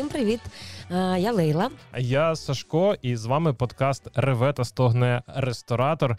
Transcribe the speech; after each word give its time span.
Всім 0.00 0.08
привіт! 0.08 0.40
Я 0.92 1.32
Лейла. 1.32 1.70
Я 1.98 2.36
Сашко, 2.36 2.96
і 3.02 3.16
з 3.16 3.26
вами 3.26 3.52
подкаст 3.52 4.08
Реве 4.14 4.52
та 4.52 4.64
стогне 4.64 5.22
ресторатор 5.26 6.16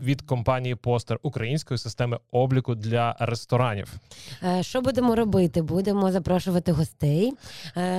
від 0.00 0.22
компанії 0.22 0.74
Постер 0.74 1.18
української 1.22 1.78
системи 1.78 2.18
обліку 2.32 2.74
для 2.74 3.16
ресторанів. 3.18 3.94
Що 4.60 4.80
будемо 4.80 5.16
робити? 5.16 5.62
Будемо 5.62 6.12
запрошувати 6.12 6.72
гостей, 6.72 7.32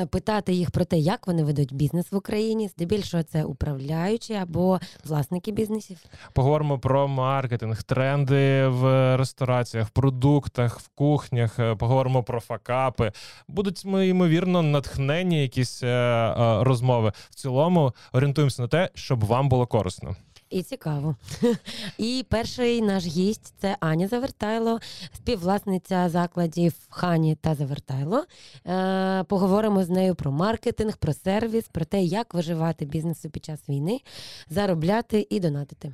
питати 0.10 0.54
їх 0.54 0.72
про 0.72 0.86
те, 0.86 0.98
як 0.98 1.28
вони 1.28 1.44
ведуть 1.44 1.74
бізнес 1.74 2.12
в 2.12 2.16
Україні. 2.16 2.68
Здебільшого 2.68 3.24
це 3.24 3.44
управляючі 3.44 4.34
або 4.34 4.80
власники 5.06 5.52
бізнесів. 5.52 5.98
Поговоримо 6.34 6.80
про 6.80 7.08
маркетинг, 7.08 7.84
тренди 7.84 8.68
в 8.68 9.18
рестораціях, 9.18 9.88
в 9.88 9.92
продуктах, 9.92 10.80
в 10.80 10.88
кухнях. 10.88 11.60
Поговоримо 11.78 12.24
про 12.24 12.40
факапи. 12.40 13.12
Будуть 13.48 13.86
ми 13.86 14.08
ймовірно 14.08 14.62
натхнені 14.62 15.44
якісь 15.54 15.84
е, 15.84 15.88
е, 15.88 16.64
розмови. 16.64 17.14
В 17.30 17.36
цілому 17.36 17.94
орієнтуємося 18.14 18.62
на 18.62 18.68
те, 18.68 18.90
щоб 18.94 19.26
вам 19.26 19.50
було 19.50 19.68
корисно. 19.68 20.16
І 20.50 20.64
цікаво. 20.64 21.16
І 21.98 22.26
перший 22.30 22.82
наш 22.82 23.06
гість 23.06 23.54
це 23.58 23.78
Аня 23.80 24.08
Завертайло, 24.08 24.80
співвласниця 25.16 26.10
закладів 26.10 26.74
Хані 26.90 27.36
та 27.36 27.56
Завертайло. 27.56 28.26
Е, 28.68 29.24
поговоримо 29.24 29.84
з 29.84 29.90
нею 29.90 30.16
про 30.16 30.32
маркетинг, 30.32 30.98
про 30.98 31.14
сервіс, 31.14 31.68
про 31.68 31.86
те, 31.86 32.04
як 32.04 32.34
виживати 32.34 32.86
бізнесу 32.86 33.30
під 33.30 33.46
час 33.46 33.70
війни, 33.70 34.02
заробляти 34.50 35.28
і 35.30 35.40
донатити. 35.40 35.94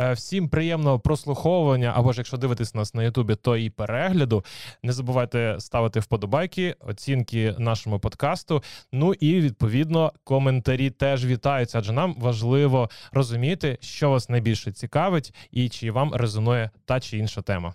Е, 0.00 0.12
всім 0.12 0.48
приємного 0.48 0.98
прослуховування, 0.98 1.92
або 1.96 2.12
ж 2.12 2.18
якщо 2.18 2.36
дивитесь 2.36 2.74
нас 2.74 2.94
на 2.94 3.02
Ютубі, 3.02 3.34
то 3.34 3.56
і 3.56 3.70
перегляду. 3.70 4.44
Не 4.82 4.92
забувайте 4.92 5.56
ставити 5.58 6.00
вподобайки, 6.00 6.76
оцінки 6.80 7.54
нашому 7.58 7.98
подкасту. 7.98 8.62
Ну 8.92 9.14
і 9.14 9.40
відповідно 9.40 10.12
коментарі 10.24 10.90
теж 10.90 11.26
вітаються, 11.26 11.78
адже 11.78 11.92
нам 11.92 12.14
важливо 12.18 12.90
розуміти, 13.12 13.78
що 13.80 14.10
вас 14.10 14.28
найбільше 14.28 14.72
цікавить, 14.72 15.34
і 15.50 15.68
чи 15.68 15.90
вам 15.90 16.14
резонує 16.14 16.70
та 16.84 17.00
чи 17.00 17.18
інша 17.18 17.42
тема. 17.42 17.74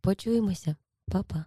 Почуємося, 0.00 0.76
Па-па. 1.12 1.44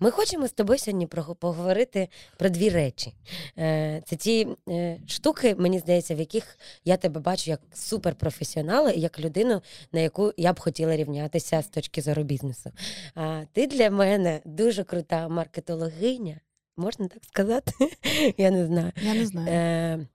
Ми 0.00 0.10
хочемо 0.10 0.48
з 0.48 0.52
тобою 0.52 0.78
сьогодні 0.78 1.06
поговорити 1.40 2.08
про 2.36 2.48
дві 2.48 2.68
речі. 2.68 3.12
Е, 3.58 4.02
це 4.06 4.16
ті 4.16 4.48
е, 4.68 5.00
штуки, 5.06 5.54
мені 5.58 5.78
здається, 5.78 6.14
в 6.14 6.18
яких 6.18 6.58
я 6.84 6.96
тебе 6.96 7.20
бачу 7.20 7.50
як 7.50 7.60
суперпрофесіонала 7.74 8.90
і 8.90 9.00
як 9.00 9.20
людину, 9.20 9.62
на 9.92 10.00
яку 10.00 10.32
я 10.36 10.52
б 10.52 10.60
хотіла 10.60 10.96
рівнятися 10.96 11.62
з 11.62 11.68
точки 11.68 12.02
зору 12.02 12.22
бізнесу. 12.22 12.70
А 13.14 13.42
ти 13.52 13.66
для 13.66 13.90
мене 13.90 14.40
дуже 14.44 14.84
крута 14.84 15.28
маркетологиня. 15.28 16.40
Можна 16.76 17.08
так 17.08 17.24
сказати? 17.24 17.72
Я 18.36 18.50
не 18.50 18.66
знаю. 18.66 18.92
Я 19.02 19.14
не 19.14 19.26
знаю. 19.26 19.48
Е, 19.48 20.06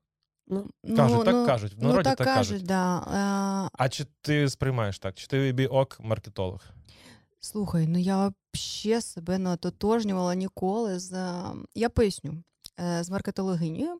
Ну, 0.51 0.69
кажуть, 0.95 1.17
ну, 1.17 1.23
так 1.23 1.33
ну, 1.33 1.45
кажуть. 1.45 1.73
В 1.73 1.77
ну, 1.81 1.87
народі 1.87 2.03
так, 2.03 2.17
так 2.17 2.27
кажуть. 2.27 2.51
кажуть. 2.51 2.65
Да. 2.65 3.69
А 3.73 3.89
чи 3.89 4.05
ти 4.21 4.49
сприймаєш 4.49 4.99
так? 4.99 5.15
Чи 5.15 5.27
ти 5.27 5.51
біок 5.51 5.97
маркетолог? 5.99 6.61
Слухай, 7.43 7.87
ну 7.87 7.97
я 7.97 8.33
ще 8.53 9.01
себе 9.01 9.37
не 9.37 9.49
ототожнювала 9.49 10.35
ніколи 10.35 10.99
з. 10.99 11.33
Я 11.75 11.89
поясню 11.89 12.43
е, 12.79 13.03
з 13.03 13.09
маркетологинею, 13.09 13.99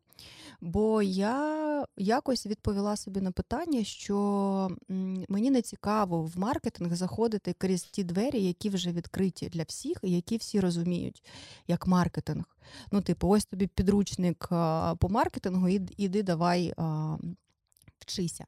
бо 0.60 1.02
я 1.02 1.86
якось 1.96 2.46
відповіла 2.46 2.96
собі 2.96 3.20
на 3.20 3.32
питання, 3.32 3.84
що 3.84 4.70
мені 5.28 5.50
не 5.50 5.62
цікаво 5.62 6.22
в 6.22 6.38
маркетинг 6.38 6.94
заходити 6.94 7.52
крізь 7.52 7.82
ті 7.82 8.04
двері, 8.04 8.42
які 8.42 8.70
вже 8.70 8.92
відкриті 8.92 9.48
для 9.52 9.62
всіх, 9.62 9.98
і 10.02 10.10
які 10.10 10.36
всі 10.36 10.60
розуміють 10.60 11.24
як 11.68 11.86
маркетинг. 11.86 12.44
Ну, 12.92 13.00
типу, 13.00 13.28
ось 13.28 13.44
тобі 13.44 13.66
підручник 13.66 14.48
по 14.98 15.08
маркетингу, 15.08 15.68
іди 15.96 16.22
давай 16.22 16.74
вчися 17.98 18.44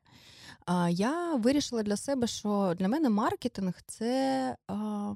я 0.91 1.35
вирішила 1.35 1.83
для 1.83 1.97
себе, 1.97 2.27
що 2.27 2.75
для 2.79 2.89
мене 2.89 3.11
маркетинг 3.11 3.83
це 3.87 4.57
а, 4.69 5.15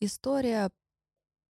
історія 0.00 0.70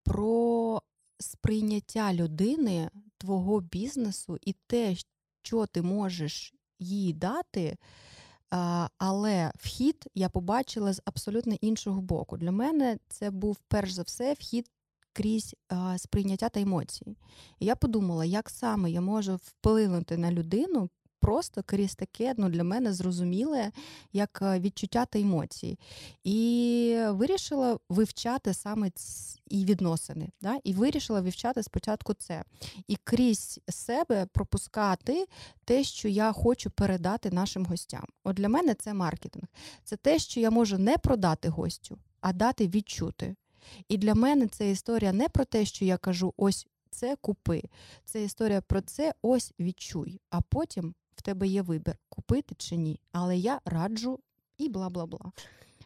про 0.03 0.81
сприйняття 1.19 2.13
людини, 2.13 2.89
твого 3.17 3.59
бізнесу 3.61 4.37
і 4.41 4.55
те, 4.67 4.95
що 5.41 5.65
ти 5.65 5.81
можеш 5.81 6.53
їй 6.79 7.13
дати. 7.13 7.77
Але 8.97 9.51
вхід 9.55 10.07
я 10.15 10.29
побачила 10.29 10.93
з 10.93 11.01
абсолютно 11.05 11.53
іншого 11.61 12.01
боку. 12.01 12.37
Для 12.37 12.51
мене 12.51 12.97
це 13.07 13.31
був 13.31 13.57
перш 13.67 13.91
за 13.91 14.01
все 14.01 14.33
вхід 14.33 14.69
крізь 15.13 15.55
сприйняття 15.97 16.49
та 16.49 16.59
емоції. 16.59 17.17
І 17.59 17.65
я 17.65 17.75
подумала, 17.75 18.25
як 18.25 18.49
саме 18.49 18.91
я 18.91 19.01
можу 19.01 19.35
вплинути 19.35 20.17
на 20.17 20.31
людину 20.31 20.89
просто 21.19 21.63
крізь 21.63 21.95
таке 21.95 22.33
ну, 22.37 22.49
для 22.49 22.63
мене 22.63 22.93
зрозуміле, 22.93 23.71
як 24.13 24.39
е, 24.41 24.59
відчуття 24.59 25.05
та 25.05 25.19
емоції. 25.19 25.79
І 26.23 26.99
вирішила 27.09 27.79
вивчати 27.89 28.53
саме 28.53 28.91
і 29.49 29.65
відносини. 29.65 30.29
Да? 30.41 30.59
І 30.63 30.73
вирішила 30.73 31.21
вивчати 31.21 31.63
спочатку 31.63 32.13
це. 32.13 32.43
І 32.87 32.97
крізь 33.03 33.59
себе 33.69 34.25
пропускати 34.25 35.25
те, 35.65 35.83
що 35.83 36.07
я 36.07 36.31
хочу 36.31 36.69
передати 36.69 37.31
нашим 37.31 37.65
гостям. 37.65 38.05
От 38.23 38.35
для 38.35 38.49
мене 38.49 38.73
це 38.73 38.93
маркетинг. 38.93 39.45
Це 39.83 39.95
те, 39.95 40.19
що 40.19 40.39
я 40.39 40.51
можу 40.51 40.77
не 40.77 40.97
продати 40.97 41.49
гостю, 41.49 41.97
а 42.21 42.33
дати 42.33 42.67
відчути. 42.67 43.35
І 43.87 43.97
для 43.97 44.15
мене 44.15 44.47
це 44.47 44.71
історія 44.71 45.13
не 45.13 45.29
про 45.29 45.45
те, 45.45 45.65
що 45.65 45.85
я 45.85 45.97
кажу, 45.97 46.33
ось 46.37 46.67
це 46.91 47.15
купи. 47.15 47.63
Це 48.05 48.23
історія 48.23 48.61
про 48.61 48.81
це, 48.81 49.13
ось 49.21 49.53
відчуй. 49.59 50.21
А 50.29 50.41
потім 50.41 50.95
в 51.17 51.21
тебе 51.21 51.47
є 51.47 51.61
вибір, 51.61 51.97
купити 52.09 52.55
чи 52.55 52.77
ні. 52.77 52.99
Але 53.11 53.37
я 53.37 53.61
раджу 53.65 54.19
і 54.57 54.69
бла 54.69 54.89
бла 54.89 55.05
бла. 55.05 55.31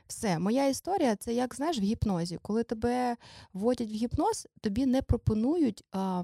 Все, 0.08 0.40
моя 0.40 0.68
історія 0.68 1.16
це 1.16 1.34
як 1.34 1.56
знаєш 1.56 1.78
в 1.78 1.81
гіпнозі. 1.81 2.40
Коли 2.42 2.64
тебе 2.64 3.18
вводять 3.53 3.90
в 3.90 3.94
гіпноз, 3.94 4.47
тобі 4.62 4.86
не 4.86 5.02
пропонують 5.02 5.84
а, 5.92 6.24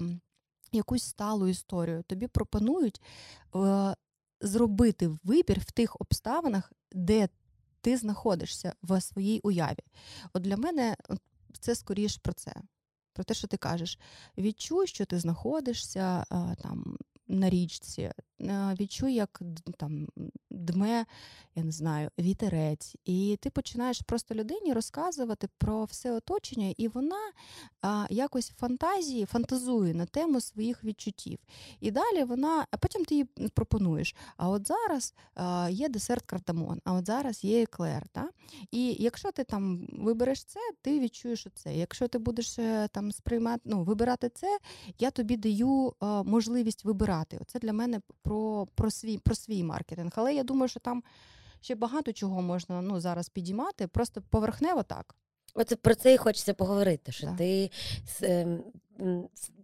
якусь 0.72 1.02
сталу 1.02 1.48
історію. 1.48 2.02
Тобі 2.02 2.26
пропонують 2.26 3.02
а, 3.52 3.94
зробити 4.40 5.10
вибір 5.24 5.60
в 5.60 5.72
тих 5.72 5.96
обставинах, 6.00 6.72
де 6.92 7.28
ти 7.80 7.96
знаходишся 7.96 8.72
в 8.82 9.00
своїй 9.00 9.40
уяві. 9.40 9.84
От 10.32 10.42
для 10.42 10.56
мене 10.56 10.96
це 11.60 11.74
скоріш 11.74 12.16
про 12.16 12.32
це. 12.32 12.54
Про 13.12 13.24
те, 13.24 13.34
що 13.34 13.46
ти 13.46 13.56
кажеш, 13.56 13.98
відчуй, 14.38 14.86
що 14.86 15.04
ти 15.04 15.18
знаходишся 15.18 16.24
а, 16.30 16.54
там 16.54 16.96
на 17.28 17.50
річці, 17.50 18.12
відчуй, 18.80 19.14
як 19.14 19.42
там 19.76 20.08
дме, 20.50 21.06
я 21.54 21.64
не 21.64 21.72
знаю, 21.72 22.10
вітерець. 22.18 22.96
І 23.04 23.38
ти 23.40 23.50
починаєш 23.50 24.00
просто 24.00 24.34
людині 24.34 24.72
розказувати 24.72 25.48
про 25.58 25.84
все 25.84 26.12
оточення, 26.12 26.74
і 26.76 26.88
вона 26.88 27.32
якось 28.10 28.48
фантазії 28.48 29.24
фантазує 29.24 29.94
на 29.94 30.06
тему 30.06 30.40
своїх 30.40 30.84
відчуттів. 30.84 31.38
І 31.80 31.90
далі 31.90 32.24
вона, 32.24 32.66
а 32.70 32.76
потім 32.76 33.04
ти 33.04 33.14
їй 33.14 33.24
пропонуєш. 33.54 34.16
А 34.36 34.48
от 34.48 34.68
зараз 34.68 35.14
є 35.70 35.88
десерт 35.88 36.24
картамон, 36.26 36.80
а 36.84 36.92
от 36.92 37.06
зараз 37.06 37.44
є 37.44 37.62
еклер. 37.62 38.08
Та? 38.12 38.28
І 38.70 38.96
якщо 38.98 39.32
ти 39.32 39.44
там 39.44 39.88
вибереш 39.92 40.44
це, 40.44 40.60
ти 40.82 41.00
відчуєш 41.00 41.46
це. 41.54 41.76
Якщо 41.76 42.08
ти 42.08 42.18
будеш 42.18 42.58
е, 42.58 42.88
там 42.92 43.12
сприймати, 43.12 43.62
ну, 43.64 43.84
вибирати 43.84 44.28
це, 44.28 44.58
я 44.98 45.10
тобі 45.10 45.36
даю 45.36 45.92
можливість 46.24 46.84
вибирати. 46.84 47.40
Це 47.46 47.58
для 47.58 47.72
мене 47.72 48.00
про 48.22 48.66
про, 48.74 48.90
свій 48.90 49.18
про 49.18 49.34
свій 49.34 49.64
маркетинг. 49.64 50.12
Але 50.14 50.34
я 50.34 50.42
думаю, 50.42 50.68
що 50.68 50.80
там 50.80 51.02
ще 51.60 51.74
багато 51.74 52.12
чого 52.12 52.42
можна 52.42 52.82
ну, 52.82 53.00
зараз 53.00 53.28
підіймати, 53.28 53.86
просто 53.86 54.22
поверхнево 54.30 54.82
так. 54.82 55.14
Оце 55.54 55.76
про 55.76 55.94
це 55.94 56.14
і 56.14 56.16
хочеться 56.16 56.54
поговорити. 56.54 57.12
Що 57.12 57.26
так. 57.26 57.36
ти 57.36 57.70
ем, 58.22 58.62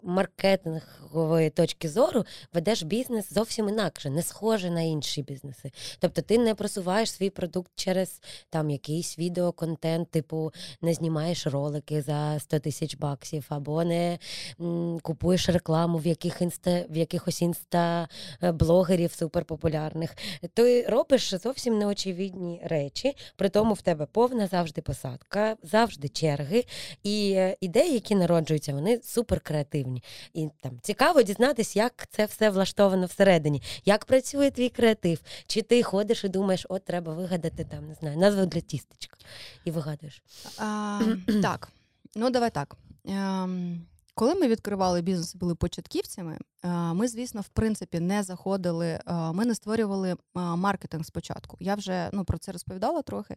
маркетингової 0.05 1.51
точки 1.51 1.89
зору 1.89 2.25
ведеш 2.53 2.83
бізнес 2.83 3.33
зовсім 3.33 3.69
інакше, 3.69 4.11
не 4.11 4.23
схоже 4.23 4.71
на 4.71 4.81
інші 4.81 5.23
бізнеси. 5.23 5.71
Тобто 5.99 6.23
ти 6.23 6.39
не 6.39 6.55
просуваєш 6.55 7.13
свій 7.13 7.31
продукт 7.31 7.71
через 7.75 8.21
там 8.51 8.71
якийсь 8.71 9.19
відеоконтент, 9.19 10.11
типу 10.11 10.53
не 10.83 10.95
знімаєш 10.95 11.47
ролики 11.47 12.03
за 12.03 12.39
100 12.41 12.59
тисяч 12.59 12.97
баксів, 12.97 13.47
або 13.49 13.85
не 13.85 14.19
м, 14.61 14.99
купуєш 15.03 15.49
рекламу 15.49 15.99
в 15.99 16.07
яких 16.07 16.43
інста, 16.43 16.85
в 16.91 16.97
якихось 16.97 17.43
інста-блогерів 17.43 19.13
суперпопулярних. 19.13 20.17
Ти 20.55 20.83
робиш 20.83 21.35
зовсім 21.35 21.79
неочевидні 21.79 22.61
речі, 22.65 23.17
при 23.37 23.49
тому 23.49 23.75
в 23.75 23.83
тебе 23.83 24.07
повна 24.07 24.47
завжди 24.47 24.83
посадка, 24.83 25.57
завжди 25.63 26.09
черги. 26.09 26.65
І 27.03 27.33
е, 27.37 27.57
ідеї, 27.61 27.95
які 27.95 28.15
народжуються, 28.15 28.75
вони 28.75 29.01
супер 29.03 29.35
суперкреативні. 29.35 29.94
Всередині. 29.95 30.03
І 30.35 30.51
там 30.63 30.79
цікаво 30.83 31.23
дізнатися, 31.23 31.79
як 31.79 32.07
це 32.11 32.25
все 32.27 32.51
влаштовано 32.51 33.07
всередині, 33.07 33.63
як 33.85 34.05
працює 34.05 34.51
твій 34.51 34.69
креатив. 34.69 35.21
Чи 35.47 35.63
ти 35.63 35.83
ходиш 35.83 36.25
і 36.25 36.29
думаєш, 36.29 36.67
от 36.69 36.85
треба 36.85 37.15
вигадати 37.15 37.65
там, 37.65 37.89
не 37.89 37.95
знаю, 37.95 38.19
назву 38.19 38.47
для 38.47 38.61
тістечка. 38.61 39.17
І 39.65 39.71
вигадуєш. 39.71 40.23
А, 40.59 41.01
Так, 41.43 41.69
ну 42.15 42.31
давай 42.31 42.51
так. 42.51 42.77
Ем, 43.09 43.87
коли 44.15 44.35
ми 44.35 44.49
відкривали 44.49 45.03
бізнес, 45.03 45.35
були 45.35 45.55
початківцями, 45.55 46.39
е, 46.65 46.69
ми, 46.69 47.09
звісно, 47.09 47.41
в 47.41 47.49
принципі, 47.49 48.01
не 48.01 48.23
заходили, 48.23 48.87
е, 48.87 49.03
ми 49.33 49.45
не 49.45 49.55
створювали 49.55 50.11
е, 50.13 50.17
маркетинг 50.35 51.05
спочатку. 51.05 51.57
Я 51.61 51.75
вже 51.75 52.11
ну, 52.13 52.25
про 52.25 52.39
це 52.39 52.53
розповідала 52.53 53.03
трохи. 53.03 53.37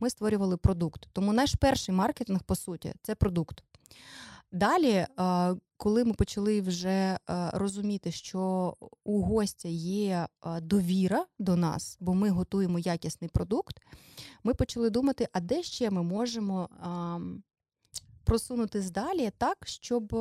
Ми 0.00 0.10
створювали 0.10 0.56
продукт. 0.56 1.08
Тому 1.12 1.32
наш 1.32 1.54
перший 1.54 1.94
маркетинг, 1.94 2.42
по 2.42 2.56
суті, 2.56 2.94
це 3.02 3.14
продукт. 3.14 3.62
Далі, 4.52 5.06
коли 5.76 6.04
ми 6.04 6.12
почали 6.12 6.60
вже 6.60 7.18
розуміти, 7.52 8.12
що 8.12 8.74
у 9.04 9.22
гостя 9.22 9.68
є 9.68 10.28
довіра 10.62 11.26
до 11.38 11.56
нас, 11.56 11.96
бо 12.00 12.14
ми 12.14 12.30
готуємо 12.30 12.78
якісний 12.78 13.30
продукт, 13.30 13.80
ми 14.44 14.54
почали 14.54 14.90
думати, 14.90 15.28
а 15.32 15.40
де 15.40 15.62
ще 15.62 15.90
ми 15.90 16.02
можемо 16.02 16.68
просунутись 18.24 18.90
далі 18.90 19.30
так, 19.38 19.58
щоб 19.64 20.12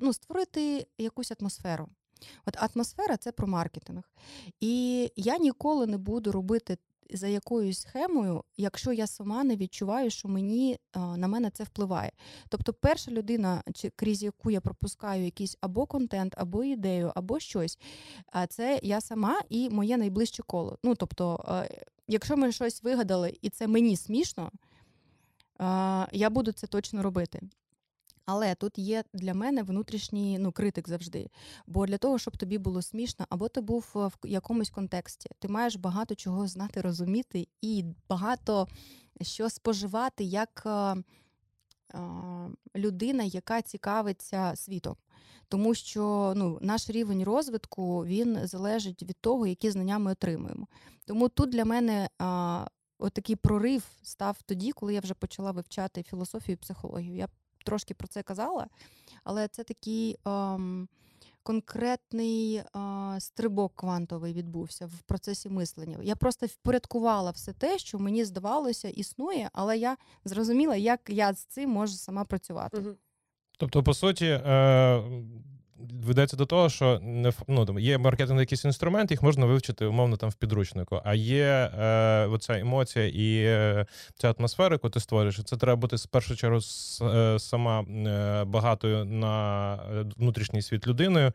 ну, 0.00 0.12
створити 0.12 0.86
якусь 0.98 1.32
атмосферу. 1.40 1.88
От 2.46 2.56
атмосфера 2.56 3.16
це 3.16 3.32
про 3.32 3.46
маркетинг. 3.48 4.02
І 4.60 5.12
я 5.16 5.38
ніколи 5.38 5.86
не 5.86 5.98
буду 5.98 6.32
робити 6.32 6.78
за 7.12 7.28
якоюсь 7.28 7.80
схемою, 7.80 8.44
якщо 8.56 8.92
я 8.92 9.06
сама 9.06 9.44
не 9.44 9.56
відчуваю, 9.56 10.10
що 10.10 10.28
мені 10.28 10.78
на 10.94 11.28
мене 11.28 11.50
це 11.50 11.64
впливає. 11.64 12.12
Тобто, 12.48 12.72
перша 12.72 13.10
людина, 13.10 13.62
крізь 13.96 14.22
яку 14.22 14.50
я 14.50 14.60
пропускаю 14.60 15.24
якийсь 15.24 15.56
або 15.60 15.86
контент, 15.86 16.34
або 16.36 16.64
ідею, 16.64 17.12
або 17.14 17.40
щось, 17.40 17.78
а 18.32 18.46
це 18.46 18.80
я 18.82 19.00
сама 19.00 19.40
і 19.48 19.70
моє 19.70 19.96
найближче 19.96 20.42
коло. 20.42 20.78
Ну 20.84 20.94
тобто, 20.94 21.44
якщо 22.08 22.36
ми 22.36 22.52
щось 22.52 22.82
вигадали, 22.82 23.38
і 23.42 23.50
це 23.50 23.66
мені 23.66 23.96
смішно 23.96 24.50
я 26.12 26.30
буду 26.30 26.52
це 26.52 26.66
точно 26.66 27.02
робити. 27.02 27.40
Але 28.32 28.54
тут 28.54 28.78
є 28.78 29.04
для 29.12 29.34
мене 29.34 29.62
внутрішній 29.62 30.38
ну, 30.38 30.52
критик 30.52 30.88
завжди. 30.88 31.30
Бо 31.66 31.86
для 31.86 31.98
того, 31.98 32.18
щоб 32.18 32.36
тобі 32.36 32.58
було 32.58 32.82
смішно, 32.82 33.26
або 33.28 33.48
ти 33.48 33.60
був 33.60 33.90
в 33.94 34.12
якомусь 34.24 34.70
контексті, 34.70 35.30
ти 35.38 35.48
маєш 35.48 35.76
багато 35.76 36.14
чого 36.14 36.46
знати, 36.46 36.80
розуміти 36.80 37.48
і 37.60 37.84
багато 38.08 38.68
що 39.20 39.50
споживати 39.50 40.24
як 40.24 40.62
е, 40.66 40.70
е, 40.70 41.02
людина, 42.76 43.24
яка 43.24 43.62
цікавиться 43.62 44.52
світом. 44.56 44.96
Тому 45.48 45.74
що 45.74 46.32
ну, 46.36 46.58
наш 46.60 46.90
рівень 46.90 47.24
розвитку 47.24 48.04
він 48.04 48.46
залежить 48.46 49.02
від 49.02 49.16
того, 49.20 49.46
які 49.46 49.70
знання 49.70 49.98
ми 49.98 50.12
отримуємо. 50.12 50.66
Тому 51.06 51.28
тут 51.28 51.50
для 51.50 51.64
мене 51.64 52.08
Отакий 53.00 53.36
прорив 53.36 53.84
став 54.02 54.42
тоді, 54.42 54.72
коли 54.72 54.94
я 54.94 55.00
вже 55.00 55.14
почала 55.14 55.50
вивчати 55.50 56.02
філософію 56.02 56.54
і 56.54 56.56
психологію. 56.56 57.16
Я 57.16 57.28
трошки 57.64 57.94
про 57.94 58.08
це 58.08 58.22
казала, 58.22 58.66
але 59.24 59.48
це 59.48 59.64
такий 59.64 60.16
ем, 60.26 60.88
конкретний 61.42 62.54
е, 62.54 62.64
стрибок 63.18 63.72
квантовий 63.74 64.32
відбувся 64.32 64.86
в 64.86 65.02
процесі 65.02 65.48
мислення. 65.48 65.98
Я 66.02 66.16
просто 66.16 66.46
впорядкувала 66.46 67.30
все 67.30 67.52
те, 67.52 67.78
що 67.78 67.98
мені 67.98 68.24
здавалося, 68.24 68.88
існує, 68.88 69.50
але 69.52 69.78
я 69.78 69.96
зрозуміла, 70.24 70.76
як 70.76 71.00
я 71.08 71.32
з 71.32 71.44
цим 71.44 71.70
можу 71.70 71.92
сама 71.92 72.24
працювати. 72.24 72.84
Тобто, 73.58 73.82
по 73.82 73.94
суті, 73.94 74.26
е, 74.26 75.02
ведеться 76.04 76.36
до 76.36 76.46
того, 76.46 76.68
що 76.68 77.00
не 77.02 77.32
ну, 77.48 77.78
є 77.78 77.98
маркетинг 77.98 78.40
якийсь 78.40 78.64
інструмент, 78.64 79.10
їх 79.10 79.22
можна 79.22 79.46
вивчити 79.46 79.86
умовно 79.86 80.16
там 80.16 80.30
в 80.30 80.34
підручнику. 80.34 81.00
А 81.04 81.14
є 81.14 81.70
е, 81.78 82.26
оця 82.26 82.58
емоція 82.58 83.06
і 83.06 83.44
е, 83.44 83.86
ця 84.14 84.34
атмосфера, 84.38 84.74
яку 84.74 84.90
ти 84.90 85.00
створюєш, 85.00 85.40
це 85.44 85.56
треба 85.56 85.76
бути 85.76 85.96
в 85.96 86.06
першу 86.06 86.36
чергу 86.36 86.60
с, 86.60 87.00
е, 87.00 87.38
сама 87.38 87.80
е, 87.80 88.44
багатою 88.44 89.04
на 89.04 89.74
е, 89.74 90.04
внутрішній 90.16 90.62
світ 90.62 90.86
людиною. 90.86 91.32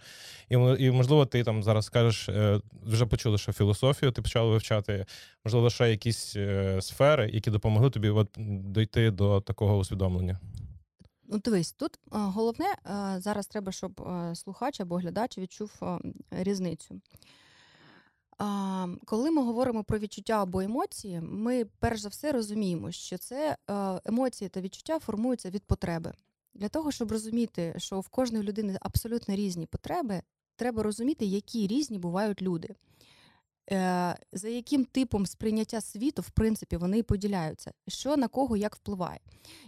І 0.49 0.55
і 0.55 0.91
можливо, 0.91 1.25
ти 1.25 1.43
там 1.43 1.63
зараз 1.63 1.85
скажеш, 1.85 2.29
е, 2.29 2.59
вже 2.85 3.05
почули, 3.05 3.37
що 3.37 3.53
філософію 3.53 4.11
ти 4.11 4.21
почала 4.21 4.49
вивчати, 4.49 5.05
можливо, 5.45 5.69
ще 5.69 5.89
якісь 5.89 6.37
сфери, 6.79 7.29
які 7.33 7.51
допомогли 7.51 7.89
тобі 7.89 8.09
от, 8.09 8.27
дойти 8.37 9.11
до 9.11 9.41
такого 9.41 9.77
усвідомлення. 9.77 10.39
Ну, 11.27 11.37
дивись, 11.37 11.71
тут 11.71 11.99
головне 12.11 12.75
зараз 13.17 13.47
треба, 13.47 13.71
щоб 13.71 14.07
слухач 14.33 14.81
або 14.81 14.95
глядач 14.95 15.37
відчув 15.37 15.71
різницю. 16.31 17.01
Коли 19.05 19.31
ми 19.31 19.41
говоримо 19.43 19.83
про 19.83 19.99
відчуття 19.99 20.41
або 20.41 20.61
емоції, 20.61 21.21
ми 21.21 21.65
перш 21.65 22.01
за 22.01 22.09
все 22.09 22.31
розуміємо, 22.31 22.91
що 22.91 23.17
це 23.17 23.57
емоції 24.05 24.49
та 24.49 24.61
відчуття 24.61 24.99
формуються 24.99 25.49
від 25.49 25.63
потреби. 25.63 26.13
Для 26.53 26.69
того, 26.69 26.91
щоб 26.91 27.11
розуміти, 27.11 27.73
що 27.77 27.99
в 27.99 28.07
кожної 28.07 28.43
людини 28.43 28.77
абсолютно 28.81 29.35
різні 29.35 29.65
потреби, 29.65 30.21
треба 30.55 30.83
розуміти, 30.83 31.25
які 31.25 31.67
різні 31.67 31.99
бувають 31.99 32.41
люди. 32.41 32.75
Е, 33.71 34.15
за 34.31 34.49
яким 34.49 34.85
типом 34.85 35.25
сприйняття 35.25 35.81
світу, 35.81 36.21
в 36.21 36.29
принципі, 36.29 36.77
вони 36.77 37.03
поділяються, 37.03 37.71
що 37.87 38.17
на 38.17 38.27
кого 38.27 38.57
як 38.57 38.75
впливає. 38.75 39.19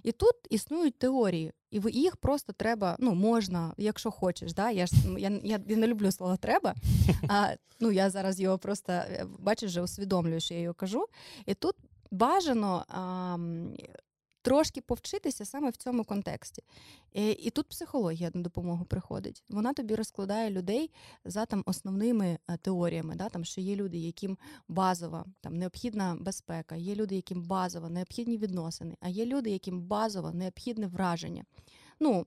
І 0.03 0.11
тут 0.11 0.35
існують 0.49 0.99
теорії, 0.99 1.53
і 1.71 1.81
їх 1.91 2.17
просто 2.17 2.53
треба, 2.53 2.95
ну, 2.99 3.15
можна, 3.15 3.73
якщо 3.77 4.11
хочеш. 4.11 4.53
Да? 4.53 4.71
Я 4.71 4.85
ж 4.87 4.95
я, 5.17 5.39
я, 5.43 5.57
не 5.57 5.87
люблю 5.87 6.11
слово 6.11 6.37
треба. 6.37 6.75
а 7.29 7.55
ну, 7.79 7.91
Я 7.91 8.09
зараз 8.09 8.39
його 8.39 8.57
просто 8.57 8.91
е, 8.91 9.25
бачиш, 9.39 9.71
вже 9.71 9.81
усвідомлюю, 9.81 10.39
що 10.39 10.53
я 10.53 10.59
його 10.59 10.73
кажу. 10.73 11.05
І 11.45 11.53
тут 11.53 11.75
бажано 12.11 12.85
а, 12.87 13.37
трошки 14.47 14.81
повчитися 14.81 15.45
саме 15.45 15.69
в 15.69 15.75
цьому 15.75 16.03
контексті. 16.03 16.63
І, 17.13 17.49
тут 17.49 17.67
психологія 17.67 18.31
на 18.33 18.41
допомогу 18.41 18.85
приходить. 18.85 19.43
Вона 19.49 19.73
тобі 19.73 19.95
розкладає 19.95 20.49
людей 20.49 20.91
за 21.25 21.45
там 21.45 21.63
основними 21.65 22.39
е, 22.47 22.57
теоріями. 22.57 23.15
Да? 23.15 23.29
Там, 23.29 23.45
Що 23.45 23.61
є 23.61 23.75
люди, 23.75 23.97
яким 23.97 24.37
базова 24.67 25.25
там 25.41 25.57
необхідна 25.57 26.17
безпека, 26.19 26.75
є 26.75 26.95
люди, 26.95 27.15
яким 27.15 27.41
базово 27.41 27.89
необхідні 27.89 28.37
відносини, 28.37 28.95
а 28.99 29.09
є 29.09 29.25
люди, 29.25 29.49
яким 29.49 29.81
базово 29.81 30.31
необхідне 30.31 30.87
враження. 30.87 31.45
Ну, 31.99 32.25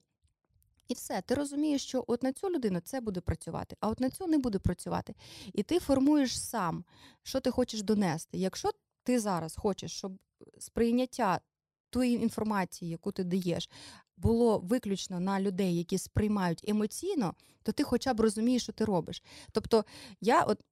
і 0.88 0.94
все, 0.94 1.22
ти 1.22 1.34
розумієш, 1.34 1.82
що 1.82 2.04
от 2.06 2.22
на 2.22 2.32
цю 2.32 2.50
людину 2.50 2.80
це 2.80 3.00
буде 3.00 3.20
працювати, 3.20 3.76
а 3.80 3.88
от 3.88 4.00
на 4.00 4.10
цю 4.10 4.26
не 4.26 4.38
буде 4.38 4.58
працювати. 4.58 5.14
І 5.52 5.62
ти 5.62 5.78
формуєш 5.78 6.40
сам, 6.40 6.84
що 7.22 7.40
ти 7.40 7.50
хочеш 7.50 7.82
донести. 7.82 8.38
Якщо 8.38 8.70
ти 9.02 9.20
зараз 9.20 9.56
хочеш, 9.56 9.92
щоб 9.92 10.12
сприйняття 10.58 11.40
тої 11.90 12.14
інформації, 12.14 12.90
яку 12.90 13.12
ти 13.12 13.24
даєш, 13.24 13.68
було 14.16 14.58
виключно 14.58 15.20
на 15.20 15.40
людей, 15.40 15.76
які 15.76 15.98
сприймають 15.98 16.64
емоційно, 16.68 17.34
то 17.62 17.72
ти 17.72 17.82
хоча 17.82 18.14
б 18.14 18.20
розумієш, 18.20 18.62
що 18.62 18.72
ти 18.72 18.84
робиш. 18.84 19.22
Тобто, 19.52 19.84
я, 20.20 20.42
от 20.42 20.64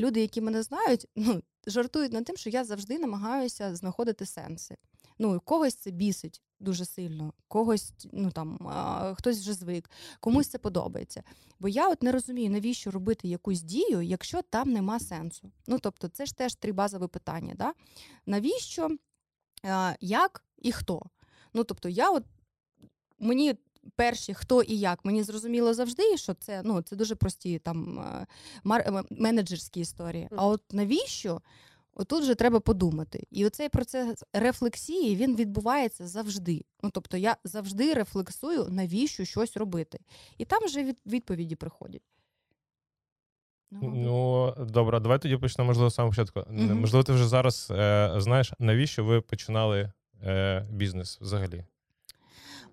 люди, 0.00 0.20
які 0.20 0.40
мене 0.40 0.62
знають, 0.62 1.06
ну, 1.16 1.42
жартують 1.66 2.12
над 2.12 2.24
тим, 2.24 2.36
що 2.36 2.50
я 2.50 2.64
завжди 2.64 2.98
намагаюся 2.98 3.74
знаходити 3.76 4.26
сенси. 4.26 4.76
Ну, 5.18 5.40
когось 5.44 5.74
це 5.74 5.90
бісить 5.90 6.42
дуже 6.60 6.84
сильно, 6.84 7.32
когось, 7.48 7.92
ну 8.12 8.30
там 8.30 8.58
хтось 9.18 9.40
вже 9.40 9.54
звик, 9.54 9.90
комусь 10.20 10.48
це 10.48 10.58
подобається. 10.58 11.22
Бо 11.58 11.68
я 11.68 11.88
от 11.88 12.02
не 12.02 12.12
розумію, 12.12 12.50
навіщо 12.50 12.90
робити 12.90 13.28
якусь 13.28 13.62
дію, 13.62 14.02
якщо 14.02 14.42
там 14.42 14.72
нема 14.72 15.00
сенсу. 15.00 15.52
Ну 15.66 15.78
тобто, 15.78 16.08
це 16.08 16.26
ж 16.26 16.36
теж 16.36 16.54
три 16.54 16.72
базові 16.72 17.06
питання. 17.06 17.54
Да? 17.54 17.72
Навіщо 18.26 18.90
як 20.00 20.44
і 20.60 20.72
хто. 20.72 21.02
Ну, 21.54 21.64
тобто, 21.64 21.88
я 21.88 22.10
от 22.10 22.24
мені 23.18 23.54
перші 23.96 24.34
хто 24.34 24.62
і 24.62 24.78
як, 24.78 25.04
мені 25.04 25.22
зрозуміло 25.22 25.74
завжди, 25.74 26.16
що 26.16 26.34
це 26.34 26.62
ну, 26.64 26.82
це 26.82 26.96
дуже 26.96 27.14
прості 27.14 27.58
там 27.58 28.04
мар- 28.64 29.04
менеджерські 29.10 29.80
історії. 29.80 30.28
А 30.36 30.46
от 30.46 30.62
навіщо? 30.72 31.40
Отут 31.94 32.22
вже 32.22 32.34
треба 32.34 32.60
подумати. 32.60 33.26
І 33.30 33.46
оцей 33.46 33.68
процес 33.68 34.24
рефлексії 34.32 35.16
він 35.16 35.36
відбувається 35.36 36.06
завжди. 36.06 36.64
Ну 36.82 36.90
тобто 36.90 37.16
я 37.16 37.36
завжди 37.44 37.94
рефлексую, 37.94 38.66
навіщо 38.70 39.24
щось 39.24 39.56
робити. 39.56 39.98
І 40.38 40.44
там 40.44 40.64
вже 40.64 40.84
від 40.84 40.98
відповіді 41.06 41.56
приходять. 41.56 42.02
Ну, 43.70 43.92
ну, 43.94 44.54
добре, 44.64 45.00
давай 45.00 45.18
тоді 45.18 45.36
почнемо, 45.36 45.68
можливо, 45.68 45.90
з 45.90 45.94
самого 45.94 46.10
початку. 46.10 46.40
Угу. 46.40 46.74
Можливо, 46.74 47.02
ти 47.02 47.12
вже 47.12 47.28
зараз 47.28 47.68
е, 47.70 48.14
знаєш, 48.16 48.52
навіщо 48.58 49.04
ви 49.04 49.20
починали 49.20 49.92
е, 50.22 50.66
бізнес 50.70 51.18
взагалі? 51.20 51.64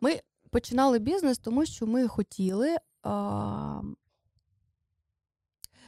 Ми 0.02 0.20
починали 0.50 1.00
бізнес, 1.00 1.38
тому 1.38 1.66
що 1.66 1.88
ми 1.88 2.08
хотіли 2.08 2.76
е, 2.76 2.80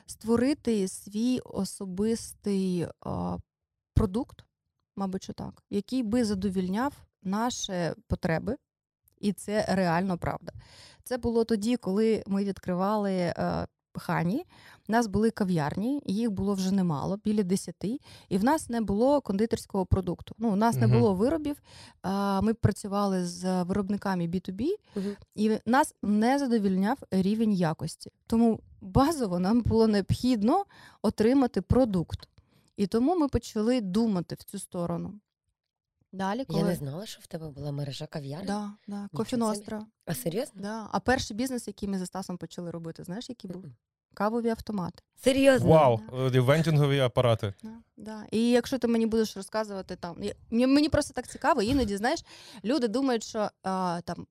створити 0.06 0.88
свій 0.88 1.39
особистий 1.39 2.82
е, 2.82 2.89
продукт, 3.94 4.46
мабуть, 4.96 5.24
що 5.24 5.34
так, 5.34 5.63
який 5.70 6.04
би 6.04 6.25
задовільняв 6.25 6.94
наші 7.24 7.92
потреби 8.08 8.58
І 9.20 9.34
це 9.34 9.66
реально 9.70 10.18
правда. 10.18 10.51
Це 11.04 11.18
було 11.18 11.44
тоді, 11.44 11.78
коли 11.78 12.24
ми 12.28 12.44
відкривали 12.44 13.13
е, 13.13 13.68
хані. 13.94 14.46
У 14.89 14.91
нас 14.91 15.08
були 15.08 15.31
кав'ярні, 15.31 16.01
їх 16.05 16.31
було 16.31 16.53
вже 16.53 16.72
немало, 16.72 17.17
біля 17.17 17.43
десяти, 17.43 18.00
і 18.29 18.38
в 18.38 18.43
нас 18.43 18.69
не 18.69 18.81
було 18.81 19.22
кондитерського 19.22 19.86
продукту. 19.86 20.36
Ну, 20.38 20.51
у 20.51 20.55
нас 20.55 20.75
не 20.75 20.88
було 20.88 21.13
виробів. 21.13 21.62
Ми 22.41 22.53
працювали 22.53 23.25
з 23.25 23.63
виробниками 23.63 24.27
B2B, 24.27 24.67
і 25.36 25.58
нас 25.65 25.96
не 26.03 26.39
задовільняв 26.39 26.98
рівень 27.12 27.53
якості. 27.53 28.12
Тому 28.27 28.60
базово 28.81 29.39
нам 29.39 29.62
було 29.62 29.88
необхідно 29.88 30.65
отримати 31.01 31.62
продукт. 31.62 32.27
І 32.77 32.88
тому 32.88 33.15
ми 33.15 33.27
почали 33.27 33.81
думати 33.81 34.36
в 34.36 34.43
цю 34.43 34.60
сторону. 34.60 35.13
Далі, 36.12 36.46
коли... 36.46 36.60
Я 36.60 36.65
не 36.65 36.75
знала, 36.75 37.05
що 37.05 37.19
в 37.22 37.27
тебе 37.27 37.50
була 37.50 37.72
мережа 37.72 38.08
кав'ярні. 38.08 38.48
Да, 38.48 38.72
да. 38.88 39.10
Кофіностра. 39.13 39.86
А 40.05 40.13
серйозно? 40.13 40.62
Да. 40.62 40.88
А 40.91 41.00
перший 41.00 41.38
бізнес, 41.38 41.67
який 41.67 41.89
ми 41.89 42.00
за 42.00 42.05
Стасом 42.05 42.38
почали 42.38 42.72
робити, 42.72 43.03
знаєш, 43.03 43.29
який 43.29 43.51
був? 43.51 43.65
Кавові 44.13 44.50
автомати. 44.50 45.04
Серйозно? 45.24 45.70
Вау, 45.70 46.00
да. 46.30 46.42
вентингові 46.42 47.00
апарати. 47.00 47.54
Да, 47.63 47.72
да. 47.98 48.24
І 48.32 48.50
якщо 48.50 48.78
ти 48.78 48.88
мені 48.88 49.06
будеш 49.06 49.38
розказувати 49.38 49.96
там, 49.96 50.18
мені 50.51 50.89
просто 50.89 51.13
так 51.13 51.28
цікаво, 51.28 51.62
іноді 51.62 51.98
знаєш, 51.98 52.25
люди 52.63 52.88
думають, 52.88 53.24
що 53.24 53.50
а, 53.63 54.01
там 54.06 54.28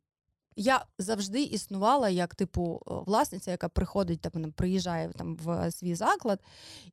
я 0.59 0.85
завжди 0.99 1.43
існувала 1.43 2.09
як 2.09 2.35
типу 2.35 2.83
власниця, 2.87 3.51
яка 3.51 3.69
приходить 3.69 4.21
там 4.21 4.53
приїжджає 4.53 5.13
там 5.17 5.37
в 5.37 5.71
свій 5.71 5.95
заклад, 5.95 6.41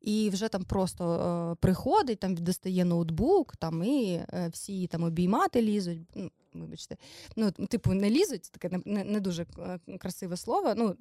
і 0.01 0.29
вже 0.29 0.47
там 0.47 0.63
просто 0.63 1.13
е, 1.13 1.55
приходить, 1.61 2.19
там 2.19 2.35
достає 2.35 2.85
ноутбук, 2.85 3.55
там 3.55 3.83
і 3.83 4.13
е, 4.33 4.49
всі 4.53 4.87
там 4.87 5.03
обіймати 5.03 5.61
лізуть. 5.61 5.99
Ну, 6.15 6.29
Вибачте, 6.53 6.97
ну 7.35 7.51
типу 7.51 7.93
не 7.93 8.09
лізуть, 8.09 8.51
таке 8.51 8.79
не 8.85 9.03
не 9.03 9.19
дуже 9.19 9.45
е, 9.59 9.97
красиве 9.97 10.37
слово. 10.37 10.73
Ну 10.75 10.95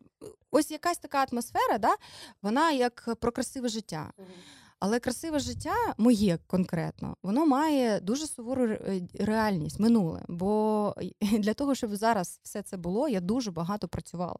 ось 0.50 0.70
якась 0.70 0.98
така 0.98 1.26
атмосфера, 1.32 1.78
да, 1.78 1.94
вона 2.42 2.70
як 2.70 3.16
про 3.20 3.32
красиве 3.32 3.68
життя. 3.68 4.12
Але 4.86 5.00
красиве 5.00 5.38
життя 5.38 5.74
моє 5.98 6.38
конкретно, 6.46 7.16
воно 7.22 7.46
має 7.46 8.00
дуже 8.00 8.26
сувору 8.26 8.64
е, 8.64 9.02
реальність, 9.18 9.80
минуле. 9.80 10.22
Бо 10.28 10.94
для 11.20 11.54
того, 11.54 11.74
щоб 11.74 11.96
зараз 11.96 12.40
все 12.42 12.62
це 12.62 12.76
було, 12.76 13.08
я 13.08 13.20
дуже 13.20 13.50
багато 13.50 13.88
працювала. 13.88 14.38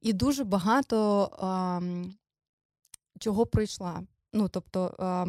І 0.00 0.12
дуже 0.12 0.44
багато 0.44 1.28
а, 1.38 1.80
чого 3.18 3.46
пройшла. 3.46 4.02
Ну, 4.32 4.48
тобто, 4.48 4.94
а, 4.98 5.26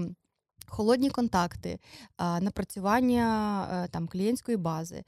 Холодні 0.68 1.10
контакти, 1.10 1.80
напрацювання 2.20 3.68
е, 3.74 3.88
там 3.88 4.08
клієнтської 4.08 4.58
бази. 4.58 5.04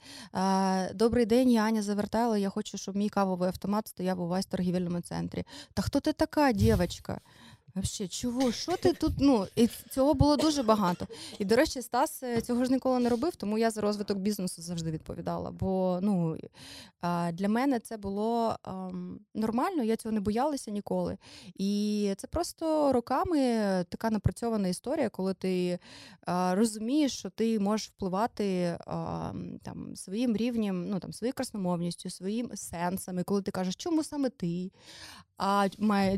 Добрий 0.94 1.26
день, 1.26 1.50
я 1.50 1.62
Аня 1.62 1.82
завертала. 1.82 2.38
Я 2.38 2.50
хочу, 2.50 2.78
щоб 2.78 2.96
мій 2.96 3.08
кавовий 3.08 3.48
автомат 3.48 3.88
стояв 3.88 4.20
у 4.20 4.28
вас 4.28 4.46
в 4.46 4.48
торгівельному 4.48 5.00
центрі. 5.00 5.44
Та 5.74 5.82
хто 5.82 6.00
ти 6.00 6.12
така, 6.12 6.52
дівчинка? 6.52 7.20
Вообще, 7.74 8.08
чого? 8.08 8.52
Що 8.52 8.76
ти 8.76 8.92
тут? 8.92 9.12
Ну 9.18 9.46
і 9.56 9.68
цього 9.90 10.14
було 10.14 10.36
дуже 10.36 10.62
багато. 10.62 11.06
І 11.38 11.44
до 11.44 11.56
речі, 11.56 11.82
Стас 11.82 12.22
е, 12.22 12.40
цього 12.40 12.64
ж 12.64 12.72
ніколи 12.72 12.98
не 12.98 13.08
робив, 13.08 13.36
тому 13.36 13.58
я 13.58 13.70
за 13.70 13.80
розвиток 13.80 14.18
бізнесу 14.18 14.62
завжди 14.62 14.90
відповідала. 14.90 15.50
Бо 15.50 15.98
ну 16.02 16.36
для 17.32 17.48
мене 17.48 17.80
це 17.80 17.96
було 17.96 18.56
нормально, 19.34 19.82
я 19.82 19.96
цього 19.96 20.12
не 20.12 20.20
боялася 20.20 20.70
ніколи. 20.70 21.18
І 21.54 22.12
це 22.16 22.26
просто 22.26 22.92
роками 22.92 23.38
така 23.88 24.10
напрацьована 24.10 24.68
історія, 24.68 25.08
коли 25.08 25.34
ти 25.34 25.78
розумієш, 26.50 27.18
що 27.18 27.30
ти 27.30 27.60
можеш 27.60 27.88
впливати 27.88 28.78
там 29.62 29.96
своїм 29.96 30.36
рівнем, 30.36 30.88
ну 30.88 31.00
там 31.00 31.12
своєю 31.12 31.32
красномовністю, 31.34 32.10
своїм 32.10 32.50
сенсами, 32.54 33.22
коли 33.22 33.42
ти 33.42 33.50
кажеш, 33.50 33.76
чому 33.76 34.04
саме 34.04 34.30
ти, 34.30 34.70
а 35.36 35.68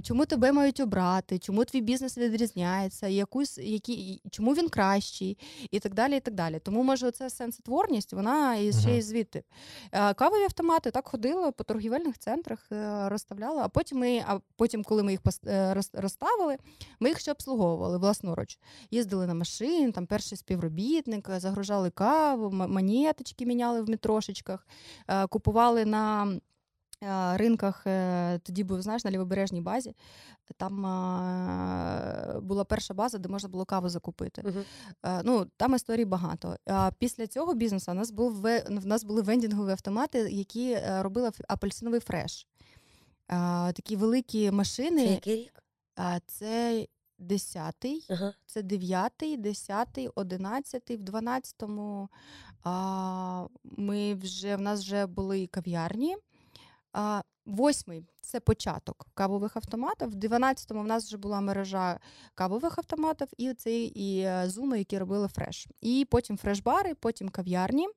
чому 0.02 0.26
тебе 0.26 0.52
мають 0.52 0.80
обрати 0.80 1.38
чому 1.38 1.64
твій 1.64 1.80
бізнес 1.80 2.18
відрізняється, 2.18 3.08
якусь, 3.08 3.58
які, 3.58 4.20
чому 4.30 4.54
він 4.54 4.68
кращий, 4.68 5.38
і 5.70 5.80
так 5.80 5.94
далі. 5.94 6.16
і 6.16 6.20
так 6.20 6.35
далі. 6.35 6.58
Тому, 6.58 6.82
може, 6.82 7.06
оця 7.06 7.30
сенситворність, 7.30 8.12
вона 8.12 8.56
і 8.56 8.73
ще 8.73 8.99
й 8.99 9.02
звідти. 9.02 9.42
Е, 9.92 10.14
кавові 10.14 10.42
автомати 10.42 10.90
так 10.90 11.08
ходили 11.08 11.52
по 11.52 11.64
торгівельних 11.64 12.18
центрах, 12.18 12.66
е, 12.73 13.08
розставляли, 13.08 13.61
а 13.62 13.68
потім, 13.68 13.99
ми, 13.99 14.25
а 14.26 14.38
потім, 14.56 14.85
коли 14.85 15.02
ми 15.02 15.12
їх 15.12 15.20
е, 15.46 15.75
розставили, 15.92 16.56
ми 17.00 17.08
їх 17.08 17.20
ще 17.20 17.30
обслуговували 17.30 17.99
власноруч. 17.99 18.58
Їздили 18.90 19.26
на 19.26 19.35
машин, 19.35 19.92
там 19.92 20.06
перший 20.06 20.38
співробітник, 20.38 21.30
загружали 21.37 21.90
каву, 21.90 22.50
монеточки 22.50 23.46
міняли 23.46 23.82
в 23.82 23.90
метрошечках, 23.90 24.66
купували 25.28 25.85
на. 25.85 26.32
Ринках 27.35 27.83
тоді 28.43 28.65
був 28.65 28.83
знаєш 28.83 29.05
на 29.05 29.11
лівобережній 29.11 29.61
базі. 29.61 29.95
Там 30.57 30.75
була 32.43 32.65
перша 32.65 32.95
база, 32.95 33.19
де 33.19 33.29
можна 33.29 33.49
було 33.49 33.65
каву 33.65 33.88
закупити. 33.88 34.43
Uh-huh. 34.43 35.23
Ну 35.25 35.47
там 35.57 35.75
історій 35.75 36.05
багато. 36.05 36.57
Після 36.99 37.26
цього 37.26 37.55
бізнесу 37.55 37.93
у 37.93 37.95
нас 37.95 38.11
був 38.11 38.41
в 38.41 38.87
нас 38.87 39.05
були 39.05 39.23
вендінгові 39.23 39.71
автомати, 39.71 40.19
які 40.19 40.71
е, 40.71 41.03
робили 41.03 41.31
апельсиновий 41.49 42.00
фреш. 42.00 42.47
Такі 43.75 43.97
великі 43.97 44.50
машини. 44.50 45.07
Це 45.07 45.12
який 45.12 45.37
рік? 45.37 45.62
Це 46.26 46.87
десятий, 47.19 48.07
uh-huh. 48.11 48.35
це 48.47 48.62
дев'ятий, 48.62 49.37
десятий, 49.37 50.09
одинадцятий, 50.15 50.97
в 50.97 51.03
дванадцятому 51.03 52.09
ми 53.65 54.15
вже 54.15 54.57
в 54.57 54.61
нас 54.61 54.81
вже 54.81 55.07
були 55.07 55.47
кав'ярні. 55.47 56.17
Восьмий 57.47 58.05
це 58.21 58.40
початок 58.40 59.07
кавових 59.14 59.57
автоматів. 59.57 60.11
В 60.11 60.14
12-му 60.14 60.83
в 60.83 60.87
нас 60.87 61.07
вже 61.07 61.16
була 61.16 61.40
мережа 61.40 61.99
кавових 62.35 62.78
автоматів, 62.78 63.28
і 63.37 63.55
цей 63.55 63.85
і 63.85 64.21
е, 64.21 64.49
зуми, 64.49 64.78
які 64.78 64.99
робили 64.99 65.28
фреш. 65.28 65.66
І 65.81 66.07
потім 66.11 66.38
фреш-бари, 66.38 66.95
потім 66.95 67.28
кав'ярні. 67.28 67.88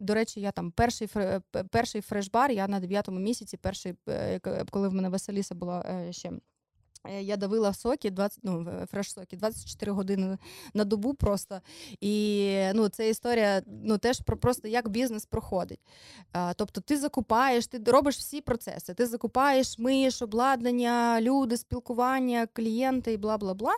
До 0.00 0.14
речі, 0.14 0.40
я 0.40 0.52
там 0.52 0.70
перший 0.70 1.08
перший 1.70 2.00
фреш-бар, 2.00 2.50
я 2.50 2.68
на 2.68 2.80
9-му 2.80 3.20
місяці, 3.20 3.56
перший, 3.56 3.94
е, 4.08 4.40
коли 4.70 4.88
в 4.88 4.92
мене 4.92 5.08
Василіса 5.08 5.54
була 5.54 5.80
е, 5.80 6.12
ще 6.12 6.32
я 7.20 7.36
давила 7.36 7.72
соки, 7.72 8.10
20, 8.10 8.38
ну, 8.42 8.66
фреш-соки 8.92 9.36
24 9.36 9.92
години 9.92 10.38
на 10.74 10.84
добу 10.84 11.14
просто. 11.14 11.60
І 12.00 12.58
ну, 12.74 12.88
це 12.88 13.08
історія 13.08 13.62
ну, 13.84 13.98
теж 13.98 14.20
про 14.20 14.36
просто 14.36 14.68
як 14.68 14.88
бізнес 14.88 15.26
проходить. 15.26 15.80
А, 16.32 16.52
Тобто 16.56 16.80
ти 16.80 16.98
закупаєш, 16.98 17.66
ти 17.66 17.82
робиш 17.86 18.16
всі 18.16 18.40
процеси. 18.40 18.94
Ти 18.94 19.06
закупаєш, 19.06 19.78
миєш 19.78 20.22
обладнання, 20.22 21.20
люди, 21.20 21.56
спілкування, 21.56 22.48
клієнти 22.52 23.12
і 23.12 23.16
бла 23.16 23.38
бла 23.38 23.54
бла. 23.54 23.76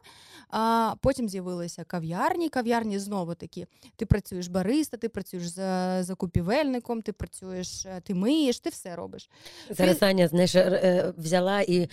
А 0.50 0.94
Потім 1.00 1.28
з'явилися 1.28 1.84
кав'ярні. 1.84 2.48
Кав'ярні 2.48 2.98
знову 2.98 3.34
такі. 3.34 3.66
Ти 3.96 4.06
працюєш 4.06 4.48
бариста, 4.48 4.96
ти 4.96 5.08
працюєш 5.08 5.48
з 5.48 6.02
закупівельником, 6.02 7.02
ти 7.02 7.12
працюєш, 7.12 7.86
е, 7.86 8.00
ти 8.04 8.14
миєш, 8.14 8.60
ти 8.60 8.70
все 8.70 8.96
робиш. 8.96 9.30
Зараз 9.70 10.02
Аня 10.02 10.28
знаєш, 10.28 10.54
е, 10.54 11.12
взяла 11.18 11.60
і 11.60 11.88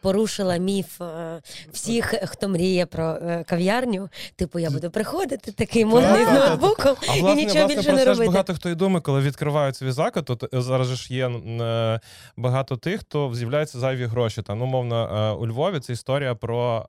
порушила 0.00 0.56
міф 0.64 1.00
е, 1.00 1.42
всіх, 1.72 2.14
хто 2.24 2.48
мріє 2.48 2.86
про 2.86 3.10
е, 3.10 3.44
кав'ярню. 3.48 4.08
Типу, 4.36 4.58
я 4.58 4.70
буду 4.70 4.90
приходити 4.90 5.52
такий 5.52 5.84
модний 5.84 6.24
з 6.24 6.32
ноутбуком 6.32 6.96
і 7.16 7.22
нічого 7.22 7.68
більше 7.68 7.92
не 7.92 8.04
робити. 8.04 8.26
Багато 8.26 8.54
хто 8.54 8.70
і 8.70 8.74
думає, 8.74 9.00
коли 9.00 9.20
відкривають 9.20 9.76
свій 9.76 9.90
заклад, 9.90 10.24
то 10.24 10.48
зараз 10.52 10.88
ж 10.88 11.14
є 11.14 11.28
е, 11.28 12.00
багато 12.36 12.76
тих, 12.76 13.00
хто 13.00 13.34
з'являються 13.34 13.78
зайві 13.78 14.04
гроші. 14.04 14.42
Там, 14.42 14.62
умовно, 14.62 15.38
у 15.40 15.46
Львові 15.46 15.80
це 15.80 15.92
історія 15.92 16.34
про 16.34 16.86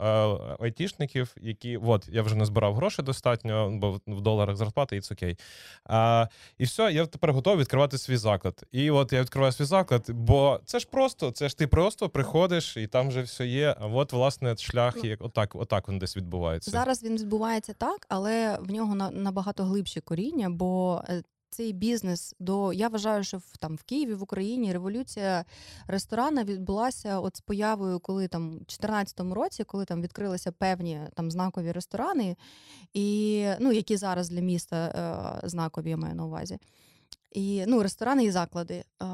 айтішників, 0.59 1.35
які 1.41 1.77
от 1.77 2.09
я 2.11 2.21
вже 2.21 2.35
не 2.35 2.45
збирав 2.45 2.75
гроші 2.75 3.01
достатньо, 3.01 3.69
бо 3.73 3.99
в 4.07 4.21
доларах 4.21 4.55
зарплати 4.55 4.97
і 4.97 5.01
це 5.01 5.15
окей. 5.15 5.37
А, 5.85 6.27
І 6.57 6.63
все, 6.63 6.91
я 6.91 7.05
тепер 7.05 7.33
готовий 7.33 7.59
відкривати 7.59 7.97
свій 7.97 8.17
заклад. 8.17 8.63
І 8.71 8.91
от 8.91 9.13
я 9.13 9.21
відкриваю 9.21 9.51
свій 9.51 9.65
заклад, 9.65 10.05
бо 10.09 10.59
це 10.65 10.79
ж 10.79 10.87
просто, 10.91 11.31
це 11.31 11.49
ж 11.49 11.57
ти 11.57 11.67
просто 11.67 12.09
приходиш, 12.09 12.77
і 12.77 12.87
там 12.87 13.07
вже 13.07 13.21
все 13.21 13.47
є 13.47 13.64
є. 13.65 13.75
От 13.81 14.13
власне 14.13 14.57
шлях, 14.57 14.95
ну, 14.95 15.09
як 15.09 15.21
отак, 15.21 15.55
отак 15.55 15.89
він 15.89 15.99
десь 15.99 16.17
відбувається. 16.17 16.71
Зараз 16.71 17.03
він 17.03 17.17
відбувається 17.17 17.73
так, 17.73 18.05
але 18.09 18.57
в 18.61 18.71
нього 18.71 18.95
набагато 18.95 19.63
глибші 19.63 20.01
коріння, 20.01 20.49
бо. 20.49 21.01
Е, 21.09 21.23
цей 21.55 21.73
бізнес 21.73 22.35
до 22.39 22.73
я 22.73 22.87
вважаю, 22.87 23.23
що 23.23 23.37
в 23.37 23.57
там 23.59 23.75
в 23.75 23.83
Києві 23.83 24.13
в 24.13 24.23
Україні 24.23 24.73
революція 24.73 25.45
ресторана 25.87 26.43
відбулася 26.43 27.19
от 27.19 27.37
з 27.37 27.41
появою, 27.41 27.99
коли 27.99 28.27
там 28.27 28.47
у 28.47 28.51
2014 28.51 29.19
році, 29.19 29.63
коли 29.63 29.85
там 29.85 30.01
відкрилися 30.01 30.51
певні 30.51 31.01
там 31.13 31.31
знакові 31.31 31.71
ресторани, 31.71 32.35
і 32.93 33.47
ну 33.59 33.71
які 33.71 33.97
зараз 33.97 34.29
для 34.29 34.41
міста 34.41 34.77
е, 35.43 35.47
знакові 35.47 35.89
я 35.89 35.97
маю 35.97 36.15
на 36.15 36.25
увазі. 36.25 36.57
І 37.31 37.63
ну 37.67 37.83
ресторани 37.83 38.23
і 38.23 38.31
заклади. 38.31 38.83
Е, 39.01 39.05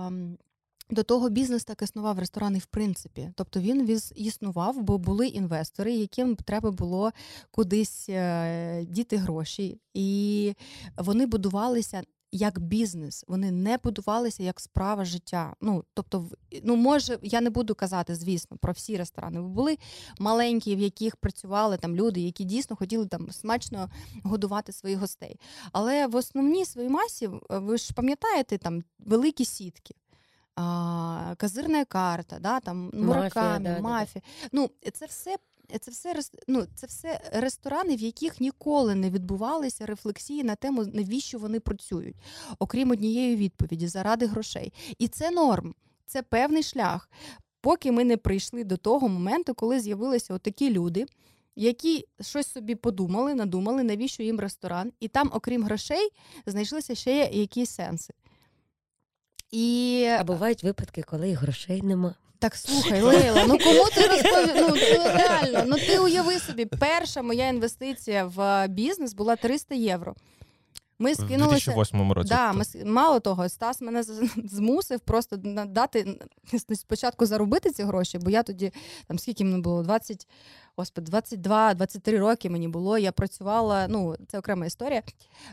до 0.92 1.04
того 1.04 1.30
бізнес 1.30 1.64
так 1.64 1.82
існував 1.82 2.20
ресторани, 2.20 2.60
в 2.60 2.66
принципі. 2.66 3.32
Тобто 3.36 3.60
він 3.60 4.00
існував, 4.16 4.82
бо 4.82 4.98
були 4.98 5.28
інвестори, 5.28 5.94
яким 5.94 6.36
треба 6.36 6.72
було 6.72 7.12
кудись 7.52 8.10
е, 8.10 8.86
діти 8.90 9.18
гроші, 9.18 9.80
і 9.94 10.54
вони 10.98 11.26
будувалися 11.26 12.04
як 12.32 12.60
бізнес, 12.60 13.26
вони 13.28 13.52
не 13.52 13.78
будувалися 13.78 14.44
як 14.44 14.60
справа 14.60 15.06
життя. 15.06 15.56
Ну 15.62 15.84
тобто, 15.94 16.30
ну 16.64 16.76
може, 16.76 17.20
я 17.22 17.42
не 17.42 17.50
буду 17.50 17.76
казати, 17.76 18.16
звісно, 18.16 18.58
про 18.58 18.74
всі 18.74 18.98
ресторани. 18.98 19.42
Були 19.42 19.78
маленькі, 20.20 20.76
в 20.76 20.80
яких 20.80 21.16
працювали 21.16 21.78
там 21.78 21.96
люди, 21.96 22.22
які 22.22 22.44
дійсно 22.44 22.76
хотіли 22.76 23.08
там 23.08 23.32
смачно 23.32 23.90
годувати 24.24 24.72
своїх 24.72 25.00
гостей. 25.00 25.40
Але 25.72 26.08
в 26.08 26.16
основній 26.16 26.66
своїй 26.66 26.90
масі, 26.90 27.30
ви 27.50 27.78
ж 27.78 27.94
пам'ятаєте, 27.94 28.58
там 28.58 28.84
великі 29.00 29.46
сітки. 29.46 29.96
А, 30.56 31.36
Казирна 31.38 31.86
карта, 31.86 32.40
да, 32.40 32.60
там 32.60 32.92
муракамі, 32.94 33.70
мафія. 33.70 33.76
Да, 33.76 33.82
мафія. 33.82 34.24
Да, 34.42 34.48
да. 34.48 34.50
Ну, 34.52 34.92
це 34.94 35.06
все 35.06 35.38
це 35.80 35.92
все 35.92 36.16
ну, 36.48 36.66
це 36.76 36.88
все 36.88 37.22
ресторани, 37.34 37.96
в 37.96 38.00
яких 38.00 38.42
ніколи 38.42 38.96
не 38.96 39.10
відбувалися 39.10 39.86
рефлексії 39.86 40.44
на 40.44 40.56
тему, 40.56 40.86
навіщо 40.94 41.40
вони 41.40 41.60
працюють, 41.60 42.16
окрім 42.60 42.92
однієї 42.92 43.36
відповіді 43.36 43.88
заради 43.88 44.26
грошей. 44.26 44.74
І 44.98 45.08
це 45.08 45.32
норм, 45.32 45.76
це 46.06 46.22
певний 46.22 46.64
шлях. 46.64 47.10
Поки 47.62 47.92
ми 47.92 48.04
не 48.04 48.18
прийшли 48.18 48.64
до 48.64 48.78
того 48.78 49.08
моменту, 49.08 49.54
коли 49.54 49.80
з'явилися 49.80 50.38
такі 50.38 50.70
люди, 50.70 51.06
які 51.56 52.08
щось 52.22 52.52
собі 52.52 52.76
подумали, 52.76 53.36
надумали, 53.36 53.84
навіщо 53.84 54.24
їм 54.24 54.40
ресторан, 54.40 54.92
і 55.00 55.08
там, 55.08 55.32
окрім 55.34 55.64
грошей, 55.64 56.10
знайшлися 56.46 56.96
ще 56.96 57.30
якісь 57.34 57.70
сенси. 57.70 58.14
І... 59.52 60.06
А 60.20 60.24
бувають 60.24 60.64
випадки, 60.64 61.04
коли 61.04 61.30
і 61.30 61.34
грошей 61.34 61.82
нема. 61.82 62.16
Так 62.40 62.56
слухай, 62.56 63.02
Лейла, 63.02 63.46
ну 63.48 63.58
кому 63.58 63.86
ти 63.96 64.08
розповів? 64.08 64.56
Ну 64.56 64.76
реально, 65.04 65.64
ну 65.68 65.76
ти 65.78 66.00
уяви 66.00 66.40
собі, 66.40 66.66
перша 66.66 67.22
моя 67.22 67.48
інвестиція 67.48 68.26
в 68.26 68.68
бізнес 68.68 69.14
була 69.14 69.36
300 69.36 69.76
євро. 69.76 70.16
Ми 71.00 71.16
скинулися... 71.16 71.72
В 71.72 71.76
2008 71.76 72.12
році. 72.12 72.30
Да, 72.30 72.54
ми, 72.54 72.64
Мало 72.86 73.20
того, 73.20 73.50
Стас 73.50 73.82
мене 73.82 74.04
змусив 74.46 75.00
просто 75.00 75.36
дати 75.68 76.20
спочатку 76.76 77.26
заробити 77.26 77.72
ці 77.72 77.84
гроші, 77.84 78.18
бо 78.18 78.30
я 78.30 78.44
тоді, 78.44 78.72
там 79.08 79.20
скільки 79.20 79.44
мені 79.44 79.62
було, 79.62 79.84
20, 79.84 80.28
господи, 80.76 81.12
22-23 81.12 82.18
роки 82.18 82.50
мені 82.50 82.68
було. 82.68 82.98
Я 82.98 83.12
працювала, 83.12 83.88
ну, 83.88 84.16
це 84.28 84.40
окрема 84.40 84.66
історія. 84.66 85.04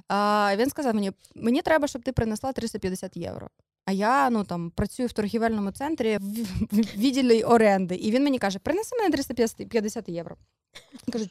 А, 0.08 0.52
Він 0.56 0.70
сказав 0.70 0.94
мені: 0.94 1.12
мені 1.34 1.62
треба, 1.62 1.88
щоб 1.88 2.02
ти 2.02 2.12
принесла 2.12 2.52
350 2.52 3.16
євро. 3.16 3.48
А 3.88 3.92
я 3.92 4.30
ну 4.30 4.44
там 4.44 4.70
працюю 4.70 5.08
в 5.08 5.12
торгівельному 5.12 5.70
центрі 5.70 6.18
в 6.18 6.76
відділі 6.96 7.42
оренди. 7.42 7.94
І 7.94 8.10
він 8.10 8.24
мені 8.24 8.38
каже: 8.38 8.58
принеси 8.58 8.96
мене 8.96 9.10
350 9.10 10.08
євро. 10.08 10.36
Кажу, 11.12 11.26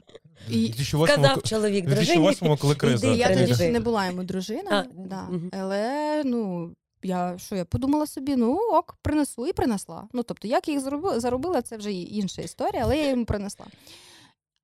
і... 0.50 0.74
Сказав 0.74 1.44
чоловік 1.44 1.86
дружині. 1.86 2.58
коли 2.58 2.76
криза. 2.76 3.08
Я 3.08 3.36
тоді 3.36 3.56
ще 3.56 3.70
не 3.70 3.80
була 3.80 4.06
йому 4.06 4.24
дружина, 4.24 4.70
а, 4.72 5.08
да. 5.08 5.28
угу. 5.30 5.42
але 5.52 6.24
ну. 6.26 6.72
Я 7.04 7.38
що 7.38 7.56
я 7.56 7.66
подумала 7.66 8.08
собі, 8.08 8.36
ну 8.36 8.60
ок, 8.74 8.98
принесу 9.02 9.48
і 9.48 9.54
принесла. 9.54 10.08
Ну 10.14 10.24
тобто, 10.24 10.48
як 10.48 10.68
я 10.68 10.74
їх 10.74 10.84
заробила, 10.84 11.20
заробила, 11.20 11.62
це 11.62 11.78
вже 11.78 11.92
інша 11.94 12.42
історія, 12.42 12.82
але 12.84 12.98
я 12.98 13.10
йому 13.10 13.26
принесла. 13.26 13.66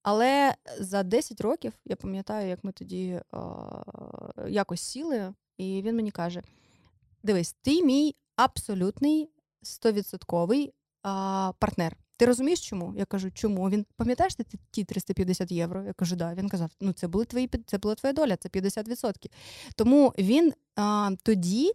Але 0.04 0.54
за 0.80 1.04
10 1.04 1.42
років 1.42 1.74
я 1.86 1.96
пам'ятаю, 1.96 2.50
як 2.50 2.64
ми 2.64 2.72
тоді 2.72 3.20
а, 3.32 3.40
якось 4.48 4.82
сіли, 4.82 5.34
і 5.58 5.82
він 5.82 5.96
мені 5.96 6.12
каже: 6.12 6.42
Дивись, 7.24 7.56
ти 7.62 7.84
мій 7.84 8.16
абсолютний 8.36 9.30
стовідсотковий 9.62 10.74
партнер. 11.60 11.98
Ти 12.18 12.26
розумієш, 12.26 12.70
чому? 12.70 12.94
Я 12.98 13.06
кажу, 13.06 13.32
чому? 13.32 13.70
Він 13.70 13.86
пам'ятаєш 13.96 14.36
ти 14.36 14.46
ті 14.72 14.84
350 14.84 15.52
євро? 15.52 15.84
Я 15.84 15.94
кажу, 15.94 16.16
да. 16.16 16.34
Він 16.34 16.50
казав, 16.50 16.70
ну 16.82 16.94
це 16.94 17.08
були 17.08 17.26
твої 17.26 17.50
це 17.66 17.78
була 17.78 17.96
твоя 17.96 18.14
доля, 18.14 18.38
це 18.38 18.50
50%. 18.50 19.32
Тому 19.76 20.14
він 20.18 20.54
а, 20.76 21.12
тоді 21.24 21.72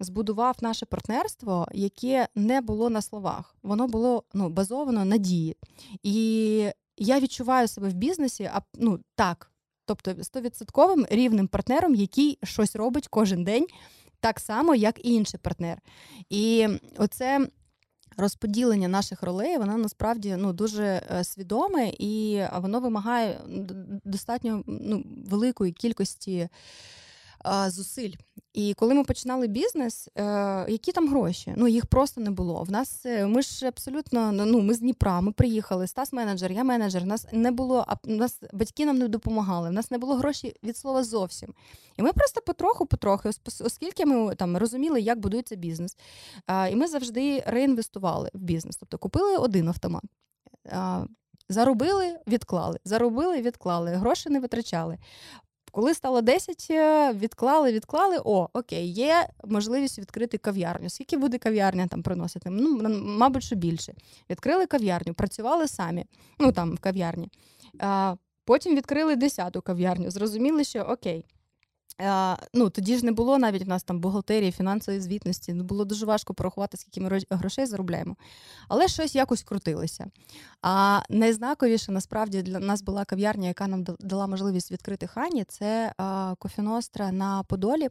збудував 0.00 0.56
наше 0.60 0.86
партнерство, 0.86 1.68
яке 1.72 2.28
не 2.34 2.60
було 2.60 2.90
на 2.90 3.02
словах. 3.02 3.54
Воно 3.62 3.88
було 3.88 4.24
ну, 4.34 4.48
базовано 4.48 5.04
на 5.04 5.16
дії. 5.16 5.56
І 6.02 6.70
я 6.96 7.20
відчуваю 7.20 7.68
себе 7.68 7.88
в 7.88 7.94
бізнесі, 7.94 8.50
а 8.54 8.60
ну 8.74 9.00
так, 9.14 9.50
тобто 9.84 10.24
стовідсотковим 10.24 11.06
рівним 11.10 11.48
партнером, 11.48 11.94
який 11.94 12.38
щось 12.42 12.76
робить 12.76 13.08
кожен 13.08 13.44
день 13.44 13.66
так 14.20 14.40
само, 14.40 14.74
як 14.74 15.06
і 15.06 15.14
інший 15.14 15.40
партнер. 15.42 15.78
І 16.30 16.68
оце. 16.98 17.48
Розподілення 18.16 18.88
наших 18.88 19.22
ролей, 19.22 19.58
вона 19.58 19.76
насправді 19.76 20.36
ну 20.38 20.52
дуже 20.52 20.84
е, 20.84 21.24
свідоме 21.24 21.92
і 21.98 22.42
воно 22.56 22.80
вимагає 22.80 23.40
достатньо 24.04 24.64
ну, 24.66 25.04
великої 25.26 25.72
кількості 25.72 26.48
зусиль. 27.68 28.12
І 28.52 28.74
коли 28.74 28.94
ми 28.94 29.04
починали 29.04 29.46
бізнес, 29.46 30.08
е, 30.16 30.22
які 30.68 30.92
там 30.92 31.08
гроші? 31.08 31.54
Ну 31.56 31.68
їх 31.68 31.86
просто 31.86 32.20
не 32.20 32.30
було. 32.30 32.62
В 32.62 32.70
нас 32.70 33.06
е, 33.06 33.26
ми 33.26 33.42
ж 33.42 33.66
абсолютно 33.66 34.32
ну 34.32 34.60
ми 34.60 34.74
з 34.74 34.80
Дніпра, 34.80 35.20
ми 35.20 35.32
приїхали. 35.32 35.86
Стас 35.86 36.12
менеджер, 36.12 36.52
я 36.52 36.64
менеджер. 36.64 37.04
Нас 37.04 37.26
не 37.32 37.50
було, 37.50 37.84
а 37.88 37.96
нас 38.04 38.40
батьки 38.52 38.86
нам 38.86 38.98
не 38.98 39.08
допомагали. 39.08 39.68
В 39.68 39.72
нас 39.72 39.90
не 39.90 39.98
було 39.98 40.14
грошей 40.16 40.56
від 40.62 40.76
слова 40.76 41.04
зовсім. 41.04 41.54
І 41.96 42.02
ми 42.02 42.12
просто 42.12 42.40
потроху-потроху, 42.40 43.30
оскільки 43.64 44.06
ми 44.06 44.34
там 44.34 44.56
розуміли, 44.56 45.00
як 45.00 45.20
будується 45.20 45.56
бізнес. 45.56 45.96
І 46.70 46.76
ми 46.76 46.86
завжди 46.86 47.42
реінвестували 47.46 48.30
в 48.34 48.38
бізнес. 48.38 48.76
Тобто 48.76 48.98
купили 48.98 49.36
один 49.36 49.68
автомат. 49.68 50.02
Заробили, 51.48 52.18
відклали, 52.26 52.78
заробили, 52.84 53.42
відклали, 53.42 53.90
гроші 53.90 54.30
не 54.30 54.40
витрачали. 54.40 54.98
Коли 55.70 55.94
стало 55.94 56.20
10, 56.20 56.66
е, 56.70 57.12
відклали, 57.12 57.72
відклали. 57.72 58.18
О, 58.24 58.48
окей, 58.52 58.92
є 58.92 59.28
можливість 59.44 59.98
відкрити 59.98 60.38
кав'ярню. 60.38 60.90
Скільки 60.90 61.16
буде 61.16 61.38
кав'ярня 61.38 61.86
там 61.86 62.02
приносити? 62.02 62.50
Ну, 62.50 62.88
мабуть, 63.04 63.42
що 63.42 63.56
більше. 63.56 63.94
Відкрили 64.30 64.66
кав'ярню, 64.66 65.14
працювали 65.14 65.68
самі, 65.68 66.04
ну 66.38 66.52
там 66.52 66.74
в 66.74 66.78
кав'ярні. 66.78 67.30
А, 67.78 68.14
Потім 68.44 68.76
відкрили 68.76 69.16
10-ту 69.16 69.62
кав'ярню. 69.62 70.10
Зрозуміли, 70.10 70.64
що 70.64 70.80
окей. 70.80 71.24
Ну, 72.54 72.70
Тоді 72.70 72.96
ж 72.96 73.04
не 73.04 73.12
було 73.12 73.38
навіть 73.38 73.64
в 73.64 73.68
нас 73.68 73.82
там 73.82 74.00
бухгалтерії, 74.00 74.52
фінансової 74.52 75.00
звітності. 75.00 75.52
Ну, 75.52 75.64
було 75.64 75.84
дуже 75.84 76.06
важко 76.06 76.34
порахувати, 76.34 76.76
скільки 76.76 77.00
ми 77.00 77.20
грошей 77.30 77.66
заробляємо. 77.66 78.16
Але 78.68 78.88
щось 78.88 79.14
якось 79.14 79.42
крутилося. 79.42 80.06
А 80.62 81.00
найзнаковіше 81.10 81.92
насправді 81.92 82.42
для 82.42 82.58
нас 82.58 82.82
була 82.82 83.04
кав'ярня, 83.04 83.48
яка 83.48 83.66
нам 83.66 83.84
дала 84.00 84.26
можливість 84.26 84.72
відкрити 84.72 85.06
хані. 85.06 85.44
Це 85.44 85.92
кофіностра 86.38 87.12
на 87.12 87.42
Подолі. 87.42 87.88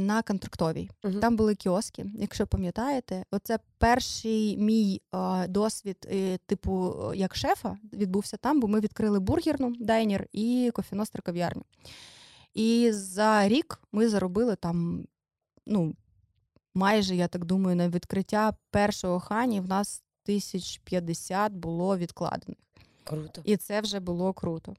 На 0.00 0.22
контрактовій. 0.22 0.90
Uh-huh. 1.02 1.20
Там 1.20 1.36
були 1.36 1.54
кіоски, 1.54 2.06
якщо 2.18 2.46
пам'ятаєте, 2.46 3.24
оце 3.30 3.58
перший 3.78 4.56
мій 4.56 5.02
а, 5.10 5.46
досвід, 5.48 6.08
е, 6.12 6.38
типу, 6.46 6.94
як 7.14 7.36
шефа, 7.36 7.76
відбувся 7.92 8.36
там, 8.36 8.60
бо 8.60 8.68
ми 8.68 8.80
відкрили 8.80 9.20
бургерну 9.20 9.72
дайнер 9.80 10.26
і 10.32 10.70
кофіностр 10.74 11.22
кав'ярню. 11.22 11.62
І 12.54 12.92
за 12.92 13.48
рік 13.48 13.80
ми 13.92 14.08
заробили 14.08 14.56
там, 14.56 15.06
ну, 15.66 15.94
майже, 16.74 17.16
я 17.16 17.28
так 17.28 17.44
думаю, 17.44 17.76
на 17.76 17.88
відкриття 17.88 18.54
першого 18.70 19.20
хані 19.20 19.60
в 19.60 19.68
нас 19.68 20.02
1050 20.24 21.52
було 21.52 21.96
відкладених. 21.96 22.58
Круто. 23.04 23.42
І 23.44 23.56
це 23.56 23.80
вже 23.80 24.00
було 24.00 24.32
круто. 24.32 24.74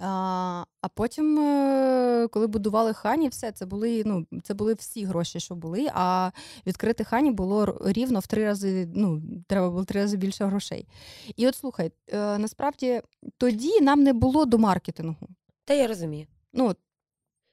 А 0.00 0.64
а 0.80 0.88
потім, 0.88 1.38
е, 1.38 2.28
коли 2.28 2.46
будували 2.46 2.94
хані, 2.94 3.28
все 3.28 3.52
це 3.52 3.66
були 3.66 4.02
ну, 4.06 4.26
це 4.42 4.54
були 4.54 4.74
всі 4.74 5.04
гроші, 5.04 5.40
що 5.40 5.54
були. 5.54 5.88
А 5.94 6.30
відкрити 6.66 7.04
хані 7.04 7.30
було 7.30 7.78
рівно 7.84 8.20
в 8.20 8.26
три 8.26 8.44
рази. 8.44 8.88
Ну, 8.94 9.22
треба 9.46 9.70
було 9.70 9.84
три 9.84 10.00
рази 10.00 10.16
більше 10.16 10.44
грошей. 10.44 10.88
І 11.36 11.48
от 11.48 11.54
слухай, 11.54 11.92
е, 12.08 12.38
насправді 12.38 13.02
тоді 13.36 13.80
нам 13.80 14.02
не 14.02 14.12
було 14.12 14.44
до 14.44 14.58
маркетингу. 14.58 15.28
Та 15.64 15.74
я 15.74 15.86
розумію. 15.86 16.26
Ну, 16.52 16.74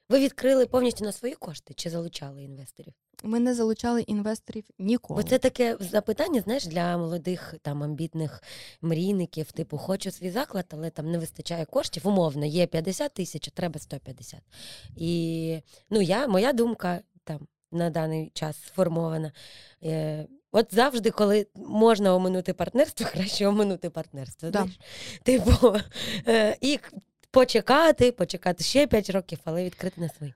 ви 0.08 0.18
відкрили 0.18 0.66
повністю 0.66 1.04
на 1.04 1.12
свої 1.12 1.34
кошти 1.34 1.74
чи 1.74 1.90
залучали 1.90 2.42
інвесторів? 2.42 2.94
Ми 3.22 3.40
не 3.40 3.54
залучали 3.54 4.02
інвесторів 4.02 4.64
ніколи. 4.78 5.22
Бо 5.22 5.28
це 5.28 5.38
таке 5.38 5.76
запитання, 5.80 6.40
знаєш, 6.40 6.66
для 6.66 6.98
молодих 6.98 7.54
там 7.62 7.82
амбітних 7.82 8.42
мрійників, 8.82 9.52
типу, 9.52 9.78
хочу 9.78 10.10
свій 10.10 10.30
заклад, 10.30 10.66
але 10.70 10.90
там 10.90 11.10
не 11.10 11.18
вистачає 11.18 11.64
коштів. 11.64 12.08
Умовно, 12.08 12.46
є 12.46 12.66
50 12.66 13.14
тисяч, 13.14 13.50
треба 13.54 13.80
150. 13.80 14.40
І 14.96 15.58
ну, 15.90 16.00
я, 16.00 16.26
моя 16.26 16.52
думка 16.52 17.00
там 17.24 17.46
на 17.72 17.90
даний 17.90 18.30
час 18.34 18.56
сформована. 18.66 19.32
Е, 19.82 20.26
От 20.52 20.74
завжди, 20.74 21.10
коли 21.10 21.46
можна 21.54 22.14
оминути 22.14 22.52
партнерство, 22.52 23.06
краще 23.12 23.46
оминути 23.46 23.90
партнерство. 23.90 24.50
Да. 24.50 24.66
Типу, 25.22 25.76
е, 26.28 26.56
і 26.60 26.78
почекати, 27.30 28.12
почекати 28.12 28.64
ще 28.64 28.86
5 28.86 29.10
років, 29.10 29.38
але 29.44 29.64
відкрити 29.64 30.00
на 30.00 30.08
свої. 30.08 30.34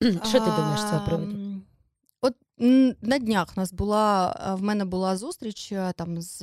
Що 0.28 0.40
ти 0.40 0.50
думаєш 0.50 0.80
з 0.80 0.90
цього 0.90 1.06
приводу? 1.06 1.36
От 2.20 2.34
на 3.02 3.18
днях 3.18 3.56
нас 3.56 3.72
була 3.72 4.36
в 4.58 4.62
мене 4.62 4.84
була 4.84 5.16
зустріч 5.16 5.72
там 5.96 6.22
з 6.22 6.40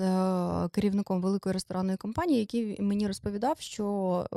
керівником 0.71 1.21
великої 1.21 1.53
ресторанної 1.53 1.97
компанії, 1.97 2.39
який 2.39 2.81
мені 2.81 3.07
розповідав, 3.07 3.59
що 3.59 4.27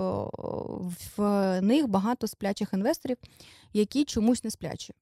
в 1.17 1.61
них 1.61 1.89
багато 1.89 2.27
сплячих 2.27 2.73
інвесторів, 2.73 3.17
які 3.73 4.05
чомусь 4.05 4.45
не 4.45 4.51
сплячі. 4.51 4.95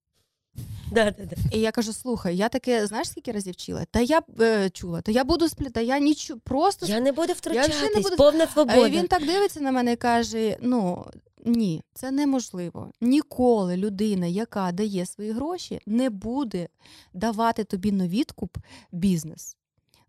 Да, 0.93 1.11
да, 1.11 1.25
да. 1.25 1.37
І 1.53 1.61
я 1.61 1.71
кажу: 1.71 1.93
слухай, 1.93 2.37
я 2.37 2.49
таке, 2.49 2.87
знаєш, 2.87 3.09
скільки 3.09 3.33
разів 3.33 3.57
чула? 3.57 3.85
Та 3.91 4.01
я 4.01 4.23
е, 4.41 4.71
чула, 4.71 5.01
та 5.01 5.13
я 5.13 5.25
буду 5.25 5.49
сплі, 5.49 5.71
та 5.71 5.81
я 5.81 5.99
нічого, 5.99 6.41
просто 6.45 6.87
я 6.87 7.01
не 7.01 7.13
буду 7.13 7.33
втручатись, 7.33 7.83
я 7.83 7.89
не 7.97 8.01
буду... 8.03 8.17
повна 8.17 8.47
свобода. 8.47 8.87
І 8.87 8.91
Він 8.91 9.09
так 9.09 9.27
дивиться 9.27 9.61
на 9.61 9.73
мене 9.73 9.93
і 9.93 9.97
каже: 9.97 10.57
ну. 10.61 11.07
Ні, 11.45 11.83
це 11.95 12.11
неможливо. 12.11 12.91
Ніколи 13.01 13.77
людина, 13.77 14.27
яка 14.27 14.73
дає 14.73 15.07
свої 15.07 15.33
гроші, 15.33 15.81
не 15.87 16.11
буде 16.11 16.69
давати 17.15 17.65
тобі 17.65 17.93
на 17.93 18.09
відкуп 18.09 18.57
бізнес. 18.93 19.57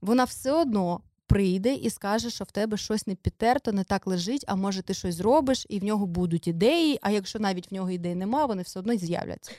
Вона 0.02 0.24
все 0.24 0.52
одно 0.52 1.02
прийде 1.28 1.74
і 1.74 1.90
скаже, 1.90 2.30
що 2.30 2.44
в 2.44 2.52
тебе 2.52 2.78
щось 2.78 3.08
не 3.08 3.16
підтерто, 3.16 3.72
не 3.72 3.84
так 3.84 4.08
лежить, 4.08 4.46
а 4.48 4.56
може 4.56 4.82
ти 4.82 4.94
щось 4.94 5.16
зробиш, 5.16 5.66
і 5.70 5.80
в 5.80 5.84
нього 5.84 6.06
будуть 6.06 6.48
ідеї. 6.48 7.00
А 7.02 7.12
якщо 7.12 7.40
навіть 7.40 7.72
в 7.72 7.74
нього 7.74 7.92
ідей 7.92 8.16
немає, 8.16 8.46
вони 8.46 8.62
все 8.62 8.80
одно 8.80 8.98
з'являться. 8.98 9.52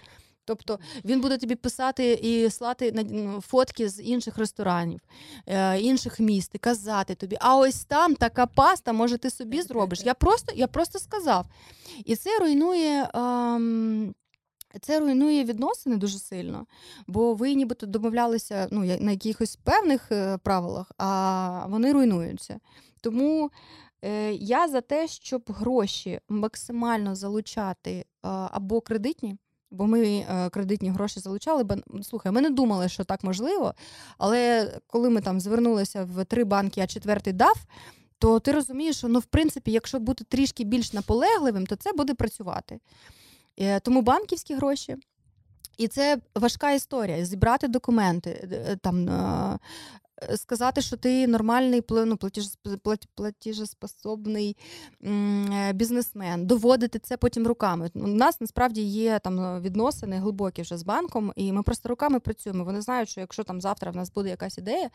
Тобто 0.44 0.78
він 1.04 1.20
буде 1.20 1.38
тобі 1.38 1.54
писати 1.54 2.12
і 2.12 2.50
слати 2.50 3.06
фотки 3.40 3.88
з 3.88 4.02
інших 4.02 4.38
ресторанів, 4.38 5.00
е, 5.46 5.80
інших 5.80 6.20
міст, 6.20 6.50
і 6.54 6.58
казати 6.58 7.14
тобі, 7.14 7.36
а 7.40 7.56
ось 7.56 7.84
там 7.84 8.14
така 8.14 8.46
паста, 8.46 8.92
може, 8.92 9.18
ти 9.18 9.30
собі 9.30 9.62
зробиш. 9.62 10.00
Я 10.04 10.14
просто 10.14 10.52
я 10.56 10.66
просто 10.66 10.98
сказав. 10.98 11.46
І 12.04 12.16
це 12.16 12.38
руйнує. 12.38 13.10
Ем... 13.14 14.14
Це 14.80 15.00
руйнує 15.00 15.44
відносини 15.44 15.96
дуже 15.96 16.18
сильно, 16.18 16.66
бо 17.06 17.34
ви 17.34 17.54
нібито 17.54 17.86
домовлялися 17.86 18.68
ну, 18.70 18.80
на 18.80 19.10
якихось 19.10 19.56
певних 19.56 20.12
е, 20.12 20.38
правилах, 20.38 20.92
а 20.98 21.66
вони 21.68 21.92
руйнуються. 21.92 22.60
Тому 23.00 23.50
е, 24.02 24.32
я 24.32 24.68
за 24.68 24.80
те, 24.80 25.08
щоб 25.08 25.42
гроші 25.48 26.20
максимально 26.28 27.14
залучати 27.14 27.90
е, 27.92 28.04
або 28.22 28.80
кредитні, 28.80 29.36
Бо 29.74 29.86
ми 29.86 30.02
е, 30.06 30.50
кредитні 30.50 30.90
гроші 30.90 31.20
залучали, 31.20 31.64
бо 31.64 31.74
слухай, 32.02 32.32
ми 32.32 32.40
не 32.40 32.50
думали, 32.50 32.88
що 32.88 33.04
так 33.04 33.24
можливо. 33.24 33.74
Але 34.18 34.72
коли 34.86 35.10
ми 35.10 35.20
там 35.20 35.40
звернулися 35.40 36.04
в 36.04 36.24
три 36.24 36.44
банки, 36.44 36.80
а 36.80 36.86
четвертий 36.86 37.32
дав, 37.32 37.56
то 38.18 38.40
ти 38.40 38.52
розумієш, 38.52 38.96
що 38.96 39.08
ну, 39.08 39.18
в 39.18 39.24
принципі, 39.24 39.72
якщо 39.72 39.98
бути 39.98 40.24
трішки 40.24 40.64
більш 40.64 40.92
наполегливим, 40.92 41.66
то 41.66 41.76
це 41.76 41.92
буде 41.92 42.14
працювати. 42.14 42.78
Е, 43.58 43.80
тому 43.80 44.02
банківські 44.02 44.54
гроші. 44.54 44.96
І 45.78 45.88
це 45.88 46.18
важка 46.34 46.72
історія. 46.72 47.24
Зібрати 47.24 47.68
документи, 47.68 48.48
е, 48.52 48.76
там 48.76 49.08
сказати, 50.36 50.80
що 50.80 50.96
ти 50.96 51.26
нормальний 51.26 51.82
ну, 51.90 52.18
платіжеспособний 53.14 54.56
е, 55.04 55.72
бізнесмен, 55.72 56.46
доводити 56.46 56.98
це 56.98 57.16
потім 57.16 57.46
руками. 57.46 57.90
У 57.94 58.06
нас 58.06 58.40
насправді 58.40 58.82
є 58.82 59.18
там 59.18 59.62
відносини 59.62 60.16
глибокі 60.16 60.62
вже 60.62 60.78
з 60.78 60.82
банком, 60.82 61.32
і 61.36 61.52
ми 61.52 61.62
просто 61.62 61.88
руками 61.88 62.20
працюємо. 62.20 62.64
Вони 62.64 62.80
знають, 62.80 63.08
що 63.08 63.20
якщо 63.20 63.44
там 63.44 63.60
завтра 63.60 63.90
в 63.90 63.96
нас 63.96 64.12
буде 64.12 64.28
якась 64.28 64.58
ідея, 64.58 64.90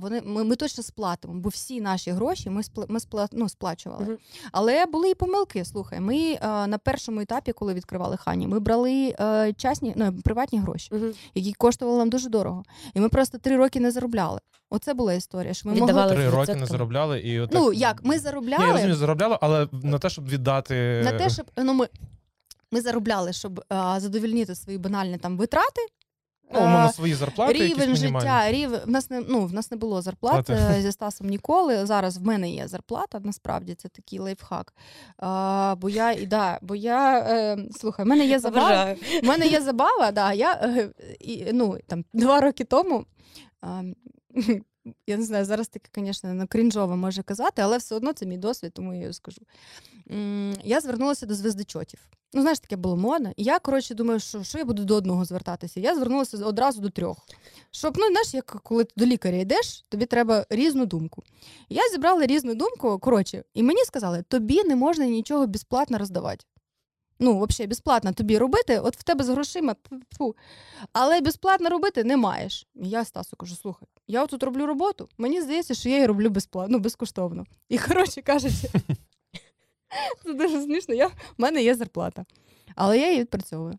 вони 0.00 0.22
ми, 0.24 0.44
ми 0.44 0.56
точно 0.56 0.82
сплатимо, 0.82 1.34
бо 1.34 1.48
всі 1.48 1.80
наші 1.80 2.10
гроші 2.10 2.50
ми 2.50 2.62
спла, 2.62 2.86
ми 2.88 3.00
спла, 3.00 3.28
ну, 3.32 3.48
сплачували. 3.48 4.04
Uh-huh. 4.04 4.18
Але 4.52 4.86
були 4.86 5.10
і 5.10 5.14
помилки. 5.14 5.64
Слухай, 5.64 6.00
ми 6.00 6.38
на 6.42 6.78
першому 6.78 7.20
етапі, 7.20 7.52
коли 7.52 7.74
відкривали 7.74 8.16
хані, 8.16 8.46
ми 8.46 8.60
брали 8.60 9.14
е, 9.20 9.52
частні 9.52 9.92
ну, 9.96 10.12
приватні 10.24 10.58
гроші, 10.58 10.90
uh-huh. 10.92 11.16
які 11.34 11.52
коштували 11.52 11.98
нам 11.98 12.10
дуже 12.10 12.28
дорого. 12.28 12.64
І 12.94 13.00
ми 13.00 13.08
просто 13.08 13.38
три 13.38 13.56
роки 13.56 13.80
не 13.80 13.90
заробляли. 13.90 14.35
Оце 14.70 14.94
була 14.94 15.12
історія. 15.12 15.54
що 15.54 15.68
ми 15.68 15.74
могли... 15.74 16.08
Три 16.08 16.30
роки 16.30 16.54
не 16.54 16.66
заробляли 16.66 17.20
і 17.20 17.40
отак... 17.40 17.60
Ну 17.60 17.72
як 17.72 18.04
ми 18.04 18.18
заробляли 18.18 18.62
Ні, 18.62 18.68
я 18.68 18.72
розумію, 18.72 18.96
заробляли, 18.96 19.38
але 19.40 19.68
на 19.72 19.98
те, 19.98 20.10
щоб 20.10 20.28
віддати 20.28 21.02
на 21.04 21.12
те, 21.12 21.30
щоб 21.30 21.46
ну 21.56 21.74
ми. 21.74 21.88
Ми 22.70 22.80
заробляли, 22.80 23.32
щоб 23.32 23.64
а, 23.68 24.00
задовільнити 24.00 24.54
свої 24.54 24.78
банальні 24.78 25.18
там 25.18 25.36
витрати, 25.36 25.80
Ну, 26.54 26.60
на 26.60 26.92
свої 26.92 27.14
зарплати 27.14 27.52
рівень 27.52 27.96
життя, 27.96 28.52
рівень 28.52 28.80
в 28.86 28.90
нас 28.90 29.10
не 29.10 29.20
ну 29.28 29.46
в 29.46 29.54
нас 29.54 29.70
не 29.70 29.76
було 29.76 30.02
зарплат 30.02 30.46
Плати. 30.46 30.82
зі 30.82 30.92
Стасом 30.92 31.26
ніколи. 31.26 31.86
Зараз 31.86 32.18
в 32.18 32.26
мене 32.26 32.50
є 32.50 32.68
зарплата. 32.68 33.20
Насправді 33.24 33.74
це 33.74 33.88
такий 33.88 34.18
лайфхак. 34.18 34.74
А, 35.18 35.74
Бо 35.78 35.88
я 35.88 36.12
і 36.12 36.26
да, 36.26 36.58
бо 36.62 36.74
я 36.74 37.18
е, 37.18 37.58
слухай, 37.78 38.04
в 38.04 38.08
мене 38.08 38.26
є 38.26 38.38
забава. 38.38 38.96
В 39.22 39.26
мене 39.26 39.46
є 39.46 39.60
забава. 39.60 40.12
Да, 40.12 40.32
я 40.32 40.52
е, 40.52 40.88
і, 41.20 41.46
ну 41.52 41.78
там 41.86 42.04
два 42.12 42.40
роки 42.40 42.64
тому. 42.64 43.04
Я 45.06 45.16
не 45.16 45.24
знаю, 45.24 45.44
зараз 45.44 45.68
таке, 45.68 45.90
звісно, 45.96 46.46
крінжове 46.48 46.96
може 46.96 47.22
казати, 47.22 47.62
але 47.62 47.78
все 47.78 47.94
одно 47.94 48.12
це 48.12 48.26
мій 48.26 48.38
досвід, 48.38 48.72
тому 48.74 48.94
я 48.94 49.00
його 49.00 49.12
скажу. 49.12 49.40
Я 50.64 50.80
звернулася 50.80 51.26
до 51.26 51.34
звездочотів. 51.34 52.00
Ну, 52.32 52.40
знаєш, 52.42 52.58
таке 52.58 52.76
було 52.76 52.96
модно. 52.96 53.32
І 53.36 53.44
я, 53.44 53.58
коротше, 53.58 53.94
думаю, 53.94 54.20
що 54.20 54.42
що 54.42 54.58
я 54.58 54.64
буду 54.64 54.84
до 54.84 54.94
одного 54.94 55.24
звертатися. 55.24 55.80
Я 55.80 55.94
звернулася 55.94 56.44
одразу 56.44 56.80
до 56.80 56.90
трьох. 56.90 57.16
Щоб, 57.70 57.98
ну, 57.98 58.06
знаєш, 58.06 58.34
як 58.34 58.46
коли 58.46 58.84
ти 58.84 58.92
до 58.96 59.06
лікаря 59.06 59.36
йдеш, 59.36 59.84
тобі 59.88 60.06
треба 60.06 60.46
різну 60.50 60.86
думку. 60.86 61.22
я 61.68 61.82
зібрала 61.92 62.26
різну 62.26 62.54
думку, 62.54 62.98
коротше, 62.98 63.44
і 63.54 63.62
мені 63.62 63.84
сказали, 63.84 64.24
тобі 64.28 64.64
не 64.64 64.76
можна 64.76 65.06
нічого 65.06 65.46
безплатно 65.46 65.98
роздавати. 65.98 66.44
Ну, 67.18 67.44
взагалі, 67.44 67.68
безплатно 67.68 68.12
тобі 68.12 68.38
робити, 68.38 68.78
от 68.78 68.96
в 68.96 69.02
тебе 69.02 69.24
з 69.24 69.28
грошима, 69.28 69.76
фу. 70.18 70.36
але 70.92 71.20
безплатно 71.20 71.68
робити 71.68 72.04
не 72.04 72.16
маєш. 72.16 72.66
І 72.74 72.88
я 72.88 73.04
Стасу 73.04 73.36
кажу: 73.36 73.56
слухай, 73.56 73.88
я 74.08 74.26
тут 74.26 74.42
роблю 74.42 74.66
роботу, 74.66 75.08
мені 75.18 75.40
здається, 75.42 75.74
що 75.74 75.88
я 75.88 75.94
її 75.94 76.06
роблю 76.06 76.30
безплатно, 76.30 76.76
ну, 76.76 76.82
безкоштовно. 76.82 77.44
І 77.68 77.78
коротше 77.88 78.22
кажуть, 78.22 78.52
це 80.24 80.32
дуже 80.34 80.62
смішно, 80.62 80.94
я, 80.94 81.06
в 81.06 81.12
мене 81.38 81.62
є 81.62 81.74
зарплата, 81.74 82.24
але 82.74 82.98
я 82.98 83.08
її 83.08 83.20
відпрацьовую. 83.20 83.78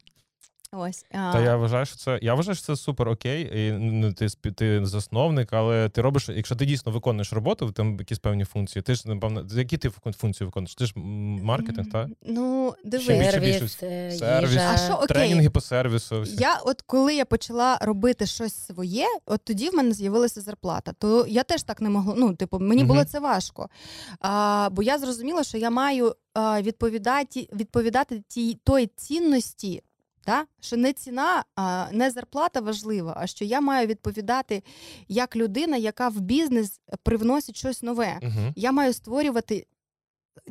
Ось 0.71 1.05
а... 1.11 1.33
Та 1.33 1.41
я 1.41 1.55
вважаю, 1.55 1.85
що 1.85 1.95
це 1.95 2.19
я 2.21 2.33
вважаю, 2.33 2.55
що 2.55 2.65
це 2.65 2.75
супер 2.75 3.09
окей. 3.09 3.67
І 3.67 3.71
ну, 3.71 4.13
Ти 4.13 4.27
ти 4.29 4.85
засновник, 4.85 5.53
але 5.53 5.89
ти 5.89 6.01
робиш, 6.01 6.29
якщо 6.29 6.55
ти 6.55 6.65
дійсно 6.65 6.91
виконуєш 6.91 7.33
роботу, 7.33 7.71
там 7.71 7.99
якісь 7.99 8.19
певні 8.19 8.43
функції. 8.43 8.83
Ти 8.83 8.95
ж 8.95 9.09
напевно, 9.09 9.45
які 9.51 9.77
ти 9.77 9.89
функції 9.89 10.45
виконуєш? 10.45 10.75
Ти 10.75 10.85
ж 10.85 10.93
маркетинг, 10.95 11.91
так? 11.91 12.07
Ну, 12.25 12.73
диви. 12.85 13.03
Сервіс, 13.03 13.83
е, 13.83 14.11
сервіс, 14.11 14.49
їжа. 14.49 14.71
А 14.73 14.77
що, 14.77 14.93
окей. 14.93 15.07
тренінги 15.07 15.49
по 15.49 15.61
сервісу. 15.61 16.21
Все. 16.21 16.35
Я, 16.39 16.57
от 16.65 16.81
коли 16.81 17.15
я 17.15 17.25
почала 17.25 17.77
робити 17.81 18.25
щось 18.25 18.65
своє, 18.65 19.05
от 19.25 19.41
тоді 19.43 19.69
в 19.69 19.73
мене 19.73 19.93
з'явилася 19.93 20.41
зарплата. 20.41 20.93
То 20.99 21.25
я 21.27 21.43
теж 21.43 21.63
так 21.63 21.81
не 21.81 21.89
могла. 21.89 22.13
Ну, 22.17 22.35
типу, 22.35 22.59
мені 22.59 22.83
угу. 22.83 22.93
було 22.93 23.03
це 23.03 23.19
важко. 23.19 23.69
А, 24.19 24.69
Бо 24.71 24.83
я 24.83 24.99
зрозуміла, 24.99 25.43
що 25.43 25.57
я 25.57 25.69
маю 25.69 26.15
відповідати 26.61 27.49
відповідати 27.53 28.23
тій 28.27 28.59
той 28.63 28.89
цінності. 28.95 29.83
Та? 30.27 30.45
Що 30.59 30.77
не 30.77 30.93
ціна, 30.93 31.43
не 31.91 32.11
зарплата 32.11 32.59
важлива, 32.59 33.13
а 33.17 33.27
що 33.27 33.45
я 33.45 33.61
маю 33.61 33.87
відповідати 33.87 34.63
як 35.07 35.35
людина, 35.35 35.77
яка 35.77 36.09
в 36.09 36.19
бізнес 36.19 36.81
привносить 37.03 37.57
щось 37.57 37.83
нове. 37.83 38.19
uh 38.21 38.53
Я 38.55 38.71
маю 38.71 38.93
створювати 38.93 39.67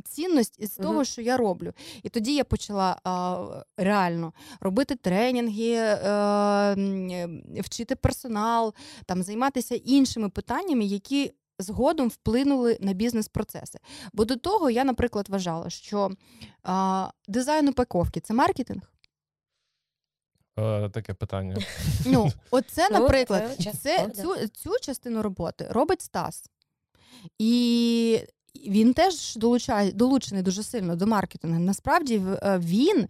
цінність 0.05 0.57
із 0.59 0.79
uh 0.79 0.83
того, 0.83 1.05
що 1.05 1.23
я 1.23 1.37
роблю. 1.37 1.73
І 2.03 2.09
тоді 2.09 2.35
я 2.35 2.45
почала 2.45 3.01
а, 3.05 3.45
реально 3.77 4.33
робити 4.61 4.95
тренінги, 4.95 5.77
а, 5.77 6.75
е, 6.79 7.29
вчити 7.61 7.97
персонал, 7.97 8.75
там, 9.07 9.23
займатися 9.23 9.75
іншими 9.75 10.29
питаннями, 10.29 10.85
які. 10.85 11.33
Згодом 11.59 12.09
вплинули 12.09 12.79
на 12.81 12.93
бізнес-процеси. 12.93 13.79
Бо 14.13 14.25
до 14.25 14.37
того 14.37 14.71
я, 14.71 14.85
наприклад, 14.85 15.29
вважала, 15.29 15.71
що 15.71 16.11
а, 16.63 17.11
дизайн 17.29 17.69
упаковки 17.69 18.21
це 18.21 18.35
маркетинг. 18.35 18.83
Е, 20.59 20.89
таке 20.89 21.15
питання. 21.15 21.57
Ну, 22.07 22.31
оце, 22.51 22.89
ну, 22.91 22.99
наприклад, 22.99 23.59
це, 23.83 24.09
цю, 24.09 24.49
цю 24.49 24.71
частину 24.83 25.23
роботи 25.23 25.67
робить 25.71 26.03
Стас. 26.03 26.51
І 27.39 28.21
він 28.69 28.95
теж 28.95 29.37
долучає, 29.37 29.93
долучений 29.93 30.43
дуже 30.43 30.63
сильно 30.63 30.97
до 30.97 31.07
маркетингу. 31.07 31.61
Насправді 31.61 32.23
е, 32.43 32.59
він 32.59 33.09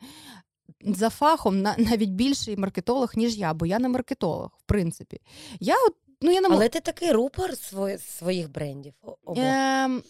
за 0.81 1.11
фахом 1.11 1.63
навіть 1.63 2.11
більший 2.11 2.57
маркетолог, 2.57 3.13
ніж 3.17 3.37
я, 3.37 3.55
бо 3.55 3.67
я 3.67 3.79
не 3.79 3.89
маркетолог, 3.89 4.51
в 4.59 4.63
принципі. 4.63 5.21
Я 5.61 5.75
от, 5.87 5.95
ну, 6.23 6.31
я 6.31 6.41
не 6.41 6.49
Але 6.49 6.69
ти 6.69 6.81
такий 6.81 7.13
рупор 7.13 7.51
своїх 7.99 8.53
брендів. 8.53 8.95
Ем, 9.37 10.03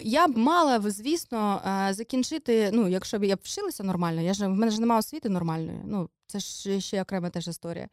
я 0.00 0.28
б 0.28 0.36
мала, 0.36 0.80
звісно, 0.80 1.62
е, 1.66 1.94
закінчити. 1.94 2.70
Ну, 2.72 2.88
якщо 2.88 3.18
б 3.18 3.24
я 3.24 3.34
вчилася 3.34 3.82
нормально, 3.82 4.20
я 4.20 4.34
ж 4.34 4.46
в 4.46 4.50
мене 4.50 4.72
ж 4.72 4.80
немає 4.80 4.98
освіти 4.98 5.28
нормальної. 5.28 5.80
Ну, 5.84 6.08
це 6.26 6.38
ж 6.38 6.80
ще 6.80 7.02
окрема 7.02 7.30
теж 7.30 7.48
історія. 7.48 7.88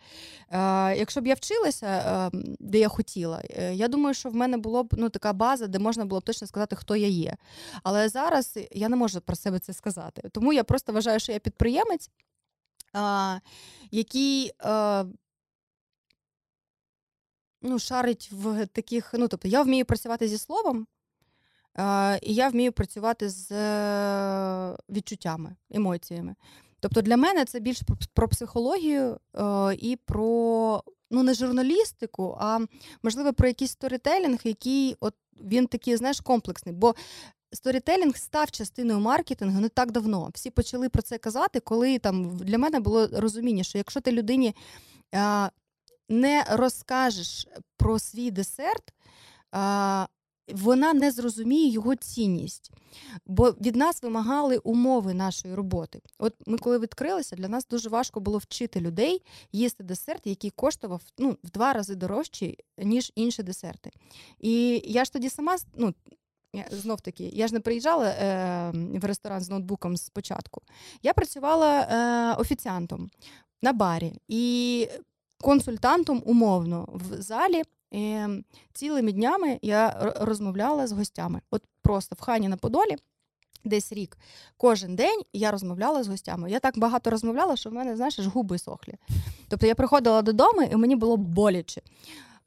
Е, 0.50 0.98
Якщо 0.98 1.22
б 1.22 1.28
я 1.28 1.34
вчилася, 1.34 1.88
е, 1.88 2.38
де 2.60 2.80
я 2.80 2.88
хотіла, 2.88 3.42
е, 3.50 3.76
я 3.76 3.88
думаю, 3.88 4.14
що 4.14 4.30
в 4.30 4.36
мене 4.36 4.58
було 4.58 4.84
б 4.84 4.94
ну, 4.98 5.10
така 5.10 5.34
база, 5.34 5.68
де 5.68 5.80
можна 5.80 6.06
було 6.06 6.22
б 6.22 6.24
точно 6.24 6.48
сказати, 6.48 6.76
хто 6.76 6.96
я 6.96 7.08
є. 7.08 7.36
Але 7.84 8.10
зараз 8.10 8.60
я 8.72 8.90
не 8.90 8.96
можу 8.96 9.22
про 9.22 9.36
себе 9.36 9.60
це 9.60 9.74
сказати. 9.74 10.30
Тому 10.32 10.54
я 10.54 10.64
просто 10.64 10.94
вважаю, 10.94 11.20
що 11.20 11.32
я 11.32 11.40
підприємець. 11.40 12.10
який 13.92 14.52
ну, 17.62 17.80
шарить 17.80 18.30
в 18.32 18.66
таких. 18.66 19.14
Ну, 19.14 19.28
тобто, 19.28 19.48
я 19.48 19.62
вмію 19.62 19.86
працювати 19.86 20.28
зі 20.28 20.38
словом, 20.38 20.88
і 22.22 22.34
я 22.34 22.50
вмію 22.50 22.72
працювати 22.72 23.30
з 23.30 23.52
е, 23.52 24.78
відчуттями, 24.90 25.56
емоціями. 25.72 26.36
Тобто 26.80 27.02
для 27.02 27.18
мене 27.18 27.46
це 27.46 27.60
більш 27.60 27.82
про 28.14 28.28
психологію 28.28 29.18
е, 29.36 29.76
і 29.80 29.96
про 29.96 30.84
ну 31.12 31.24
не 31.24 31.34
журналістику, 31.34 32.38
а 32.40 32.60
можливо 33.04 33.34
про 33.34 33.48
якийсь 33.48 33.72
сторітелінг, 33.72 34.40
який 34.44 34.96
от 35.00 35.14
він 35.42 35.68
такий, 35.68 35.98
знаєш, 35.98 36.20
комплексний. 36.20 36.76
Бо 36.76 36.96
сторітелінг 37.52 38.18
став 38.18 38.52
частиною 38.52 39.00
маркетингу 39.00 39.60
не 39.60 39.70
так 39.70 39.92
давно. 39.92 40.30
Всі 40.34 40.50
почали 40.50 40.90
про 40.90 41.02
це 41.02 41.18
казати, 41.18 41.60
коли 41.60 42.00
там 42.00 42.38
для 42.38 42.58
мене 42.58 42.80
було 42.80 43.08
розуміння, 43.08 43.64
що 43.64 43.78
якщо 43.78 44.02
ти 44.02 44.12
людині 44.12 44.56
не 46.10 46.46
розкажеш 46.50 47.48
про 47.78 48.00
свій 48.00 48.32
десерт, 48.32 48.94
вона 50.48 50.94
не 50.94 51.12
зрозуміє 51.12 51.70
його 51.70 51.96
цінність. 51.96 52.72
Бо 53.26 53.52
від 53.52 53.76
нас 53.76 54.04
вимагали 54.04 54.58
умови 54.58 55.14
нашої 55.14 55.56
роботи. 55.56 56.00
От 56.20 56.34
ми, 56.46 56.58
коли 56.58 56.80
відкрилися, 56.80 57.36
для 57.36 57.48
нас 57.48 57.68
дуже 57.68 57.90
важко 57.90 58.20
було 58.20 58.38
вчити 58.38 58.80
людей 58.80 59.22
їсти 59.52 59.84
десерт, 59.84 60.28
який 60.28 60.50
коштував 60.50 61.02
ну, 61.18 61.38
в 61.44 61.52
два 61.52 61.74
рази 61.74 61.96
дорожче, 61.96 62.54
ніж 62.78 63.12
інші 63.16 63.44
десерти. 63.44 63.92
І 64.40 64.82
я 64.86 65.06
ж 65.06 65.14
тоді 65.14 65.30
сама 65.30 65.58
ну, 65.76 65.94
Знов 66.72 67.02
таки, 67.02 67.24
я 67.24 67.48
ж 67.48 67.54
не 67.54 67.60
приїжджала 67.60 68.06
е, 68.06 68.72
в 68.74 69.06
ресторан 69.06 69.42
з 69.42 69.50
ноутбуком 69.50 69.98
спочатку. 69.98 70.62
Я 71.04 71.14
працювала 71.14 71.80
е, 71.80 72.42
офіціантом 72.42 73.10
на 73.62 73.74
барі 73.74 74.14
і 74.28 74.88
консультантом 75.42 76.24
умовно 76.26 76.90
в 76.94 77.22
залі. 77.22 77.64
Е, 77.96 78.30
цілими 78.74 79.12
днями 79.12 79.60
я 79.62 80.14
розмовляла 80.20 80.88
з 80.88 80.92
гостями. 80.92 81.42
От 81.52 81.64
просто 81.82 82.16
в 82.20 82.22
хані 82.22 82.48
на 82.48 82.58
Подолі. 82.58 82.96
Десь 83.66 83.92
рік 83.94 84.18
кожен 84.58 84.96
день 84.96 85.22
я 85.34 85.52
розмовляла 85.52 86.04
з 86.04 86.08
гостями. 86.08 86.52
Я 86.52 86.60
так 86.60 86.78
багато 86.78 87.10
розмовляла, 87.10 87.56
що 87.56 87.70
в 87.70 87.74
мене, 87.74 87.96
знаєш, 87.96 88.20
аж 88.20 88.28
губи 88.28 88.58
сохлі. 88.58 88.94
Тобто 89.48 89.68
я 89.68 89.76
приходила 89.76 90.22
додому, 90.22 90.62
і 90.62 90.76
мені 90.76 90.96
було 90.96 91.18
боляче. 91.18 91.82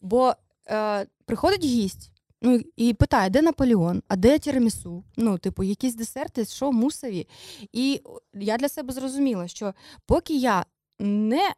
Бо 0.00 0.34
е, 0.70 1.06
приходить 1.24 1.64
гість, 1.64 2.10
Ну 2.42 2.60
і 2.76 2.94
питає, 2.94 3.30
де 3.30 3.42
Наполеон, 3.42 4.02
а 4.08 4.16
де 4.16 4.38
тірамісу? 4.38 5.04
Ну, 5.16 5.38
типу, 5.38 5.62
якісь 5.62 5.94
десерти, 5.94 6.44
що 6.44 6.72
мусові. 6.72 7.28
І 7.72 8.00
я 8.34 8.56
для 8.56 8.68
себе 8.68 8.92
зрозуміла, 8.92 9.48
що 9.48 9.74
поки 10.06 10.36
я 10.36 10.64
не 10.98 11.52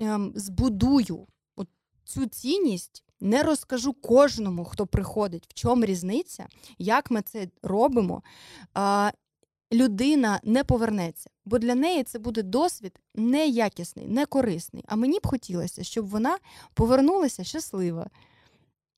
ем, 0.00 0.32
збудую 0.36 1.26
цю 2.04 2.26
цінність, 2.26 3.04
не 3.20 3.42
розкажу 3.42 3.92
кожному, 3.92 4.64
хто 4.64 4.86
приходить, 4.86 5.46
в 5.48 5.54
чому 5.54 5.84
різниця, 5.84 6.46
як 6.78 7.10
ми 7.10 7.22
це 7.22 7.48
робимо. 7.62 8.22
Людина 9.72 10.40
не 10.44 10.64
повернеться, 10.64 11.30
бо 11.44 11.58
для 11.58 11.74
неї 11.74 12.02
це 12.02 12.18
буде 12.18 12.42
досвід 12.42 13.00
неякісний, 13.14 14.08
некорисний. 14.08 14.84
А 14.86 14.96
мені 14.96 15.18
б 15.18 15.26
хотілося, 15.26 15.84
щоб 15.84 16.06
вона 16.06 16.38
повернулася 16.74 17.44
щаслива. 17.44 18.10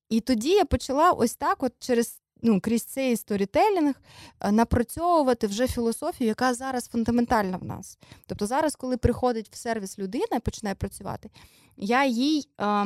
І 0.09 0.19
тоді 0.19 0.49
я 0.49 0.65
почала 0.65 1.11
ось 1.11 1.35
так, 1.35 1.63
от 1.63 1.73
через 1.79 2.21
ну, 2.41 2.61
крізь 2.61 2.83
цей 2.83 3.17
сторітелінг, 3.17 3.95
е, 4.39 4.51
напрацьовувати 4.51 5.47
вже 5.47 5.67
філософію, 5.67 6.27
яка 6.27 6.53
зараз 6.53 6.87
фундаментальна 6.87 7.57
в 7.57 7.63
нас. 7.63 7.97
Тобто, 8.25 8.45
зараз, 8.45 8.75
коли 8.75 8.97
приходить 8.97 9.49
в 9.51 9.55
сервіс 9.55 9.99
людина 9.99 10.37
і 10.37 10.39
починає 10.39 10.75
працювати, 10.75 11.29
я 11.77 12.05
їй. 12.05 12.49
А, 12.57 12.85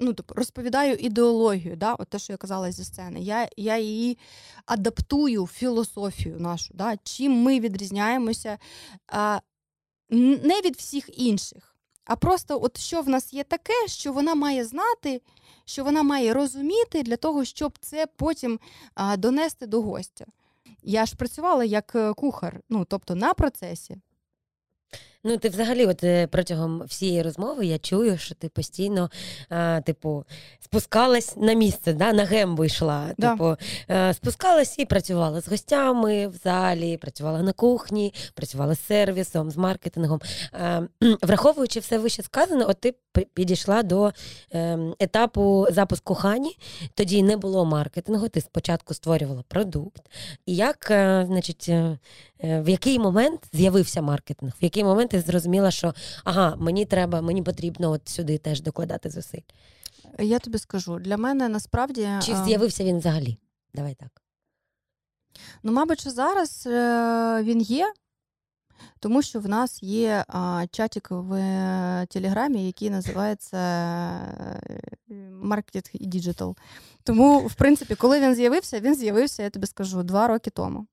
ну, 0.00 0.12
тобто, 0.12 0.34
розповідаю 0.34 0.94
ідеологію, 0.94 1.76
да, 1.76 1.94
от 1.94 2.08
те, 2.08 2.18
що 2.18 2.32
я 2.32 2.36
казала 2.36 2.72
зі 2.72 2.84
сцени. 2.84 3.20
Я 3.20 3.48
я 3.56 3.78
її 3.78 4.18
адаптую 4.66 5.46
філософію 5.46 6.40
нашу, 6.40 6.74
да, 6.74 6.96
чим 7.02 7.32
ми 7.32 7.60
відрізняємося 7.60 8.58
а, 9.08 9.40
не 10.10 10.60
від 10.60 10.76
всіх 10.76 11.18
інших. 11.18 11.75
А 12.06 12.16
просто, 12.16 12.62
от 12.62 12.78
що 12.78 13.02
в 13.02 13.08
нас 13.08 13.32
є 13.32 13.44
таке, 13.44 13.86
що 13.86 14.12
вона 14.12 14.34
має 14.34 14.64
знати, 14.64 15.22
що 15.64 15.84
вона 15.84 16.02
має 16.02 16.34
розуміти 16.34 17.02
для 17.02 17.16
того, 17.16 17.44
щоб 17.44 17.78
це 17.80 18.06
потім 18.16 18.60
донести 19.18 19.66
до 19.66 19.82
гостя. 19.82 20.24
Я 20.82 21.06
ж 21.06 21.16
працювала 21.16 21.64
як 21.64 21.92
е, 21.94 22.12
кухар, 22.12 22.60
ну 22.68 22.84
тобто 22.84 23.14
на 23.14 23.34
процесі. 23.34 23.96
Ну, 25.28 25.36
ти 25.36 25.48
взагалі, 25.48 25.86
от 25.86 26.04
е, 26.04 26.26
протягом 26.26 26.82
всієї 26.86 27.22
розмови 27.22 27.66
я 27.66 27.78
чую, 27.78 28.18
що 28.18 28.34
ти 28.34 28.48
постійно, 28.48 29.10
а, 29.48 29.80
типу, 29.80 30.24
спускалась 30.60 31.36
на 31.36 31.52
місце, 31.52 31.92
да, 31.92 32.12
на 32.12 32.24
гембу 32.24 32.64
йшла. 32.64 33.06
Да. 33.18 33.30
Типу, 33.30 33.56
а, 33.88 33.94
е, 33.94 34.14
спускалась 34.14 34.78
і 34.78 34.84
працювала 34.84 35.40
з 35.40 35.48
гостями 35.48 36.26
в 36.26 36.34
залі, 36.44 36.96
працювала 36.96 37.42
на 37.42 37.52
кухні, 37.52 38.14
працювала 38.34 38.74
з 38.74 38.86
сервісом, 38.86 39.50
з 39.50 39.56
маркетингом. 39.56 40.20
А, 40.52 40.82
враховуючи 41.22 41.80
все 41.80 41.98
вище 41.98 42.22
сказане, 42.22 42.64
от 42.64 42.80
ти 42.80 42.94
підійшла 43.34 43.82
до 43.82 44.12
е, 44.54 44.78
етапу 44.98 45.66
запуску 45.70 46.14
хані. 46.14 46.58
Тоді 46.94 47.22
не 47.22 47.36
було 47.36 47.64
маркетингу. 47.64 48.28
Ти 48.28 48.40
спочатку 48.40 48.94
створювала 48.94 49.44
продукт. 49.48 50.02
І 50.46 50.56
як, 50.56 50.90
е, 50.90 51.24
значить, 51.26 51.66
е, 51.68 51.98
в 52.42 52.68
який 52.68 52.98
момент 52.98 53.40
з'явився 53.52 54.02
маркетинг? 54.02 54.52
В 54.60 54.64
який 54.64 54.84
момент 54.84 55.10
ти 55.10 55.20
зрозуміла, 55.20 55.70
що 55.70 55.94
ага, 56.24 56.56
мені 56.56 56.84
треба, 56.84 57.20
мені 57.20 57.42
потрібно 57.42 57.90
от 57.90 58.08
сюди 58.08 58.38
теж 58.38 58.60
докладати 58.60 59.10
зусиль. 59.10 59.40
Я 60.18 60.38
тобі 60.38 60.58
скажу, 60.58 60.98
для 60.98 61.16
мене 61.16 61.48
насправді. 61.48 62.08
Чи 62.22 62.36
з'явився 62.36 62.84
він 62.84 62.98
взагалі? 62.98 63.38
Давай 63.74 63.94
так. 63.94 64.22
Ну, 65.62 65.72
мабуть, 65.72 66.00
що 66.00 66.10
зараз 66.10 66.66
е, 66.66 67.42
він 67.42 67.60
є, 67.60 67.92
тому 69.00 69.22
що 69.22 69.40
в 69.40 69.48
нас 69.48 69.82
є 69.82 70.24
чатик 70.70 71.08
в 71.10 71.32
е, 71.32 72.06
Телеграмі, 72.10 72.66
який 72.66 72.90
називається 72.90 73.58
Market 75.44 75.90
і 75.92 76.08
Digital. 76.08 76.56
Тому, 77.02 77.38
в 77.38 77.54
принципі, 77.54 77.94
коли 77.94 78.20
він 78.20 78.34
з'явився, 78.34 78.80
він 78.80 78.94
з'явився, 78.94 79.42
я 79.42 79.50
тобі 79.50 79.66
скажу, 79.66 80.02
два 80.02 80.28
роки 80.28 80.50
тому. 80.50 80.86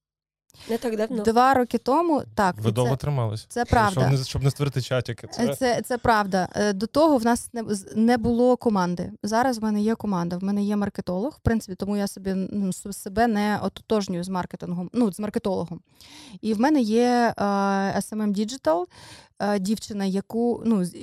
Не 0.70 0.78
так 0.78 0.98
давно. 0.98 1.24
Два 1.24 1.54
роки 1.54 1.78
тому 1.78 2.24
так. 2.36 2.56
Ви 2.58 2.72
довго 2.72 2.96
трималися. 2.96 3.46
Це 3.50 3.66
правда. 3.66 4.02
Щоб 4.02 4.20
не, 4.20 4.26
щоб 4.26 4.44
не 4.44 4.52
створити 4.52 4.82
чатики. 4.82 5.28
Це... 5.28 5.56
це 5.56 5.82
це 5.82 5.98
правда. 5.98 6.50
Е, 6.56 6.74
до 6.74 6.88
того 6.88 7.18
в 7.18 7.26
нас 7.26 7.50
не 7.54 7.64
не 7.96 8.18
було 8.18 8.58
команди. 8.58 9.12
Зараз 9.24 9.58
в 9.58 9.64
мене 9.64 9.82
є 9.82 9.96
команда, 9.96 10.38
в 10.38 10.44
мене 10.44 10.64
є 10.64 10.76
маркетолог, 10.76 11.34
в 11.38 11.40
принципі, 11.40 11.76
тому 11.76 11.98
я 11.98 12.08
собі 12.08 12.34
ну, 12.34 12.74
себе 12.74 13.28
не 13.28 13.60
ототожнюю 13.64 14.24
з 14.24 14.30
маркетингом, 14.30 14.90
ну, 14.94 15.12
з 15.12 15.20
маркетологом. 15.20 15.82
І 16.42 16.54
в 16.54 16.60
мене 16.60 16.82
є 16.82 17.34
uh, 17.38 17.98
SMM 17.98 18.34
Digital, 18.36 18.86
uh, 19.40 19.60
дівчина, 19.60 20.06
яку, 20.06 20.64
ну, 20.66 20.86
з, 20.86 20.96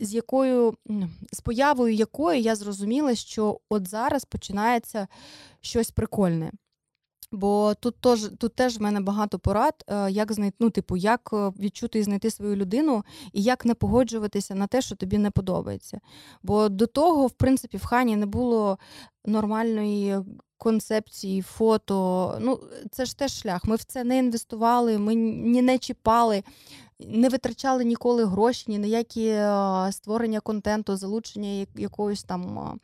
з 0.00 0.14
якою, 0.14 0.74
з 1.32 1.40
появою 1.40 1.94
якої 1.94 2.42
я 2.42 2.56
зрозуміла, 2.56 3.14
що 3.14 3.60
от 3.68 3.88
зараз 3.88 4.24
починається 4.24 5.08
щось 5.60 5.90
прикольне. 5.90 6.50
Бо 7.34 7.74
тут 7.74 8.00
теж 8.00 8.30
тут 8.38 8.54
теж 8.54 8.78
в 8.78 8.82
мене 8.82 9.00
багато 9.00 9.38
порад, 9.38 9.84
е, 9.88 10.10
як 10.10 10.32
знайти, 10.32 10.56
ну, 10.60 10.70
типу, 10.70 10.96
як 10.96 11.30
е, 11.32 11.52
відчути 11.60 11.98
і 11.98 12.02
знайти 12.02 12.30
свою 12.30 12.56
людину, 12.56 13.04
і 13.32 13.42
як 13.42 13.64
не 13.64 13.74
погоджуватися 13.74 14.54
на 14.54 14.66
те, 14.66 14.82
що 14.82 14.96
тобі 14.96 15.18
не 15.18 15.30
подобається. 15.30 16.00
Бо 16.42 16.68
до 16.68 16.86
того, 16.86 17.26
в 17.26 17.30
принципі, 17.30 17.76
в 17.76 17.84
хані 17.84 18.16
не 18.16 18.26
було 18.26 18.78
нормальної 19.26 20.18
концепції, 20.58 21.42
фото. 21.42 22.38
Ну, 22.40 22.60
це 22.90 23.04
ж 23.04 23.18
теж 23.18 23.32
шлях. 23.32 23.64
Ми 23.64 23.76
в 23.76 23.84
це 23.84 24.04
не 24.04 24.18
інвестували, 24.18 24.98
ми 24.98 25.14
ні 25.14 25.62
не 25.62 25.78
чіпали, 25.78 26.42
не 27.00 27.28
витрачали 27.28 27.84
ніколи 27.84 28.24
гроші, 28.24 28.64
ні 28.68 28.78
на 28.78 28.86
які 28.86 29.26
е, 29.26 29.92
створення 29.92 30.40
контенту, 30.40 30.96
залучення 30.96 31.66
якоїсь 31.76 32.22
там 32.22 32.78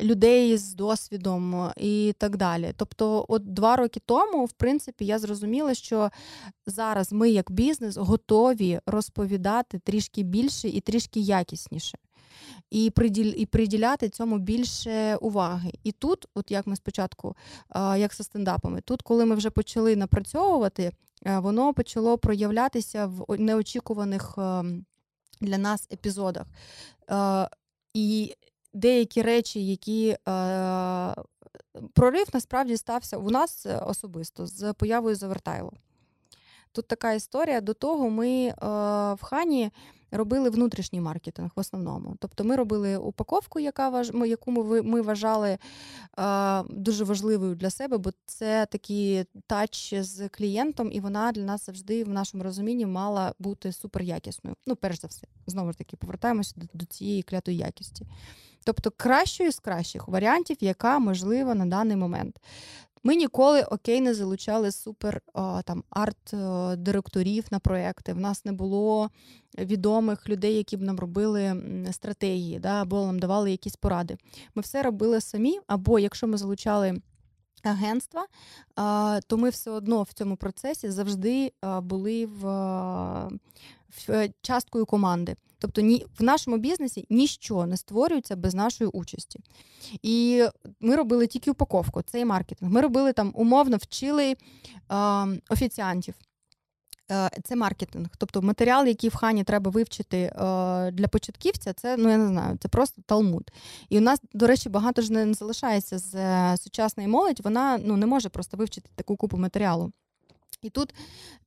людей 0.00 0.56
з 0.56 0.74
досвідом 0.74 1.70
і 1.76 2.14
так 2.18 2.36
далі. 2.36 2.72
Тобто, 2.76 3.24
от 3.28 3.54
два 3.54 3.76
роки 3.76 4.00
тому, 4.06 4.44
в 4.44 4.52
принципі, 4.52 5.06
я 5.06 5.18
зрозуміла, 5.18 5.74
що 5.74 6.10
зараз 6.66 7.12
ми, 7.12 7.30
як 7.30 7.50
бізнес, 7.50 7.96
готові 7.96 8.80
розповідати 8.86 9.78
трішки 9.78 10.22
більше 10.22 10.68
і 10.68 10.80
трішки 10.80 11.20
якісніше. 11.20 11.98
І 12.70 12.92
і 13.36 13.46
приділяти 13.46 14.08
цьому 14.08 14.38
більше 14.38 15.16
уваги. 15.16 15.72
І 15.84 15.92
тут, 15.92 16.26
от 16.34 16.50
як 16.50 16.66
ми 16.66 16.76
спочатку, 16.76 17.36
як 17.96 18.14
зі 18.14 18.22
стендапами, 18.22 18.80
тут, 18.80 19.02
коли 19.02 19.24
ми 19.24 19.34
вже 19.34 19.50
почали 19.50 19.96
напрацьовувати, 19.96 20.92
воно 21.24 21.74
почало 21.74 22.18
проявлятися 22.18 23.06
в 23.06 23.40
неочікуваних 23.40 24.34
ем, 24.38 24.84
для 25.40 25.58
нас 25.58 25.88
епізодах. 25.92 26.46
І 27.94 28.34
деякі 28.74 29.22
речі, 29.22 29.66
які 29.66 30.08
е, 30.08 31.14
прорив 31.92 32.26
насправді 32.32 32.76
стався 32.76 33.16
у 33.16 33.30
нас 33.30 33.66
особисто 33.86 34.46
з 34.46 34.72
появою 34.72 35.16
Завертайло. 35.16 35.72
Тут 36.72 36.88
така 36.88 37.12
історія. 37.12 37.60
До 37.60 37.74
того 37.74 38.10
ми 38.10 38.28
е, 38.28 38.54
в 39.14 39.18
хані 39.22 39.70
робили 40.10 40.50
внутрішній 40.50 41.00
маркетинг 41.00 41.50
в 41.56 41.60
основному. 41.60 42.16
Тобто 42.18 42.44
ми 42.44 42.56
робили 42.56 42.96
упаковку, 42.96 43.60
яка 43.60 43.88
важ... 43.88 44.12
яку 44.26 44.50
ми 44.50 44.82
ми 44.82 45.00
вважали 45.00 45.58
е, 46.18 46.62
дуже 46.62 47.04
важливою 47.04 47.54
для 47.54 47.70
себе, 47.70 47.98
бо 47.98 48.10
це 48.26 48.66
такий 48.66 49.24
тач 49.46 49.94
з 49.94 50.28
клієнтом, 50.28 50.92
і 50.92 51.00
вона 51.00 51.32
для 51.32 51.42
нас 51.42 51.66
завжди 51.66 52.04
в 52.04 52.08
нашому 52.08 52.42
розумінні 52.42 52.86
мала 52.86 53.34
бути 53.38 53.72
супер 53.72 54.02
якісною. 54.02 54.56
Ну, 54.66 54.76
перш 54.76 55.00
за 55.00 55.08
все, 55.08 55.26
знову 55.46 55.72
ж 55.72 55.78
таки, 55.78 55.96
повертаємося 55.96 56.54
до, 56.56 56.66
до 56.74 56.84
цієї 56.84 57.22
клятої 57.22 57.56
якісті. 57.56 58.06
Тобто 58.68 58.90
кращою 58.96 59.52
з 59.52 59.58
кращих 59.58 60.08
варіантів, 60.08 60.56
яка 60.60 60.98
можлива 60.98 61.54
на 61.54 61.66
даний 61.66 61.96
момент. 61.96 62.40
Ми 63.02 63.14
ніколи 63.14 63.62
окей 63.62 64.00
не 64.00 64.14
залучали 64.14 64.72
супер 64.72 65.20
там 65.64 65.84
арт-директорів 65.90 67.44
на 67.50 67.58
проекти. 67.58 68.12
В 68.12 68.18
нас 68.18 68.44
не 68.44 68.52
було 68.52 69.10
відомих 69.58 70.28
людей, 70.28 70.54
які 70.54 70.76
б 70.76 70.82
нам 70.82 70.98
робили 70.98 71.62
стратегії, 71.92 72.58
да, 72.58 72.82
або 72.82 73.06
нам 73.06 73.18
давали 73.18 73.50
якісь 73.50 73.76
поради. 73.76 74.16
Ми 74.54 74.62
все 74.62 74.82
робили 74.82 75.20
самі, 75.20 75.58
або 75.66 75.98
якщо 75.98 76.26
ми 76.26 76.36
залучали. 76.36 77.00
Агентства, 77.62 78.26
то 79.26 79.36
ми 79.36 79.50
все 79.50 79.70
одно 79.70 80.02
в 80.02 80.12
цьому 80.12 80.36
процесі 80.36 80.90
завжди 80.90 81.52
були 81.82 82.26
в 82.26 82.46
Е, 83.28 83.28
часткою 84.42 84.86
команди. 84.86 85.36
Тобто 85.58 85.80
ні, 85.80 86.06
в 86.18 86.22
нашому 86.22 86.58
бізнесі 86.58 87.06
ніщо 87.10 87.66
не 87.66 87.76
створюється 87.76 88.36
без 88.36 88.54
нашої 88.54 88.90
участі. 88.90 89.40
І 90.02 90.44
ми 90.80 90.96
робили 90.96 91.26
тільки 91.26 91.50
упаковку, 91.50 92.02
цей 92.02 92.24
маркетинг. 92.24 92.72
Ми 92.72 92.80
робили 92.80 93.12
там 93.12 93.32
умовно 93.34 93.76
вчили 93.76 94.30
е, 94.30 94.36
офіціантів. 95.50 96.14
Е, 97.10 97.30
це 97.44 97.56
маркетинг, 97.56 98.08
тобто 98.18 98.42
матеріал, 98.42 98.86
який 98.86 99.10
в 99.10 99.14
хані 99.14 99.44
треба 99.44 99.70
вивчити 99.70 100.18
е, 100.18 100.32
для 100.90 101.08
початківця, 101.08 101.72
це 101.72 101.96
ну 101.96 102.10
я 102.10 102.16
не 102.16 102.26
знаю, 102.26 102.58
це 102.60 102.68
просто 102.68 103.02
талмуд. 103.06 103.50
І 103.88 103.98
у 103.98 104.00
нас, 104.00 104.20
до 104.32 104.46
речі, 104.46 104.68
багато 104.68 105.02
ж 105.02 105.12
не 105.12 105.34
залишається 105.34 105.98
з 105.98 106.14
е, 106.14 106.56
сучасної 106.56 107.08
молодь. 107.08 107.40
Вона 107.44 107.78
ну 107.84 107.96
не 107.96 108.06
може 108.06 108.28
просто 108.28 108.56
вивчити 108.56 108.90
таку 108.94 109.16
купу 109.16 109.36
матеріалу. 109.36 109.92
І 110.62 110.70
тут 110.70 110.94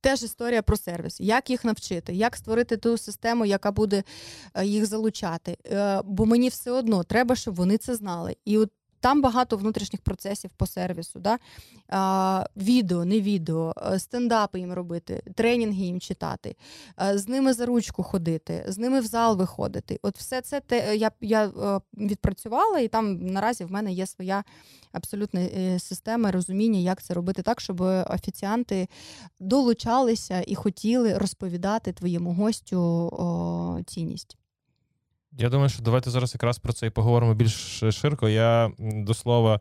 теж 0.00 0.22
історія 0.22 0.62
про 0.62 0.76
сервіс, 0.76 1.20
як 1.20 1.50
їх 1.50 1.64
навчити, 1.64 2.14
як 2.14 2.36
створити 2.36 2.76
ту 2.76 2.98
систему, 2.98 3.44
яка 3.44 3.72
буде 3.72 4.04
е, 4.54 4.66
їх 4.66 4.86
залучати. 4.86 5.56
Е, 5.66 6.02
бо 6.04 6.26
мені 6.26 6.48
все 6.48 6.70
одно 6.70 7.04
треба, 7.04 7.36
щоб 7.36 7.54
вони 7.54 7.78
це 7.78 7.94
знали. 7.94 8.36
І 8.44 8.58
от 8.58 8.70
там 9.02 9.22
багато 9.22 9.56
внутрішніх 9.56 10.02
процесів 10.02 10.50
по 10.56 10.66
сервісу. 10.66 11.20
Да? 11.20 11.38
Відео, 12.56 13.04
не 13.04 13.20
відео, 13.20 13.74
е, 13.92 13.98
стендапи 13.98 14.58
їм 14.58 14.72
робити, 14.72 15.22
тренінги 15.34 15.84
їм 15.84 16.00
читати, 16.00 16.56
з 17.14 17.28
ними 17.28 17.52
за 17.52 17.66
ручку 17.66 18.02
ходити, 18.02 18.64
з 18.68 18.78
ними 18.78 19.00
в 19.00 19.06
зал 19.06 19.36
виходити. 19.36 19.98
От 20.02 20.18
все 20.18 20.40
це 20.40 20.60
те 20.60 20.96
я 20.96 21.10
я 21.20 21.52
відпрацювала, 21.94 22.78
і 22.78 22.88
там 22.88 23.26
наразі 23.26 23.64
в 23.64 23.72
мене 23.72 23.92
є 23.92 24.06
своя 24.06 24.44
абсолютно 24.92 25.40
е, 25.40 25.78
система 25.78 26.32
розуміння, 26.32 26.78
як 26.78 27.02
це 27.02 27.14
робити 27.14 27.42
так, 27.42 27.60
щоб 27.60 27.80
офіціанти 28.10 28.88
долучалися 29.40 30.44
і 30.46 30.54
хотіли 30.54 31.18
розповідати 31.18 31.92
твоєму 31.92 32.32
гостю 32.32 32.80
о, 32.80 33.82
цінність. 33.86 34.36
Я 35.38 35.48
думаю, 35.48 35.68
що 35.68 35.82
давайте 35.82 36.10
зараз 36.10 36.34
якраз 36.34 36.58
про 36.58 36.72
це 36.72 36.86
і 36.86 36.90
поговоримо 36.90 37.34
більш 37.34 37.82
широко. 37.90 38.28
Я 38.28 38.70
до 38.78 39.14
слова 39.14 39.60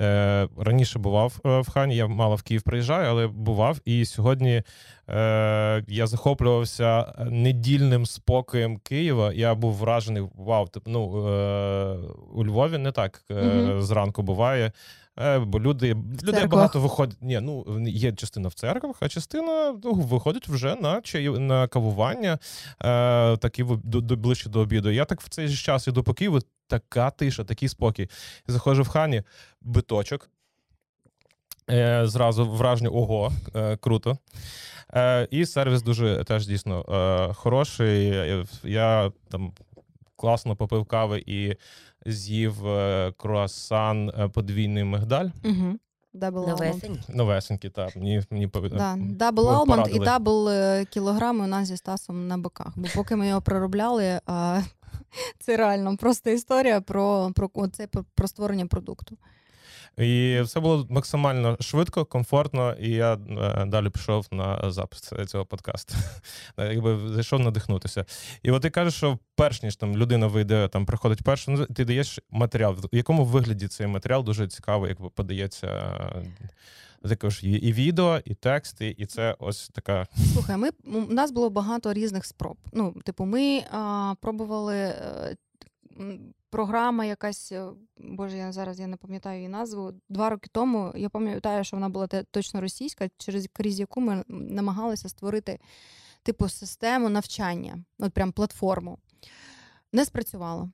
е, 0.00 0.48
раніше 0.58 0.98
бував 0.98 1.40
е, 1.46 1.60
в 1.60 1.70
хані, 1.70 1.96
я 1.96 2.06
мало 2.06 2.34
в 2.34 2.42
Київ 2.42 2.62
приїжджаю, 2.62 3.08
але 3.10 3.26
бував. 3.26 3.78
І 3.84 4.04
сьогодні 4.04 4.62
е, 5.08 5.84
я 5.88 6.06
захоплювався 6.06 7.14
недільним 7.30 8.06
спокоєм 8.06 8.76
Києва. 8.76 9.32
Я 9.32 9.54
був 9.54 9.74
вражений. 9.74 10.22
Вау, 10.34 10.66
тип, 10.66 10.82
ну, 10.86 11.28
е, 11.28 11.96
у 12.34 12.44
Львові 12.44 12.78
не 12.78 12.92
так 12.92 13.24
е, 13.30 13.74
зранку 13.78 14.22
буває. 14.22 14.72
Е, 15.20 15.38
бо 15.38 15.60
люди 15.60 15.96
людей 16.22 16.46
багато 16.46 16.80
виходять. 16.80 17.16
Ні, 17.20 17.40
ну 17.40 17.80
є 17.88 18.12
частина 18.12 18.48
в 18.48 18.54
церквах, 18.54 18.96
а 19.00 19.08
частина 19.08 19.74
ну, 19.84 19.92
виходить 19.92 20.48
вже 20.48 20.74
на 20.74 21.00
чай, 21.00 21.28
на 21.28 21.68
кавування, 21.68 22.38
е, 22.84 23.36
такі 23.36 23.64
до, 23.64 24.00
до 24.00 24.16
ближче 24.16 24.48
до 24.48 24.60
обіду. 24.60 24.90
Я 24.90 25.04
так 25.04 25.20
в 25.20 25.28
цей 25.28 25.48
же 25.48 25.64
час 25.64 25.88
іду 25.88 26.02
по 26.02 26.14
Києву, 26.14 26.38
така 26.66 27.10
тиша, 27.10 27.44
такий 27.44 27.68
спокій. 27.68 28.08
Заходжу 28.46 28.82
в 28.82 28.88
Honey, 28.88 29.22
биточок. 29.60 30.30
Е, 31.70 32.06
Зразу 32.06 32.50
враження 32.50 32.90
ого, 32.90 33.32
е, 33.54 33.76
круто. 33.76 34.18
Е, 34.94 35.28
І 35.30 35.46
сервіс 35.46 35.82
дуже 35.82 36.24
теж 36.24 36.46
дійсно 36.46 36.84
е, 36.88 37.34
хороший. 37.34 38.14
Я 38.64 39.12
там 39.30 39.52
класно 40.16 40.56
попив 40.56 40.84
кави 40.84 41.22
і 41.26 41.56
з'їв 42.06 42.66
е, 42.66 43.12
круасан 43.16 44.08
е, 44.08 44.28
подвійний 44.28 44.84
мигдаль. 44.84 45.28
Угу. 45.44 45.78
Новесенькі. 46.48 47.00
Новесенькі, 47.08 47.70
так. 47.70 47.96
Мені 47.96 48.22
мені 48.30 48.50
да. 48.70 48.96
Double 48.98 49.48
almond 49.48 49.88
і 49.94 49.98
double 49.98 50.48
е, 50.48 50.84
кілограми 50.84 51.44
у 51.44 51.46
нас 51.46 51.68
зі 51.68 51.76
Стасом 51.76 52.28
на 52.28 52.38
боках. 52.38 52.72
Бо 52.76 52.88
поки 52.94 53.16
ми 53.16 53.28
його 53.28 53.42
проробляли, 53.42 54.20
це 55.40 55.56
реально 55.56 55.96
просто 55.96 56.30
історія 56.30 56.80
про 56.80 57.32
про, 57.34 57.68
це, 57.68 57.86
про 58.14 58.28
створення 58.28 58.66
продукту. 58.66 59.16
І 59.98 60.40
все 60.40 60.60
було 60.60 60.86
максимально 60.90 61.56
швидко, 61.60 62.04
комфортно, 62.04 62.72
і 62.80 62.90
я 62.90 63.14
е, 63.14 63.64
далі 63.66 63.90
пішов 63.90 64.26
на 64.30 64.70
запис 64.70 65.12
цього 65.26 65.46
подкасту. 65.46 65.94
Якби 66.58 67.08
зайшов 67.08 67.40
надихнутися. 67.40 68.04
І 68.42 68.50
от 68.50 68.62
ти 68.62 68.70
кажеш, 68.70 68.94
що 68.94 69.18
перш 69.36 69.62
ніж 69.62 69.76
там 69.76 69.96
людина 69.96 70.26
вийде, 70.26 70.68
там 70.68 70.86
приходить 70.86 71.22
перше, 71.22 71.50
ну, 71.50 71.66
ти 71.66 71.84
даєш 71.84 72.18
матеріал. 72.30 72.74
В 72.92 72.96
якому 72.96 73.24
вигляді 73.24 73.68
цей 73.68 73.86
матеріал 73.86 74.24
дуже 74.24 74.48
цікаво, 74.48 74.88
як 74.88 75.10
подається. 75.10 76.00
Ти 77.08 77.16
кажеш, 77.16 77.44
і 77.44 77.72
відео, 77.72 78.20
і 78.24 78.34
тексти, 78.34 78.94
і 78.98 79.06
це 79.06 79.36
ось 79.38 79.68
така. 79.68 80.06
Слухай, 80.32 80.56
ми 80.56 80.70
у 80.84 81.12
нас 81.12 81.30
було 81.30 81.50
багато 81.50 81.92
різних 81.92 82.24
спроб. 82.24 82.56
Ну, 82.72 82.94
типу, 83.04 83.24
ми 83.24 83.62
а, 83.70 84.14
пробували. 84.20 84.94
Програма 86.50 87.04
якась, 87.04 87.52
е, 87.52 87.66
боже, 87.96 88.36
я 88.36 88.52
зараз 88.52 88.80
я 88.80 88.86
не 88.86 88.96
пам'ятаю 88.96 89.36
її 89.36 89.48
назву. 89.48 89.92
Два 90.08 90.30
роки 90.30 90.50
тому 90.52 90.92
я 90.96 91.08
пам'ятаю, 91.08 91.64
що 91.64 91.76
вона 91.76 91.88
була 91.88 92.06
точно 92.06 92.60
російська, 92.60 93.08
через 93.18 93.48
крізь 93.52 93.80
яку 93.80 94.00
ми 94.00 94.24
намагалися 94.28 95.08
створити 95.08 95.58
типу 96.22 96.48
систему 96.48 97.08
навчання, 97.08 97.84
от 97.98 98.12
прям 98.12 98.32
платформу. 98.32 98.98
Не 99.92 100.04
спрацювало. 100.04 100.70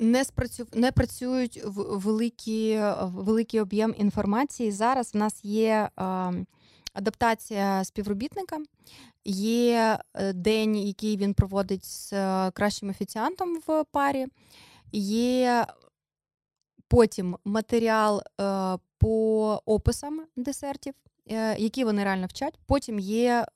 Не 0.00 0.24
спрацю... 0.24 0.66
не 0.72 0.92
працюють 0.92 1.62
в 1.64 1.98
великий, 1.98 2.78
великий 3.02 3.60
об'єм 3.60 3.94
інформації. 3.98 4.72
Зараз 4.72 5.14
в 5.14 5.16
нас 5.16 5.44
є 5.44 5.88
адаптація 6.92 7.84
співробітника, 7.84 8.58
Є 9.30 9.98
е, 10.14 10.32
день, 10.32 10.76
який 10.76 11.16
він 11.16 11.34
проводить 11.34 11.84
з 11.84 12.12
е, 12.12 12.50
кращим 12.50 12.88
офіціантом 12.90 13.58
в 13.66 13.84
парі, 13.84 14.26
є 14.92 15.66
потім 16.88 17.36
матеріал 17.44 18.22
е, 18.40 18.78
по 18.98 19.62
описам 19.64 20.26
десертів, 20.36 20.94
які 21.58 21.84
вони 21.84 22.04
реально 22.04 22.26
вчать. 22.26 22.58
Потім 22.66 22.98
є 22.98 23.46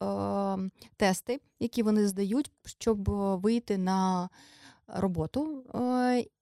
тести, 0.97 1.41
які 1.61 1.83
вони 1.83 2.09
здають, 2.09 2.51
щоб 2.65 3.09
вийти 3.41 3.79
на 3.79 4.29
роботу. 4.87 5.65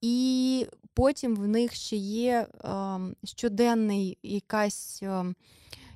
І 0.01 0.67
потім 0.95 1.37
в 1.37 1.49
них 1.49 1.75
ще 1.75 1.97
є 1.97 2.47
щоденний 3.25 4.19
якась 4.23 5.03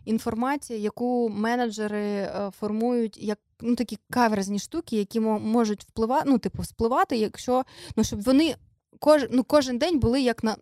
інформація, 0.05 0.79
яку 0.79 1.29
менеджери 1.29 2.03
е, 2.03 2.51
формують 2.61 3.19
як 3.23 3.38
ну, 3.61 3.77
такі 3.77 3.99
каверзні 4.11 4.59
штуки, 4.59 4.97
які 4.97 5.21
можуть 5.21 5.85
впливати, 5.85 6.31
ну, 6.31 6.38
типу, 6.38 6.62
впливати, 6.62 7.17
якщо 7.17 7.64
ну, 7.97 8.05
щоб 8.05 8.23
вони 8.23 8.55
кож, 8.99 9.27
ну, 9.31 9.45
кожен 9.45 9.79
день 9.79 9.99
були 9.99 10.21
як 10.21 10.45
на. 10.45 10.57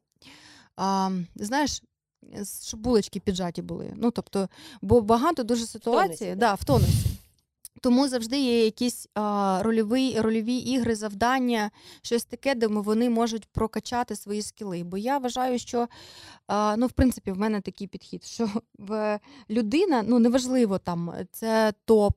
А, 0.77 1.11
Знаєш, 1.35 1.83
щоб 2.63 2.81
булочки 2.81 3.21
піджаті 3.21 3.63
були. 3.63 3.93
Ну, 3.97 4.11
тобто, 4.11 4.49
Бо 4.83 5.01
багато 5.01 5.43
дуже 5.43 5.67
ситуацій 5.67 6.35
да, 6.37 6.55
в 6.55 6.65
тонусі. 6.65 7.12
Тому 7.81 8.09
завжди 8.09 8.39
є 8.39 8.65
якісь 8.65 9.09
а, 9.15 9.61
рольові 9.63 10.21
рольові 10.21 10.57
ігри, 10.57 10.95
завдання, 10.95 11.71
щось 12.03 12.25
таке, 12.25 12.55
де 12.55 12.67
вони 12.67 13.11
можуть 13.11 13.47
прокачати 13.47 14.17
свої 14.17 14.43
скіли. 14.43 14.83
Бо 14.85 14.99
я 14.99 15.19
вважаю, 15.19 15.59
що 15.59 15.89
а, 16.47 16.77
ну, 16.77 16.87
в 16.87 16.93
принципі, 16.93 17.33
в 17.33 17.39
мене 17.39 17.61
такий 17.61 17.87
підхід, 17.87 18.25
що 18.25 18.49
в 18.79 19.21
людина, 19.51 20.05
ну 20.07 20.19
неважливо 20.19 20.79
там, 20.79 21.13
це 21.33 21.73
топ, 21.85 22.17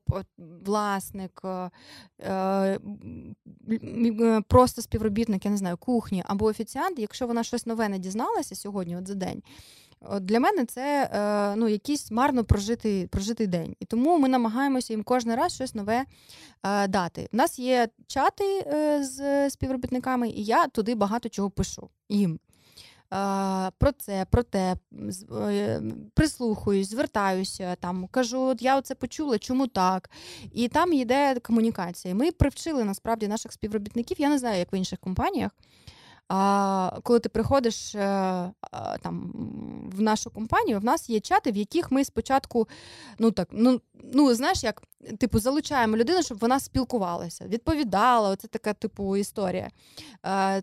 власник, 0.64 1.40
а, 1.44 1.70
а, 2.26 2.78
просто 4.48 4.82
співробітник, 4.82 5.44
я 5.44 5.50
не 5.50 5.56
знаю, 5.56 5.76
кухні 5.76 6.24
або 6.26 6.44
офіціант, 6.44 6.98
якщо 6.98 7.26
вона 7.26 7.42
щось 7.44 7.66
нове 7.66 7.88
не 7.88 7.98
дізналася 7.98 8.54
сьогодні, 8.54 8.96
от 8.96 9.08
за 9.08 9.14
день. 9.14 9.42
От 10.00 10.24
Для 10.24 10.40
мене 10.40 10.64
це 10.64 11.10
е, 11.12 11.56
ну, 11.56 11.68
якийсь 11.68 12.10
марно 12.10 12.44
прожитий 12.44 13.06
прожитий 13.06 13.46
день. 13.46 13.76
І 13.80 13.84
тому 13.84 14.18
ми 14.18 14.28
намагаємося 14.28 14.92
їм 14.92 15.02
кожен 15.02 15.34
раз 15.34 15.54
щось 15.54 15.74
нове 15.74 16.04
е, 16.62 16.88
дати. 16.88 17.28
У 17.32 17.36
нас 17.36 17.58
є 17.58 17.88
чати 18.06 18.44
е, 18.66 19.04
з 19.04 19.50
співробітниками, 19.50 20.28
і 20.28 20.44
я 20.44 20.66
туди 20.66 20.94
багато 20.94 21.28
чого 21.28 21.50
пишу 21.50 21.90
їм. 22.08 22.38
Про 23.78 23.92
це, 23.98 24.26
про 24.30 24.42
те, 24.42 24.76
прислухаюсь, 26.14 26.90
звертаюся, 26.90 27.76
там 27.80 28.08
кажу, 28.10 28.40
от 28.40 28.62
я 28.62 28.78
оце 28.78 28.94
почула, 28.94 29.38
чому 29.38 29.66
так. 29.66 30.10
І 30.52 30.68
там 30.68 30.92
йде 30.92 31.40
комунікація. 31.40 32.14
Ми 32.14 32.32
привчили 32.32 32.84
насправді 32.84 33.28
наших 33.28 33.52
співробітників. 33.52 34.20
Я 34.20 34.28
не 34.28 34.38
знаю, 34.38 34.58
як 34.58 34.72
в 34.72 34.74
інших 34.74 34.98
компаніях. 34.98 35.50
А 36.28 37.00
коли 37.02 37.20
ти 37.20 37.28
приходиш 37.28 37.94
е, 37.94 38.52
там 39.02 39.32
в 39.96 40.02
нашу 40.02 40.30
компанію, 40.30 40.80
в 40.80 40.84
нас 40.84 41.10
є 41.10 41.20
чати, 41.20 41.52
в 41.52 41.56
яких 41.56 41.90
ми 41.90 42.04
спочатку, 42.04 42.68
ну 43.18 43.30
так, 43.30 43.48
ну 43.50 43.80
ну 44.12 44.34
знаєш, 44.34 44.64
як 44.64 44.82
типу 45.18 45.38
залучаємо 45.38 45.96
людину, 45.96 46.22
щоб 46.22 46.38
вона 46.38 46.60
спілкувалася, 46.60 47.46
відповідала. 47.46 48.30
Оце 48.30 48.48
така 48.48 48.74
типу 48.74 49.16
історія. 49.16 49.70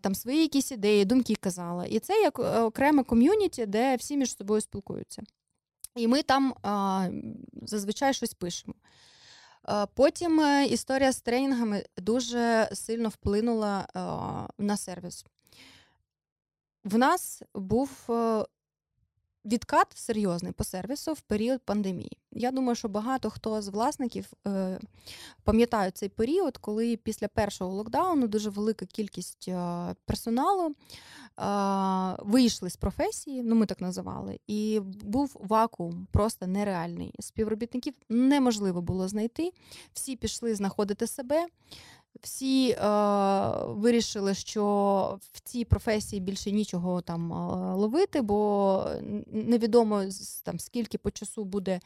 Там 0.01 0.15
свої 0.15 0.41
якісь 0.41 0.71
ідеї, 0.71 1.05
думки 1.05 1.35
казала. 1.35 1.85
І 1.85 1.99
це 1.99 2.13
як 2.13 2.39
е, 2.39 2.59
окреме 2.59 3.03
ком'юніті, 3.03 3.65
де 3.65 3.95
всі 3.95 4.17
між 4.17 4.37
собою 4.37 4.61
спілкуються. 4.61 5.21
І 5.95 6.07
ми 6.07 6.23
там 6.23 6.53
зазвичай 7.61 8.13
щось 8.13 8.33
пишемо. 8.33 8.73
Потім 9.93 10.39
е, 10.39 10.65
історія 10.65 11.11
з 11.11 11.21
тренінгами 11.21 11.85
дуже 11.97 12.69
сильно 12.73 13.09
вплинула 13.09 13.87
на 14.57 14.77
сервіс 14.77 15.25
в 16.83 16.97
нас 16.97 17.43
був 17.55 17.91
е, 18.09 18.45
відкат 19.45 19.87
серйозний 19.95 20.51
по 20.51 20.63
сервісу 20.63 21.13
в 21.13 21.21
період 21.21 21.61
пандемії. 21.61 22.17
Я 22.31 22.51
думаю, 22.51 22.75
що 22.75 22.87
багато 22.87 23.29
хто 23.29 23.61
з 23.61 23.67
власників 23.67 24.31
е, 24.47 24.79
пам'ятають 25.43 25.97
цей 25.97 26.09
період, 26.09 26.57
коли 26.57 26.97
після 26.97 27.27
першого 27.27 27.73
локдауну 27.73 28.27
дуже 28.27 28.49
велика 28.49 28.85
кількість 28.85 29.47
е, 29.47 29.95
персоналу 30.05 30.75
вийшли 32.19 32.69
з 32.69 32.75
професії, 32.75 33.43
ну 33.43 33.55
ми 33.55 33.65
так 33.65 33.81
називали, 33.81 34.39
і 34.47 34.79
був 34.83 35.37
вакуум 35.39 36.07
просто 36.11 36.47
нереальний. 36.47 37.13
Співробітників 37.19 37.93
неможливо 38.09 38.81
було 38.81 39.07
знайти. 39.07 39.51
Всі 39.93 40.15
пішли 40.15 40.55
знаходити 40.55 41.07
себе. 41.07 41.45
Всі 42.21 42.69
е, 42.69 42.77
вирішили, 43.65 44.33
що 44.33 45.19
в 45.31 45.39
цій 45.39 45.65
професії 45.65 46.19
більше 46.19 46.51
нічого 46.51 47.01
там 47.01 47.33
е, 47.33 47.35
ловити, 47.75 48.21
бо 48.21 48.85
невідомо 49.31 50.03
там 50.43 50.59
скільки 50.59 50.97
по 50.97 51.11
часу 51.11 51.43
буде 51.43 51.79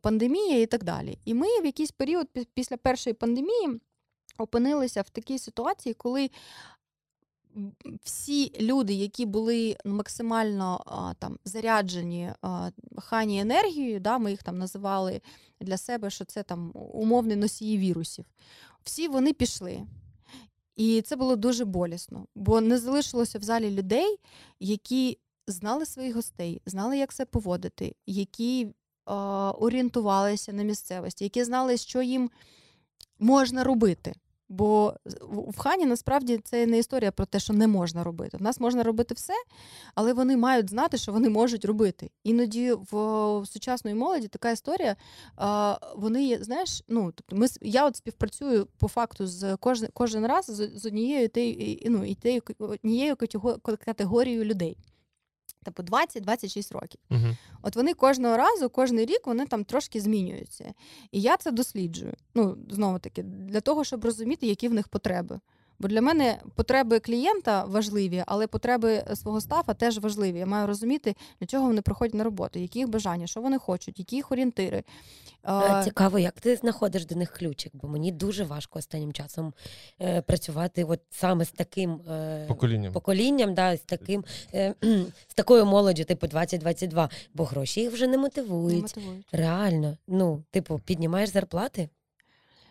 пандемія 0.00 0.60
і 0.60 0.66
так 0.66 0.84
далі. 0.84 1.18
І 1.24 1.34
ми 1.34 1.46
в 1.46 1.64
якийсь 1.64 1.90
період 1.90 2.28
після 2.54 2.76
першої 2.76 3.14
пандемії 3.14 3.80
опинилися 4.38 5.02
в 5.02 5.10
такій 5.10 5.38
ситуації, 5.38 5.94
коли 5.94 6.30
всі 8.02 8.52
люди, 8.60 8.92
які 8.92 9.26
були 9.26 9.76
максимально 9.84 10.84
там 11.18 11.38
заряджені 11.44 12.32
хані 12.96 13.40
енергією, 13.40 14.00
да, 14.00 14.18
ми 14.18 14.30
їх 14.30 14.42
там 14.42 14.58
називали 14.58 15.20
для 15.60 15.76
себе, 15.76 16.10
що 16.10 16.24
це 16.24 16.42
там 16.42 16.72
умовні 16.74 17.36
носії 17.36 17.78
вірусів 17.78 18.24
всі 18.90 19.08
вони 19.08 19.32
пішли. 19.32 19.82
І 20.76 21.02
це 21.02 21.16
було 21.16 21.36
дуже 21.36 21.64
болісно, 21.64 22.26
бо 22.34 22.60
не 22.60 22.78
залишилося 22.78 23.38
в 23.38 23.42
залі 23.42 23.70
людей, 23.70 24.16
які 24.60 25.18
знали 25.46 25.86
своїх 25.86 26.14
гостей, 26.14 26.62
знали, 26.66 26.98
як 26.98 27.14
це 27.14 27.24
поводити, 27.24 27.94
які 28.06 28.64
е, 28.64 28.72
орієнтувалися 29.64 30.52
на 30.52 30.62
місцевості, 30.62 31.24
які 31.24 31.44
знали, 31.44 31.76
що 31.76 32.02
їм 32.02 32.30
можна 33.18 33.64
робити. 33.64 34.14
Бо 34.50 34.94
в 35.30 35.58
хані 35.58 35.86
насправді 35.86 36.40
це 36.44 36.66
не 36.66 36.78
історія 36.78 37.12
про 37.12 37.26
те, 37.26 37.40
що 37.40 37.52
не 37.52 37.66
можна 37.66 38.04
робити. 38.04 38.36
В 38.36 38.42
нас 38.42 38.60
можна 38.60 38.82
робити 38.82 39.14
все, 39.14 39.32
але 39.94 40.12
вони 40.12 40.36
мають 40.36 40.70
знати, 40.70 40.96
що 40.96 41.12
вони 41.12 41.28
можуть 41.28 41.64
робити. 41.64 42.10
Іноді 42.24 42.72
в 42.72 43.42
сучасної 43.46 43.96
молоді 43.96 44.28
така 44.28 44.50
історія. 44.50 44.96
Вони 45.96 46.24
є, 46.24 46.38
знаєш, 46.42 46.82
ну 46.88 47.12
тобто, 47.14 47.36
ми 47.36 47.46
я 47.60 47.86
от 47.86 47.96
співпрацюю 47.96 48.66
по 48.78 48.88
факту 48.88 49.26
з 49.26 49.56
кожен 49.56 49.88
кожен 49.92 50.26
раз 50.26 50.46
з, 50.46 50.70
з 50.74 50.86
однією 50.86 51.30
і 51.34 51.88
ну, 51.90 52.04
і 52.04 52.14
тією 52.14 52.42
однією 52.58 53.16
категорією 53.84 54.44
людей 54.44 54.76
типу 55.64 55.82
20-26 55.82 56.72
років. 56.74 57.00
Угу. 57.10 57.36
От 57.62 57.76
вони 57.76 57.94
кожного 57.94 58.36
разу, 58.36 58.68
кожний 58.70 59.06
рік 59.06 59.26
вони 59.26 59.46
там 59.46 59.64
трошки 59.64 60.00
змінюються. 60.00 60.74
І 61.12 61.20
я 61.20 61.36
це 61.36 61.50
досліджую. 61.50 62.14
Ну, 62.34 62.58
знову 62.70 62.98
таки, 62.98 63.22
для 63.22 63.60
того, 63.60 63.84
щоб 63.84 64.04
розуміти, 64.04 64.46
які 64.46 64.68
в 64.68 64.74
них 64.74 64.88
потреби. 64.88 65.40
Бо 65.80 65.88
для 65.88 66.00
мене 66.00 66.38
потреби 66.54 67.00
клієнта 67.00 67.64
важливі, 67.64 68.24
але 68.26 68.46
потреби 68.46 69.04
свого 69.14 69.40
стафа 69.40 69.74
теж 69.74 69.98
важливі. 69.98 70.38
Я 70.38 70.46
маю 70.46 70.66
розуміти, 70.66 71.14
для 71.40 71.46
чого 71.46 71.66
вони 71.66 71.82
приходять 71.82 72.14
на 72.14 72.24
роботу, 72.24 72.58
які 72.58 72.78
їх 72.78 72.88
бажання, 72.88 73.26
що 73.26 73.40
вони 73.40 73.58
хочуть, 73.58 73.98
які 73.98 74.16
їх 74.16 74.32
орієнтири. 74.32 74.82
Цікаво, 75.84 76.18
як 76.18 76.40
ти 76.40 76.56
знаходиш 76.56 77.06
до 77.06 77.14
них 77.14 77.30
ключик, 77.32 77.72
бо 77.74 77.88
мені 77.88 78.12
дуже 78.12 78.44
важко 78.44 78.78
останнім 78.78 79.12
часом 79.12 79.54
е, 80.00 80.22
працювати 80.22 80.84
от 80.84 81.00
саме 81.10 81.44
з 81.44 81.50
таким 81.50 82.00
е, 82.10 82.44
поколінням, 82.48 82.92
поколінням, 82.92 83.54
да, 83.54 83.76
з 83.76 83.80
таким 83.80 84.24
е, 84.54 84.74
з 85.28 85.34
такою 85.34 85.66
молоді, 85.66 86.04
типу 86.04 86.26
20-22, 86.26 87.10
бо 87.34 87.44
гроші 87.44 87.80
їх 87.80 87.92
вже 87.92 88.06
не 88.06 88.18
мотивують. 88.18 88.76
Не 88.76 88.82
мотивують. 88.82 89.26
Реально, 89.32 89.96
ну, 90.06 90.42
типу, 90.50 90.80
піднімаєш 90.84 91.30
зарплати. 91.30 91.88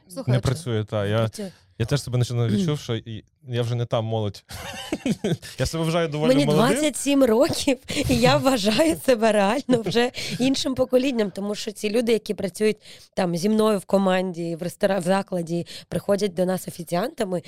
Слухай, 0.08 0.34
не 0.34 0.40
працює, 0.40 0.84
так. 0.84 1.10
Я 1.10 1.52
я 1.80 1.86
теж 1.86 2.02
себе 2.02 2.18
нещодавно 2.18 2.58
відчув, 2.58 2.80
що 2.80 3.00
я 3.48 3.62
вже 3.62 3.76
не 3.76 3.86
там 3.86 4.06
молодь. 4.06 4.44
Я 5.60 5.66
себе 5.66 5.84
вважаю 5.84 6.08
доволі 6.08 6.28
Мені 6.28 6.46
молодим. 6.46 6.72
27 6.72 7.24
років, 7.24 7.78
і 8.10 8.16
я 8.16 8.38
вважаю 8.38 8.96
себе 9.06 9.32
реально 9.32 9.82
вже 9.86 10.12
іншим 10.40 10.76
поколінням, 10.76 11.32
тому 11.32 11.56
що 11.56 11.72
ці 11.72 11.90
люди, 11.90 12.12
які 12.12 12.34
працюють 12.34 12.78
там 13.14 13.38
зі 13.38 13.50
мною 13.50 13.80
в 13.80 13.86
команді, 13.86 14.56
в 14.56 14.64
ресторані, 14.64 15.02
в 15.02 15.04
закладі, 15.04 15.68
приходять 15.88 16.34
до 16.34 16.46
нас 16.46 16.68
офіціантами. 16.68 17.42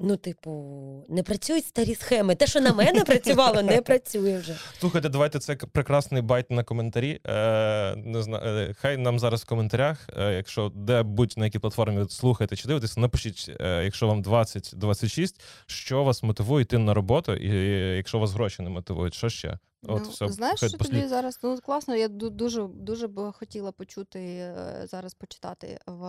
Ну, 0.00 0.16
типу, 0.16 1.04
не 1.08 1.22
працюють 1.22 1.66
старі 1.66 1.94
схеми. 1.94 2.34
Те, 2.34 2.46
що 2.46 2.60
на 2.60 2.72
мене 2.72 3.04
працювало, 3.04 3.62
не 3.62 3.82
працює 3.82 4.38
вже. 4.38 4.54
Слухайте, 4.80 5.08
давайте 5.08 5.38
це 5.38 5.54
прекрасний 5.54 6.22
bait 6.22 6.50
на 6.50 6.64
коментарі. 6.64 7.20
Е, 7.26 7.96
не 7.96 8.22
знаю, 8.22 8.42
е, 8.44 8.74
Хай 8.78 8.96
нам 8.96 9.18
зараз 9.18 9.42
в 9.42 9.46
коментарях, 9.46 10.08
е, 10.18 10.34
якщо 10.34 10.72
де 10.74 11.02
будь 11.02 11.34
на 11.36 11.44
якій 11.44 11.58
платформі 11.58 12.06
слухаєте 12.08 12.56
чи 12.56 12.68
дивитеся, 12.68 13.00
напишіть, 13.00 13.50
якщо 13.84 14.06
вам 14.06 14.22
20-26, 14.22 15.40
що 15.66 16.04
вас 16.04 16.22
мотивує 16.22 16.62
йти 16.62 16.78
на 16.78 16.94
роботу, 16.94 17.34
і 17.34 17.48
якщо 17.96 18.18
вас 18.18 18.32
гроші 18.32 18.62
не 18.62 18.70
мотивують, 18.70 19.14
що 19.14 19.28
ще? 19.28 19.58
От 19.82 20.02
ну, 20.04 20.10
все 20.10 20.28
знаєш, 20.28 20.58
що 20.58 20.78
послід... 20.78 20.96
тобі 20.96 21.08
зараз 21.08 21.38
ну 21.42 21.58
класно. 21.58 21.96
Я 21.96 22.08
дуже 22.08 22.66
дуже 22.66 23.08
б 23.08 23.32
хотіла 23.32 23.72
почути 23.72 24.20
е, 24.20 24.82
зараз 24.90 25.14
почитати 25.14 25.80
в 25.86 26.04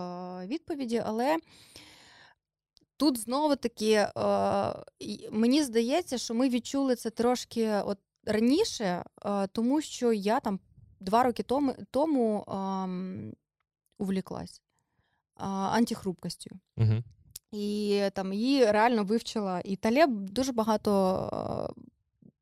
відповіді, 0.46 1.02
але 1.06 1.38
тут 2.96 3.18
знову 3.18 3.56
таки 3.56 3.92
е, 3.92 4.10
мені 5.30 5.62
здається, 5.62 6.18
що 6.18 6.34
ми 6.34 6.48
відчули 6.48 6.96
це 6.96 7.10
трошки 7.10 7.72
от 7.72 7.98
раніше, 8.24 9.04
е, 9.24 9.46
тому 9.46 9.80
що 9.80 10.12
я 10.12 10.40
там 10.40 10.60
два 11.00 11.22
роки 11.22 11.42
тому 11.42 11.76
тому 11.90 12.44
увліклась 13.98 14.62
антихрупкостю. 15.36 16.50
Угу. 16.76 17.02
І 17.52 18.02
там 18.14 18.32
її 18.32 18.64
реально 18.64 19.04
вивчила. 19.04 19.60
І 19.64 19.76
Талеб 19.76 20.10
дуже 20.10 20.52
багато 20.52 21.74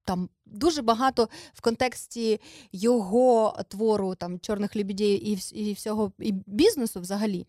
там 0.08 0.28
дуже 0.46 0.82
багато 0.82 1.28
в 1.54 1.60
контексті 1.60 2.40
його 2.72 3.58
твору 3.68 4.14
там 4.14 4.40
чорних 4.40 4.76
лебедей 4.76 5.38
і 5.52 5.72
всього 5.72 6.12
і 6.18 6.32
бізнесу 6.32 7.00
взагалі 7.00 7.46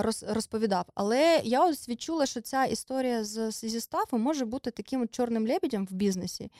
роз, 0.00 0.24
розповідав. 0.28 0.84
Але 0.94 1.40
я 1.44 1.66
ось 1.66 1.88
відчула, 1.88 2.26
що 2.26 2.40
ця 2.40 2.64
історія 2.64 3.24
з 3.24 3.50
зі 3.50 3.80
стафом 3.80 4.20
може 4.20 4.44
бути 4.44 4.70
таким 4.70 5.08
чорним 5.08 5.46
лебедем 5.46 5.86
в 5.90 5.94
бізнесі, 5.94 6.50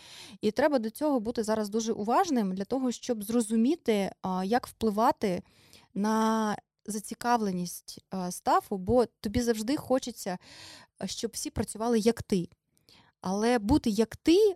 і 0.41 0.51
треба 0.51 0.79
до 0.79 0.91
цього 0.91 1.21
бути 1.21 1.43
зараз 1.43 1.69
дуже 1.69 1.93
уважним 1.93 2.55
для 2.55 2.65
того, 2.65 2.93
щоб 2.93 3.25
зрозуміти, 3.25 4.13
як 4.45 4.67
впливати 4.67 5.43
на 5.95 6.57
зацікавленість 6.91 8.05
стафу, 8.31 8.79
бо 8.79 9.07
тобі 9.07 9.41
завжди 9.41 9.77
хочеться, 9.77 10.39
щоб 11.05 11.31
всі 11.35 11.51
працювали 11.51 11.99
як 11.99 12.23
ти. 12.23 12.49
Але 13.21 13.59
бути 13.59 13.91
як 13.91 14.17
ти 14.17 14.55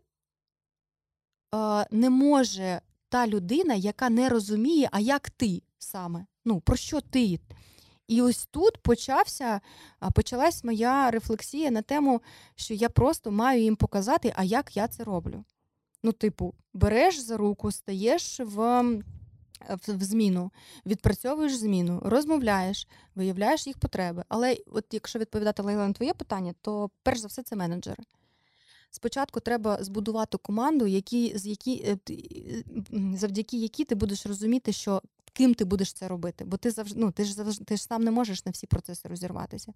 не 1.90 2.10
може 2.10 2.80
та 3.08 3.26
людина, 3.26 3.74
яка 3.74 4.10
не 4.10 4.28
розуміє, 4.28 4.88
а 4.92 5.00
як 5.00 5.30
ти 5.30 5.62
саме. 5.78 6.26
Ну, 6.44 6.60
про 6.60 6.76
що 6.76 7.00
ти? 7.00 7.40
І 8.08 8.22
ось 8.22 8.46
тут 8.46 8.78
почався, 8.82 9.60
почалась 10.14 10.64
моя 10.64 11.10
рефлексія 11.10 11.70
на 11.70 11.82
тему, 11.82 12.22
що 12.54 12.74
я 12.74 12.88
просто 12.88 13.30
маю 13.30 13.62
їм 13.62 13.76
показати, 13.76 14.32
а 14.36 14.44
як 14.44 14.76
я 14.76 14.88
це 14.88 15.04
роблю. 15.04 15.44
Ну, 16.02 16.12
типу, 16.12 16.54
береш 16.72 17.18
за 17.18 17.36
руку, 17.36 17.72
стаєш 17.72 18.40
в. 18.40 18.82
В 19.88 20.02
зміну, 20.02 20.50
відпрацьовуєш 20.86 21.56
зміну, 21.56 22.00
розмовляєш, 22.04 22.88
виявляєш 23.14 23.66
їх 23.66 23.78
потреби. 23.78 24.24
Але 24.28 24.56
от 24.72 24.84
якщо 24.92 25.18
відповідати 25.18 25.62
Лейла 25.62 25.88
на 25.88 25.92
твоє 25.92 26.14
питання, 26.14 26.54
то 26.60 26.90
перш 27.02 27.18
за 27.18 27.28
все 27.28 27.42
це 27.42 27.56
менеджери. 27.56 28.04
Спочатку 28.90 29.40
треба 29.40 29.84
збудувати 29.84 30.38
команду, 30.38 30.86
які, 30.86 31.38
з 31.38 31.46
які, 31.46 31.86
е, 31.86 31.98
завдяки 33.16 33.56
якій 33.56 33.84
ти 33.84 33.94
будеш 33.94 34.26
розуміти, 34.26 34.72
що 34.72 35.02
ким 35.34 35.54
ти 35.54 35.64
будеш 35.64 35.92
це 35.92 36.08
робити, 36.08 36.44
бо 36.44 36.56
ти 36.56 36.70
завжди 36.70 37.00
ну, 37.00 37.10
ти 37.10 37.24
ж 37.24 37.34
завжди 37.34 37.64
ти 37.64 37.76
ж 37.76 37.82
сам 37.82 38.02
не 38.02 38.10
можеш 38.10 38.46
на 38.46 38.52
всі 38.52 38.66
процеси 38.66 39.08
розірватися. 39.08 39.72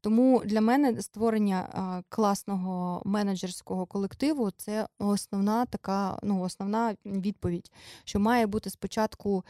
Тому 0.00 0.42
для 0.44 0.60
мене 0.60 1.02
створення 1.02 2.02
класного 2.08 3.02
менеджерського 3.04 3.86
колективу 3.86 4.50
це 4.50 4.88
основна 4.98 5.66
така, 5.66 6.18
ну, 6.22 6.40
основна 6.40 6.94
відповідь, 7.04 7.72
що 8.04 8.20
має 8.20 8.46
бути 8.46 8.70
спочатку 8.70 9.44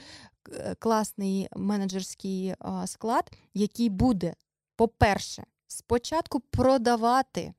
е, 0.52 0.74
класний 0.78 1.48
менеджерський 1.56 2.54
склад, 2.86 3.32
який 3.54 3.88
буде, 3.88 4.34
по-перше, 4.76 5.44
спочатку 5.66 6.40
продавати 6.40 7.54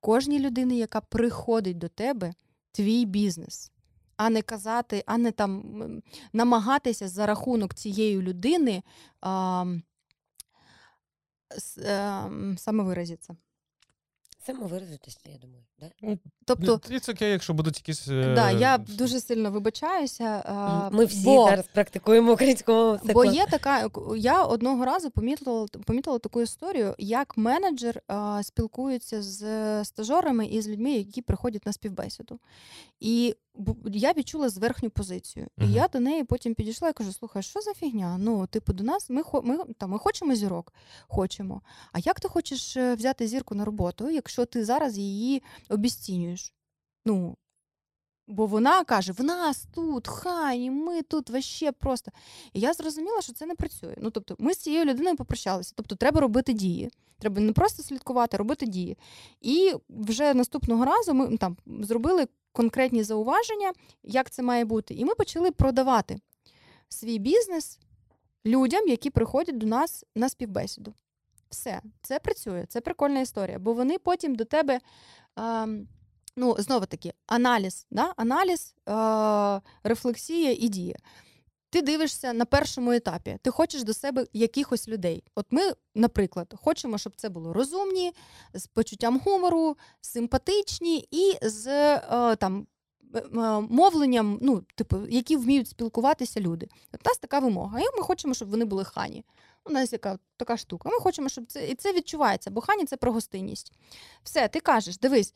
кожній 0.00 0.38
людині, 0.38 0.78
яка 0.78 1.00
приходить 1.00 1.78
до 1.78 1.88
тебе, 1.88 2.34
твій 2.72 3.04
бізнес 3.04 3.72
а 4.16 4.30
не 4.30 4.42
казати, 4.42 5.02
а 5.06 5.18
не 5.18 5.32
там 5.32 6.02
намагатися 6.32 7.08
за 7.08 7.26
рахунок 7.26 7.74
цієї 7.74 8.22
людини 8.22 8.82
а, 9.20 9.64
ем, 11.84 12.58
самовиразитися. 12.58 13.36
Самовиразитися, 14.46 15.18
я 15.24 15.38
думаю. 15.38 15.62
Да? 15.80 15.90
Ну, 16.02 16.18
тобто, 16.44 16.74
It's 16.74 17.08
okay, 17.08 17.24
якщо 17.24 17.54
будуть 17.54 17.76
якісь. 17.76 18.06
Да, 18.06 18.50
Я 18.50 18.78
дуже 18.78 19.20
сильно 19.20 19.50
вибачаюся. 19.50 20.90
Ми 20.92 21.04
всі 21.04 21.24
бо, 21.24 21.44
зараз 21.50 21.66
практикуємо 21.74 22.32
українську 22.32 22.72
мову. 22.72 22.98
Бо 23.04 23.24
є 23.24 23.46
така, 23.46 23.90
я 24.16 24.42
одного 24.42 24.84
разу 24.84 25.10
помітила 25.10 25.66
помітила 25.86 26.18
таку 26.18 26.40
історію, 26.40 26.94
як 26.98 27.36
менеджер 27.36 28.02
а, 28.06 28.42
спілкується 28.42 29.22
з 29.22 29.84
стажерами 29.84 30.46
і 30.46 30.62
з 30.62 30.68
людьми, 30.68 30.92
які 30.92 31.22
приходять 31.22 31.66
на 31.66 31.72
співбесіду. 31.72 32.38
І 33.00 33.36
я 33.86 34.12
відчула 34.12 34.48
зверхню 34.48 34.90
позицію. 34.90 35.46
І 35.58 35.60
uh-huh. 35.60 35.70
я 35.70 35.88
до 35.88 36.00
неї 36.00 36.24
потім 36.24 36.54
підійшла 36.54 36.88
і 36.88 36.92
кажу: 36.92 37.12
слухай, 37.12 37.42
що 37.42 37.60
за 37.60 37.74
фігня? 37.74 38.16
Ну, 38.18 38.46
типу, 38.46 38.72
до 38.72 38.84
нас 38.84 39.10
ми 39.10 39.22
ми, 39.42 39.58
там, 39.78 39.90
ми 39.90 39.98
хочемо 39.98 40.34
зірок, 40.34 40.72
хочемо. 41.08 41.60
А 41.92 41.98
як 41.98 42.20
ти 42.20 42.28
хочеш 42.28 42.76
е, 42.76 42.94
взяти 42.94 43.26
зірку 43.28 43.54
на 43.54 43.64
роботу, 43.64 44.10
якщо 44.10 44.33
ти 44.44 44.64
зараз 44.64 44.98
її 44.98 45.42
обіцінюєш? 45.68 46.54
Ну, 47.06 47.36
Бо 48.26 48.46
вона 48.46 48.84
каже: 48.84 49.12
в 49.12 49.24
нас 49.24 49.66
тут, 49.74 50.08
хай, 50.08 50.70
ми 50.70 51.02
тут 51.02 51.30
вообще 51.30 51.72
просто. 51.72 52.10
І 52.52 52.60
я 52.60 52.72
зрозуміла, 52.72 53.20
що 53.20 53.32
це 53.32 53.46
не 53.46 53.54
працює. 53.54 53.94
Ну, 53.98 54.10
тобто, 54.10 54.36
ми 54.38 54.54
з 54.54 54.58
цією 54.58 54.84
людиною 54.84 55.16
попрощалися. 55.16 55.72
Тобто, 55.76 55.96
треба 55.96 56.20
робити 56.20 56.52
дії. 56.52 56.90
Треба 57.18 57.40
не 57.40 57.52
просто 57.52 57.82
слідкувати, 57.82 58.36
а 58.36 58.38
робити 58.38 58.66
дії. 58.66 58.98
І 59.40 59.72
вже 59.88 60.34
наступного 60.34 60.84
разу 60.84 61.14
ми 61.14 61.36
там 61.36 61.56
зробили 61.66 62.26
конкретні 62.52 63.02
зауваження, 63.02 63.72
як 64.02 64.30
це 64.30 64.42
має 64.42 64.64
бути. 64.64 64.94
І 64.94 65.04
ми 65.04 65.14
почали 65.14 65.50
продавати 65.50 66.20
свій 66.88 67.18
бізнес 67.18 67.78
людям, 68.46 68.88
які 68.88 69.10
приходять 69.10 69.58
до 69.58 69.66
нас 69.66 70.04
на 70.14 70.28
співбесіду. 70.28 70.94
Все, 71.50 71.80
це 72.02 72.18
працює, 72.18 72.66
це 72.68 72.80
прикольна 72.80 73.20
історія, 73.20 73.58
бо 73.58 73.72
вони 73.72 73.98
потім 73.98 74.34
до 74.34 74.44
тебе. 74.44 74.80
А, 75.36 75.66
Ну, 76.36 76.56
знову 76.58 76.86
таки, 76.86 77.12
аналіз, 77.26 77.86
да? 77.90 78.12
аналіз, 78.16 78.74
е- 78.88 79.60
рефлексія 79.84 80.52
і 80.52 80.68
дія. 80.68 80.96
Ти 81.70 81.82
дивишся 81.82 82.32
на 82.32 82.44
першому 82.44 82.92
етапі, 82.92 83.38
ти 83.42 83.50
хочеш 83.50 83.82
до 83.84 83.94
себе 83.94 84.26
якихось 84.32 84.88
людей. 84.88 85.24
От 85.34 85.46
ми, 85.50 85.72
наприклад, 85.94 86.54
хочемо, 86.56 86.98
щоб 86.98 87.12
це 87.16 87.28
було 87.28 87.52
розумні, 87.52 88.12
з 88.54 88.66
почуттям 88.66 89.20
гумору, 89.24 89.76
симпатичні 90.00 91.08
і 91.10 91.38
з 91.42 91.66
е, 91.66 92.36
там. 92.36 92.66
Е, 93.14 93.18
е, 93.18 93.60
мовленням, 93.60 94.38
ну, 94.42 94.62
типу, 94.74 94.96
які 95.08 95.36
вміють 95.36 95.68
спілкуватися 95.68 96.40
люди. 96.40 96.68
От 96.92 97.06
нас 97.06 97.18
така 97.18 97.38
вимога. 97.38 97.80
І 97.80 97.84
ми 97.96 98.02
хочемо, 98.02 98.34
щоб 98.34 98.50
вони 98.50 98.64
були 98.64 98.84
хані. 98.84 99.24
У 99.64 99.72
нас 99.72 99.92
яка 99.92 100.18
така 100.36 100.56
штука. 100.56 100.88
Ми 100.88 100.98
хочемо, 100.98 101.28
щоб 101.28 101.46
це 101.46 101.68
і 101.68 101.74
це 101.74 101.92
відчувається, 101.92 102.50
бо 102.50 102.60
хані 102.60 102.84
це 102.84 102.96
про 102.96 103.12
гостинність. 103.12 103.72
Все, 104.22 104.48
ти 104.48 104.60
кажеш, 104.60 104.98
дивись, 104.98 105.34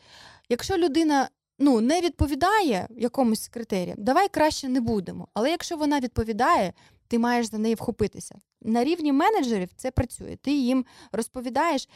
якщо 0.49 0.76
людина 0.76 1.29
ну, 1.59 1.81
не 1.81 2.01
відповідає 2.01 2.89
якомусь 2.97 3.49
критеріям, 3.49 3.97
давай 3.99 4.29
краще 4.29 4.68
не 4.68 4.81
будемо. 4.81 5.29
Але 5.35 5.51
якщо 5.51 5.76
вона 5.76 6.01
відповідає, 6.01 6.72
ти 7.09 7.18
маєш 7.18 7.51
за 7.51 7.59
неї 7.59 7.74
вхопитися. 7.74 8.35
На 8.62 8.85
рівні 8.85 9.12
менеджерів 9.12 9.68
це 9.76 9.91
працює. 9.91 10.37
Ти 10.37 10.53
їм 10.53 10.85
розповідаєш, 11.12 11.89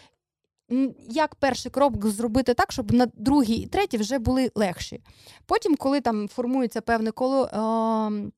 як 1.09 1.35
перший 1.35 1.71
крок 1.71 2.07
зробити 2.07 2.55
так, 2.55 2.73
щоб 2.73 2.93
на 2.93 3.07
другий 3.15 3.57
і 3.57 3.67
третій 3.67 3.97
вже 3.97 4.19
були 4.19 4.51
легші. 4.55 5.03
Потім, 5.47 5.77
коли 5.77 6.01
там 6.01 6.29
формується 6.29 6.81
певне 6.81 7.11
коло. 7.11 7.45
Е- 7.45 8.31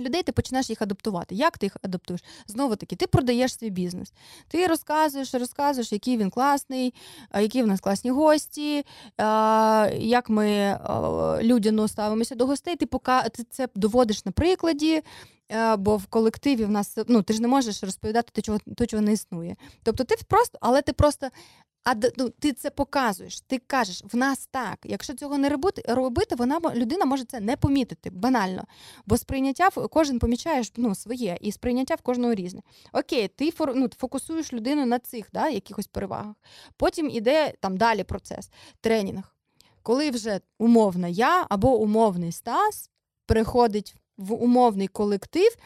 людей 0.00 0.22
ти 0.22 0.32
починаєш 0.32 0.70
їх 0.70 0.82
адаптувати. 0.82 1.34
Як 1.34 1.58
ти 1.58 1.66
їх 1.66 1.76
адаптуєш? 1.82 2.24
Знову 2.46 2.76
таки, 2.76 2.96
ти 2.96 3.06
продаєш 3.06 3.54
свій 3.54 3.70
бізнес. 3.70 4.12
Ти 4.48 4.66
розказуєш, 4.66 5.34
розказуєш, 5.34 5.92
який 5.92 6.16
він 6.16 6.30
класний, 6.30 6.94
які 7.34 7.62
в 7.62 7.66
нас 7.66 7.80
класні 7.80 8.10
гості, 8.10 8.84
як 9.98 10.28
ми 10.28 10.78
людяно 11.42 11.88
ставимося 11.88 12.34
до 12.34 12.46
гостей. 12.46 12.76
Ти 12.76 12.86
пока 12.86 13.28
ти 13.28 13.44
це 13.50 13.68
доводиш 13.74 14.24
на 14.24 14.32
прикладі. 14.32 15.02
Бо 15.78 15.96
в 15.96 16.06
колективі 16.06 16.64
в 16.64 16.70
нас 16.70 16.98
ну 17.08 17.22
ти 17.22 17.32
ж 17.32 17.42
не 17.42 17.48
можеш 17.48 17.82
розповідати 17.82 18.30
те, 18.32 18.42
чого 18.42 18.58
то, 18.76 18.86
чого 18.86 19.02
не 19.02 19.12
існує. 19.12 19.56
Тобто 19.82 20.04
ти 20.04 20.16
просто, 20.28 20.58
але 20.60 20.82
ти 20.82 20.92
просто 20.92 21.28
а 21.90 21.94
ну, 22.16 22.30
ти 22.30 22.52
це 22.52 22.70
показуєш, 22.70 23.40
ти 23.40 23.58
кажеш, 23.58 24.02
в 24.12 24.16
нас 24.16 24.48
так. 24.50 24.78
Якщо 24.84 25.14
цього 25.14 25.38
не 25.38 25.48
робити, 25.88 26.34
вона 26.36 26.60
людина 26.74 27.04
може 27.04 27.24
це 27.24 27.40
не 27.40 27.56
помітити 27.56 28.10
банально. 28.10 28.64
Бо 29.06 29.16
сприйняття 29.16 29.70
кожен 29.70 30.18
помічає 30.18 30.62
ну, 30.76 30.94
своє, 30.94 31.38
і 31.40 31.52
сприйняття 31.52 31.94
в 31.94 32.02
кожного 32.02 32.34
різне. 32.34 32.62
Окей, 32.92 33.28
ти 33.28 33.52
ну, 33.74 33.88
фокусуєш 33.98 34.52
людину 34.52 34.86
на 34.86 34.98
цих 34.98 35.28
да, 35.32 35.48
якихось 35.48 35.86
перевагах. 35.86 36.34
Потім 36.76 37.10
іде 37.10 37.52
там 37.60 37.76
далі 37.76 38.04
процес, 38.04 38.50
тренінг. 38.80 39.36
Коли 39.82 40.10
вже 40.10 40.40
умовна 40.58 41.08
я 41.08 41.46
або 41.48 41.78
умовний 41.78 42.32
Стас 42.32 42.90
приходить 43.26 43.94
в 44.16 44.32
умовний 44.32 44.88
колектив 44.88 45.56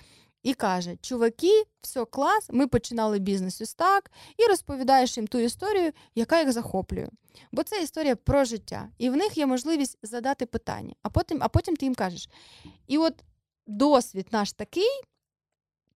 і 0.42 0.54
каже: 0.54 0.96
Чуваки, 1.00 1.64
все 1.80 2.04
клас, 2.04 2.46
ми 2.50 2.66
починали 2.66 3.18
бізнес 3.18 3.60
ось 3.60 3.74
так, 3.74 4.10
і 4.38 4.44
розповідаєш 4.44 5.16
їм 5.16 5.26
ту 5.26 5.38
історію, 5.38 5.92
яка 6.14 6.40
їх 6.40 6.52
захоплює. 6.52 7.08
Бо 7.52 7.62
це 7.62 7.82
історія 7.82 8.16
про 8.16 8.44
життя, 8.44 8.88
і 8.98 9.10
в 9.10 9.16
них 9.16 9.38
є 9.38 9.46
можливість 9.46 9.98
задати 10.02 10.46
питання, 10.46 10.94
а 11.02 11.10
потім, 11.10 11.38
а 11.40 11.48
потім 11.48 11.76
ти 11.76 11.86
їм 11.86 11.94
кажеш: 11.94 12.28
і 12.86 12.98
от 12.98 13.14
досвід 13.66 14.26
наш 14.32 14.52
такий, 14.52 15.00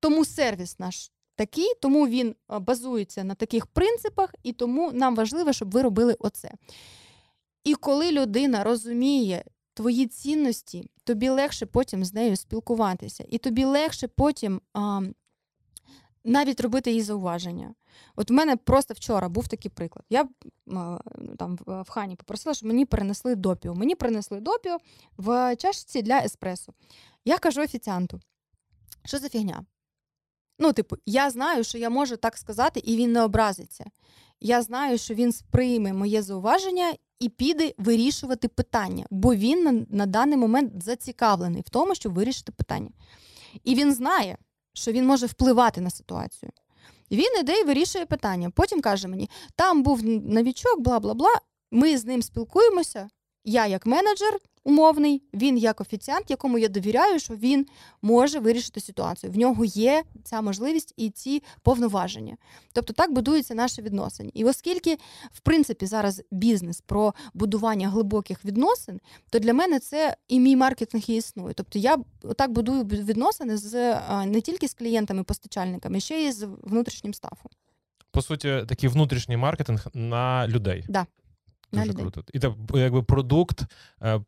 тому 0.01 0.25
сервіс 0.25 0.79
наш. 0.79 1.13
Такий, 1.39 1.75
тому 1.83 2.09
він 2.09 2.35
базується 2.49 3.25
на 3.25 3.35
таких 3.35 3.67
принципах, 3.67 4.35
і 4.43 4.53
тому 4.53 4.93
нам 4.93 5.17
важливо, 5.17 5.53
щоб 5.53 5.71
ви 5.71 5.83
робили 5.83 6.17
оце. 6.19 6.51
І 7.65 7.75
коли 7.75 8.13
людина 8.13 8.65
розуміє 8.65 9.45
твої 9.77 10.07
цінності, 10.07 10.91
тобі 11.05 11.29
легше 11.29 11.67
потім 11.67 12.05
з 12.05 12.15
нею 12.15 12.37
спілкуватися, 12.37 13.25
і 13.29 13.39
тобі 13.39 13.65
легше 13.65 14.09
потім 14.09 14.61
а, 14.75 15.03
навіть 16.25 16.61
робити 16.61 16.93
їй 16.93 17.03
зауваження. 17.03 17.75
От 18.17 18.31
в 18.31 18.35
мене 18.35 18.57
просто 18.57 18.95
вчора 18.95 19.29
був 19.29 19.49
такий 19.49 19.71
приклад. 19.71 20.05
Я 20.11 20.29
там 21.39 21.59
в 21.67 21.91
хані 21.91 22.17
попросила, 22.17 22.55
щоб 22.55 22.69
мені 22.69 22.85
принесли 22.85 23.35
допіо. 23.35 23.75
Мені 23.75 23.95
принесли 23.95 24.41
допіо 24.41 24.79
в 25.17 25.57
чашці 25.57 26.03
для 26.03 26.19
еспресо. 26.19 26.73
Я 27.25 27.39
кажу 27.39 27.63
офіціанту, 27.63 28.21
що 29.05 29.19
за 29.19 29.29
фігня? 29.29 29.65
Ну, 30.59 30.73
типу, 30.73 30.97
я 31.07 31.31
знаю, 31.31 31.65
що 31.65 31.79
я 31.79 31.91
можу 31.91 32.17
так 32.17 32.37
сказати, 32.37 32.81
і 32.81 32.97
він 32.97 33.13
не 33.13 33.23
образиться. 33.23 33.85
Я 34.41 34.63
знаю, 34.63 34.99
що 34.99 35.15
він 35.15 35.33
сприйме 35.33 35.93
моє 35.93 36.23
зауваження 36.23 36.95
і 37.21 37.29
піде 37.29 37.73
вирішувати 37.79 38.49
питання, 38.49 39.07
бо 39.11 39.35
він 39.35 39.65
на, 39.65 39.87
на 39.89 40.07
даний 40.07 40.37
момент 40.39 40.83
зацікавлений 40.83 41.63
в 41.63 41.69
тому, 41.69 41.95
щоб 41.95 42.15
вирішити 42.15 42.53
питання. 42.53 42.91
І 43.65 43.75
він 43.75 43.95
знає, 43.95 44.39
що 44.73 44.93
він 44.93 45.07
може 45.07 45.27
впливати 45.27 45.81
на 45.81 45.91
ситуацію. 45.91 46.53
Він 47.11 47.41
іде 47.41 47.61
і 47.61 47.65
вирішує 47.65 48.07
питання. 48.07 48.51
Потім 48.51 48.81
каже 48.81 49.09
мені: 49.09 49.31
там 49.55 49.83
був 49.83 50.05
новічок, 50.05 50.81
бла 50.81 51.01
бла 51.01 51.15
бла. 51.15 51.41
Ми 51.71 51.99
з 51.99 52.05
ним 52.05 52.23
спілкуємося. 52.23 53.09
Я, 53.49 53.67
як 53.67 53.87
менеджер, 53.87 54.39
умовний, 54.65 55.23
він 55.35 55.59
як 55.59 55.81
офіціант, 55.81 56.31
якому 56.31 56.59
я 56.59 56.69
довіряю, 56.69 57.19
що 57.19 57.35
він 57.35 57.67
може 58.03 58.39
вирішити 58.39 58.81
ситуацію. 58.81 59.33
В 59.33 59.37
нього 59.37 59.65
є 59.65 60.05
ця 60.25 60.41
можливість 60.41 60.95
і 60.97 61.11
ці 61.11 61.43
повноваження. 61.63 62.37
Тобто 62.73 62.93
так 62.93 63.13
будуються 63.13 63.55
наші 63.55 63.83
відносини. 63.83 64.31
І 64.35 64.45
оскільки, 64.45 64.99
в 65.33 65.41
принципі, 65.41 65.87
зараз 65.87 66.23
бізнес 66.31 66.81
про 66.81 67.15
будування 67.35 67.89
глибоких 67.89 68.45
відносин, 68.45 69.01
то 69.31 69.39
для 69.39 69.55
мене 69.55 69.79
це 69.79 70.17
і 70.29 70.41
мій 70.41 70.57
маркетинг 70.57 71.05
і 71.09 71.15
існує. 71.15 71.55
Тобто 71.55 71.79
я 71.79 71.99
так 72.37 72.51
будую 72.51 72.85
відносини 72.85 73.57
з 73.57 74.01
не 74.27 74.41
тільки 74.41 74.69
з 74.69 74.75
клієнтами-постачальниками, 74.75 76.01
ще 76.01 76.23
й 76.23 76.33
з 76.33 76.49
внутрішнім 76.63 77.15
стафом. 77.15 77.53
По 78.11 78.23
суті, 78.23 78.65
такий 78.69 78.89
внутрішній 78.89 79.37
маркетинг 79.37 79.87
на 79.95 80.49
людей. 80.49 80.85
Да. 80.89 81.07
Дуже 81.73 81.93
круто. 81.93 82.25
І 82.33 82.39
так, 82.39 82.53
якби 82.75 83.03
продукт 83.03 83.63
е, 84.03 84.21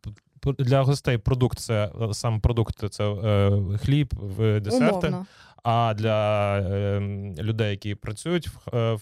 для 0.58 0.82
гостей 0.82 1.18
продукт 1.18 1.58
це 1.58 1.92
е, 2.02 2.14
сам 2.14 2.40
продукт 2.40 2.90
це 2.90 3.04
е, 3.04 3.78
хліб, 3.78 4.14
десерти. 4.60 5.08
Умовно. 5.08 5.26
А 5.62 5.94
для 5.94 6.58
е, 6.58 7.00
людей, 7.38 7.70
які 7.70 7.94
працюють 7.94 8.48
в 8.48 8.60
в, 8.94 9.00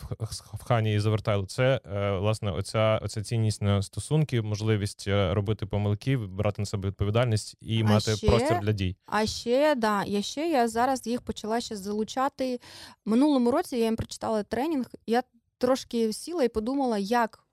в 0.55 0.65
хані 0.65 0.95
і 0.95 1.01
завертайлу, 1.01 1.47
це 1.47 1.81
е, 1.95 2.11
власне 2.19 2.51
оця 2.51 3.01
оця 3.03 3.23
цінність 3.23 3.63
на 3.63 3.83
стосунки, 3.83 4.43
можливість 4.43 5.09
робити 5.09 5.67
помилки, 5.67 6.17
брати 6.17 6.63
на 6.63 6.67
себе 6.67 6.89
відповідальність 6.89 7.57
і 7.61 7.81
а 7.81 7.85
мати 7.85 8.17
ще, 8.17 8.27
простір 8.27 8.61
для 8.61 8.73
дій. 8.73 8.97
А 9.07 9.27
ще 9.27 9.75
да, 9.75 10.05
я 10.05 10.23
ще 10.23 10.49
я 10.49 10.69
зараз 10.69 11.07
їх 11.07 11.23
почала 11.23 11.61
ще 11.61 11.77
залучати 11.77 12.61
минулому 13.05 13.51
році. 13.51 13.77
Я 13.77 13.85
їм 13.85 13.97
прочитала 13.97 14.43
тренінг. 14.43 14.87
Я 15.07 15.23
трошки 15.59 16.13
сіла 16.13 16.45
і 16.45 16.49
подумала, 16.49 16.99
як 16.99 17.46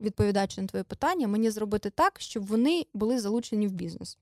відповідаючи 0.00 0.60
на 0.60 0.66
твоє 0.66 0.84
питання, 0.84 1.28
мені 1.28 1.50
зробити 1.50 1.90
так, 1.90 2.20
щоб 2.20 2.46
вони 2.46 2.86
були 2.94 3.20
залучені 3.20 3.68
в 3.68 3.72
бізнес. 3.72 4.18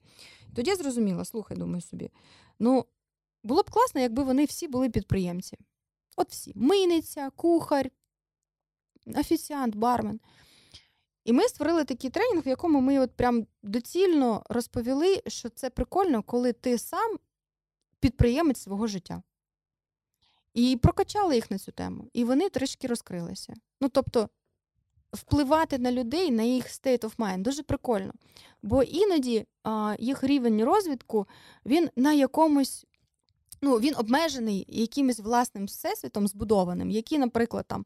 Тоді 0.54 0.70
я 0.70 0.76
зрозуміла, 0.76 1.24
слухай, 1.24 1.56
думаю 1.56 1.80
собі, 1.80 2.10
ну 2.58 2.86
було 3.42 3.62
б 3.62 3.70
класно, 3.70 4.00
якби 4.00 4.22
вони 4.22 4.44
всі 4.44 4.68
були 4.68 4.90
підприємці. 4.90 5.58
От 6.16 6.30
всі: 6.30 6.52
мийниця, 6.54 7.30
кухар, 7.30 7.90
офіціант, 9.06 9.76
бармен. 9.76 10.20
І 11.24 11.32
ми 11.32 11.48
створили 11.48 11.84
такий 11.84 12.10
тренінг, 12.10 12.46
в 12.46 12.48
якому 12.48 12.80
ми 12.80 12.98
от 12.98 13.10
прям 13.16 13.46
доцільно 13.62 14.42
розповіли, 14.48 15.22
що 15.26 15.48
це 15.48 15.70
прикольно, 15.70 16.22
коли 16.22 16.52
ти 16.52 16.78
сам 16.78 17.16
підприємець 18.00 18.60
свого 18.60 18.86
життя. 18.86 19.22
І 20.54 20.76
прокачали 20.76 21.34
їх 21.34 21.50
на 21.50 21.58
цю 21.58 21.72
тему. 21.72 22.08
І 22.12 22.24
вони 22.24 22.48
трішки 22.48 22.86
розкрилися. 22.86 23.54
Ну, 23.80 23.88
тобто, 23.88 24.28
впливати 25.12 25.78
на 25.78 25.92
людей, 25.92 26.30
на 26.30 26.42
їх 26.42 26.64
state 26.64 27.00
of 27.00 27.16
mind 27.16 27.42
дуже 27.42 27.62
прикольно. 27.62 28.12
Бо 28.62 28.82
іноді 28.82 29.46
а, 29.64 29.96
їх 29.98 30.24
рівень 30.24 30.64
розвитку 30.64 31.26
він 31.66 31.90
на 31.96 32.12
якомусь 32.12 32.86
ну, 33.62 33.76
він 33.76 33.94
обмежений 33.96 34.66
якимось 34.68 35.20
власним 35.20 35.64
всесвітом 35.64 36.28
збудованим, 36.28 36.90
який, 36.90 37.18
наприклад, 37.18 37.64
там 37.68 37.84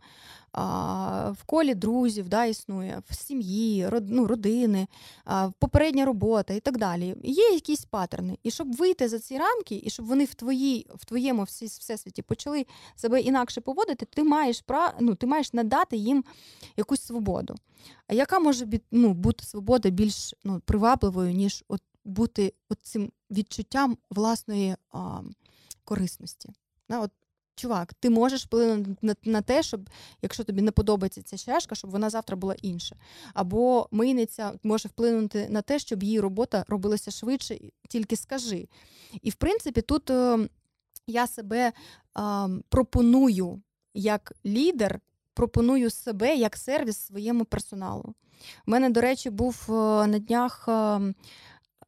в 1.32 1.44
колі 1.46 1.74
друзів 1.74 2.28
да, 2.28 2.44
існує, 2.44 3.02
в 3.10 3.14
сім'ї, 3.14 3.88
ну, 4.02 4.26
родини, 4.26 4.86
попередня 5.58 6.04
робота 6.04 6.54
і 6.54 6.60
так 6.60 6.78
далі. 6.78 7.16
Є 7.22 7.48
якісь 7.48 7.84
паттерни. 7.84 8.38
І 8.42 8.50
щоб 8.50 8.76
вийти 8.76 9.08
за 9.08 9.18
ці 9.18 9.38
рамки, 9.38 9.82
і 9.84 9.90
щоб 9.90 10.06
вони 10.06 10.24
в 10.24 10.34
твої, 10.34 10.86
в 10.94 11.04
твоєму 11.04 11.42
всесвіті 11.42 12.22
почали 12.22 12.66
себе 12.96 13.20
інакше 13.20 13.60
поводити, 13.60 14.06
ти 14.06 14.24
маєш 14.24 14.60
прав, 14.60 14.94
ну, 15.00 15.14
ти 15.14 15.26
маєш 15.26 15.52
надати 15.52 15.96
їм 15.96 16.24
якусь 16.76 17.02
свободу. 17.02 17.54
А 18.06 18.14
яка 18.14 18.38
може 18.38 18.66
ну, 18.90 19.14
бути 19.14 19.44
свобода 19.44 19.90
більш 19.90 20.34
ну, 20.44 20.60
привабливою, 20.64 21.32
ніж 21.32 21.64
от 21.68 21.82
бути 22.04 22.54
от 22.68 22.78
цим 22.82 23.12
відчуттям 23.30 23.96
власної 24.10 24.76
а, 24.92 25.20
корисності. 25.91 26.49
На, 26.88 27.01
от, 27.01 27.11
Чувак, 27.55 27.95
ти 27.95 28.11
можеш 28.11 28.45
вплинути 28.45 28.97
на, 29.03 29.14
на 29.24 29.43
те, 29.43 29.62
щоб 29.62 29.91
якщо 30.22 30.45
тобі 30.45 30.62
не 30.62 30.70
подобається 30.70 31.22
ця 31.22 31.36
чашка, 31.36 31.74
щоб 31.74 31.91
вона 31.91 32.11
завтра 32.11 32.36
була 32.36 32.55
інша. 32.62 32.97
Або 33.34 33.88
мийниця 33.91 34.53
може 34.62 34.88
вплинути 34.88 35.49
на 35.49 35.62
те, 35.62 35.78
щоб 35.78 36.03
її 36.03 36.20
робота 36.20 36.64
робилася 36.68 37.11
швидше, 37.11 37.59
тільки 37.88 38.16
скажи. 38.16 38.68
І 39.22 39.30
в 39.30 39.34
принципі, 39.34 39.82
тут 39.82 40.11
е, 40.11 40.49
я 41.07 41.26
себе 41.26 41.59
е, 41.68 41.72
пропоную 42.68 43.62
як 43.95 44.32
лідер, 44.47 45.01
пропоную 45.34 45.91
себе 45.91 46.36
як 46.36 46.57
сервіс 46.57 46.97
своєму 46.99 47.45
персоналу. 47.45 48.14
У 48.66 48.70
мене, 48.70 48.91
до 48.91 49.01
речі, 49.01 49.30
був 49.30 49.66
е, 49.68 49.72
на 50.07 50.18
днях. 50.18 50.68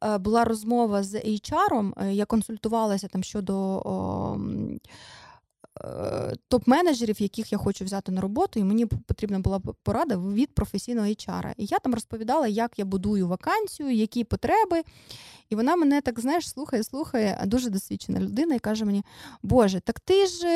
Ем, 0.03 0.11
Е, 0.11 0.17
була 0.17 0.43
розмова 0.43 1.03
з 1.03 1.15
HR, 1.15 1.93
е, 1.97 2.13
я 2.13 2.25
консультувалася 2.25 3.07
там 3.07 3.23
щодо. 3.23 3.81
Е, 5.83 6.33
топ-менеджерів, 6.51 7.21
яких 7.21 7.51
я 7.51 7.57
хочу 7.57 7.85
взяти 7.85 8.11
на 8.11 8.21
роботу, 8.21 8.59
і 8.59 8.63
мені 8.63 8.85
потрібна 8.85 9.39
була 9.39 9.59
порада 9.59 10.17
від 10.17 10.55
професійного 10.55 11.07
HR. 11.07 11.53
І 11.57 11.65
я 11.65 11.79
там 11.79 11.93
розповідала, 11.93 12.47
як 12.47 12.79
я 12.79 12.85
будую 12.85 13.27
вакансію, 13.27 13.91
які 13.91 14.23
потреби. 14.23 14.81
І 15.49 15.55
вона 15.55 15.75
мене 15.75 16.01
так, 16.01 16.19
знаєш, 16.19 16.49
слухає, 16.49 16.83
слухає, 16.83 17.37
а 17.41 17.45
дуже 17.45 17.69
досвідчена 17.69 18.19
людина, 18.19 18.55
і 18.55 18.59
каже 18.59 18.85
мені: 18.85 19.03
Боже, 19.43 19.79
так 19.79 19.99
ти 19.99 20.27
ж 20.27 20.47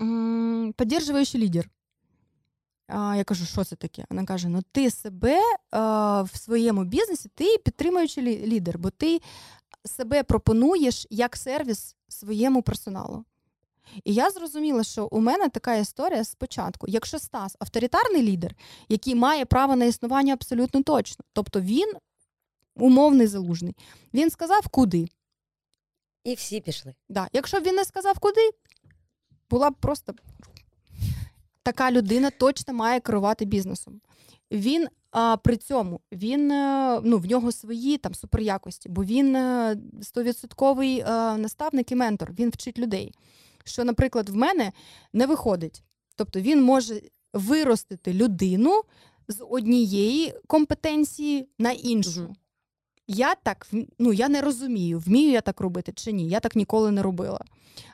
м- 0.00 0.72
підтримуючий 0.76 1.40
лідер. 1.40 1.70
Я 2.92 3.24
кажу, 3.24 3.46
що 3.46 3.64
це 3.64 3.76
таке? 3.76 4.04
Вона 4.10 4.24
каже: 4.24 4.48
Ну, 4.48 4.62
ти 4.72 4.90
себе 4.90 5.40
в 6.24 6.30
своєму 6.34 6.84
бізнесі, 6.84 7.30
ти 7.34 7.58
підтримуючий 7.64 8.46
лідер, 8.46 8.78
бо 8.78 8.90
ти 8.90 9.20
себе 9.84 10.22
пропонуєш 10.22 11.06
як 11.10 11.36
сервіс 11.36 11.96
своєму 12.08 12.62
персоналу. 12.62 13.24
І 14.04 14.14
я 14.14 14.30
зрозуміла, 14.30 14.84
що 14.84 15.08
у 15.10 15.20
мене 15.20 15.48
така 15.48 15.74
історія 15.74 16.24
спочатку. 16.24 16.86
Якщо 16.88 17.18
Стас 17.18 17.56
авторитарний 17.58 18.22
лідер, 18.22 18.54
який 18.88 19.14
має 19.14 19.44
право 19.44 19.76
на 19.76 19.84
існування 19.84 20.32
абсолютно 20.32 20.82
точно, 20.82 21.24
тобто 21.32 21.60
він 21.60 21.92
умовний 22.76 23.26
залужний, 23.26 23.76
він 24.14 24.30
сказав, 24.30 24.68
куди. 24.68 25.08
І 26.24 26.34
всі 26.34 26.60
пішли. 26.60 26.94
Да. 27.08 27.28
Якщо 27.32 27.60
б 27.60 27.62
він 27.62 27.74
не 27.74 27.84
сказав, 27.84 28.18
куди, 28.18 28.50
була 29.50 29.70
б 29.70 29.74
просто 29.74 30.14
така 31.62 31.90
людина 31.90 32.30
точно 32.30 32.74
має 32.74 33.00
керувати 33.00 33.44
бізнесом. 33.44 34.00
Він 34.50 34.88
а, 35.10 35.36
при 35.36 35.56
цьому 35.56 36.00
він 36.12 36.50
е, 36.50 37.00
ну, 37.04 37.18
в 37.18 37.26
нього 37.26 37.52
свої 37.52 37.98
там 37.98 38.14
суперякості, 38.14 38.88
бо 38.88 39.04
він 39.04 39.36
е, 39.36 39.76
стовідсотковий 40.02 40.98
е, 40.98 41.04
наставник 41.36 41.92
і 41.92 41.94
ментор, 41.94 42.32
він 42.38 42.50
вчить 42.50 42.78
людей. 42.78 43.14
Що, 43.64 43.84
наприклад, 43.84 44.28
в 44.28 44.34
мене 44.34 44.72
не 45.12 45.26
виходить. 45.26 45.82
Тобто 46.16 46.40
він 46.40 46.62
може 46.62 47.02
виростити 47.32 48.12
людину 48.12 48.82
з 49.28 49.44
однієї 49.50 50.34
компетенції 50.46 51.48
на 51.58 51.70
іншу. 51.70 52.34
Я 53.06 53.34
так 53.34 53.66
ну, 53.98 54.12
я 54.12 54.28
не 54.28 54.40
розумію, 54.40 54.98
вмію 54.98 55.30
я 55.30 55.40
так 55.40 55.60
робити 55.60 55.92
чи 55.92 56.12
ні. 56.12 56.28
Я 56.28 56.40
так 56.40 56.56
ніколи 56.56 56.90
не 56.90 57.02
робила. 57.02 57.40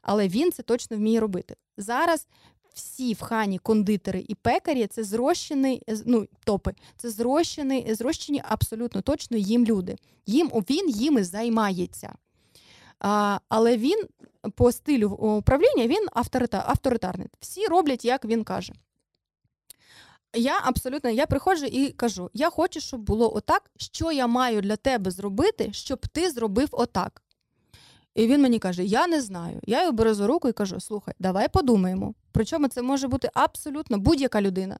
Але 0.02 0.28
він 0.28 0.52
це 0.52 0.62
точно 0.62 0.96
вміє 0.96 1.20
робити. 1.20 1.56
Зараз 1.76 2.26
всі 2.74 3.12
в 3.12 3.20
хані 3.20 3.58
кондитери 3.58 4.24
і 4.28 4.34
пекарі 4.34 4.86
це 4.86 5.04
зрощені, 5.04 5.82
ну, 6.06 6.26
топи, 6.44 6.74
це 6.96 7.10
зрощені, 7.10 7.94
зрощені 7.94 8.42
абсолютно 8.48 9.00
точно 9.00 9.36
їм 9.36 9.64
люди. 9.64 9.96
Їм 10.26 10.48
Він 10.48 10.90
їми 10.90 11.24
займається. 11.24 12.14
А, 13.00 13.38
Але 13.48 13.76
він 13.76 14.06
по 14.54 14.72
стилю 14.72 15.10
управління 15.10 15.86
він 15.86 16.06
авторитар, 16.12 16.64
авторитарний. 16.66 17.28
Всі 17.40 17.66
роблять, 17.66 18.04
як 18.04 18.24
він 18.24 18.44
каже. 18.44 18.72
Я 20.36 20.60
абсолютно 20.64 21.10
я 21.10 21.26
приходжу 21.26 21.66
і 21.66 21.90
кажу: 21.92 22.30
я 22.34 22.50
хочу, 22.50 22.80
щоб 22.80 23.00
було 23.00 23.36
отак, 23.36 23.70
що 23.76 24.12
я 24.12 24.26
маю 24.26 24.60
для 24.60 24.76
тебе 24.76 25.10
зробити, 25.10 25.72
щоб 25.72 26.06
ти 26.08 26.30
зробив 26.30 26.68
отак. 26.72 27.22
І 28.18 28.26
він 28.26 28.42
мені 28.42 28.58
каже: 28.58 28.84
Я 28.84 29.06
не 29.06 29.22
знаю. 29.22 29.60
Я 29.66 29.80
його 29.80 29.92
беру 29.92 30.14
за 30.14 30.26
руку 30.26 30.48
і 30.48 30.52
кажу: 30.52 30.80
слухай, 30.80 31.14
давай 31.18 31.48
подумаємо. 31.48 32.14
Причому 32.32 32.68
це 32.68 32.82
може 32.82 33.08
бути 33.08 33.30
абсолютно 33.34 33.98
будь-яка 33.98 34.42
людина. 34.42 34.78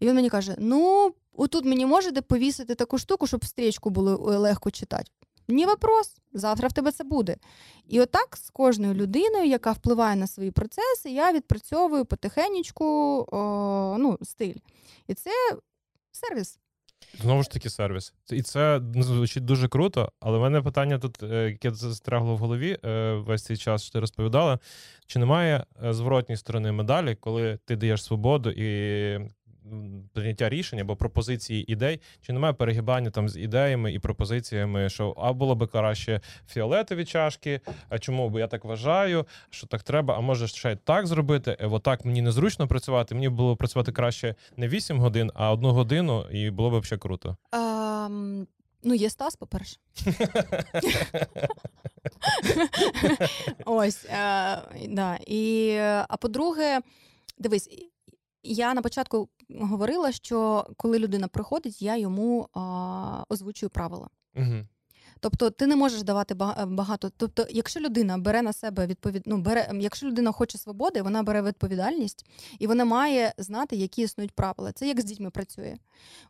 І 0.00 0.06
він 0.06 0.14
мені 0.14 0.30
каже: 0.30 0.54
Ну, 0.58 1.12
отут 1.36 1.64
мені 1.64 1.86
можете 1.86 2.22
повісити 2.22 2.74
таку 2.74 2.98
штуку, 2.98 3.26
щоб 3.26 3.44
стрічку 3.44 3.90
було 3.90 4.32
е, 4.32 4.36
легко 4.36 4.70
читати. 4.70 5.10
Ні 5.48 5.66
вопрос, 5.66 6.16
завтра 6.32 6.68
в 6.68 6.72
тебе 6.72 6.92
це 6.92 7.04
буде. 7.04 7.36
І 7.88 8.00
отак 8.00 8.36
з 8.36 8.50
кожною 8.50 8.94
людиною, 8.94 9.44
яка 9.44 9.72
впливає 9.72 10.16
на 10.16 10.26
свої 10.26 10.50
процеси, 10.50 11.10
я 11.10 11.32
відпрацьовую 11.32 12.04
потихеньку 12.04 12.84
о, 13.32 13.96
ну, 13.98 14.18
стиль. 14.22 14.54
І 15.08 15.14
це 15.14 15.30
сервіс. 16.12 16.58
Знову 17.20 17.42
ж 17.42 17.50
таки, 17.50 17.70
сервіс. 17.70 18.14
І 18.30 18.42
це 18.42 18.80
звучить 18.94 19.44
дуже 19.44 19.68
круто, 19.68 20.12
але 20.20 20.38
в 20.38 20.40
мене 20.40 20.62
питання 20.62 20.98
тут, 20.98 21.22
е, 21.22 21.50
яке 21.50 21.70
застрягло 21.70 22.34
в 22.34 22.38
голові 22.38 22.78
е, 22.84 23.12
весь 23.12 23.44
цей 23.44 23.56
час, 23.56 23.82
що 23.82 23.92
ти 23.92 24.00
розповідала. 24.00 24.58
Чи 25.06 25.18
немає 25.18 25.64
зворотній 25.82 26.36
сторони 26.36 26.72
медалі, 26.72 27.14
коли 27.14 27.58
ти 27.64 27.76
даєш 27.76 28.04
свободу 28.04 28.50
і 28.50 29.30
прийняття 30.12 30.48
рішень 30.48 30.80
або 30.80 30.96
пропозиції 30.96 31.72
ідей, 31.72 32.00
чи 32.20 32.32
немає 32.32 32.54
перегибання 32.54 33.10
там 33.10 33.28
з 33.28 33.36
ідеями 33.36 33.92
і 33.92 33.98
пропозиціями, 33.98 34.88
що 34.88 35.14
а 35.16 35.32
було 35.32 35.54
би 35.54 35.66
краще 35.66 36.20
фіолетові 36.48 37.04
чашки, 37.04 37.60
а 37.88 37.98
чому 37.98 38.30
бо 38.30 38.38
я 38.38 38.46
так 38.46 38.64
вважаю, 38.64 39.26
що 39.50 39.66
так 39.66 39.82
треба, 39.82 40.16
а 40.16 40.20
може 40.20 40.48
ще 40.48 40.76
так 40.76 41.06
зробити? 41.06 41.56
Е, 41.60 41.66
отак 41.66 42.04
мені 42.04 42.22
незручно 42.22 42.68
працювати. 42.68 43.14
Мені 43.14 43.28
було 43.28 43.56
працювати 43.56 43.92
краще 43.92 44.34
не 44.56 44.68
8 44.68 45.00
годин, 45.00 45.30
а 45.34 45.52
одну 45.52 45.72
годину, 45.72 46.24
і 46.30 46.50
було 46.50 46.80
б 46.80 46.84
ще 46.84 46.96
круто. 46.96 47.36
А, 47.52 48.08
Ну, 48.82 48.94
є 48.94 49.10
Стас, 49.10 49.36
по-перше. 49.36 49.76
Ось. 53.64 54.04
А, 54.04 54.56
да. 54.88 55.18
І, 55.26 55.76
А 56.08 56.16
по-друге, 56.20 56.80
дивись, 57.38 57.68
я 58.54 58.74
на 58.74 58.82
початку 58.82 59.28
говорила, 59.60 60.12
що 60.12 60.66
коли 60.76 60.98
людина 60.98 61.28
приходить, 61.28 61.82
я 61.82 61.96
йому 61.96 62.48
а, 62.54 63.24
озвучую 63.28 63.70
правила. 63.70 64.08
Угу. 64.36 64.64
Тобто 65.20 65.50
ти 65.50 65.66
не 65.66 65.76
можеш 65.76 66.02
давати 66.02 66.34
багато. 66.66 67.10
Тобто, 67.16 67.46
якщо 67.50 67.80
людина 67.80 68.18
бере 68.18 68.42
на 68.42 68.52
себе 68.52 68.86
відповід... 68.86 69.22
ну, 69.26 69.38
бере, 69.38 69.70
якщо 69.80 70.06
людина 70.06 70.32
хоче 70.32 70.58
свободи, 70.58 71.02
вона 71.02 71.22
бере 71.22 71.42
відповідальність 71.42 72.26
і 72.58 72.66
вона 72.66 72.84
має 72.84 73.34
знати, 73.38 73.76
які 73.76 74.02
існують 74.02 74.32
правила. 74.32 74.72
Це 74.72 74.88
як 74.88 75.00
з 75.00 75.04
дітьми 75.04 75.30
працює. 75.30 75.76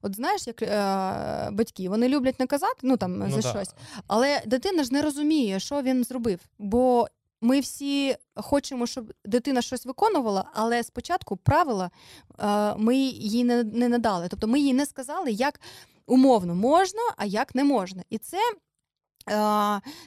От 0.03 0.17
знаєш, 0.17 0.47
як 0.47 0.63
е, 0.63 1.51
батьки 1.53 1.89
вони 1.89 2.09
люблять 2.09 2.41
наказати, 2.41 2.81
ну 2.83 2.97
там 2.97 3.19
ну, 3.19 3.31
за 3.31 3.41
да. 3.41 3.51
щось, 3.51 3.75
але 4.07 4.43
дитина 4.47 4.85
ж 4.85 4.93
не 4.93 5.03
розуміє, 5.03 5.61
що 5.61 5.83
він 5.83 6.05
зробив. 6.05 6.41
Бо 6.59 7.09
ми 7.47 7.61
всі 7.61 8.17
хочемо, 8.35 8.87
щоб 8.87 9.13
дитина 9.25 9.63
щось 9.63 9.87
виконувала, 9.87 10.51
але 10.55 10.83
спочатку 10.83 11.37
правила 11.37 11.91
е, 12.39 12.75
ми 12.77 12.97
їй 12.97 13.45
не, 13.45 13.65
не 13.65 13.89
надали. 13.89 14.29
Тобто 14.31 14.47
ми 14.47 14.61
їй 14.61 14.75
не 14.75 14.87
сказали, 14.87 15.33
як 15.33 15.61
умовно 16.07 16.55
можна, 16.55 17.01
а 17.17 17.25
як 17.25 17.55
не 17.55 17.65
можна. 17.65 18.03
І 18.11 18.19
це 18.19 18.39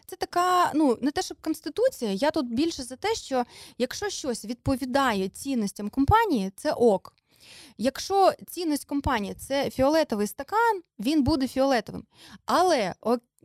це 0.06 0.16
така, 0.20 0.72
ну 0.76 0.98
не 1.02 1.12
те, 1.12 1.22
щоб 1.22 1.38
конституція. 1.42 2.12
Я 2.12 2.32
тут 2.32 2.54
більше 2.54 2.84
за 2.84 2.96
те, 2.96 3.16
що 3.16 3.44
якщо 3.78 4.10
щось 4.10 4.46
відповідає 4.46 5.30
цінностям 5.30 5.90
компанії, 5.90 6.52
це 6.56 6.72
ок. 6.72 7.14
Якщо 7.78 8.32
цінність 8.48 8.86
компанії 8.86 9.34
це 9.34 9.70
фіолетовий 9.70 10.28
стакан, 10.28 10.82
він 11.00 11.24
буде 11.24 11.48
фіолетовим. 11.48 12.04
Але 12.46 12.94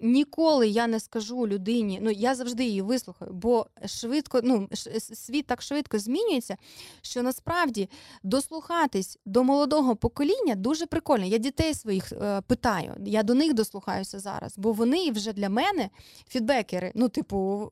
ніколи 0.03 0.69
я 0.69 0.87
не 0.87 1.01
скажу 1.01 1.47
людині, 1.47 1.99
ну 2.03 2.11
я 2.11 2.35
завжди 2.35 2.65
її 2.65 2.83
вислухаю, 2.83 3.33
бо 3.33 3.67
швидко, 3.87 4.41
ну 4.45 4.69
світ 4.99 5.47
так 5.47 5.63
швидко 5.63 5.99
змінюється, 5.99 6.57
що 7.03 7.23
насправді 7.23 7.89
дослухатись 8.23 9.19
до 9.27 9.45
молодого 9.45 9.97
покоління 9.97 10.55
дуже 10.55 10.87
прикольно. 10.87 11.25
Я 11.25 11.39
дітей 11.39 11.75
своїх 11.75 12.13
е, 12.13 12.41
питаю, 12.41 12.95
я 13.07 13.23
до 13.23 13.35
них 13.35 13.55
дослухаюся 13.55 14.19
зараз, 14.19 14.59
бо 14.59 14.73
вони 14.73 15.11
вже 15.11 15.33
для 15.33 15.49
мене 15.49 15.91
фідбекери. 16.29 16.93
Ну, 16.95 17.09
типу, 17.09 17.71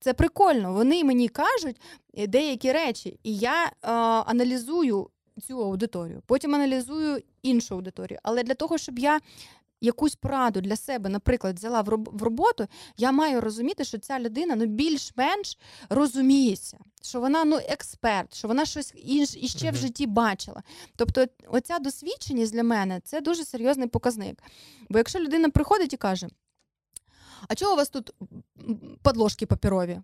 це 0.00 0.14
прикольно. 0.14 0.72
Вони 0.72 1.04
мені 1.04 1.28
кажуть 1.28 1.80
е, 2.14 2.26
деякі 2.26 2.72
речі, 2.72 3.20
і 3.22 3.36
я 3.36 3.64
е, 3.66 3.70
аналізую 4.26 5.08
цю 5.42 5.62
аудиторію, 5.62 6.22
потім 6.26 6.54
аналізую 6.54 7.22
іншу 7.42 7.74
аудиторію. 7.74 8.18
Але 8.22 8.42
для 8.42 8.54
того, 8.54 8.78
щоб 8.78 8.98
я 8.98 9.20
якусь 9.80 10.14
пораду 10.14 10.60
для 10.60 10.76
себе, 10.76 11.08
наприклад, 11.10 11.56
взяла 11.56 11.82
в 11.82 12.22
роботу, 12.22 12.66
я 12.96 13.12
маю 13.12 13.40
розуміти, 13.40 13.84
що 13.84 13.98
ця 13.98 14.20
людина 14.20 14.56
ну 14.56 14.66
більш-менш 14.66 15.58
розуміється, 15.88 16.78
що 17.02 17.20
вона 17.20 17.44
ну 17.44 17.56
експерт, 17.56 18.34
що 18.34 18.48
вона 18.48 18.64
щось 18.64 18.94
інше 18.96 19.38
іще 19.38 19.70
в 19.70 19.76
житті 19.76 20.06
бачила. 20.06 20.62
Тобто, 20.96 21.26
оця 21.48 21.78
досвідченість 21.78 22.52
для 22.52 22.62
мене 22.62 23.00
це 23.04 23.20
дуже 23.20 23.44
серйозний 23.44 23.88
показник. 23.88 24.42
Бо 24.88 24.98
якщо 24.98 25.18
людина 25.20 25.50
приходить 25.50 25.92
і 25.92 25.96
каже: 25.96 26.28
А 27.48 27.54
чого 27.54 27.72
у 27.72 27.76
вас 27.76 27.88
тут 27.88 28.10
подложки 29.02 29.46
папірові? 29.46 30.00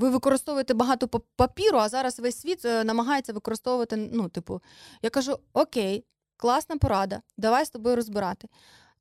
Ви 0.00 0.10
використовуєте 0.10 0.74
багато 0.74 1.08
папіру, 1.36 1.78
а 1.78 1.88
зараз 1.88 2.20
весь 2.20 2.40
світ 2.40 2.64
е, 2.64 2.84
намагається 2.84 3.32
використовувати. 3.32 3.96
Ну, 3.96 4.28
типу, 4.28 4.60
я 5.02 5.10
кажу: 5.10 5.38
Окей, 5.52 6.04
класна 6.36 6.76
порада, 6.76 7.20
давай 7.36 7.64
з 7.64 7.70
тобою 7.70 7.96
розбирати. 7.96 8.48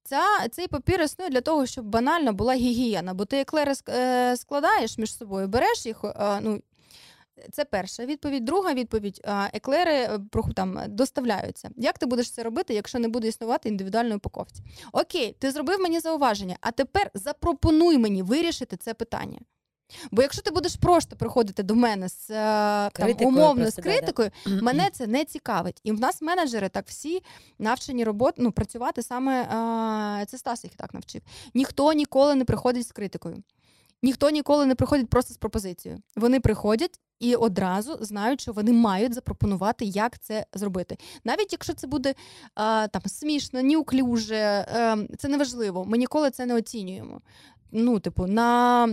Ця, 0.03 0.47
Цей 0.51 0.67
папір 0.67 1.01
існує 1.01 1.29
для 1.29 1.41
того, 1.41 1.65
щоб 1.65 1.85
банально 1.85 2.33
була 2.33 2.53
гігієна, 2.53 3.13
бо 3.13 3.25
ти 3.25 3.39
еклери 3.39 3.73
е, 3.89 4.37
складаєш 4.37 4.97
між 4.97 5.17
собою, 5.17 5.47
береш 5.47 5.85
їх. 5.85 6.03
Е, 6.03 6.39
ну, 6.41 6.61
це 7.51 7.65
перша 7.65 8.05
відповідь. 8.05 8.45
Друга 8.45 8.73
відповідь: 8.73 9.21
еклери 9.53 10.19
там 10.55 10.81
доставляються. 10.87 11.69
Як 11.77 11.97
ти 11.97 12.05
будеш 12.05 12.31
це 12.31 12.43
робити, 12.43 12.73
якщо 12.73 12.99
не 12.99 13.07
буде 13.07 13.27
існувати 13.27 13.69
індивідуальної 13.69 14.15
упаковці? 14.15 14.63
Окей, 14.91 15.35
ти 15.39 15.51
зробив 15.51 15.79
мені 15.79 15.99
зауваження, 15.99 16.57
а 16.61 16.71
тепер 16.71 17.11
запропонуй 17.13 17.97
мені 17.97 18.23
вирішити 18.23 18.77
це 18.77 18.93
питання. 18.93 19.39
Бо 20.11 20.21
якщо 20.21 20.41
ти 20.41 20.51
будеш 20.51 20.75
просто 20.75 21.15
приходити 21.15 21.63
до 21.63 21.75
мене 21.75 22.09
з 22.09 22.29
е, 22.29 22.89
там, 22.93 23.15
умовно 23.19 23.61
просто, 23.63 23.81
з 23.81 23.83
критикою, 23.83 24.31
да, 24.45 24.55
да. 24.55 24.61
мене 24.61 24.89
це 24.93 25.07
не 25.07 25.25
цікавить. 25.25 25.81
І 25.83 25.91
в 25.91 25.99
нас 25.99 26.21
менеджери 26.21 26.69
так 26.69 26.87
всі 26.87 27.23
навчені 27.59 28.03
роботи 28.03 28.41
ну, 28.41 28.51
працювати 28.51 29.03
саме 29.03 29.43
а, 29.43 30.25
це 30.27 30.37
Стас 30.37 30.63
їх 30.63 30.75
так 30.75 30.93
навчив. 30.93 31.21
Ніхто 31.53 31.93
ніколи 31.93 32.35
не 32.35 32.45
приходить 32.45 32.87
з 32.87 32.91
критикою. 32.91 33.43
Ніхто 34.03 34.29
ніколи 34.29 34.65
не 34.65 34.75
приходить 34.75 35.09
просто 35.09 35.33
з 35.33 35.37
пропозицією. 35.37 36.01
Вони 36.15 36.39
приходять 36.39 36.99
і 37.19 37.35
одразу 37.35 37.97
знають, 38.01 38.41
що 38.41 38.51
вони 38.51 38.73
мають 38.73 39.13
запропонувати, 39.13 39.85
як 39.85 40.19
це 40.19 40.45
зробити. 40.53 40.97
Навіть 41.23 41.51
якщо 41.51 41.73
це 41.73 41.87
буде 41.87 42.13
а, 42.55 42.87
там 42.87 43.01
смішно, 43.05 43.63
неуклюже, 43.63 44.65
а, 44.75 44.97
це 45.17 45.27
неважливо. 45.27 45.85
Ми 45.85 45.97
ніколи 45.97 46.31
це 46.31 46.45
не 46.45 46.55
оцінюємо. 46.55 47.21
Ну, 47.71 47.99
типу, 47.99 48.27
на 48.27 48.87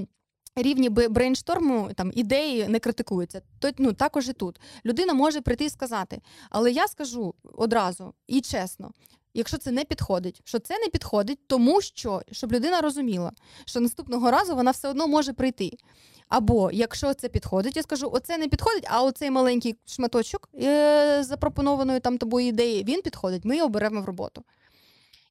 рівні 0.56 0.88
брейншторму 0.88 1.90
там 1.94 2.12
ідеї 2.14 2.68
не 2.68 2.78
критикуються. 2.78 3.42
То 3.58 3.70
ну 3.78 3.92
також 3.92 4.28
і 4.28 4.32
тут 4.32 4.60
людина 4.84 5.14
може 5.14 5.40
прийти 5.40 5.64
і 5.64 5.70
сказати, 5.70 6.20
але 6.50 6.70
я 6.72 6.88
скажу 6.88 7.34
одразу 7.52 8.14
і 8.26 8.40
чесно. 8.40 8.90
Якщо 9.34 9.58
це 9.58 9.70
не 9.70 9.84
підходить, 9.84 10.40
що 10.44 10.58
це 10.58 10.78
не 10.78 10.88
підходить, 10.88 11.38
тому 11.46 11.80
що 11.80 12.22
щоб 12.32 12.52
людина 12.52 12.80
розуміла, 12.80 13.32
що 13.64 13.80
наступного 13.80 14.30
разу 14.30 14.54
вона 14.54 14.70
все 14.70 14.88
одно 14.88 15.08
може 15.08 15.32
прийти. 15.32 15.70
Або 16.28 16.70
якщо 16.72 17.14
це 17.14 17.28
підходить, 17.28 17.76
я 17.76 17.82
скажу, 17.82 18.10
оце 18.12 18.38
не 18.38 18.48
підходить, 18.48 18.86
а 18.88 19.02
оцей 19.02 19.30
маленький 19.30 19.76
шматочок 19.86 20.48
е- 20.62 21.22
запропонованої 21.24 22.00
там 22.00 22.18
тобою 22.18 22.46
ідеї, 22.46 22.84
він 22.84 23.02
підходить, 23.02 23.44
ми 23.44 23.56
його 23.56 23.68
беремо 23.68 24.00
в 24.00 24.04
роботу. 24.04 24.42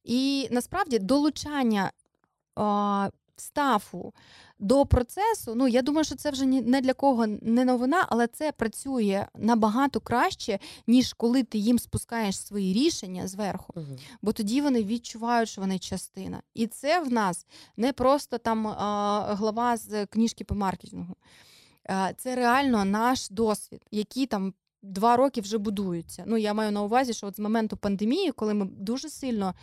І 0.04 0.48
насправді 0.50 0.98
долучання 0.98 1.90
е- 2.58 3.10
стафу 3.36 4.12
до 4.58 4.86
процесу, 4.86 5.54
ну 5.54 5.68
я 5.68 5.82
думаю, 5.82 6.04
що 6.04 6.14
це 6.14 6.30
вже 6.30 6.46
не 6.46 6.80
для 6.80 6.94
кого 6.94 7.26
не 7.26 7.64
новина, 7.64 8.06
але 8.08 8.26
це 8.26 8.52
працює 8.52 9.26
набагато 9.38 10.00
краще, 10.00 10.58
ніж 10.86 11.12
коли 11.12 11.42
ти 11.42 11.58
їм 11.58 11.78
спускаєш 11.78 12.38
свої 12.38 12.74
рішення 12.74 13.28
зверху. 13.28 13.72
Угу. 13.76 13.98
Бо 14.22 14.32
тоді 14.32 14.60
вони 14.60 14.84
відчувають, 14.84 15.48
що 15.48 15.60
вони 15.60 15.78
частина. 15.78 16.42
І 16.54 16.66
це 16.66 17.00
в 17.00 17.12
нас 17.12 17.46
не 17.76 17.92
просто 17.92 18.38
там 18.38 18.66
а, 18.66 19.34
глава 19.34 19.76
з 19.76 20.06
книжки 20.06 20.44
по 20.44 20.54
маркетингу. 20.54 21.14
А, 21.88 22.12
це 22.12 22.36
реально 22.36 22.84
наш 22.84 23.30
досвід, 23.30 23.82
який 23.90 24.26
там. 24.26 24.54
Два 24.82 25.16
роки 25.16 25.40
вже 25.40 25.58
будуються. 25.58 26.24
Ну 26.26 26.36
я 26.36 26.54
маю 26.54 26.72
на 26.72 26.82
увазі, 26.82 27.12
що 27.14 27.26
от 27.26 27.36
з 27.36 27.38
моменту 27.38 27.76
пандемії, 27.76 28.32
коли 28.32 28.54
ми 28.54 28.64
дуже 28.64 29.08
сильно 29.08 29.54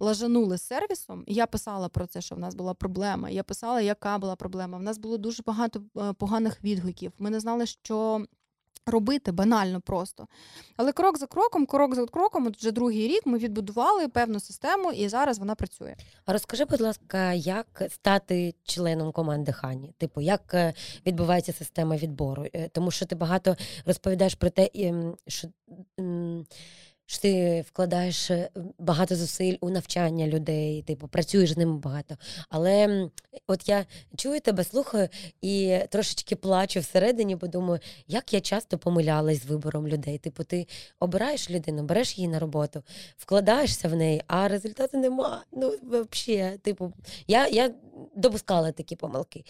лажанули 0.00 0.58
сервісом. 0.58 1.24
Я 1.26 1.46
писала 1.46 1.88
про 1.88 2.06
це, 2.06 2.20
що 2.20 2.34
в 2.34 2.38
нас 2.38 2.54
була 2.54 2.74
проблема. 2.74 3.30
Я 3.30 3.42
писала, 3.42 3.80
яка 3.80 4.18
була 4.18 4.36
проблема. 4.36 4.78
В 4.78 4.82
нас 4.82 4.98
було 4.98 5.18
дуже 5.18 5.42
багато 5.46 5.82
е, 5.96 6.12
поганих 6.12 6.64
відгуків. 6.64 7.12
Ми 7.18 7.30
не 7.30 7.40
знали, 7.40 7.66
що. 7.66 8.26
Робити 8.86 9.32
банально 9.32 9.80
просто. 9.80 10.26
Але 10.76 10.92
крок 10.92 11.18
за 11.18 11.26
кроком, 11.26 11.66
крок 11.66 11.94
за 11.94 12.06
кроком, 12.06 12.46
от 12.46 12.56
вже 12.56 12.72
другий 12.72 13.08
рік 13.08 13.26
ми 13.26 13.38
відбудували 13.38 14.08
певну 14.08 14.40
систему, 14.40 14.92
і 14.92 15.08
зараз 15.08 15.38
вона 15.38 15.54
працює. 15.54 15.96
А 16.24 16.32
розкажи, 16.32 16.64
будь 16.64 16.80
ласка, 16.80 17.32
як 17.32 17.82
стати 17.90 18.54
членом 18.64 19.12
команди 19.12 19.52
Хані? 19.52 19.92
Типу, 19.98 20.20
як 20.20 20.54
е, 20.54 20.74
відбувається 21.06 21.52
система 21.52 21.96
відбору? 21.96 22.46
Е, 22.54 22.68
тому 22.68 22.90
що 22.90 23.06
ти 23.06 23.14
багато 23.14 23.56
розповідаєш 23.86 24.34
про 24.34 24.50
те, 24.50 24.70
що 25.26 25.48
що 27.10 27.18
ти 27.18 27.60
вкладаєш 27.68 28.30
е, 28.30 28.50
багато 28.78 29.16
зусиль 29.16 29.56
у 29.60 29.70
навчання 29.70 30.26
людей, 30.26 30.82
типу 30.82 31.08
працюєш 31.08 31.52
з 31.52 31.56
ними 31.56 31.78
багато. 31.78 32.16
Але 32.48 33.08
от 33.46 33.68
я 33.68 33.86
чую 34.16 34.40
тебе, 34.40 34.64
слухаю 34.64 35.08
і 35.42 35.78
трошечки 35.90 36.36
плачу 36.36 36.80
всередині, 36.80 37.36
бо 37.36 37.46
думаю, 37.46 37.80
як 38.08 38.32
я 38.32 38.40
часто 38.40 38.78
помилялась 38.78 39.42
з 39.42 39.46
вибором 39.46 39.88
людей. 39.88 40.18
Типу, 40.18 40.44
ти 40.44 40.66
обираєш 41.00 41.50
людину, 41.50 41.82
береш 41.82 42.18
її 42.18 42.28
на 42.28 42.38
роботу, 42.38 42.82
вкладаєшся 43.16 43.88
в 43.88 43.96
неї, 43.96 44.22
а 44.26 44.48
результату 44.48 44.98
нема. 44.98 45.44
Ну, 45.52 45.74
взагалі, 45.82 46.58
типу, 46.58 46.92
я 47.26 47.48
я 47.48 47.70
допускала 48.16 48.72
такі 48.72 48.96
помилки. 48.96 49.44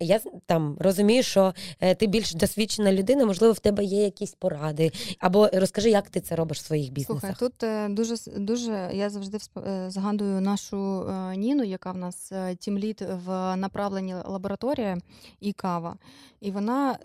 Я 0.00 0.20
там 0.46 0.76
розумію, 0.80 1.22
що 1.22 1.54
е, 1.80 1.94
ти 1.94 2.06
більш 2.06 2.34
досвідчена 2.34 2.92
людина, 2.92 3.26
можливо, 3.26 3.52
в 3.52 3.58
тебе 3.58 3.84
є 3.84 4.04
якісь 4.04 4.34
поради. 4.34 4.92
Або 5.18 5.48
розкажи, 5.52 5.90
як 5.90 6.10
ти 6.10 6.20
це 6.20 6.36
робиш 6.36 6.58
в 6.58 6.64
своїй 6.64 6.81
своїх 6.82 6.92
бізнесах? 6.92 7.20
Слухай, 7.20 7.36
тут 7.38 7.62
е, 7.62 7.88
дуже 7.88 8.14
дуже 8.36 8.90
я 8.94 9.10
завжди 9.10 9.38
е, 9.66 9.90
згадую 9.90 10.40
нашу 10.40 11.10
Ніну, 11.36 11.64
яка 11.64 11.92
в 11.92 11.96
нас 11.96 12.32
тімліт 12.58 13.02
в 13.02 13.56
направленні 13.56 14.14
лабораторія 14.14 14.98
і 15.40 15.52
кава. 15.52 15.96
І 16.40 16.50
вона 16.50 16.98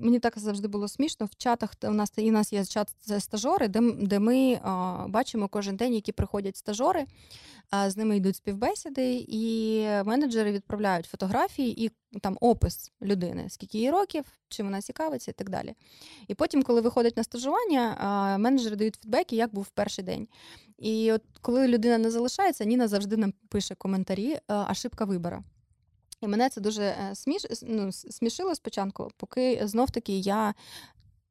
мені 0.00 0.18
так 0.18 0.38
завжди 0.38 0.68
було 0.68 0.88
смішно. 0.88 1.26
В 1.26 1.36
чатах 1.36 1.74
у 1.82 1.90
нас 1.90 2.12
і 2.16 2.30
у 2.30 2.32
нас 2.32 2.52
є 2.52 2.64
чат 2.64 2.88
стажори, 3.18 3.68
де 3.68 3.80
де 4.00 4.18
ми 4.18 4.60
бачимо 5.08 5.48
кожен 5.48 5.76
день, 5.76 5.94
які 5.94 6.12
приходять 6.12 6.56
стажори 6.56 7.04
з 7.86 7.96
ними 7.96 8.16
йдуть 8.16 8.36
співбесіди, 8.36 9.26
і 9.28 9.82
менеджери 10.04 10.52
відправляють 10.52 11.06
фотографії 11.06 11.84
і 11.84 11.90
там 12.20 12.38
опис 12.40 12.92
людини, 13.02 13.46
скільки 13.48 13.78
їй 13.78 13.90
років, 13.90 14.24
чим 14.48 14.66
вона 14.66 14.82
цікавиться 14.82 15.30
і 15.30 15.34
так 15.34 15.50
далі. 15.50 15.74
І 16.28 16.34
потім, 16.34 16.62
коли 16.62 16.80
виходить 16.80 17.16
на 17.16 17.24
стажування, 17.24 17.96
менеджери 18.38 18.76
дають 18.76 18.96
фідбеки, 19.02 19.36
як 19.36 19.54
був 19.54 19.68
перший 19.68 20.04
день. 20.04 20.28
І 20.78 21.12
от 21.12 21.22
коли 21.40 21.68
людина 21.68 21.98
не 21.98 22.10
залишається, 22.10 22.64
Ніна 22.64 22.88
завжди 22.88 23.16
нам 23.16 23.32
пише 23.48 23.74
коментарі, 23.74 24.38
ошибка 24.70 25.04
вибора. 25.04 25.42
І 26.20 26.28
мене 26.28 26.48
це 26.48 26.60
дуже 26.60 26.82
е, 26.82 27.14
сміш... 27.14 27.46
ну, 27.62 27.92
смішило 27.92 28.54
спочатку, 28.54 29.10
поки 29.16 29.60
знов-таки 29.64 30.18
я 30.18 30.54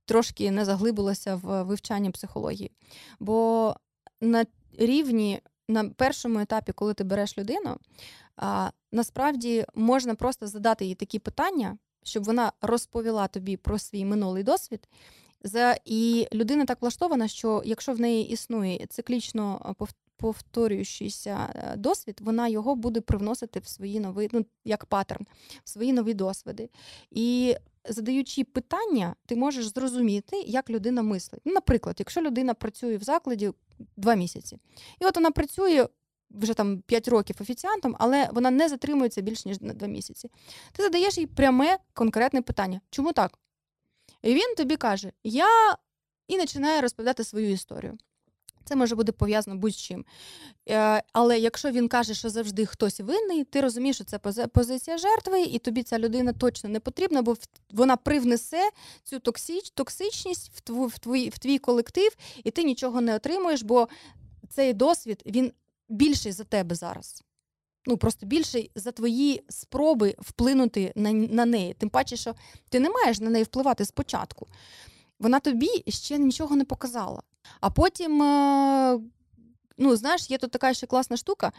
трошки 0.05 0.51
не 0.51 0.65
заглибилася 0.65 1.36
в 1.36 1.63
вивчання 1.63 2.11
психології. 2.11 2.71
Бо 3.19 3.75
на 4.21 4.45
рівні 4.77 5.41
на 5.67 5.89
першому 5.89 6.39
етапі, 6.39 6.71
коли 6.71 6.93
ти 6.93 7.03
береш 7.03 7.38
людину, 7.38 7.77
а, 8.39 8.71
насправді 8.91 9.65
можна 9.75 10.15
просто 10.15 10.47
задати 10.47 10.85
їй 10.85 10.95
такі 10.95 11.19
питання, 11.19 11.77
щоб 12.03 12.23
вона 12.23 12.51
розповіла 12.61 13.27
тобі 13.27 13.57
про 13.57 13.79
свій 13.79 14.05
минулий 14.05 14.43
досвід. 14.43 14.87
За 15.43 15.77
і 15.85 16.27
людина 16.33 16.65
так 16.65 16.81
влаштована, 16.81 17.27
що 17.27 17.61
якщо 17.65 17.93
в 17.93 17.99
неї 17.99 18.29
існує 18.29 18.85
циклічно 18.89 19.75
повторюючийся 20.17 21.53
е, 21.55 21.75
досвід, 21.77 22.17
вона 22.21 22.47
його 22.47 22.75
буде 22.75 23.01
привносити 23.01 23.59
в 23.59 23.67
свої 23.67 23.99
нові, 23.99 24.29
ну 24.31 24.45
як 24.65 24.85
паттерн, 24.85 25.25
в 25.63 25.69
свої 25.69 25.93
нові 25.93 26.13
досвіди. 26.13 26.69
І 27.11 27.55
задаючи 27.89 28.43
питання, 28.43 29.15
ти 29.25 29.35
можеш 29.35 29.67
зрозуміти, 29.67 30.37
як 30.41 30.69
людина 30.69 31.01
мислить. 31.01 31.41
Ну, 31.45 31.53
Наприклад, 31.53 31.95
якщо 31.99 32.21
людина 32.21 32.53
працює 32.53 32.97
в 32.97 33.03
закладі 33.03 33.51
два 33.97 34.15
місяці, 34.15 34.57
і 35.01 35.05
от 35.05 35.15
вона 35.15 35.31
працює. 35.31 35.87
Вже 36.32 36.53
там 36.53 36.82
5 36.82 37.07
років 37.07 37.36
офіціантом, 37.41 37.95
але 37.99 38.30
вона 38.32 38.51
не 38.51 38.69
затримується 38.69 39.21
більше 39.21 39.49
ніж 39.49 39.61
на 39.61 39.73
2 39.73 39.88
місяці. 39.88 40.32
Ти 40.71 40.84
задаєш 40.84 41.17
їй 41.17 41.25
пряме 41.25 41.77
конкретне 41.93 42.41
питання. 42.41 42.82
Чому 42.89 43.13
так? 43.13 43.39
І 44.21 44.34
він 44.34 44.55
тобі 44.57 44.75
каже: 44.75 45.11
Я 45.23 45.75
і 46.27 46.38
починає 46.38 46.82
розповідати 46.82 47.23
свою 47.23 47.51
історію. 47.51 47.97
Це 48.69 48.75
може 48.75 48.95
бути 48.95 49.11
пов'язано 49.11 49.57
будь-чим. 49.57 50.05
Е, 50.69 51.03
але 51.13 51.39
якщо 51.39 51.71
він 51.71 51.88
каже, 51.88 52.13
що 52.13 52.30
завжди 52.30 52.65
хтось 52.65 52.99
винний, 52.99 53.43
ти 53.43 53.61
розумієш, 53.61 53.95
що 53.95 54.05
це 54.05 54.19
позиція 54.47 54.97
жертви, 54.97 55.41
і 55.41 55.59
тобі 55.59 55.84
ця 55.84 55.99
людина 55.99 56.34
точно 56.34 56.69
не 56.69 56.80
потрібна, 56.80 57.21
бо 57.21 57.36
вона 57.71 57.97
привнесе 57.97 58.69
цю 59.03 59.19
токсич, 59.19 59.69
токсичність 59.69 60.51
в, 60.55 60.99
твій, 60.99 61.30
в 61.30 61.38
твій 61.38 61.57
колектив, 61.57 62.15
і 62.43 62.51
ти 62.51 62.63
нічого 62.63 63.01
не 63.01 63.15
отримуєш, 63.15 63.61
бо 63.61 63.88
цей 64.49 64.73
досвід 64.73 65.23
він 65.25 65.51
більший 65.89 66.31
за 66.31 66.43
тебе 66.43 66.75
зараз. 66.75 67.23
Ну, 67.85 67.97
просто 67.97 68.25
більший 68.25 68.71
за 68.75 68.91
твої 68.91 69.43
спроби 69.49 70.15
вплинути 70.19 70.93
на 70.95 71.11
на 71.13 71.45
неї. 71.45 71.73
Тим 71.73 71.89
паче, 71.89 72.15
що 72.15 72.35
ти 72.69 72.79
не 72.79 72.89
маєш 72.89 73.19
на 73.19 73.29
неї 73.29 73.43
впливати 73.43 73.85
спочатку. 73.85 74.47
Вона 75.19 75.39
тобі 75.39 75.83
ще 75.87 76.17
нічого 76.17 76.55
не 76.55 76.65
показала. 76.65 77.21
А 77.61 77.69
потім, 77.69 78.23
е, 78.23 78.99
ну, 79.77 79.95
знаєш, 79.95 80.29
є 80.29 80.37
тут 80.37 80.51
така 80.51 80.73
ще 80.73 80.87
класна 80.87 81.17
штука. 81.17 81.51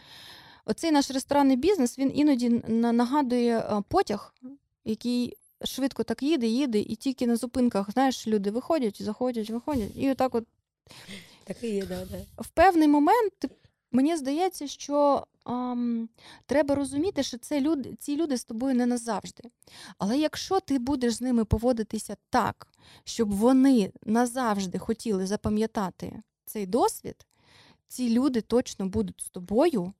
Оцей 0.65 0.91
наш 0.91 1.11
ресторанний 1.11 1.57
бізнес 1.57 1.99
він 1.99 2.11
іноді 2.15 2.49
нагадує 2.67 3.59
е, 3.59 3.83
потяг, 3.87 4.33
який 4.85 5.37
швидко 5.65 6.03
так 6.03 6.23
їде, 6.23 6.47
їде, 6.47 6.79
і 6.79 6.95
тільки 6.95 7.27
на 7.27 7.35
зупинках, 7.35 7.91
знаєш, 7.91 8.27
люди 8.27 8.51
виходять, 8.51 9.01
заходять, 9.01 9.49
виходять, 9.49 9.91
і 9.95 10.11
отак 10.11 10.35
от. 10.35 10.45
Так 11.43 11.63
і 11.63 11.67
є, 11.67 11.85
да, 11.85 12.05
да. 12.05 12.17
В 12.43 12.47
певний 12.47 12.87
момент 12.87 13.33
мені 13.91 14.17
здається, 14.17 14.67
що 14.67 15.27
ам, 15.43 16.09
треба 16.45 16.75
розуміти, 16.75 17.23
що 17.23 17.37
це 17.37 17.61
люди, 17.61 17.95
ці 17.99 18.17
люди 18.17 18.37
з 18.37 18.43
тобою 18.43 18.75
не 18.75 18.85
назавжди. 18.85 19.43
Але 19.97 20.17
якщо 20.17 20.59
ти 20.59 20.79
будеш 20.79 21.13
з 21.13 21.21
ними 21.21 21.45
поводитися 21.45 22.15
так, 22.29 22.67
щоб 23.03 23.31
вони 23.31 23.91
назавжди 24.05 24.77
хотіли 24.77 25.27
запам'ятати 25.27 26.21
цей 26.45 26.65
досвід, 26.65 27.27
ці 27.87 28.09
люди 28.09 28.41
точно 28.41 28.85
будуть 28.87 29.21
з 29.21 29.29
тобою 29.29 29.93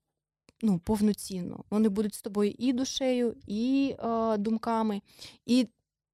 ну, 0.61 0.79
повноцінно. 0.79 1.63
Вони 1.69 1.89
будуть 1.89 2.15
з 2.15 2.21
тобою 2.21 2.55
і 2.57 2.73
душею, 2.73 3.35
і 3.47 3.95
е, 3.99 4.37
думками. 4.37 5.01
І 5.45 5.67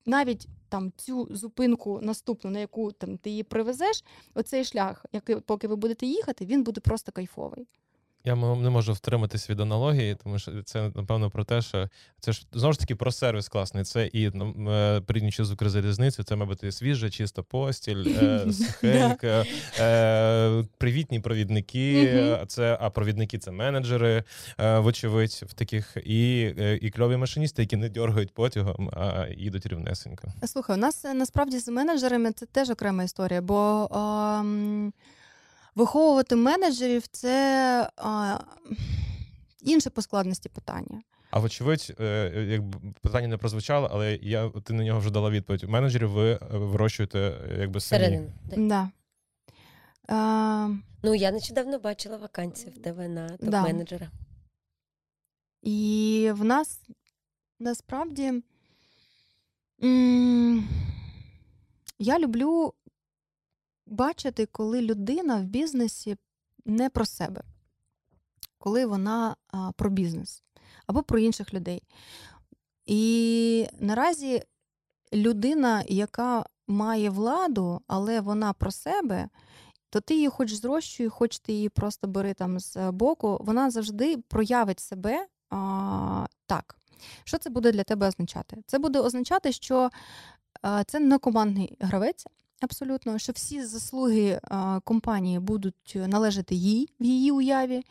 навіть 0.05 0.47
там 0.69 0.91
цю 0.97 1.27
зупинку 1.31 1.99
наступну, 2.01 2.51
на 2.51 2.59
яку 2.59 2.91
там 2.91 3.17
ти 3.17 3.29
її 3.29 3.43
привезеш, 3.43 4.03
оцей 4.35 4.63
шлях, 4.63 5.05
який, 5.11 5.35
поки 5.35 5.67
ви 5.67 5.75
будете 5.75 6.05
їхати, 6.05 6.45
він 6.45 6.63
буде 6.63 6.81
просто 6.81 7.11
кайфовий. 7.11 7.67
Я 8.27 8.35
не 8.35 8.69
можу 8.69 8.93
втриматись 8.93 9.49
від 9.49 9.59
аналогії, 9.59 10.17
тому 10.23 10.39
що 10.39 10.63
це 10.63 10.91
напевно 10.95 11.29
про 11.29 11.43
те, 11.43 11.61
що 11.61 11.89
це 12.19 12.31
ж 12.31 12.47
знову 12.53 12.73
ж 12.73 12.79
таки 12.79 12.95
про 12.95 13.11
сервіс 13.11 13.49
класний. 13.49 13.83
Це 13.83 14.05
і 14.05 14.31
ну, 14.33 14.71
е, 14.71 15.01
прийняючи 15.01 15.45
з 15.45 15.51
Укрзалізниці, 15.51 16.23
це, 16.23 16.35
мабуть, 16.35 16.73
свіжа, 16.73 17.09
чиста 17.09 17.41
постіль, 17.43 18.05
е, 18.21 18.45
сухенька, 18.53 19.45
е, 19.79 20.63
привітні 20.77 21.19
провідники. 21.19 22.37
Це 22.47 22.77
а 22.81 22.89
провідники 22.89 23.37
це 23.37 23.51
менеджери, 23.51 24.23
вочевидь, 24.57 25.43
в 25.47 25.53
таких 25.53 25.97
і 26.05 26.41
і 26.81 26.89
кльові 26.89 27.17
машиністи, 27.17 27.61
які 27.61 27.75
не 27.75 27.89
дергають 27.89 28.33
потягом, 28.33 28.89
а 28.93 29.25
їдуть 29.37 29.65
рівнесенько. 29.65 30.27
Слухай, 30.45 30.75
у 30.75 30.79
нас 30.79 31.03
насправді 31.03 31.59
з 31.59 31.67
менеджерами 31.67 32.31
це 32.31 32.45
теж 32.45 32.69
окрема 32.69 33.03
історія, 33.03 33.41
бо. 33.41 33.87
А... 33.91 34.43
Виховувати 35.77 36.35
менеджерів 36.35 37.07
це 37.07 37.89
а, 37.97 38.39
інше 39.61 39.89
по 39.89 40.01
складності 40.01 40.49
питання. 40.49 41.01
А 41.31 41.39
вочевидь, 41.39 41.95
е, 41.99 42.31
як 42.49 42.61
питання 43.01 43.27
не 43.27 43.37
прозвучало, 43.37 43.89
але 43.91 44.19
я 44.21 44.49
ти 44.49 44.73
на 44.73 44.83
нього 44.83 44.99
вже 44.99 45.11
дала 45.11 45.29
відповідь. 45.29 45.63
Менеджерів 45.63 46.09
ви 46.09 46.31
е, 46.31 46.39
вирощуєте 46.51 47.19
е, 47.19 47.57
якби 47.59 47.79
самі. 47.79 48.21
Да. 48.57 48.89
А... 50.07 50.69
Ну, 51.03 51.15
я 51.15 51.31
нещодавно 51.31 51.79
бачила 51.79 52.17
вакансію 52.17 52.71
в 52.71 52.81
тебе 52.81 53.07
на 53.07 53.27
топ-менеджера. 53.27 53.99
Да. 53.99 54.11
І 55.61 56.31
в 56.33 56.43
нас 56.43 56.81
насправді 57.59 58.33
м- 59.83 60.67
я 61.99 62.19
люблю 62.19 62.73
бачити, 63.87 64.45
коли 64.45 64.81
людина 64.81 65.37
в 65.37 65.43
бізнесі 65.43 66.17
не 66.65 66.89
про 66.89 67.05
себе, 67.05 67.41
коли 68.57 68.85
вона 68.85 69.35
про 69.75 69.89
бізнес 69.89 70.43
або 70.87 71.03
про 71.03 71.19
інших 71.19 71.53
людей. 71.53 71.83
І 72.85 73.67
наразі 73.79 74.43
людина, 75.13 75.83
яка 75.87 76.45
має 76.67 77.09
владу, 77.09 77.81
але 77.87 78.21
вона 78.21 78.53
про 78.53 78.71
себе, 78.71 79.29
то 79.89 80.01
ти 80.01 80.15
її 80.15 80.27
хоч 80.29 80.53
зрощуй, 80.53 81.09
хоч 81.09 81.39
ти 81.39 81.53
її 81.53 81.69
просто 81.69 82.07
бери 82.07 82.33
там 82.33 82.59
з 82.59 82.91
боку, 82.91 83.37
вона 83.41 83.71
завжди 83.71 84.17
проявить 84.17 84.79
себе 84.79 85.27
а, 85.49 86.25
так. 86.45 86.77
Що 87.23 87.37
це 87.37 87.49
буде 87.49 87.71
для 87.71 87.83
тебе 87.83 88.07
означати? 88.07 88.57
Це 88.67 88.79
буде 88.79 88.99
означати, 88.99 89.51
що 89.51 89.89
це 90.87 90.99
не 90.99 91.17
командний 91.17 91.77
гравець, 91.79 92.25
абсолютно, 92.61 93.19
що 93.19 93.31
всі 93.31 93.65
заслуги 93.65 94.39
компанії 94.83 95.39
будуть 95.39 95.95
належати 95.95 96.55
їй 96.55 96.89
в 96.99 97.05
її 97.05 97.31
уяві. 97.31 97.83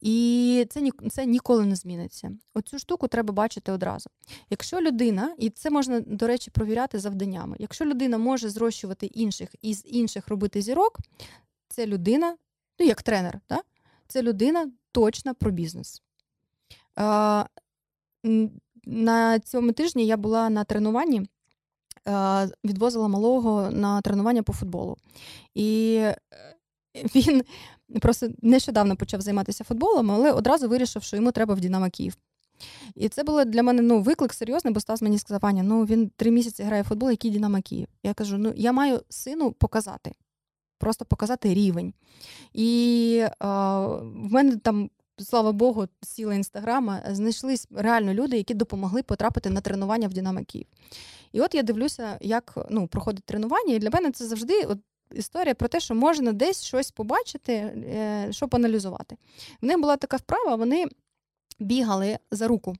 І 0.00 0.66
це 0.70 0.90
це 1.10 1.26
ніколи 1.26 1.66
не 1.66 1.76
зміниться. 1.76 2.32
Оцю 2.54 2.78
штуку 2.78 3.08
треба 3.08 3.32
бачити 3.32 3.72
одразу. 3.72 4.10
Якщо 4.50 4.80
людина, 4.80 5.34
і 5.38 5.50
це 5.50 5.70
можна, 5.70 6.00
до 6.00 6.26
речі, 6.26 6.50
провіряти 6.50 6.98
завданнями, 6.98 7.56
якщо 7.58 7.84
людина 7.84 8.18
може 8.18 8.50
зрощувати 8.50 9.06
інших 9.06 9.48
і 9.62 9.74
з 9.74 9.82
інших 9.86 10.28
робити 10.28 10.62
зірок, 10.62 10.98
це 11.68 11.86
людина, 11.86 12.36
ну 12.78 12.86
як 12.86 13.02
тренер, 13.02 13.40
да? 13.48 13.60
це 14.08 14.22
людина 14.22 14.70
точно 14.92 15.34
про 15.34 15.50
бізнес. 15.50 16.02
На 18.86 19.38
цьому 19.44 19.72
тижні 19.72 20.06
я 20.06 20.16
була 20.16 20.50
на 20.50 20.64
тренуванні 20.64 21.18
Е, 21.20 21.33
відвозила 22.64 23.08
малого 23.08 23.70
на 23.70 24.00
тренування 24.00 24.42
по 24.42 24.52
футболу. 24.52 24.96
І 25.54 25.96
е, 25.96 26.16
він 27.14 27.42
просто 28.00 28.28
нещодавно 28.42 28.96
почав 28.96 29.20
займатися 29.20 29.64
футболом, 29.64 30.10
але 30.10 30.32
одразу 30.32 30.68
вирішив, 30.68 31.02
що 31.02 31.16
йому 31.16 31.32
треба 31.32 31.54
в 31.54 31.60
Дінамо 31.60 31.90
Київ. 31.90 32.16
І 32.94 33.08
це 33.08 33.22
було 33.24 33.44
для 33.44 33.62
мене 33.62 33.82
ну, 33.82 34.00
виклик 34.00 34.32
серйозний, 34.32 34.74
бо 34.74 34.80
Стас 34.80 35.02
мені 35.02 35.18
сказав, 35.18 35.46
Аня, 35.46 35.62
ну 35.62 35.84
він 35.84 36.10
три 36.16 36.30
місяці 36.30 36.62
грає 36.62 36.82
в 36.82 36.86
футбол, 36.86 37.10
який 37.10 37.30
Дінамо 37.30 37.62
Київ. 37.62 37.88
Я 38.02 38.14
кажу: 38.14 38.38
ну 38.38 38.52
я 38.56 38.72
маю 38.72 39.00
сину 39.08 39.52
показати, 39.52 40.12
просто 40.78 41.04
показати 41.04 41.54
рівень. 41.54 41.94
І 42.52 43.24
а, 43.38 43.86
в 43.86 44.32
мене 44.32 44.56
там. 44.56 44.90
Слава 45.18 45.52
Богу, 45.52 45.88
сіла 46.02 46.34
інстаграма, 46.34 47.02
знайшлись 47.10 47.68
реально 47.76 48.14
люди, 48.14 48.36
які 48.36 48.54
допомогли 48.54 49.02
потрапити 49.02 49.50
на 49.50 49.60
тренування 49.60 50.08
в 50.08 50.14
Динамо 50.14 50.40
Київ. 50.46 50.66
І 51.34 51.40
от 51.40 51.54
я 51.54 51.62
дивлюся, 51.62 52.18
як 52.20 52.58
ну, 52.70 52.86
проходить 52.86 53.24
тренування, 53.24 53.74
і 53.74 53.78
для 53.78 53.90
мене 53.90 54.10
це 54.10 54.26
завжди 54.26 54.62
от, 54.62 54.78
історія 55.12 55.54
про 55.54 55.68
те, 55.68 55.80
що 55.80 55.94
можна 55.94 56.32
десь 56.32 56.64
щось 56.64 56.90
побачити, 56.90 57.52
е, 57.52 58.28
щоб 58.30 58.56
аналізувати. 58.56 59.16
В 59.62 59.66
них 59.66 59.78
була 59.80 59.96
така 59.96 60.16
вправа, 60.16 60.54
вони 60.54 60.86
бігали 61.58 62.18
за 62.30 62.48
руку. 62.48 62.76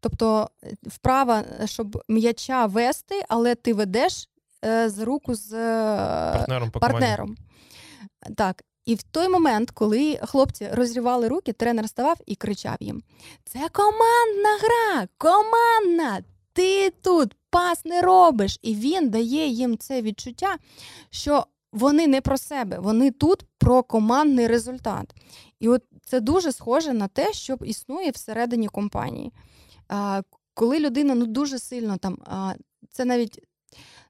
Тобто 0.00 0.50
е, 0.64 0.72
вправа, 0.82 1.44
щоб 1.64 2.02
м'яча 2.08 2.66
вести, 2.66 3.22
але 3.28 3.54
ти 3.54 3.74
ведеш 3.74 4.28
е, 4.64 4.88
за 4.88 5.04
руку 5.04 5.34
з 5.34 5.50
партнером. 6.32 6.70
Партнером. 6.70 7.36
Так. 8.36 8.64
І 8.84 8.94
в 8.94 9.02
той 9.02 9.28
момент, 9.28 9.70
коли 9.70 10.20
хлопці 10.22 10.68
розрівали 10.72 11.28
руки, 11.28 11.52
тренер 11.52 11.88
ставав 11.88 12.16
і 12.26 12.34
кричав 12.34 12.76
їм: 12.80 13.02
Це 13.44 13.68
командна 13.72 14.58
гра! 14.60 15.08
Командна! 15.18 16.24
Ти 16.52 16.90
тут 16.90 17.36
пас 17.50 17.84
не 17.84 18.00
робиш. 18.02 18.58
І 18.62 18.74
він 18.74 19.10
дає 19.10 19.46
їм 19.48 19.78
це 19.78 20.02
відчуття, 20.02 20.56
що 21.10 21.46
вони 21.72 22.06
не 22.06 22.20
про 22.20 22.38
себе, 22.38 22.78
вони 22.78 23.10
тут 23.10 23.44
про 23.58 23.82
командний 23.82 24.46
результат. 24.46 25.14
І 25.60 25.68
от 25.68 25.82
це 26.04 26.20
дуже 26.20 26.52
схоже 26.52 26.92
на 26.92 27.08
те, 27.08 27.32
що 27.32 27.54
існує 27.64 28.10
всередині 28.10 28.68
компанії. 28.68 29.32
Коли 30.54 30.78
людина 30.78 31.14
ну 31.14 31.26
дуже 31.26 31.58
сильно 31.58 31.96
там, 31.96 32.18
це 32.90 33.04
навіть 33.04 33.40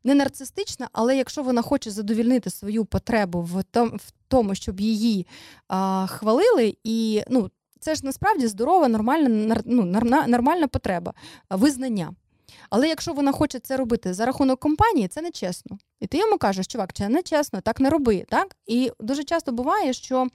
не 0.05 0.14
нарцистична, 0.14 0.88
але 0.93 1.16
якщо 1.16 1.43
вона 1.43 1.62
хоче 1.62 1.91
задовільнити 1.91 2.51
свою 2.51 2.84
потребу 2.84 3.41
в 3.43 3.64
тому, 4.28 4.55
щоб 4.55 4.80
її 4.80 5.26
хвалили, 6.07 6.76
і 6.84 7.22
ну, 7.30 7.51
це 7.80 7.95
ж 7.95 8.07
насправді 8.07 8.47
здорова, 8.47 8.88
нормальна 8.88 9.62
ну, 9.64 9.84
нормальна 10.26 10.68
потреба, 10.68 11.14
визнання. 11.51 12.14
Але 12.70 12.88
якщо 12.88 13.12
вона 13.12 13.32
хоче 13.32 13.59
це 13.59 13.76
робити 13.76 14.14
за 14.14 14.26
рахунок 14.26 14.61
компанії, 14.61 15.09
це 15.09 15.22
не 15.22 15.30
чесно. 15.30 15.78
І 16.01 16.07
ти 16.07 16.18
йому 16.18 16.38
кажеш, 16.38 16.66
чувак, 16.66 16.92
це 16.92 17.22
чесно, 17.22 17.61
так 17.61 17.80
не 17.80 17.90
роби. 17.90 18.24
так? 18.28 18.57
І 18.66 18.92
дуже 19.01 19.24
часто 19.24 19.53
буває, 19.53 19.92
що 19.92 20.28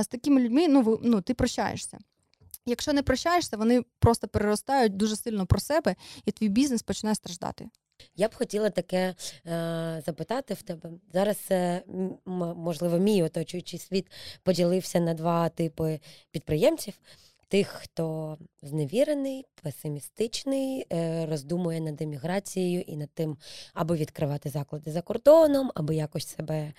з 0.00 0.06
такими 0.06 0.40
людьми 0.40 0.68
ну, 0.68 1.00
ну, 1.02 1.20
ти 1.20 1.34
прощаєшся. 1.34 1.98
Якщо 2.66 2.92
не 2.92 3.02
прощаєшся, 3.02 3.56
вони 3.56 3.82
просто 3.98 4.28
переростають 4.28 4.96
дуже 4.96 5.16
сильно 5.16 5.46
про 5.46 5.60
себе, 5.60 5.96
і 6.24 6.32
твій 6.32 6.48
бізнес 6.48 6.82
починає 6.82 7.14
страждати. 7.14 7.68
Я 8.16 8.28
б 8.28 8.34
хотіла 8.34 8.70
таке 8.70 9.14
е, 9.46 10.02
запитати 10.06 10.54
в 10.54 10.62
тебе. 10.62 10.90
Зараз, 11.12 11.38
е, 11.50 11.82
можливо, 12.56 12.98
мій 12.98 13.22
оточуючий 13.22 13.78
світ 13.78 14.10
поділився 14.42 15.00
на 15.00 15.14
два 15.14 15.48
типи 15.48 16.00
підприємців 16.30 16.94
тих, 17.52 17.68
хто 17.68 18.38
зневірений, 18.62 19.44
песимістичний, 19.62 20.86
е, 20.92 21.26
роздумує 21.26 21.80
над 21.80 22.02
еміграцією 22.02 22.80
і 22.80 22.96
над 22.96 23.10
тим, 23.14 23.36
аби 23.74 23.96
відкривати 23.96 24.48
заклади 24.48 24.90
за 24.90 25.02
кордоном, 25.02 25.70
аби 25.74 25.94
якось 25.94 26.28
себе. 26.28 26.72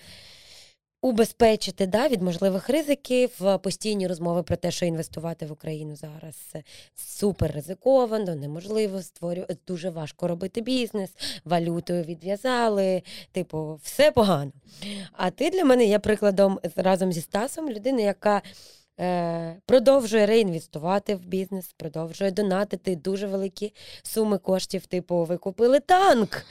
Убезпечити 1.02 1.86
да, 1.86 2.08
від 2.08 2.22
можливих 2.22 2.68
ризиків, 2.68 3.30
постійні 3.62 4.06
розмови 4.06 4.42
про 4.42 4.56
те, 4.56 4.70
що 4.70 4.86
інвестувати 4.86 5.46
в 5.46 5.52
Україну 5.52 5.96
зараз 5.96 6.52
супер 6.94 7.52
ризиковано, 7.52 8.34
неможливо 8.34 9.02
створювати, 9.02 9.56
дуже 9.66 9.90
важко 9.90 10.28
робити 10.28 10.60
бізнес, 10.60 11.10
валютою 11.44 12.04
відв'язали, 12.04 13.02
типу, 13.32 13.80
все 13.82 14.10
погано. 14.10 14.52
А 15.12 15.30
ти 15.30 15.50
для 15.50 15.64
мене 15.64 15.84
є 15.84 15.98
прикладом 15.98 16.60
разом 16.76 17.12
зі 17.12 17.20
Стасом, 17.20 17.70
людини, 17.70 18.02
яка 18.02 18.42
продовжує 19.66 20.26
реінвестувати 20.26 21.14
в 21.14 21.26
бізнес, 21.26 21.74
продовжує 21.76 22.30
донатити 22.30 22.96
дуже 22.96 23.26
великі 23.26 23.72
суми 24.02 24.38
коштів. 24.38 24.86
Типу, 24.86 25.24
ви 25.24 25.36
купили 25.36 25.80
танк. 25.80 26.42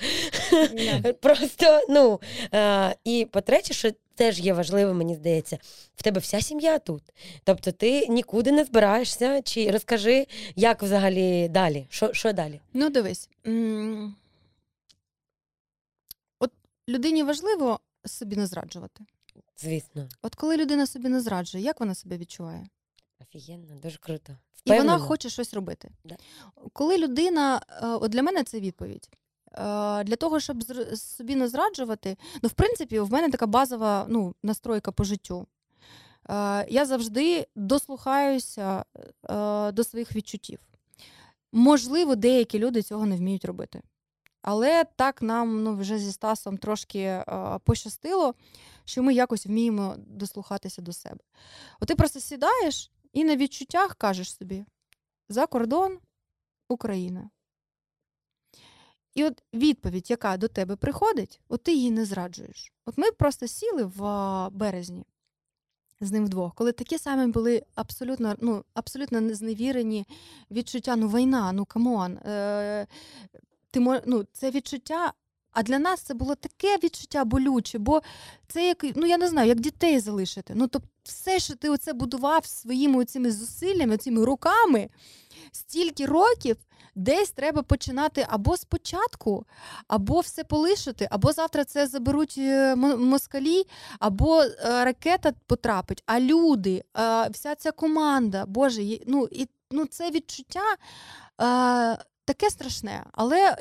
Yeah. 0.51 1.13
Просто, 1.21 1.81
ну, 1.89 2.19
е, 2.53 2.95
І 3.03 3.27
по-третє, 3.31 3.73
що 3.73 3.91
теж 4.15 4.39
є 4.39 4.53
важливо, 4.53 4.93
мені 4.93 5.15
здається, 5.15 5.57
в 5.95 6.03
тебе 6.03 6.19
вся 6.19 6.41
сім'я 6.41 6.79
тут. 6.79 7.03
Тобто 7.43 7.71
ти 7.71 8.07
нікуди 8.07 8.51
не 8.51 8.63
збираєшся, 8.63 9.41
чи 9.41 9.71
розкажи, 9.71 10.27
як 10.55 10.83
взагалі 10.83 11.47
далі? 11.49 11.85
Що 11.89 12.13
що 12.13 12.33
далі? 12.33 12.59
Ну, 12.73 12.89
дивись. 12.89 13.29
От 16.39 16.51
людині 16.89 17.23
важливо 17.23 17.79
собі 18.05 18.35
не 18.35 18.47
зраджувати. 18.47 19.03
Звісно. 19.57 20.09
От 20.21 20.35
коли 20.35 20.57
людина 20.57 20.87
собі 20.87 21.09
не 21.09 21.21
зраджує, 21.21 21.63
як 21.63 21.79
вона 21.79 21.95
себе 21.95 22.17
відчуває? 22.17 22.67
Офігенно, 23.21 23.75
дуже 23.75 23.97
круто. 23.97 24.37
Впевнено. 24.53 24.83
І 24.83 24.95
вона 24.95 25.07
хоче 25.07 25.29
щось 25.29 25.53
робити. 25.53 25.89
Да. 26.03 26.15
Коли 26.73 26.97
людина, 26.97 27.61
е, 27.69 27.87
от 27.87 28.11
для 28.11 28.23
мене 28.23 28.43
це 28.43 28.59
відповідь. 28.59 29.09
Е, 29.51 30.03
для 30.03 30.15
того, 30.15 30.39
щоб 30.39 30.63
собі 30.95 31.35
не 31.35 31.47
зраджувати, 31.47 32.17
ну, 32.41 32.49
в 32.49 32.51
принципі, 32.51 32.99
в 32.99 33.11
мене 33.11 33.29
така 33.29 33.47
базова 33.47 34.05
ну, 34.09 34.35
настройка 34.43 34.91
по 34.91 35.03
життю. 35.03 35.47
Е, 36.29 36.65
я 36.69 36.85
завжди 36.85 37.47
дослухаюся 37.55 38.85
до 39.73 39.83
своїх 39.83 40.15
відчуттів. 40.15 40.59
Можливо, 41.51 42.15
деякі 42.15 42.59
люди 42.59 42.81
цього 42.81 43.05
не 43.05 43.15
вміють 43.15 43.45
робити. 43.45 43.81
Але 44.41 44.85
так 44.95 45.21
нам 45.21 45.63
ну, 45.63 45.75
вже 45.75 45.97
зі 45.97 46.11
Стасом 46.11 46.57
трошки 46.57 47.23
пощастило, 47.63 48.33
що 48.85 49.03
ми 49.03 49.13
якось 49.13 49.45
вміємо 49.45 49.95
дослухатися 49.97 50.81
до 50.81 50.93
себе. 50.93 51.19
От 51.79 51.87
ти 51.87 51.95
просто 51.95 52.19
сідаєш 52.19 52.91
і 53.13 53.23
на 53.23 53.35
відчуттях 53.35 53.95
кажеш 53.95 54.35
собі: 54.35 54.65
за 55.29 55.47
кордон 55.47 55.99
Україна. 56.69 57.29
І 59.15 59.23
от 59.23 59.43
відповідь, 59.53 60.09
яка 60.09 60.37
до 60.37 60.47
тебе 60.47 60.75
приходить, 60.75 61.41
от 61.47 61.63
ти 61.63 61.73
її 61.73 61.91
не 61.91 62.05
зраджуєш. 62.05 62.71
От 62.85 62.97
ми 62.97 63.11
просто 63.11 63.47
сіли 63.47 63.83
в 63.83 63.99
березні 64.49 65.05
з 66.01 66.11
ним 66.11 66.25
вдвох, 66.25 66.55
коли 66.55 66.71
такі 66.71 66.97
самі 66.97 67.31
були 67.31 67.63
абсолютно 67.75 68.35
ну, 68.41 68.65
абсолютно 68.73 69.21
незневірені 69.21 70.07
відчуття, 70.51 70.95
ну 70.95 71.07
війна, 71.07 71.51
ну 71.51 71.65
come 71.65 71.95
on. 71.95 72.17
Е, 72.17 72.87
ти 73.71 74.01
ну, 74.05 74.25
Це 74.33 74.51
відчуття 74.51 75.13
а 75.53 75.63
для 75.63 75.79
нас 75.79 76.01
це 76.01 76.13
було 76.13 76.35
таке 76.35 76.77
відчуття 76.83 77.25
болюче, 77.25 77.79
бо 77.79 78.01
це 78.47 78.67
як, 78.67 78.85
ну 78.95 79.05
я 79.05 79.17
не 79.17 79.27
знаю, 79.27 79.47
як 79.47 79.59
дітей 79.59 79.99
залишити. 79.99 80.53
Ну, 80.55 80.67
тобто, 80.67 80.87
все, 81.03 81.39
що 81.39 81.55
ти 81.55 81.69
оце 81.69 81.93
будував 81.93 82.45
своїми 82.45 83.05
цими 83.05 83.31
зусиллями, 83.31 83.97
цими 83.97 84.25
руками, 84.25 84.89
стільки 85.51 86.05
років. 86.05 86.57
Десь 86.95 87.31
треба 87.31 87.61
починати 87.61 88.25
або 88.29 88.57
спочатку, 88.57 89.45
або 89.87 90.19
все 90.19 90.43
полишити, 90.43 91.07
або 91.11 91.31
завтра 91.31 91.65
це 91.65 91.87
заберуть 91.87 92.35
е, 92.37 92.75
москалі, 92.75 93.63
або 93.99 94.41
е, 94.41 94.55
ракета 94.85 95.33
потрапить. 95.47 96.03
А 96.05 96.19
люди, 96.19 96.83
е, 96.97 97.29
вся 97.29 97.55
ця 97.55 97.71
команда, 97.71 98.45
Боже, 98.45 98.99
ну 99.07 99.27
і 99.31 99.47
ну 99.71 99.85
це 99.85 100.11
відчуття 100.11 100.75
таке 102.25 102.49
страшне. 102.49 103.05
Але 103.11 103.57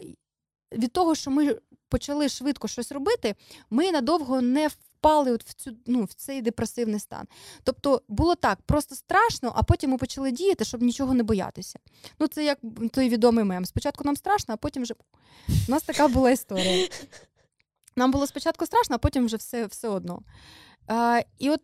від 0.72 0.92
того, 0.92 1.14
що 1.14 1.30
ми 1.30 1.56
почали 1.92 2.28
швидко 2.28 2.68
щось 2.68 2.92
робити, 2.92 3.34
ми 3.70 3.92
надовго 3.92 4.40
не 4.40 4.68
впали 4.68 5.32
от 5.32 5.44
в 5.44 5.54
цю 5.54 5.76
ну, 5.86 6.04
в 6.04 6.14
цей 6.14 6.42
депресивний 6.42 7.00
стан. 7.00 7.26
Тобто 7.64 8.02
було 8.08 8.34
так, 8.34 8.58
просто 8.62 8.94
страшно, 8.94 9.52
а 9.56 9.62
потім 9.62 9.90
ми 9.90 9.96
почали 9.98 10.30
діяти, 10.30 10.64
щоб 10.64 10.82
нічого 10.82 11.14
не 11.14 11.22
боятися. 11.22 11.78
Ну, 12.18 12.26
це 12.26 12.44
як 12.44 12.58
той 12.92 13.08
відомий 13.08 13.44
мем. 13.44 13.64
Спочатку 13.64 14.04
нам 14.04 14.16
страшно, 14.16 14.54
а 14.54 14.56
потім 14.56 14.82
вже 14.82 14.94
у 15.68 15.70
нас 15.70 15.82
така 15.82 16.08
була 16.08 16.30
історія. 16.30 16.88
Нам 17.96 18.10
було 18.10 18.26
спочатку 18.26 18.66
страшно, 18.66 18.94
а 18.96 18.98
потім 18.98 19.26
вже 19.26 19.36
все 19.36 19.66
все 19.66 19.88
одно. 19.88 20.22
А, 20.86 21.20
І 21.38 21.50
от 21.50 21.60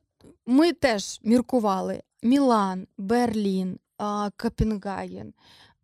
ми 0.47 0.73
теж 0.73 1.21
міркували: 1.23 2.03
Мілан, 2.23 2.87
Берлін, 2.99 3.79
а, 3.99 4.31
Копенгаген, 4.37 5.35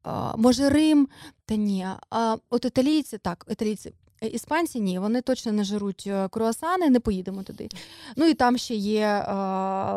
а, 0.02 0.36
може 0.36 0.70
Рим, 0.70 1.08
та 1.46 1.56
ні. 1.56 1.86
А 2.10 2.36
от 2.50 2.64
італійці, 2.64 3.18
так, 3.18 3.46
італійці 3.50 3.92
іспанці 4.26 4.80
ні, 4.80 4.98
вони 4.98 5.20
точно 5.20 5.52
не 5.52 5.64
жируть 5.64 6.04
е, 6.06 6.28
круасани, 6.28 6.90
не 6.90 7.00
поїдемо 7.00 7.42
туди. 7.42 7.68
Ну 8.16 8.26
і 8.26 8.34
там 8.34 8.58
ще 8.58 8.74
є 8.74 9.06
е, 9.06 9.24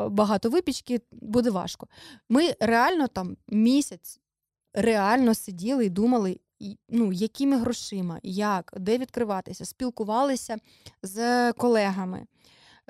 багато 0.10 0.50
випічки, 0.50 1.02
буде 1.12 1.50
важко. 1.50 1.88
Ми 2.30 2.56
реально 2.60 3.08
там 3.08 3.38
місяць 3.48 4.20
реально 4.74 5.36
сиділи 5.36 5.86
і 5.86 5.90
думали, 5.90 6.40
ну, 6.90 7.14
якими 7.14 7.58
грошима, 7.58 8.20
як, 8.24 8.74
де 8.78 8.98
відкриватися, 8.98 9.66
спілкувалися 9.66 10.58
з 11.04 11.54
колегами. 11.54 12.26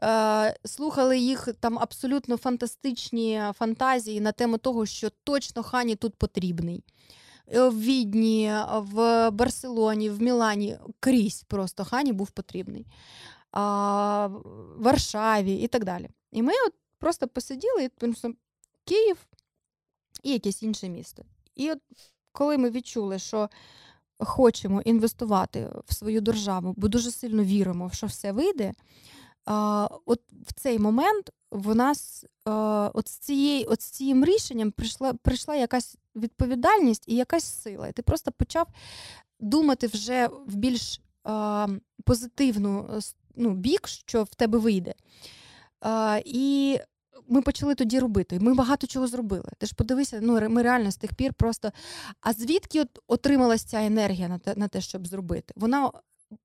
Е, 0.03 0.55
слухали 0.65 1.17
їх 1.17 1.47
там 1.59 1.79
абсолютно 1.79 2.38
фантастичні 2.38 3.43
фантазії 3.53 4.21
на 4.21 4.31
тему 4.31 4.57
того, 4.57 4.85
що 4.85 5.09
точно 5.23 5.63
хані 5.63 5.95
тут 5.95 6.15
потрібний. 6.15 6.83
Е, 7.53 7.69
в 7.69 7.81
Відні, 7.81 8.53
в 8.71 9.29
Барселоні, 9.31 10.09
в 10.09 10.21
Мілані 10.21 10.77
крізь 10.99 11.43
просто 11.43 11.85
хані 11.85 12.13
був 12.13 12.29
потрібний. 12.31 12.85
а, 13.51 14.29
Варшаві 14.77 15.55
і 15.55 15.67
так 15.67 15.85
далі. 15.85 16.09
І 16.31 16.41
ми 16.41 16.53
от 16.67 16.73
просто 16.99 17.27
посиділи, 17.27 17.89
Київ 18.85 19.17
і 20.23 20.31
якесь 20.31 20.63
інше 20.63 20.89
місто. 20.89 21.23
І 21.55 21.71
от 21.71 21.79
коли 22.31 22.57
ми 22.57 22.69
відчули, 22.69 23.19
що 23.19 23.49
хочемо 24.19 24.81
інвестувати 24.81 25.69
в 25.85 25.93
свою 25.93 26.21
державу, 26.21 26.73
бо 26.77 26.87
дуже 26.87 27.11
сильно 27.11 27.43
віримо, 27.43 27.89
що 27.93 28.07
все 28.07 28.31
вийде. 28.31 28.73
От 30.05 30.19
в 30.47 30.53
цей 30.55 30.79
момент 30.79 31.29
в 31.51 31.75
нас 31.75 32.25
от 32.93 33.07
з 33.07 33.17
цієї, 33.17 33.65
от 33.65 33.81
з 33.81 33.85
цим 33.85 34.25
рішенням 34.25 34.71
прийшла 34.71 35.13
прийшла 35.13 35.55
якась 35.55 35.97
відповідальність 36.15 37.03
і 37.07 37.15
якась 37.15 37.61
сила. 37.61 37.87
І 37.87 37.91
ти 37.91 38.01
просто 38.01 38.31
почав 38.31 38.67
думати 39.39 39.87
вже 39.87 40.27
в 40.27 40.55
більш 40.55 41.01
позитивну 42.03 42.99
ну, 43.35 43.49
бік, 43.49 43.87
що 43.87 44.23
в 44.23 44.35
тебе 44.35 44.57
вийде. 44.57 44.93
І 46.25 46.79
ми 47.27 47.41
почали 47.41 47.75
тоді 47.75 47.99
робити. 47.99 48.39
Ми 48.39 48.53
багато 48.53 48.87
чого 48.87 49.07
зробили. 49.07 49.49
Ти 49.57 49.65
ж 49.65 49.75
подивися, 49.75 50.19
ну 50.21 50.49
ми 50.49 50.61
реально 50.61 50.91
з 50.91 50.97
тих 50.97 51.13
пір 51.13 51.33
просто. 51.33 51.71
А 52.21 52.33
звідки 52.33 52.81
от 52.81 52.99
отрималась 53.07 53.63
ця 53.63 53.85
енергія 53.85 54.27
на 54.27 54.39
те, 54.39 54.53
на 54.55 54.67
те, 54.67 54.81
щоб 54.81 55.07
зробити? 55.07 55.53
Вона 55.57 55.91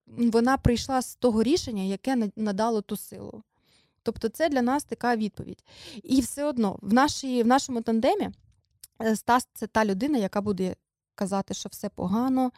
вона 0.07 0.59
прийшла 0.59 1.03
з 1.03 1.15
того 1.15 1.43
рішення, 1.43 1.83
яке 1.83 2.31
надало 2.37 2.81
ту 2.81 2.97
силу. 2.97 3.43
Тобто, 4.03 4.29
це 4.29 4.49
для 4.49 4.63
нас 4.63 4.85
така 4.85 5.17
відповідь. 5.17 5.65
І 6.03 6.21
все 6.21 6.45
одно 6.45 6.79
в 6.83 6.93
нашій, 6.93 7.43
в 7.43 7.47
нашому 7.47 7.83
тандемі 7.83 8.31
е, 9.03 9.17
Стас 9.17 9.49
це 9.55 9.67
та 9.67 9.85
людина, 9.85 10.19
яка 10.19 10.41
буде 10.41 10.77
казати, 11.15 11.55
що 11.55 11.69
все 11.69 11.89
погано, 11.89 12.51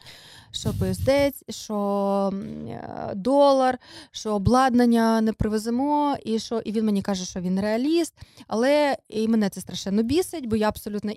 що 0.50 0.74
поїздець, 0.78 1.42
що 1.48 2.32
е, 2.68 3.12
долар, 3.14 3.78
що 4.10 4.34
обладнання 4.34 5.20
не 5.20 5.32
привеземо, 5.32 6.16
і 6.24 6.38
що 6.38 6.58
і 6.58 6.72
він 6.72 6.84
мені 6.84 7.02
каже, 7.02 7.24
що 7.24 7.40
він 7.40 7.60
реаліст. 7.60 8.14
Але 8.46 8.96
і 9.08 9.28
мене 9.28 9.50
це 9.50 9.60
страшенно 9.60 10.02
бісить, 10.02 10.46
бо 10.46 10.56
я 10.56 10.68
абсолютно 10.68 11.10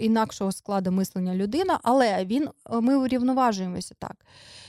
інакшого 0.00 0.52
складу 0.52 0.92
мислення 0.92 1.34
людина. 1.34 1.80
Але 1.82 2.24
він 2.24 2.48
е, 2.70 2.80
ми 2.80 2.96
урівноважуємося 2.96 3.94
так. 3.98 4.16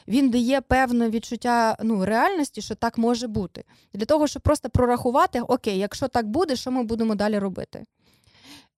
Він 0.07 0.29
дає 0.29 0.61
певне 0.61 1.09
відчуття 1.09 1.77
ну, 1.83 2.05
реальності, 2.05 2.61
що 2.61 2.75
так 2.75 2.97
може 2.97 3.27
бути. 3.27 3.63
Для 3.93 4.05
того, 4.05 4.27
щоб 4.27 4.41
просто 4.41 4.69
прорахувати, 4.69 5.41
окей, 5.41 5.77
якщо 5.77 6.07
так 6.07 6.27
буде, 6.27 6.55
що 6.55 6.71
ми 6.71 6.83
будемо 6.83 7.15
далі 7.15 7.39
робити? 7.39 7.85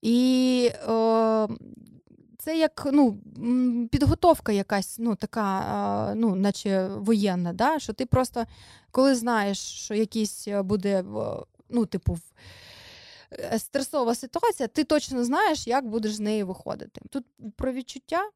І 0.02 0.70
о, 0.88 1.48
це 2.44 2.58
як 2.58 2.88
ну, 2.91 3.20
підготовка 3.91 4.52
якась, 4.52 4.96
ну, 5.00 5.16
така, 5.16 6.14
ну, 6.16 6.36
наче 6.36 6.88
воєнна, 6.88 7.54
да? 7.54 7.80
що 7.80 7.94
ти 7.94 8.06
просто, 8.06 8.46
коли 8.91 9.16
знаєш, 9.16 9.58
що 9.60 9.94
якийсь 9.94 10.48
е, 10.48 10.62
буде, 10.62 11.04
ну, 11.70 11.86
типу, 11.86 12.18
е, 13.32 13.60
стресова 13.60 14.16
ситуація, 14.16 14.68
ти 14.68 14.84
точно 14.84 15.24
знаєш, 15.24 15.68
як 15.68 15.88
будеш 15.88 16.16
з 16.16 16.20
неї 16.20 16.44
виходити. 16.44 17.02
Тут 17.10 17.26
про 17.56 17.72
відчуття, 17.72 18.30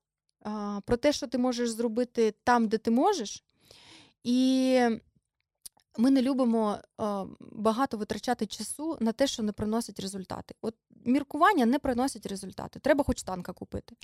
про 0.86 0.98
те, 0.98 1.14
що 1.14 1.28
ти 1.28 1.38
можеш 1.38 1.70
зробити 1.70 2.34
там, 2.44 2.68
де 2.68 2.78
ти 2.78 2.92
можеш. 2.92 3.44
І 4.24 4.80
ми 5.98 6.12
не 6.12 6.22
любимо 6.22 6.78
багато 7.40 7.98
витрачати 7.98 8.46
часу 8.46 8.98
на 9.00 9.12
те, 9.12 9.28
що 9.28 9.44
не 9.44 9.52
приносить 9.52 10.00
результати. 10.00 10.56
От 10.62 10.76
міркування 11.06 11.66
не 11.66 11.80
приносить 11.80 12.26
результати. 12.26 12.80
Треба 12.80 13.04
хоч 13.04 13.24
танка 13.24 13.54
купити. 13.54 13.96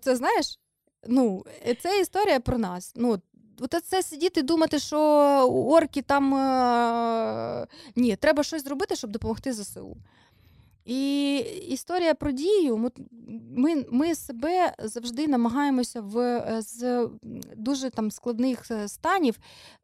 Це 0.00 0.16
знаєш? 0.16 0.58
Ну, 1.06 1.44
е, 1.66 1.74
це 1.74 2.00
історія 2.00 2.40
про 2.40 2.58
нас. 2.58 2.92
Ну, 2.96 3.20
От 3.60 3.74
це 3.84 4.02
сидіти 4.02 4.40
і 4.40 4.42
думати, 4.42 4.78
що 4.78 4.98
орки 5.50 6.02
там. 6.02 6.34
Е... 6.34 7.66
Ні, 7.96 8.16
треба 8.16 8.42
щось 8.42 8.64
зробити, 8.64 8.96
щоб 8.96 9.10
допомогти 9.10 9.52
ЗСУ. 9.52 9.96
І 10.88 11.36
історія 11.68 12.14
про 12.14 12.30
дію, 12.30 12.90
ми 13.56 13.84
ми 13.90 14.14
себе 14.14 14.74
завжди 14.78 15.28
намагаємося 15.28 16.00
в 16.00 16.18
е, 16.18 16.62
з 16.62 17.08
дуже 17.56 17.90
там 17.90 18.10
складних 18.10 18.70
е, 18.70 18.88
станів 18.88 19.38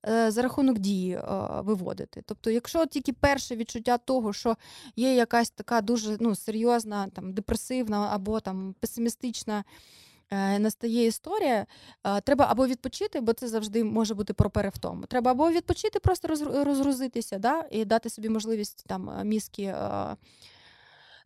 е, 0.08 0.30
за 0.30 0.42
рахунок 0.42 0.78
дії 0.78 1.20
виводити. 1.58 2.22
Тобто, 2.26 2.50
якщо 2.50 2.86
тільки 2.86 3.12
перше 3.12 3.56
відчуття 3.56 3.98
того, 3.98 4.32
що 4.32 4.56
є 4.96 5.14
якась 5.14 5.50
така 5.50 5.80
дуже 5.80 6.16
ну, 6.20 6.34
серйозна, 6.34 7.08
там 7.08 7.32
депресивна 7.32 8.08
або 8.12 8.40
там 8.40 8.74
песимістична. 8.80 9.64
Настає 10.58 11.06
історія, 11.06 11.66
треба 12.24 12.46
або 12.50 12.66
відпочити, 12.66 13.20
бо 13.20 13.32
це 13.32 13.48
завжди 13.48 13.84
може 13.84 14.14
бути 14.14 14.34
про 14.34 14.50
перевтому. 14.50 15.06
Треба 15.06 15.30
або 15.30 15.50
відпочити, 15.50 16.00
просто 16.00 16.28
розгрузитися, 16.64 17.38
да, 17.38 17.64
і 17.70 17.84
дати 17.84 18.10
собі 18.10 18.28
можливість 18.28 18.84
там 18.86 19.10
мізки 19.24 19.74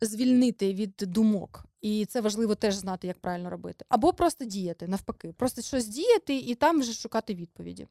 звільнити 0.01 0.73
від 0.73 0.93
думок. 1.01 1.65
І 1.81 2.05
це 2.05 2.21
важливо 2.21 2.55
теж 2.55 2.75
знати, 2.75 3.07
як 3.07 3.19
правильно 3.19 3.49
робити. 3.49 3.85
Або 3.89 4.13
просто 4.13 4.45
діяти, 4.45 4.87
навпаки, 4.87 5.33
просто 5.33 5.61
щось 5.61 5.87
діяти 5.87 6.35
і 6.37 6.55
там 6.55 6.79
вже 6.79 6.93
шукати 6.93 7.35
відповіді. 7.35 7.87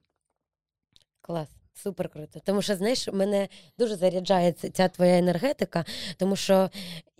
Клас. 1.20 1.48
Супер 1.82 2.08
круто. 2.08 2.40
Тому 2.44 2.62
що, 2.62 2.76
знаєш, 2.76 3.08
мене 3.08 3.48
дуже 3.78 3.96
заряджає 3.96 4.52
ця 4.52 4.88
твоя 4.88 5.18
енергетика, 5.18 5.84
тому 6.16 6.36
що 6.36 6.70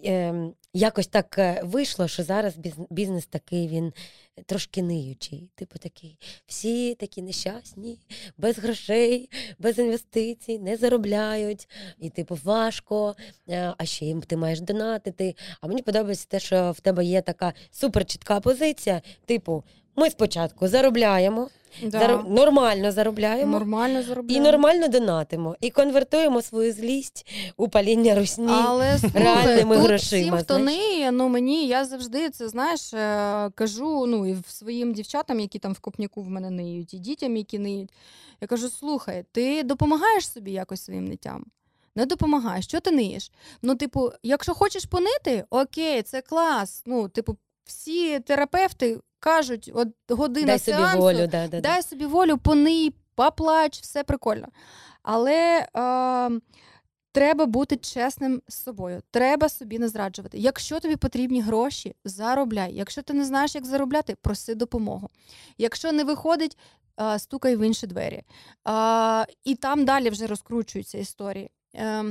е, 0.05 0.35
якось 0.73 1.07
так 1.07 1.39
е, 1.39 1.61
вийшло, 1.65 2.09
що 2.09 2.23
зараз 2.23 2.55
бізнес 2.91 3.27
такий 3.27 3.69
він 3.69 3.93
трошки 4.47 4.83
ниючий. 4.83 5.51
Типу 5.55 5.79
такий, 5.79 6.19
всі 6.47 6.95
такі 6.95 7.23
нещасні, 7.23 7.99
без 8.39 8.59
грошей, 8.59 9.31
без 9.59 9.79
інвестицій, 9.79 10.59
не 10.59 10.77
заробляють, 10.77 11.69
і 11.99 12.11
типу 12.11 12.39
важко, 12.45 13.17
е, 13.49 13.75
а 13.79 13.85
ще 13.85 14.05
їм 14.05 14.23
ти 14.23 14.37
маєш 14.37 14.61
донатити. 14.61 15.35
А 15.61 15.67
мені 15.67 15.83
подобається 15.83 16.27
те, 16.29 16.41
що 16.41 16.73
в 16.73 16.81
тебе 16.81 17.05
є 17.05 17.23
така 17.23 17.53
супер 17.71 18.05
чітка 18.05 18.41
позиція, 18.41 19.03
типу. 19.25 19.65
Ми 19.99 20.11
спочатку 20.11 20.69
заробляємо, 20.69 21.49
да. 21.83 21.99
зар... 21.99 22.25
нормально 22.29 22.93
заробляємо 22.93 23.53
нормально 23.53 24.03
заробляємо. 24.03 24.47
і 24.47 24.51
нормально 24.53 24.89
донатимо, 24.89 25.57
і 25.61 25.71
конвертуємо 25.71 26.43
свою 26.43 26.73
злість 26.73 27.27
у 27.57 27.69
паління 27.69 28.15
русні 28.15 28.53
Але, 28.65 28.99
реальними 29.15 29.77
тут 29.77 29.85
грошима. 29.85 30.23
Всім, 30.23 30.37
хто 30.37 30.59
ниє, 30.59 31.13
ну 31.13 31.29
мені 31.29 31.67
я 31.67 31.85
завжди 31.85 32.31
це 32.31 32.49
знаєш, 32.49 32.95
е, 32.95 33.51
кажу 33.55 34.07
ну 34.07 34.27
і 34.27 34.37
своїм 34.49 34.93
дівчатам, 34.93 35.41
які 35.41 35.59
там 35.59 35.73
в 35.73 35.79
копняку 35.79 36.23
в 36.23 36.29
мене 36.29 36.51
ниють, 36.51 36.95
і 36.95 36.99
дітям, 36.99 37.37
які 37.37 37.59
ниють. 37.59 37.91
Я 38.41 38.49
кажу: 38.49 38.69
слухай, 38.69 39.25
ти 39.33 39.63
допомагаєш 39.63 40.29
собі 40.29 40.53
якось 40.53 40.85
своїм 40.85 41.05
ниттям? 41.05 41.45
Не 41.97 42.07
допомагаєш, 42.07 42.65
що 42.65 42.81
ти 42.81 42.91
ниєш? 42.91 43.33
Ну, 43.63 43.75
типу, 43.75 44.11
якщо 44.23 44.55
хочеш 44.55 44.85
понити, 44.85 45.45
окей, 45.51 46.03
це 46.03 46.21
клас. 46.21 46.83
Ну, 46.87 47.09
типу, 47.09 47.37
всі 47.69 48.21
терапевти 48.21 49.01
кажуть, 49.21 49.71
от 49.75 49.89
година 50.09 50.47
дай 50.47 50.59
сеансу, 50.59 50.91
собі 50.91 51.01
волю, 51.01 51.27
да, 51.27 51.49
да, 51.49 51.61
дай 51.61 51.83
собі 51.83 52.07
волю, 52.07 52.39
поний, 52.39 52.95
поплач, 53.15 53.81
все 53.81 54.05
прикольно. 54.05 54.49
Але 55.03 55.67
е, 55.77 56.41
треба 57.13 57.47
бути 57.47 57.77
чесним 57.77 58.43
з 58.49 58.55
собою. 58.55 59.03
Треба 59.11 59.49
собі 59.49 59.79
не 59.79 59.89
зраджувати. 59.89 60.39
Якщо 60.39 60.81
тобі 60.81 60.97
потрібні 60.97 61.41
гроші, 61.41 61.95
заробляй. 62.05 62.75
Якщо 62.75 63.03
ти 63.03 63.13
не 63.13 63.25
знаєш, 63.25 63.55
як 63.55 63.67
заробляти, 63.67 64.17
проси 64.23 64.55
допомогу. 64.55 65.11
Якщо 65.59 65.93
не 65.93 66.05
виходить, 66.05 66.59
е, 67.01 67.19
стукай 67.19 67.57
в 67.57 67.67
інші 67.67 67.87
двері. 67.87 68.23
Е, 68.69 69.27
і 69.45 69.55
там 69.55 69.85
далі 69.85 70.11
вже 70.11 70.27
розкручуються 70.27 70.99
історії. 70.99 71.51
Е, 71.75 72.05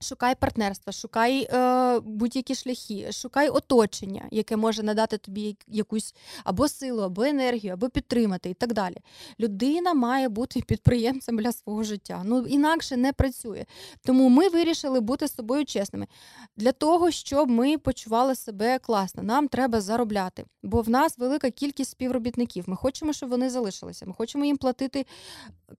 Шукай 0.00 0.34
партнерства, 0.34 0.92
шукай 0.92 1.48
е, 1.52 2.00
будь-які 2.00 2.54
шляхи, 2.54 3.12
шукай 3.12 3.48
оточення, 3.48 4.28
яке 4.30 4.56
може 4.56 4.82
надати 4.82 5.18
тобі 5.18 5.56
якусь 5.68 6.14
або 6.44 6.68
силу, 6.68 7.02
або 7.02 7.22
енергію, 7.22 7.72
або 7.72 7.88
підтримати 7.88 8.50
і 8.50 8.54
так 8.54 8.72
далі. 8.72 8.96
Людина 9.40 9.94
має 9.94 10.28
бути 10.28 10.60
підприємцем 10.66 11.38
для 11.38 11.52
свого 11.52 11.82
життя. 11.82 12.22
Ну 12.24 12.46
інакше 12.46 12.96
не 12.96 13.12
працює. 13.12 13.64
Тому 14.04 14.28
ми 14.28 14.48
вирішили 14.48 15.00
бути 15.00 15.28
з 15.28 15.34
собою 15.34 15.64
чесними. 15.64 16.06
Для 16.56 16.72
того, 16.72 17.10
щоб 17.10 17.50
ми 17.50 17.78
почували 17.78 18.34
себе 18.34 18.78
класно, 18.78 19.22
нам 19.22 19.48
треба 19.48 19.80
заробляти, 19.80 20.44
бо 20.62 20.82
в 20.82 20.90
нас 20.90 21.18
велика 21.18 21.50
кількість 21.50 21.90
співробітників. 21.90 22.64
Ми 22.66 22.76
хочемо, 22.76 23.12
щоб 23.12 23.30
вони 23.30 23.50
залишилися. 23.50 24.06
Ми 24.06 24.12
хочемо 24.12 24.44
їм 24.44 24.56
платити 24.56 25.06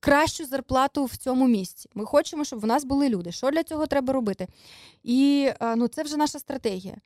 кращу 0.00 0.44
зарплату 0.44 1.04
в 1.04 1.16
цьому 1.16 1.48
місці. 1.48 1.90
Ми 1.94 2.04
хочемо, 2.04 2.44
щоб 2.44 2.60
в 2.60 2.66
нас 2.66 2.84
були 2.84 3.08
люди. 3.08 3.32
Що 3.32 3.50
для 3.50 3.62
цього 3.62 3.86
треба 3.86 4.09
робити? 4.12 4.48
І 5.02 5.50
ну, 5.76 5.88
це 5.88 6.02
вже 6.02 6.16
наша 6.16 6.38
стратегія. 6.38 6.96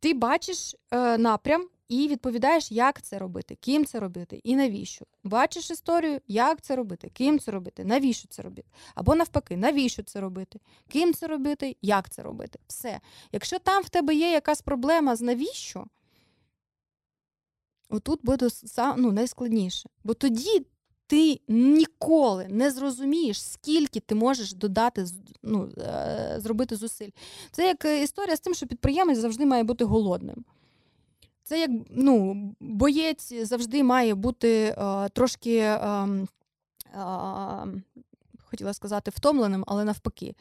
Ти 0.00 0.14
бачиш 0.14 0.76
е, 0.90 1.18
напрям 1.18 1.68
і 1.88 2.08
відповідаєш, 2.08 2.72
як 2.72 3.02
це 3.02 3.18
робити, 3.18 3.56
ким 3.60 3.84
це 3.84 4.00
робити 4.00 4.40
і 4.44 4.56
навіщо. 4.56 5.04
Бачиш 5.24 5.70
історію, 5.70 6.20
як 6.28 6.62
це 6.62 6.76
робити, 6.76 7.10
ким 7.12 7.38
це 7.38 7.50
робити, 7.50 7.84
навіщо 7.84 8.28
це 8.28 8.42
робити. 8.42 8.68
Або 8.94 9.14
навпаки, 9.14 9.56
навіщо 9.56 10.02
це 10.02 10.20
робити, 10.20 10.60
ким 10.88 11.14
це 11.14 11.26
робити, 11.26 11.76
як 11.82 12.10
це 12.10 12.22
робити. 12.22 12.58
Все. 12.66 13.00
Якщо 13.32 13.58
там 13.58 13.82
в 13.82 13.88
тебе 13.88 14.14
є 14.14 14.30
якась 14.30 14.62
проблема 14.62 15.16
з 15.16 15.20
навіщо, 15.20 15.86
отут 17.88 18.20
буде 18.22 18.48
ну, 18.96 19.12
найскладніше. 19.12 19.88
Бо 20.04 20.14
тоді 20.14 20.66
ти 21.06 21.40
ніколи 21.48 22.46
не 22.50 22.70
зрозумієш, 22.70 23.42
скільки 23.42 24.00
ти 24.00 24.14
можеш 24.14 24.52
додати, 24.52 25.04
ну, 25.42 25.68
е, 25.78 26.34
зробити 26.38 26.76
зусиль. 26.76 27.10
Це 27.50 27.66
як 27.66 27.84
історія 27.84 28.36
з 28.36 28.40
тим, 28.40 28.54
що 28.54 28.66
підприємець 28.66 29.18
завжди 29.18 29.46
має 29.46 29.64
бути 29.64 29.84
голодним. 29.84 30.44
Це 31.44 31.60
як 31.60 31.70
ну, 31.90 32.36
боєць 32.60 33.32
завжди 33.46 33.82
має 33.82 34.14
бути 34.14 34.76
е, 34.78 35.08
трошки, 35.08 35.58
ем, 35.58 36.28
а, 36.94 37.66
хотіла 38.44 38.74
сказати, 38.74 39.10
втомленим, 39.14 39.64
але 39.66 39.84
навпаки. 39.84 40.34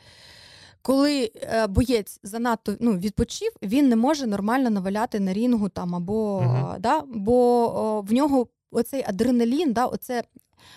Коли 0.82 1.32
е, 1.36 1.68
боєць 1.68 2.20
занадто 2.24 2.76
ну, 2.80 2.98
відпочив, 2.98 3.52
він 3.62 3.90
не 3.90 3.96
може 3.96 4.28
нормально 4.28 4.70
наваляти 4.70 5.20
на 5.20 5.34
рінгу 5.34 5.70
там 5.70 5.96
або 5.96 6.40
uh-huh. 6.40 6.80
да, 6.80 7.02
бо 7.02 7.34
о, 7.76 8.02
в 8.02 8.14
нього 8.14 8.48
оцей 8.72 9.04
адреналін, 9.08 9.74
да, 9.74 9.86
оце 9.86 10.24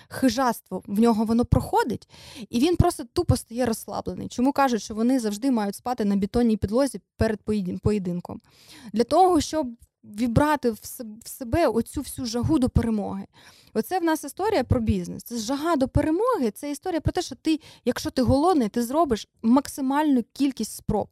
хижаство 0.09 0.83
в 0.87 1.01
нього 1.01 1.25
воно 1.25 1.45
проходить, 1.45 2.09
і 2.51 2.61
він 2.61 2.77
просто 2.77 3.05
тупо 3.13 3.37
стає 3.37 3.67
розслаблений. 3.67 4.29
Чому 4.29 4.53
кажуть, 4.53 4.83
що 4.83 4.95
вони 4.95 5.21
завжди 5.21 5.51
мають 5.51 5.75
спати 5.75 6.05
на 6.05 6.17
бетонній 6.17 6.57
підлозі 6.57 7.01
перед 7.17 7.41
поєдинком? 7.83 8.41
Для 8.93 9.05
того, 9.05 9.41
щоб 9.41 9.69
вібрати 10.19 10.71
в 10.71 11.29
себе 11.29 11.67
оцю 11.67 12.01
всю 12.01 12.27
жагу 12.27 12.59
до 12.59 12.69
перемоги. 12.69 13.27
Оце 13.79 13.99
в 13.99 14.05
нас 14.05 14.25
історія 14.25 14.65
про 14.65 14.81
бізнес. 14.81 15.23
Це 15.23 15.39
жага 15.39 15.77
до 15.77 15.89
перемоги. 15.89 16.51
Це 16.55 16.71
історія 16.71 17.01
про 17.01 17.13
те, 17.13 17.23
що 17.23 17.35
ти, 17.35 17.61
якщо 17.85 18.11
ти 18.11 18.23
голодний, 18.23 18.69
ти 18.69 18.83
зробиш 18.83 19.29
максимальну 19.43 20.25
кількість 20.33 20.77
спроб, 20.77 21.09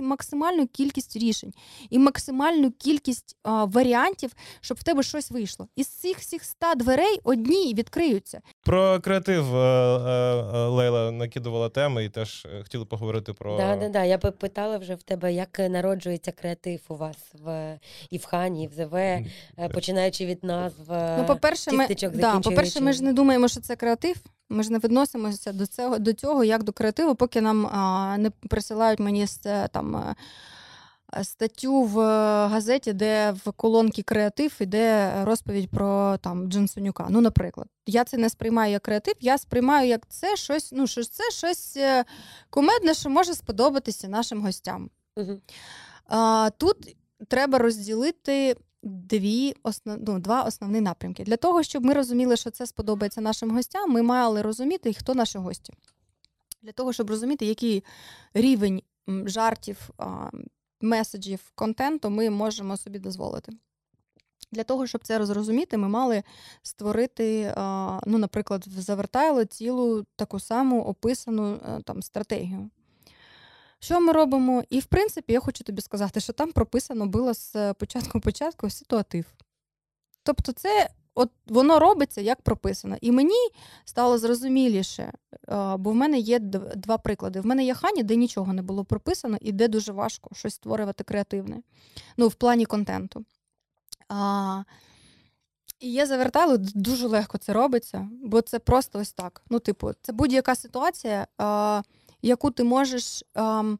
максимальну 0.00 0.66
кількість 0.66 1.16
рішень 1.16 1.52
і 1.90 1.98
максимальну 1.98 2.70
кількість 2.70 3.36
а, 3.42 3.64
варіантів, 3.64 4.32
щоб 4.60 4.78
в 4.78 4.82
тебе 4.82 5.02
щось 5.02 5.30
вийшло. 5.30 5.68
Із 5.76 5.86
цих 5.86 6.18
всіх 6.18 6.42
ста 6.42 6.74
дверей 6.74 7.20
одні 7.24 7.74
відкриються. 7.74 8.40
Про 8.62 9.00
креатив 9.00 9.56
е, 9.56 9.58
е, 9.58 10.66
Лейла 10.66 11.12
накидувала 11.12 11.68
теми 11.68 12.04
і 12.04 12.08
теж 12.08 12.46
е, 12.46 12.62
хотіли 12.62 12.84
поговорити 12.84 13.32
про 13.32 13.56
да, 13.56 13.76
да, 13.76 13.88
да. 13.88 14.04
Я 14.04 14.18
питала 14.18 14.78
вже 14.78 14.94
в 14.94 15.02
тебе, 15.02 15.32
як 15.32 15.58
народжується 15.58 16.32
креатив 16.32 16.80
у 16.88 16.94
вас 16.94 17.16
в 17.32 17.78
і 18.10 18.18
в 18.18 18.24
хані, 18.24 18.37
і 18.46 18.66
в 18.66 18.72
ЗВ, 18.72 18.96
починаючи 19.74 20.26
від 20.26 20.44
назв. 20.44 20.92
Ну, 21.18 21.24
по-перше, 21.26 21.72
ми 21.72 21.88
да, 22.14 22.40
по-перше, 22.40 22.80
ми 22.80 22.92
ж 22.92 23.04
не 23.04 23.12
думаємо, 23.12 23.48
що 23.48 23.60
це 23.60 23.76
креатив. 23.76 24.16
Ми 24.48 24.62
ж 24.62 24.72
не 24.72 24.78
відносимося 24.78 25.52
до 25.52 25.66
цього 25.66 25.98
до 25.98 26.12
цього 26.12 26.44
як 26.44 26.62
до 26.62 26.72
креативу, 26.72 27.14
поки 27.14 27.40
нам 27.40 27.66
а, 27.66 28.16
не 28.18 28.30
присилають 28.30 29.00
мені 29.00 29.26
там. 29.72 30.14
Статтю 31.22 31.82
в 31.82 32.00
газеті, 32.48 32.92
де 32.92 33.32
в 33.44 33.52
колонці 33.52 34.02
креатив 34.02 34.56
іде 34.60 35.12
розповідь 35.24 35.70
про 35.70 36.16
там 36.16 36.50
Джинсонюка. 36.50 37.06
Ну, 37.10 37.20
наприклад, 37.20 37.68
я 37.86 38.04
це 38.04 38.16
не 38.16 38.30
сприймаю 38.30 38.72
як 38.72 38.82
креатив, 38.82 39.14
я 39.20 39.38
сприймаю 39.38 39.88
як 39.88 40.08
це 40.08 40.36
щось, 40.36 40.72
ну 40.72 40.86
що 40.86 41.04
це 41.04 41.30
щось 41.30 41.76
е, 41.76 42.04
кумедне, 42.50 42.94
що 42.94 43.10
може 43.10 43.34
сподобатися 43.34 44.08
нашим 44.08 44.42
гостям. 44.42 44.90
Угу. 45.16 45.40
А, 46.06 46.50
Тут 46.58 46.96
треба 47.28 47.58
розділити 47.58 48.56
дві 48.82 49.54
основ... 49.62 49.98
ну, 50.06 50.18
два 50.18 50.42
основні 50.42 50.80
напрямки. 50.80 51.24
Для 51.24 51.36
того, 51.36 51.62
щоб 51.62 51.84
ми 51.84 51.94
розуміли, 51.94 52.36
що 52.36 52.50
це 52.50 52.66
сподобається 52.66 53.20
нашим 53.20 53.50
гостям, 53.50 53.90
ми 53.90 54.02
мали 54.02 54.42
розуміти, 54.42 54.92
хто 54.92 55.14
наші 55.14 55.38
гості. 55.38 55.72
Для 56.62 56.72
того, 56.72 56.92
щоб 56.92 57.10
розуміти, 57.10 57.46
який 57.46 57.84
рівень 58.34 58.82
жартів, 59.08 59.90
меседжів, 60.80 61.52
контенту 61.54 62.10
ми 62.10 62.30
можемо 62.30 62.76
собі 62.76 62.98
дозволити. 62.98 63.52
Для 64.52 64.64
того, 64.64 64.86
щоб 64.86 65.04
це 65.04 65.18
розрозуміти, 65.18 65.76
ми 65.76 65.88
мали 65.88 66.22
створити, 66.62 67.54
ну, 68.06 68.18
наприклад, 68.18 68.64
в 68.66 68.80
Завертайло 68.80 69.44
цілу 69.44 70.04
таку 70.16 70.40
саму 70.40 70.82
описану 70.82 71.54
е, 71.54 71.82
там 71.84 72.02
стратегію. 72.02 72.70
Що 73.80 74.00
ми 74.00 74.12
робимо? 74.12 74.64
І 74.70 74.80
в 74.80 74.84
принципі, 74.84 75.32
я 75.32 75.40
хочу 75.40 75.64
тобі 75.64 75.82
сказати, 75.82 76.20
що 76.20 76.32
там 76.32 76.52
прописано 76.52 77.06
було 77.06 77.34
з 77.34 77.74
початку 77.74 78.20
початку 78.24 78.70
ситуатив. 78.70 79.24
Тобто, 80.22 80.52
це 80.52 80.88
от 81.14 81.30
воно 81.46 81.78
робиться 81.78 82.20
як 82.20 82.42
прописано. 82.42 82.96
І 83.00 83.12
мені 83.12 83.48
стало 83.84 84.18
зрозуміліше, 84.18 85.12
бо 85.78 85.90
в 85.90 85.94
мене 85.94 86.18
є 86.18 86.38
два 86.38 86.98
приклади. 86.98 87.40
В 87.40 87.46
мене 87.46 87.64
є 87.64 87.74
хані, 87.74 88.02
де 88.02 88.16
нічого 88.16 88.52
не 88.52 88.62
було 88.62 88.84
прописано, 88.84 89.36
і 89.40 89.52
де 89.52 89.68
дуже 89.68 89.92
важко 89.92 90.30
щось 90.34 90.54
створювати 90.54 91.04
креативне. 91.04 91.62
Ну, 92.16 92.28
в 92.28 92.34
плані 92.34 92.66
контенту. 92.66 93.24
А, 94.08 94.62
І 95.80 95.92
я 95.92 96.06
завертала, 96.06 96.56
дуже 96.56 97.06
легко 97.06 97.38
це 97.38 97.52
робиться, 97.52 98.08
бо 98.24 98.40
це 98.40 98.58
просто 98.58 98.98
ось 98.98 99.12
так. 99.12 99.42
Ну, 99.50 99.58
типу, 99.58 99.92
це 100.02 100.12
будь-яка 100.12 100.54
ситуація. 100.54 101.26
А, 101.38 101.82
яку 102.22 102.50
ти 102.50 102.64
можеш 102.64 103.24
ем, 103.34 103.78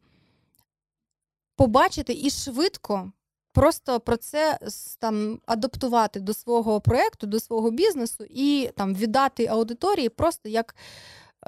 побачити 1.56 2.12
і 2.12 2.30
швидко 2.30 3.12
просто 3.52 4.00
про 4.00 4.16
це 4.16 4.58
там 4.98 5.40
адаптувати 5.46 6.20
до 6.20 6.34
свого 6.34 6.80
проєкту, 6.80 7.26
до 7.26 7.40
свого 7.40 7.70
бізнесу 7.70 8.24
і 8.30 8.70
там 8.76 8.94
віддати 8.94 9.46
аудиторії 9.46 10.08
просто 10.08 10.48
як 10.48 10.74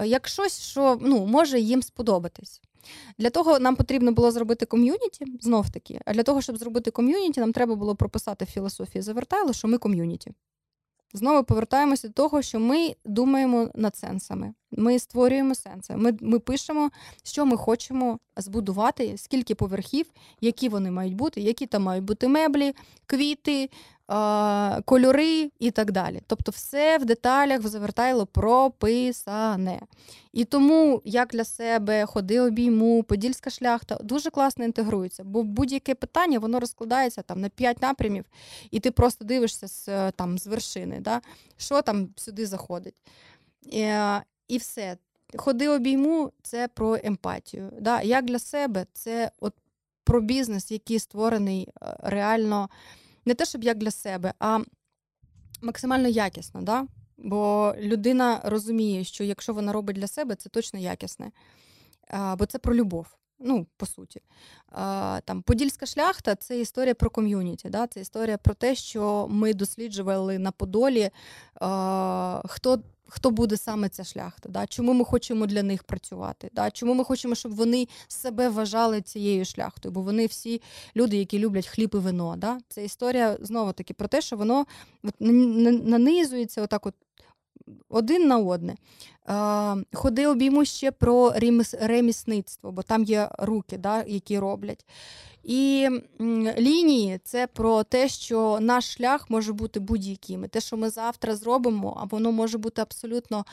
як 0.04 0.28
щось, 0.28 0.60
що 0.60 0.98
ну, 1.00 1.26
може 1.26 1.60
їм 1.60 1.82
сподобатись. 1.82 2.60
Для 3.18 3.30
того 3.30 3.58
нам 3.58 3.76
потрібно 3.76 4.12
було 4.12 4.30
зробити 4.30 4.66
ком'юніті, 4.66 5.24
знов 5.40 5.70
таки. 5.70 6.00
А 6.04 6.12
для 6.12 6.22
того, 6.22 6.42
щоб 6.42 6.56
зробити 6.56 6.90
ком'юніті, 6.90 7.40
нам 7.40 7.52
треба 7.52 7.74
було 7.74 7.96
прописати 7.96 8.44
в 8.44 8.48
філософії 8.48 9.02
завертайло, 9.02 9.52
що 9.52 9.68
ми 9.68 9.78
ком'юніті. 9.78 10.32
Знову 11.12 11.44
повертаємося 11.44 12.08
до 12.08 12.14
того, 12.14 12.42
що 12.42 12.60
ми 12.60 12.94
думаємо 13.04 13.70
над 13.74 13.96
сенсами. 13.96 14.54
Ми 14.70 14.98
створюємо 14.98 15.54
сенси. 15.54 15.96
Ми 15.96 16.18
ми 16.20 16.38
пишемо, 16.38 16.90
що 17.24 17.46
ми 17.46 17.56
хочемо 17.56 18.18
збудувати, 18.36 19.14
скільки 19.16 19.54
поверхів, 19.54 20.06
які 20.40 20.68
вони 20.68 20.90
мають 20.90 21.14
бути, 21.14 21.40
які 21.40 21.66
там 21.66 21.82
мають 21.82 22.04
бути 22.04 22.28
меблі, 22.28 22.74
квіти, 23.06 23.70
кольори 24.84 25.50
і 25.58 25.70
так 25.70 25.92
далі. 25.92 26.20
Тобто, 26.26 26.50
все 26.50 26.98
в 26.98 27.04
деталях 27.04 27.60
в 27.60 27.66
завертайло 27.66 28.26
прописане. 28.26 29.80
І 30.32 30.44
тому 30.44 31.02
як 31.04 31.28
для 31.28 31.44
себе 31.44 32.06
ходи 32.06 32.40
обійму, 32.40 33.02
подільська 33.02 33.50
шляхта 33.50 33.98
дуже 34.02 34.30
класно 34.30 34.64
інтегрується, 34.64 35.24
бо 35.24 35.42
будь-яке 35.42 35.94
питання 35.94 36.38
воно 36.38 36.60
розкладається 36.60 37.22
там 37.22 37.40
на 37.40 37.48
п'ять 37.48 37.82
напрямів, 37.82 38.24
і 38.70 38.80
ти 38.80 38.90
просто 38.90 39.24
дивишся 39.24 39.68
з 39.68 40.12
там 40.12 40.38
з 40.38 40.46
вершини, 40.46 41.00
да? 41.00 41.20
що 41.56 41.82
там 41.82 42.08
сюди 42.16 42.46
заходить. 42.46 43.02
І, 43.62 43.80
е, 43.80 44.22
і 44.48 44.58
все. 44.58 44.96
Ходи 45.36 45.68
обійму 45.68 46.32
це 46.42 46.68
про 46.68 46.98
емпатію. 47.04 47.72
Да? 47.80 48.02
Як 48.02 48.24
для 48.24 48.38
себе, 48.38 48.86
це 48.92 49.30
от 49.40 49.54
про 50.04 50.20
бізнес, 50.20 50.70
який 50.70 50.98
створений 50.98 51.68
е, 51.82 51.96
реально 52.02 52.68
не 53.30 53.34
те, 53.34 53.44
щоб 53.44 53.64
як 53.64 53.78
для 53.78 53.90
себе, 53.90 54.34
а 54.38 54.58
максимально 55.62 56.08
якісно. 56.08 56.62
Да? 56.62 56.86
Бо 57.18 57.74
людина 57.78 58.40
розуміє, 58.44 59.04
що 59.04 59.24
якщо 59.24 59.54
вона 59.54 59.72
робить 59.72 59.96
для 59.96 60.06
себе, 60.06 60.34
це 60.34 60.48
точно 60.48 60.80
якісне. 60.80 61.30
А, 62.08 62.36
Бо 62.36 62.46
це 62.46 62.58
про 62.58 62.74
любов. 62.74 63.06
Ну, 63.40 63.66
по 63.76 63.86
суті. 63.86 64.20
Там 65.24 65.42
Подільська 65.42 65.86
шляхта 65.86 66.34
це 66.34 66.60
історія 66.60 66.94
про 66.94 67.10
ком'юніті. 67.10 67.68
Да? 67.68 67.86
Це 67.86 68.00
історія 68.00 68.38
про 68.38 68.54
те, 68.54 68.74
що 68.74 69.26
ми 69.30 69.54
досліджували 69.54 70.38
на 70.38 70.52
Подолі, 70.52 71.10
хто 72.44 72.82
хто 73.10 73.30
буде 73.30 73.56
саме 73.56 73.88
ця 73.88 74.04
шляхта, 74.04 74.48
да? 74.48 74.66
чому 74.66 74.92
ми 74.92 75.04
хочемо 75.04 75.46
для 75.46 75.62
них 75.62 75.84
працювати, 75.84 76.50
да? 76.52 76.70
чому 76.70 76.94
ми 76.94 77.04
хочемо, 77.04 77.34
щоб 77.34 77.54
вони 77.54 77.88
себе 78.08 78.48
вважали 78.48 79.00
цією 79.00 79.44
шляхтою, 79.44 79.92
бо 79.92 80.00
вони 80.02 80.26
всі 80.26 80.62
люди, 80.96 81.16
які 81.16 81.38
люблять 81.38 81.66
хліб 81.66 81.90
і 81.94 81.96
вино. 81.96 82.34
Да? 82.36 82.58
Це 82.68 82.84
історія 82.84 83.38
знову 83.40 83.72
таки 83.72 83.94
про 83.94 84.08
те, 84.08 84.20
що 84.20 84.36
воно 84.36 84.66
от, 85.02 85.14
нанизується 85.20 86.62
отак 86.62 86.86
от 86.86 86.94
один 87.88 88.28
на 88.28 88.38
одне. 88.38 88.76
Ходи 89.92 90.26
обійму 90.26 90.64
ще 90.64 90.90
про 90.90 91.32
ремісництво, 91.80 92.72
бо 92.72 92.82
там 92.82 93.04
є 93.04 93.28
руки, 93.38 93.78
да, 93.78 94.04
які 94.06 94.38
роблять. 94.38 94.86
І 95.44 95.88
лінії 96.58 97.20
це 97.24 97.46
про 97.46 97.82
те, 97.82 98.08
що 98.08 98.58
наш 98.60 98.94
шлях 98.94 99.30
може 99.30 99.52
бути 99.52 99.80
будь-яким. 99.80 100.48
Те, 100.48 100.60
що 100.60 100.76
ми 100.76 100.90
завтра 100.90 101.36
зробимо, 101.36 102.08
воно 102.10 102.32
може 102.32 102.58
бути 102.58 102.82
абсолютно 102.82 103.44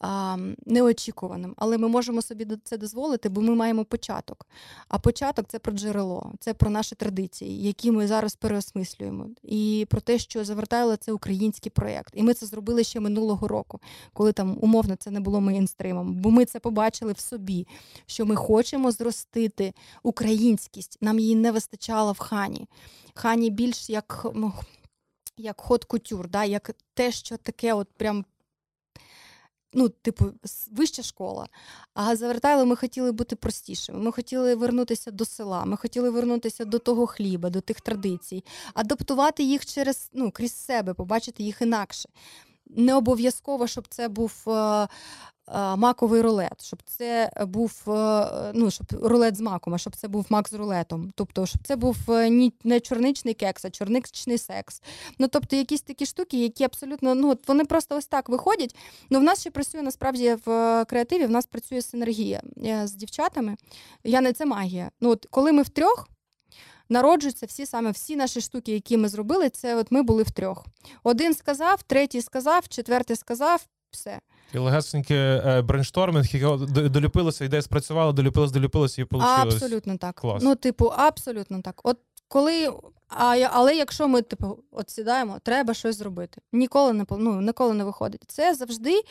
а, 0.00 0.36
неочікуваним. 0.66 1.54
Але 1.56 1.78
ми 1.78 1.88
можемо 1.88 2.22
собі 2.22 2.46
це 2.64 2.78
дозволити, 2.78 3.28
бо 3.28 3.40
ми 3.40 3.54
маємо 3.54 3.84
початок. 3.84 4.46
А 4.88 4.98
початок 4.98 5.46
це 5.48 5.58
про 5.58 5.72
джерело, 5.72 6.32
це 6.40 6.54
про 6.54 6.70
наші 6.70 6.94
традиції, 6.94 7.62
які 7.62 7.90
ми 7.90 8.06
зараз 8.06 8.36
переосмислюємо. 8.36 9.26
І 9.42 9.86
про 9.90 10.00
те, 10.00 10.18
що 10.18 10.44
завертайло 10.44 10.96
це 10.96 11.12
український 11.12 11.72
проєкт. 11.74 12.12
І 12.16 12.22
ми 12.22 12.34
це 12.34 12.46
зробили 12.46 12.84
ще 12.84 13.00
минулого 13.00 13.48
року, 13.48 13.80
коли 14.12 14.32
там 14.32 14.58
умовно 14.60 14.96
це 14.96 15.10
не 15.10 15.17
було 15.20 15.40
мейнстримом. 15.40 16.14
Бо 16.14 16.30
ми 16.30 16.44
це 16.44 16.60
побачили 16.60 17.12
в 17.12 17.18
собі, 17.18 17.66
що 18.06 18.26
ми 18.26 18.36
хочемо 18.36 18.90
зростити 18.90 19.72
українськість. 20.02 20.98
Нам 21.00 21.18
її 21.18 21.34
не 21.34 21.52
вистачало 21.52 22.12
в 22.12 22.18
хані. 22.18 22.68
Хані 23.14 23.50
більш 23.50 23.90
як. 23.90 24.26
Ну, 24.34 24.52
як 25.38 25.60
ход 25.60 25.84
кутюр, 25.84 26.28
да, 26.28 26.44
як 26.44 26.70
те, 26.94 27.12
що 27.12 27.36
таке, 27.36 27.72
от 27.72 27.88
прям 27.96 28.24
ну, 29.72 29.88
типу, 29.88 30.24
вища 30.72 31.02
школа. 31.02 31.48
А 31.94 32.16
завертали 32.16 32.64
ми 32.64 32.76
хотіли 32.76 33.12
бути 33.12 33.36
простішими. 33.36 33.98
Ми 33.98 34.12
хотіли 34.12 34.54
вернутися 34.54 35.10
до 35.10 35.24
села, 35.24 35.64
ми 35.64 35.76
хотіли 35.76 36.10
вернутися 36.10 36.64
до 36.64 36.78
того 36.78 37.06
хліба, 37.06 37.50
до 37.50 37.60
тих 37.60 37.80
традицій, 37.80 38.44
адаптувати 38.74 39.42
їх 39.42 39.66
через 39.66 40.10
ну, 40.12 40.30
крізь 40.30 40.56
себе, 40.56 40.94
побачити 40.94 41.42
їх 41.42 41.62
інакше. 41.62 42.08
Не 42.70 42.94
обов'язково, 42.94 43.66
щоб 43.66 43.88
це 43.88 44.08
був 44.08 44.44
е, 44.48 44.88
Е, 45.54 45.76
маковий 45.76 46.22
рулет, 46.22 46.64
щоб 46.64 46.82
це 46.84 47.30
був 47.40 47.82
е, 47.88 48.52
ну, 48.54 48.70
щоб 48.70 48.86
рулет 48.92 49.36
з 49.36 49.40
маком, 49.40 49.74
а 49.74 49.78
щоб 49.78 49.96
це 49.96 50.08
був 50.08 50.26
мак 50.30 50.48
з 50.48 50.52
рулетом. 50.52 51.12
Тобто, 51.14 51.46
щоб 51.46 51.62
це 51.64 51.76
був 51.76 51.96
не 52.64 52.80
чорничний 52.80 53.34
кекс, 53.34 53.64
а 53.64 53.70
чорничний 53.70 54.38
секс. 54.38 54.82
Ну, 55.18 55.28
тобто, 55.28 55.56
якісь 55.56 55.82
такі 55.82 56.06
штуки, 56.06 56.42
які 56.42 56.64
абсолютно 56.64 57.14
ну, 57.14 57.38
вони 57.46 57.64
просто 57.64 57.96
ось 57.96 58.06
так 58.06 58.28
виходять. 58.28 58.76
Ну, 59.10 59.18
в 59.18 59.22
нас 59.22 59.40
ще 59.40 59.50
працює 59.50 59.82
насправді 59.82 60.36
в 60.46 60.84
креативі, 60.84 61.26
в 61.26 61.30
нас 61.30 61.46
працює 61.46 61.82
синергія 61.82 62.42
з 62.84 62.92
дівчатами. 62.92 63.56
Я 64.04 64.20
не 64.20 64.32
це 64.32 64.46
магія. 64.46 64.90
Ну, 65.00 65.10
от 65.10 65.26
Коли 65.30 65.52
ми 65.52 65.62
втрьох. 65.62 66.08
Народжуються 66.88 67.46
всі 67.46 67.66
саме 67.66 67.90
всі 67.90 68.16
наші 68.16 68.40
штуки, 68.40 68.72
які 68.72 68.96
ми 68.96 69.08
зробили, 69.08 69.50
це 69.50 69.76
от 69.76 69.90
ми 69.90 70.02
були 70.02 70.22
втрьох. 70.22 70.66
Один 71.02 71.34
сказав, 71.34 71.82
третій 71.82 72.22
сказав, 72.22 72.68
четвертий 72.68 73.16
сказав, 73.16 73.66
все. 73.90 74.20
І 74.54 74.58
легесенький 74.58 75.16
е, 75.16 75.62
brainstorming, 75.62 76.26
який 76.32 76.66
доліпилося, 76.88 77.44
ідея 77.44 77.62
спрацювала, 77.62 78.12
доліпилося, 78.12 78.54
доліпилося 78.54 79.02
і 79.02 79.04
вийшло. 79.10 79.30
Абсолютно 79.30 79.96
так. 79.96 80.14
Клас. 80.14 80.42
Ну, 80.42 80.54
типу, 80.54 80.86
абсолютно 80.86 81.62
так. 81.62 81.80
От 81.84 81.98
коли, 82.28 82.72
а, 83.08 83.36
Але 83.52 83.76
якщо 83.76 84.08
ми 84.08 84.22
типу, 84.22 84.58
от 84.70 84.90
сідаємо, 84.90 85.38
треба 85.42 85.74
щось 85.74 85.96
зробити. 85.96 86.40
Ніколи 86.52 86.92
не 86.92 87.04
ну, 87.10 87.40
ніколи 87.40 87.74
не 87.74 87.84
виходить. 87.84 88.22
Це 88.26 88.54
завжди 88.54 89.02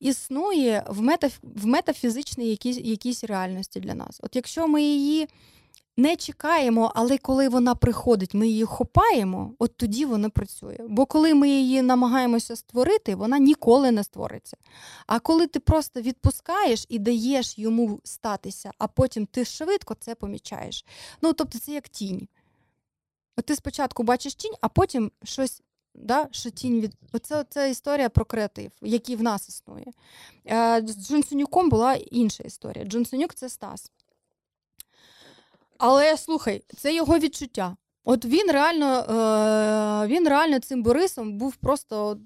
існує 0.00 0.84
в 0.88 1.02
мета, 1.02 1.30
в 1.42 1.66
метафізичній 1.66 2.50
якійсь, 2.50 2.78
якійсь 2.78 3.24
реальності 3.24 3.80
для 3.80 3.94
нас. 3.94 4.20
От 4.22 4.36
якщо 4.36 4.68
ми 4.68 4.82
її 4.82 5.28
не 5.96 6.16
чекаємо, 6.16 6.92
але 6.94 7.18
коли 7.18 7.48
вона 7.48 7.74
приходить, 7.74 8.34
ми 8.34 8.48
її 8.48 8.64
хопаємо, 8.64 9.54
от 9.58 9.76
тоді 9.76 10.04
вона 10.04 10.28
працює. 10.28 10.78
Бо 10.88 11.06
коли 11.06 11.34
ми 11.34 11.48
її 11.48 11.82
намагаємося 11.82 12.56
створити, 12.56 13.14
вона 13.14 13.38
ніколи 13.38 13.90
не 13.90 14.04
створиться. 14.04 14.56
А 15.06 15.18
коли 15.18 15.46
ти 15.46 15.60
просто 15.60 16.00
відпускаєш 16.00 16.86
і 16.88 16.98
даєш 16.98 17.58
йому 17.58 18.00
статися, 18.04 18.70
а 18.78 18.86
потім 18.86 19.26
ти 19.26 19.44
швидко 19.44 19.96
це 20.00 20.14
помічаєш. 20.14 20.84
Ну, 21.22 21.32
тобто, 21.32 21.58
це 21.58 21.72
як 21.72 21.88
тінь. 21.88 22.28
От 23.36 23.46
ти 23.46 23.56
спочатку 23.56 24.02
бачиш 24.02 24.34
тінь, 24.34 24.54
а 24.60 24.68
потім 24.68 25.10
щось. 25.24 25.62
Да, 25.96 26.28
що 26.30 26.50
тінь 26.50 26.80
від 26.80 26.92
Оце 27.12 27.44
це 27.48 27.70
історія 27.70 28.08
про 28.08 28.24
креатив, 28.24 28.70
який 28.82 29.16
в 29.16 29.22
нас 29.22 29.48
існує. 29.48 29.86
Е, 30.46 30.82
з 30.86 31.08
Джонсонюком 31.08 31.68
була 31.68 31.94
інша 31.94 32.44
історія. 32.44 32.84
Джонсонюк 32.84 33.34
це 33.34 33.48
Стас. 33.48 33.90
Але 35.78 36.16
слухай, 36.16 36.62
це 36.76 36.94
його 36.94 37.18
відчуття. 37.18 37.76
От 38.04 38.24
він 38.24 38.50
реально 38.50 38.98
е, 38.98 40.06
він 40.06 40.28
реально 40.28 40.60
цим 40.60 40.82
Борисом 40.82 41.38
був 41.38 41.56
просто 41.56 42.18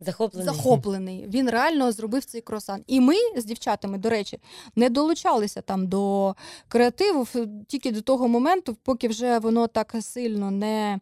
захоплений. 0.00 0.46
захоплений. 0.54 1.26
Він 1.28 1.50
реально 1.50 1.92
зробив 1.92 2.24
цей 2.24 2.40
кросан. 2.40 2.84
І 2.86 3.00
ми 3.00 3.14
з 3.36 3.44
дівчатами, 3.44 3.98
до 3.98 4.10
речі, 4.10 4.38
не 4.76 4.90
долучалися 4.90 5.60
там 5.60 5.86
до 5.86 6.34
креативу 6.68 7.26
тільки 7.68 7.92
до 7.92 8.02
того 8.02 8.28
моменту, 8.28 8.76
поки 8.82 9.08
вже 9.08 9.38
воно 9.38 9.66
так 9.66 9.94
сильно 10.00 10.50
не 10.50 11.00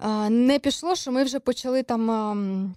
е, 0.00 0.30
не 0.30 0.58
пішло, 0.58 0.94
що 0.94 1.12
ми 1.12 1.24
вже 1.24 1.40
почали 1.40 1.82
там. 1.82 2.10
Ем, 2.10 2.74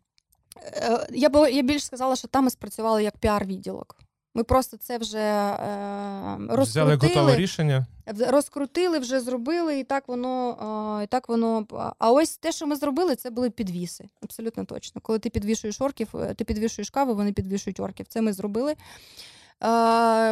е, 0.64 1.08
я 1.12 1.30
б 1.30 1.52
я 1.52 1.62
більш 1.62 1.86
сказала, 1.86 2.16
що 2.16 2.28
там 2.28 2.44
ми 2.44 2.50
спрацювали 2.50 3.04
як 3.04 3.18
піар-відділок. 3.18 3.96
Ми 4.36 4.44
просто 4.44 4.78
це 4.78 4.98
вже 4.98 5.18
е, 5.18 6.38
розкрутили. 6.50 6.64
Взяли 6.64 6.96
готове 6.96 7.36
рішення. 7.36 7.86
Розкрутили, 8.28 9.00
вже 9.00 9.20
зробили, 9.20 9.80
і 9.80 9.84
так 9.84 10.08
воно. 10.08 11.02
і 11.04 11.08
так 11.08 11.30
воно. 11.30 11.66
А 12.00 12.12
ось 12.12 12.38
те, 12.38 12.52
що 12.52 12.68
ми 12.68 12.76
зробили, 12.76 13.16
це 13.16 13.30
були 13.30 13.50
підвіси. 13.50 14.10
Абсолютно 14.24 14.66
точно. 14.66 15.02
Коли 15.02 15.20
ти 15.20 15.30
підвішуєш 15.30 15.82
орків, 15.82 16.08
е, 16.16 16.34
ти 16.34 16.44
підвішуєш 16.44 16.90
каву, 16.90 17.16
вони 17.16 17.34
підвішують 17.34 17.80
орків. 17.80 18.06
Це 18.10 18.22
ми 18.22 18.34
зробили. 18.34 18.76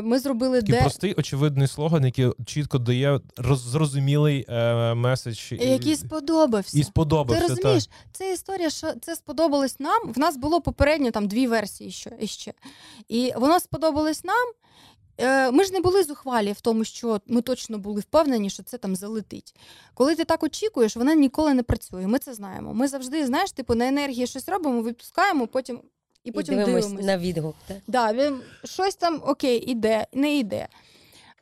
Ми 0.04 0.20
зробили 0.20 0.60
Такий 0.60 0.76
де... 0.76 0.82
простий, 0.82 1.14
очевидний 1.14 1.68
слоган, 1.68 2.06
який 2.06 2.32
чітко 2.45 2.78
дає 2.78 3.20
зрозумілий 3.38 4.45
е, 4.50 4.94
меседж. 4.94 5.52
Який 5.52 5.95
сподобався. 5.95 6.80
І 6.80 6.84
сподобався. 6.84 7.41
Ти 7.41 7.48
розумієш, 7.48 7.88
та. 7.88 7.94
це 8.12 8.34
історія, 8.34 8.70
що 8.70 8.94
це 9.02 9.16
сподобалось 9.16 9.80
нам. 9.80 10.14
В 10.14 10.20
нас 10.20 10.38
було 10.38 10.62
попередньо 10.62 11.12
там 11.12 11.28
дві 11.28 11.48
версії 11.48 11.91
ще. 11.91 12.28
ще. 12.28 12.54
І 13.08 13.34
воно 13.38 13.60
сподобалось 13.60 14.24
нам. 14.24 14.54
Е, 15.18 15.52
ми 15.52 15.64
ж 15.64 15.74
не 15.74 15.80
були 15.80 16.04
зухвалі 16.04 16.52
в 16.52 16.62
тому, 16.62 16.84
що 16.84 17.22
ми 17.28 17.41
точно 17.41 17.78
були 17.78 18.02
впевнені, 18.02 18.50
що 18.50 18.64
це 18.64 18.78
там 18.78 18.95
залетить. 18.95 19.56
Коли 19.94 20.16
ти 20.16 20.26
так 20.26 20.44
очікуєш, 20.44 20.95
вона 20.95 21.16
ніколи 21.16 21.54
не 21.54 21.64
працює. 21.64 22.08
Ми 22.08 22.20
це 22.20 22.34
знаємо. 22.34 22.74
Ми 22.74 22.88
завжди, 22.88 23.26
знаєш, 23.26 23.52
типу 23.52 23.76
на 23.76 23.88
енергії 23.88 24.28
щось 24.28 24.50
робимо, 24.50 24.82
випускаємо, 24.82 25.48
потім 25.48 25.82
і 26.24 26.32
потім 26.32 26.54
і 26.54 26.58
дивимось, 26.58 26.86
дивимось 26.86 27.06
на 27.06 27.18
відгук. 27.18 27.56
Так? 27.68 27.78
Да, 27.88 28.14
він 28.14 28.41
щось 28.64 28.95
там 28.95 29.22
окей, 29.26 29.72
іде, 29.72 30.08
не 30.14 30.38
йде. 30.38 30.68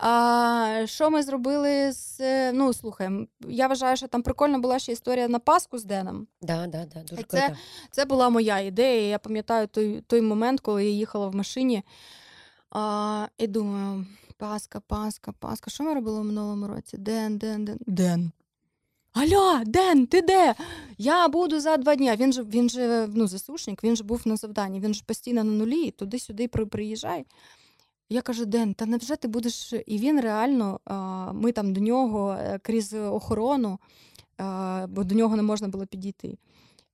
А 0.03 0.83
що 0.85 1.09
ми 1.09 1.23
зробили 1.23 1.91
з. 1.91 2.19
Ну, 2.51 2.73
слухай, 2.73 3.09
я 3.39 3.67
вважаю, 3.67 3.97
що 3.97 4.07
там 4.07 4.21
прикольна 4.21 4.59
була 4.59 4.79
ще 4.79 4.91
історія 4.91 5.27
на 5.27 5.39
Пасху 5.39 5.77
з 5.77 5.85
Деном. 5.85 6.27
Да, 6.41 6.67
да, 6.67 6.85
да, 6.93 7.03
дуже 7.03 7.23
Це 7.23 7.55
це 7.91 8.05
була 8.05 8.29
моя 8.29 8.59
ідея. 8.59 9.07
Я 9.07 9.19
пам'ятаю 9.19 9.67
той 9.67 10.01
той 10.01 10.21
момент, 10.21 10.59
коли 10.59 10.85
я 10.85 10.91
їхала 10.91 11.27
в 11.27 11.35
машині 11.35 11.83
а, 12.71 13.27
і 13.37 13.47
думаю: 13.47 14.05
Паска, 14.37 14.79
Паска, 14.79 15.31
Паска. 15.39 15.71
Що 15.71 15.83
ми 15.83 15.93
робили 15.93 16.21
в 16.21 16.23
минулому 16.23 16.67
році? 16.67 16.97
Ден, 16.97 17.37
Ден, 17.37 17.65
Ден. 17.65 17.77
Ден. 17.87 18.31
Аля, 19.13 19.63
Ден, 19.65 20.07
ти 20.07 20.21
де? 20.21 20.55
Я 20.97 21.27
буду 21.27 21.59
за 21.59 21.77
два 21.77 21.95
дні. 21.95 22.15
Він 22.15 22.33
же 22.33 22.43
він 22.43 22.69
же 22.69 23.09
ну, 23.13 23.27
засушник, 23.27 23.83
він 23.83 23.95
же 23.95 24.03
був 24.03 24.21
на 24.25 24.35
завданні, 24.35 24.79
він 24.79 24.93
же 24.93 25.03
постійно 25.05 25.43
на 25.43 25.51
нулі, 25.51 25.91
туди-сюди 25.91 26.47
приїжджай. 26.47 27.25
Я 28.09 28.21
кажу, 28.21 28.45
Ден, 28.45 28.73
та 28.73 28.85
невже 28.85 29.15
ти 29.15 29.27
будеш. 29.27 29.73
І 29.85 29.97
він 29.97 30.21
реально, 30.21 30.79
ми 31.33 31.51
там 31.51 31.73
до 31.73 31.81
нього 31.81 32.37
е, 32.39 32.59
крізь 32.63 32.93
охорону, 32.93 33.79
бо 34.87 35.03
до 35.03 35.15
нього 35.15 35.35
не 35.35 35.43
можна 35.43 35.67
було 35.67 35.85
підійти. 35.85 36.37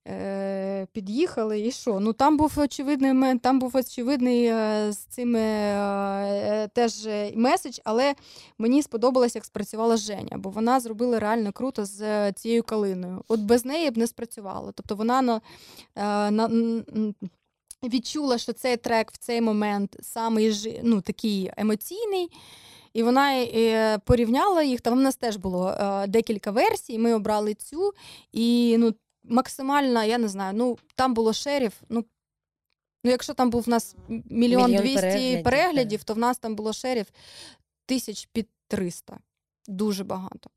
Е, 0.09 0.87
під'їхали, 0.91 1.61
і 1.61 1.71
що? 1.71 1.99
Ну 1.99 2.13
там 2.13 2.37
був 2.37 2.53
очевидний 2.57 3.39
там 3.39 3.59
був 3.59 3.75
очевидний 3.75 4.45
е, 4.45 4.87
з 4.91 4.97
цими 4.97 5.39
е, 5.39 6.69
теж 6.73 7.07
меседж, 7.35 7.79
але 7.83 8.15
мені 8.57 8.83
сподобалось, 8.83 9.35
як 9.35 9.45
спрацювала 9.45 9.97
Женя, 9.97 10.37
бо 10.37 10.49
вона 10.49 10.79
зробила 10.79 11.19
реально 11.19 11.51
круто 11.51 11.85
з 11.85 12.31
цією 12.33 12.63
калиною. 12.63 13.23
От 13.27 13.39
без 13.39 13.65
неї 13.65 13.91
б 13.91 13.97
не 13.97 14.07
спрацювало. 14.07 14.71
Тобто 14.71 14.95
вона 14.95 15.21
на, 15.21 15.41
на 16.31 16.49
відчула, 17.83 18.37
що 18.37 18.53
цей 18.53 18.77
трек 18.77 19.11
в 19.11 19.17
цей 19.17 19.41
момент 19.41 19.97
саме 20.01 20.51
ну, 20.83 21.01
такий 21.01 21.51
емоційний. 21.57 22.29
І 22.93 23.03
вона 23.03 23.47
порівняла 24.05 24.63
їх. 24.63 24.81
Там 24.81 24.93
в 24.93 25.01
нас 25.01 25.15
теж 25.15 25.35
було 25.35 25.75
декілька 26.07 26.51
версій. 26.51 26.99
Ми 26.99 27.13
обрали 27.13 27.53
цю. 27.53 27.93
І 28.31 28.75
ну, 28.79 28.93
максимальна, 29.27 30.05
я 30.05 30.17
не 30.17 30.27
знаю, 30.27 30.53
ну 30.57 30.77
там 30.95 31.13
було 31.13 31.33
шерів. 31.33 31.73
Ну, 31.89 32.05
ну 33.03 33.11
якщо 33.11 33.33
там 33.33 33.49
був 33.49 33.63
у 33.67 33.69
нас 33.69 33.95
мільйон 34.29 34.75
двісті 34.75 35.01
переглядів, 35.01 35.43
переглядів 35.43 36.03
то 36.03 36.13
в 36.13 36.17
нас 36.17 36.37
там 36.37 36.55
було 36.55 36.73
шерів 36.73 37.05
тисяч 37.85 38.29
під 38.33 38.47
триста. 38.67 39.17
Дуже 39.67 40.03
багато. 40.03 40.49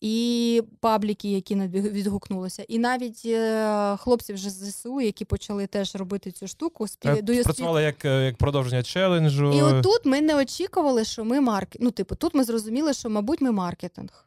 І 0.00 0.62
пабліки, 0.80 1.32
які 1.32 1.54
відгукнулися, 1.54 2.64
і 2.68 2.78
навіть 2.78 3.22
е, 3.26 3.96
хлопці 3.96 4.32
вже 4.32 4.50
з 4.50 4.70
ЗСУ, 4.70 5.00
які 5.00 5.24
почали 5.24 5.66
теж 5.66 5.94
робити 5.94 6.30
цю 6.30 6.46
штуку, 6.46 6.88
спів... 6.88 7.24
працювали 7.44 7.82
як 7.82 8.04
е, 8.04 8.24
як 8.24 8.36
продовження 8.36 8.82
челенджу. 8.82 9.52
І 9.52 9.62
отут 9.62 10.00
ми 10.04 10.20
не 10.20 10.36
очікували, 10.36 11.04
що 11.04 11.24
ми 11.24 11.40
маркет. 11.40 11.82
Ну, 11.82 11.90
типу, 11.90 12.14
тут 12.14 12.34
ми 12.34 12.44
зрозуміли, 12.44 12.94
що, 12.94 13.10
мабуть, 13.10 13.40
ми 13.40 13.52
маркетинг. 13.52 14.26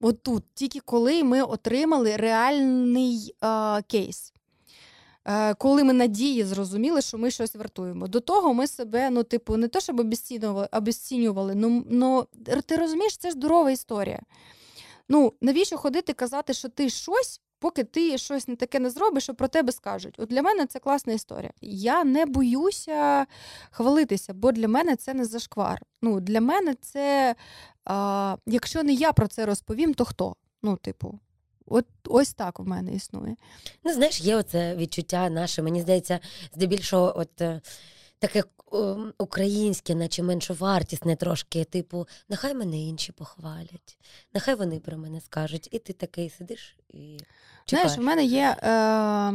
Отут, 0.00 0.44
тільки 0.54 0.80
коли 0.80 1.24
ми 1.24 1.42
отримали 1.42 2.16
реальний 2.16 3.34
е, 3.44 3.82
кейс. 3.82 4.32
Коли 5.58 5.84
ми 5.84 5.92
надії 5.92 6.44
зрозуміли, 6.44 7.02
що 7.02 7.18
ми 7.18 7.30
щось 7.30 7.56
вартуємо. 7.56 8.08
До 8.08 8.20
того 8.20 8.54
ми 8.54 8.66
себе, 8.66 9.10
ну, 9.10 9.22
типу, 9.22 9.56
не 9.56 9.68
те, 9.68 9.80
щоб 9.80 10.00
обесцінювали, 10.72 11.54
ну, 11.54 11.84
ну 11.90 12.26
ти 12.66 12.76
розумієш, 12.76 13.16
це 13.16 13.28
ж 13.28 13.32
здорова 13.32 13.70
історія. 13.70 14.20
Ну, 15.08 15.32
навіщо 15.40 15.76
ходити 15.76 16.12
казати, 16.12 16.54
що 16.54 16.68
ти 16.68 16.90
щось, 16.90 17.40
поки 17.58 17.84
ти 17.84 18.18
щось 18.18 18.48
не 18.48 18.56
таке 18.56 18.78
не 18.78 18.90
зробиш, 18.90 19.22
що 19.22 19.34
про 19.34 19.48
тебе 19.48 19.72
скажуть. 19.72 20.14
От 20.18 20.28
для 20.28 20.42
мене 20.42 20.66
це 20.66 20.78
класна 20.78 21.12
історія. 21.12 21.52
Я 21.60 22.04
не 22.04 22.26
боюся 22.26 23.26
хвалитися, 23.70 24.34
бо 24.34 24.52
для 24.52 24.68
мене 24.68 24.96
це 24.96 25.14
не 25.14 25.24
зашквар. 25.24 25.82
Ну, 26.02 26.20
Для 26.20 26.40
мене 26.40 26.74
це 26.74 27.34
а, 27.84 28.36
якщо 28.46 28.82
не 28.82 28.92
я 28.92 29.12
про 29.12 29.28
це 29.28 29.46
розповім, 29.46 29.94
то 29.94 30.04
хто? 30.04 30.36
Ну, 30.62 30.76
типу, 30.76 31.18
От 31.66 31.86
ось 32.08 32.32
так 32.32 32.60
у 32.60 32.64
мене 32.64 32.94
існує. 32.94 33.36
Ну, 33.84 33.92
знаєш, 33.92 34.20
є 34.20 34.36
оце 34.36 34.76
відчуття 34.76 35.30
наше. 35.30 35.62
Мені 35.62 35.80
здається, 35.80 36.20
здебільшого, 36.54 37.12
от 37.16 37.40
е, 37.40 37.60
таке 38.18 38.42
українське, 39.18 39.94
наче 39.94 40.22
меншовартісне 40.22 41.16
трошки, 41.16 41.64
типу, 41.64 42.08
нехай 42.28 42.54
мене 42.54 42.78
інші 42.78 43.12
похвалять, 43.12 43.98
нехай 44.34 44.54
вони 44.54 44.80
про 44.80 44.98
мене 44.98 45.20
скажуть. 45.20 45.68
І 45.72 45.78
ти 45.78 45.92
такий 45.92 46.30
сидиш 46.30 46.76
і. 46.88 47.20
чекаєш. 47.64 47.92
Знаєш, 47.92 47.98
у 47.98 48.02
мене 48.02 48.24
є 48.24 48.56
е, 48.62 49.32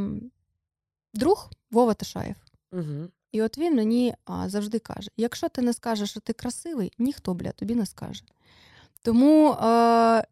друг 1.13 1.51
Вова 1.71 1.93
Ташаєв. 1.93 2.35
Угу. 2.71 3.07
І 3.31 3.41
от 3.41 3.57
він 3.57 3.75
мені 3.75 4.13
а, 4.25 4.49
завжди 4.49 4.79
каже: 4.79 5.11
якщо 5.17 5.49
ти 5.49 5.61
не 5.61 5.73
скажеш, 5.73 6.09
що 6.09 6.19
ти 6.19 6.33
красивий, 6.33 6.91
ніхто 6.97 7.33
бля, 7.33 7.51
тобі 7.51 7.75
не 7.75 7.85
скаже. 7.85 8.23
Тому 9.01 9.51
е, 9.51 10.23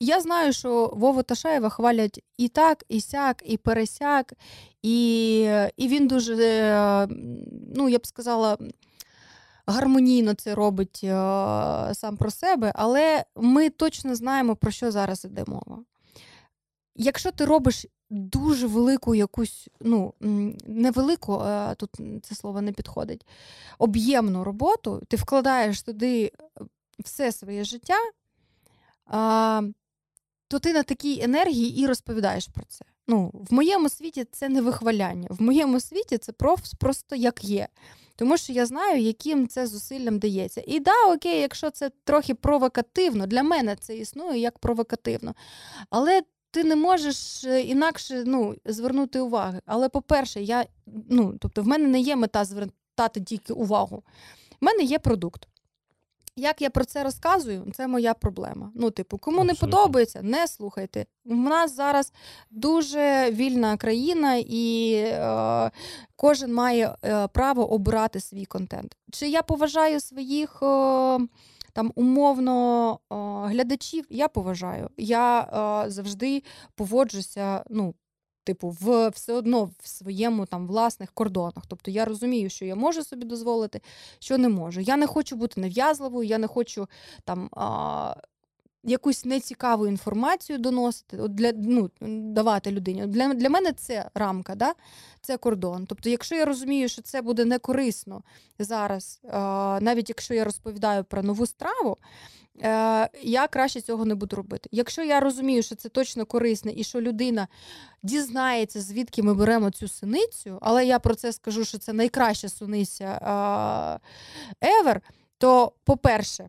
я 0.00 0.20
знаю, 0.20 0.52
що 0.52 0.90
Вову 0.94 1.22
Ташаєва 1.22 1.68
хвалять 1.68 2.24
і 2.36 2.48
так, 2.48 2.84
і 2.88 3.00
сяк, 3.00 3.42
і 3.44 3.56
пересяк, 3.56 4.32
і 4.82 5.38
і 5.76 5.88
він 5.88 6.08
дуже, 6.08 6.36
е, 6.36 7.08
ну, 7.76 7.88
я 7.88 7.98
б 7.98 8.06
сказала, 8.06 8.58
гармонійно 9.66 10.34
це 10.34 10.54
робить 10.54 11.00
е, 11.04 11.08
сам 11.94 12.16
про 12.18 12.30
себе, 12.30 12.72
але 12.74 13.24
ми 13.36 13.70
точно 13.70 14.14
знаємо, 14.14 14.56
про 14.56 14.70
що 14.70 14.90
зараз 14.90 15.24
іде 15.24 15.44
мова. 15.46 15.84
Якщо 16.94 17.32
ти 17.32 17.44
робиш 17.44 17.86
дуже 18.10 18.66
велику 18.66 19.14
якусь, 19.14 19.68
ну, 19.80 20.14
невелику, 20.66 21.42
тут 21.76 21.90
це 22.22 22.34
слово 22.34 22.60
не 22.60 22.72
підходить, 22.72 23.26
об'ємну 23.78 24.44
роботу, 24.44 25.02
ти 25.08 25.16
вкладаєш 25.16 25.82
туди 25.82 26.32
все 26.98 27.32
своє 27.32 27.64
життя, 27.64 27.98
то 30.48 30.58
ти 30.58 30.72
на 30.72 30.82
такій 30.82 31.20
енергії 31.22 31.80
і 31.80 31.86
розповідаєш 31.86 32.46
про 32.46 32.64
це. 32.68 32.84
Ну, 33.08 33.30
В 33.34 33.54
моєму 33.54 33.88
світі 33.88 34.26
це 34.32 34.48
не 34.48 34.62
вихваляння. 34.62 35.26
В 35.30 35.42
моєму 35.42 35.80
світі 35.80 36.18
це 36.18 36.32
просто 36.78 37.16
як 37.16 37.44
є. 37.44 37.68
Тому 38.16 38.36
що 38.36 38.52
я 38.52 38.66
знаю, 38.66 39.02
яким 39.02 39.48
це 39.48 39.66
зусиллям 39.66 40.18
дається. 40.18 40.62
І 40.66 40.80
да, 40.80 41.14
окей, 41.14 41.40
якщо 41.40 41.70
це 41.70 41.90
трохи 42.04 42.34
провокативно, 42.34 43.26
для 43.26 43.42
мене 43.42 43.76
це 43.76 43.96
існує 43.96 44.40
як 44.40 44.58
провокативно. 44.58 45.34
Але 45.90 46.22
ти 46.50 46.64
не 46.64 46.76
можеш 46.76 47.44
е, 47.44 47.60
інакше 47.60 48.22
ну, 48.26 48.54
звернути 48.64 49.20
уваги. 49.20 49.60
Але, 49.66 49.88
по-перше, 49.88 50.42
я, 50.42 50.66
ну, 51.10 51.36
тобто 51.40 51.62
в 51.62 51.66
мене 51.66 51.88
не 51.88 52.00
є 52.00 52.16
мета 52.16 52.44
звертати 52.44 53.20
тільки 53.20 53.52
увагу. 53.52 54.02
В 54.60 54.64
мене 54.64 54.82
є 54.82 54.98
продукт. 54.98 55.48
Як 56.38 56.62
я 56.62 56.70
про 56.70 56.84
це 56.84 57.04
розказую, 57.04 57.72
це 57.74 57.86
моя 57.86 58.14
проблема. 58.14 58.70
Ну, 58.74 58.90
типу, 58.90 59.18
кому 59.18 59.40
Абсолютно. 59.40 59.66
не 59.66 59.72
подобається, 59.72 60.22
не 60.22 60.48
слухайте. 60.48 61.06
У 61.24 61.34
нас 61.34 61.76
зараз 61.76 62.12
дуже 62.50 63.30
вільна 63.30 63.76
країна, 63.76 64.34
і 64.46 64.92
е, 64.94 65.70
кожен 66.16 66.54
має 66.54 66.96
е, 67.04 67.28
право 67.28 67.72
обирати 67.72 68.20
свій 68.20 68.44
контент. 68.44 68.96
Чи 69.12 69.28
я 69.28 69.42
поважаю 69.42 70.00
своїх 70.00 70.62
е, 70.62 71.18
там 71.72 71.92
умовно 71.94 72.92
е, 72.92 73.14
глядачів? 73.48 74.06
Я 74.10 74.28
поважаю. 74.28 74.90
Я 74.96 75.40
е, 75.86 75.90
завжди 75.90 76.42
поводжуся. 76.74 77.64
ну, 77.70 77.94
типу, 78.46 78.76
в 78.80 79.08
все 79.08 79.32
одно 79.32 79.70
в 79.82 79.88
своєму 79.88 80.46
там 80.46 80.66
власних 80.66 81.12
кордонах. 81.12 81.64
Тобто 81.68 81.90
я 81.90 82.04
розумію, 82.04 82.50
що 82.50 82.64
я 82.64 82.74
можу 82.74 83.04
собі 83.04 83.26
дозволити, 83.26 83.80
що 84.18 84.38
не 84.38 84.48
можу. 84.48 84.80
Я 84.80 84.96
не 84.96 85.06
хочу 85.06 85.36
бути 85.36 85.60
нав'язливою, 85.60 86.28
я 86.28 86.38
не 86.38 86.46
хочу 86.46 86.88
там. 87.24 87.48
А, 87.52 88.14
Якусь 88.88 89.24
нецікаву 89.24 89.86
інформацію 89.86 90.58
доносити, 90.58 91.18
от 91.18 91.34
для 91.34 91.52
ну 91.52 91.90
давати 92.32 92.70
людині. 92.70 93.06
Для 93.06 93.34
для 93.34 93.50
мене 93.50 93.72
це 93.72 94.10
рамка, 94.14 94.54
да? 94.54 94.74
це 95.20 95.36
кордон. 95.36 95.86
Тобто, 95.86 96.08
якщо 96.08 96.34
я 96.34 96.44
розумію, 96.44 96.88
що 96.88 97.02
це 97.02 97.22
буде 97.22 97.44
не 97.44 97.58
корисно 97.58 98.22
зараз, 98.58 99.20
а, 99.30 99.78
навіть 99.82 100.08
якщо 100.08 100.34
я 100.34 100.44
розповідаю 100.44 101.04
про 101.04 101.22
нову 101.22 101.46
страву, 101.46 101.96
я 103.22 103.48
краще 103.50 103.80
цього 103.80 104.04
не 104.04 104.14
буду 104.14 104.36
робити. 104.36 104.68
Якщо 104.72 105.02
я 105.02 105.20
розумію, 105.20 105.62
що 105.62 105.74
це 105.74 105.88
точно 105.88 106.26
корисне 106.26 106.72
і 106.76 106.84
що 106.84 107.00
людина 107.00 107.48
дізнається, 108.02 108.80
звідки 108.80 109.22
ми 109.22 109.34
беремо 109.34 109.70
цю 109.70 109.88
синицю, 109.88 110.58
але 110.60 110.86
я 110.86 110.98
про 110.98 111.14
це 111.14 111.32
скажу, 111.32 111.64
що 111.64 111.78
це 111.78 111.92
найкраща 111.92 112.48
суниця 112.48 113.20
ever, 114.62 115.00
то, 115.38 115.72
по-перше, 115.84 116.48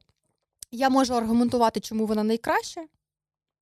я 0.71 0.89
можу 0.89 1.13
аргументувати, 1.13 1.79
чому 1.79 2.05
вона 2.05 2.23
найкраща. 2.23 2.85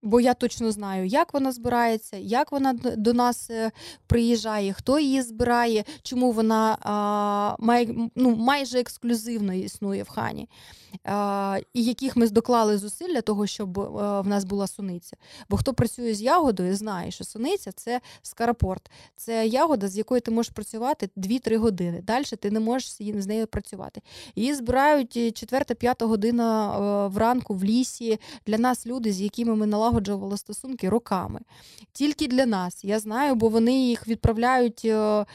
Бо 0.06 0.20
я 0.20 0.34
точно 0.34 0.72
знаю, 0.72 1.06
як 1.06 1.34
вона 1.34 1.52
збирається, 1.52 2.18
як 2.18 2.52
вона 2.52 2.74
до 2.74 3.14
нас 3.14 3.50
е, 3.50 3.72
приїжджає, 4.08 4.74
хто 4.74 5.00
її 5.00 5.22
збирає, 5.22 5.84
чому 6.04 6.32
вона 6.32 6.78
а, 6.82 7.56
май, 7.60 8.10
ну, 8.16 8.36
майже 8.36 8.80
ексклюзивно 8.80 9.54
існує 9.54 10.04
в 10.04 10.10
хані 10.10 10.48
і 11.74 11.84
яких 11.84 12.16
ми 12.16 12.30
доклали 12.30 12.78
зусиль 12.78 13.14
для 13.14 13.22
того, 13.22 13.48
щоб 13.48 13.80
е, 13.80 14.22
в 14.22 14.28
нас 14.28 14.44
була 14.44 14.68
суниця. 14.68 15.18
Бо 15.50 15.58
хто 15.58 15.74
працює 15.74 16.14
з 16.14 16.22
ягодою, 16.22 16.76
знає, 16.76 17.12
що 17.12 17.24
суниця 17.24 17.72
це 17.72 18.02
скарапорт, 18.22 18.92
це 19.16 19.48
ягода, 19.48 19.88
з 19.88 19.98
якою 19.98 20.22
ти 20.22 20.32
можеш 20.32 20.52
працювати 20.52 21.10
2-3 21.18 21.58
години. 21.58 22.02
Далі 22.02 22.26
ти 22.26 22.52
не 22.52 22.60
можеш 22.60 22.90
з 23.00 23.28
нею 23.28 23.48
працювати. 23.48 24.02
Її 24.36 24.56
збирають 24.56 25.18
4-5 25.18 26.08
година 26.08 26.78
е, 26.78 27.08
вранку 27.08 27.54
в 27.54 27.64
лісі 27.64 28.20
для 28.48 28.58
нас 28.58 28.88
люди, 28.88 29.12
з 29.12 29.22
якими 29.22 29.56
ми 29.56 29.68
налагоджували 29.96 30.38
стосунки 30.38 30.90
роками. 30.90 31.40
Тільки 31.94 32.28
для 32.28 32.46
нас. 32.46 32.84
Я 32.84 33.00
знаю, 33.00 33.36
бо 33.36 33.50
вони 33.50 33.88
їх 33.88 34.08
відправляють 34.08 34.82
е, 34.86 35.26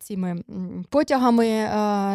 цими 0.00 0.42
потягами 0.88 1.44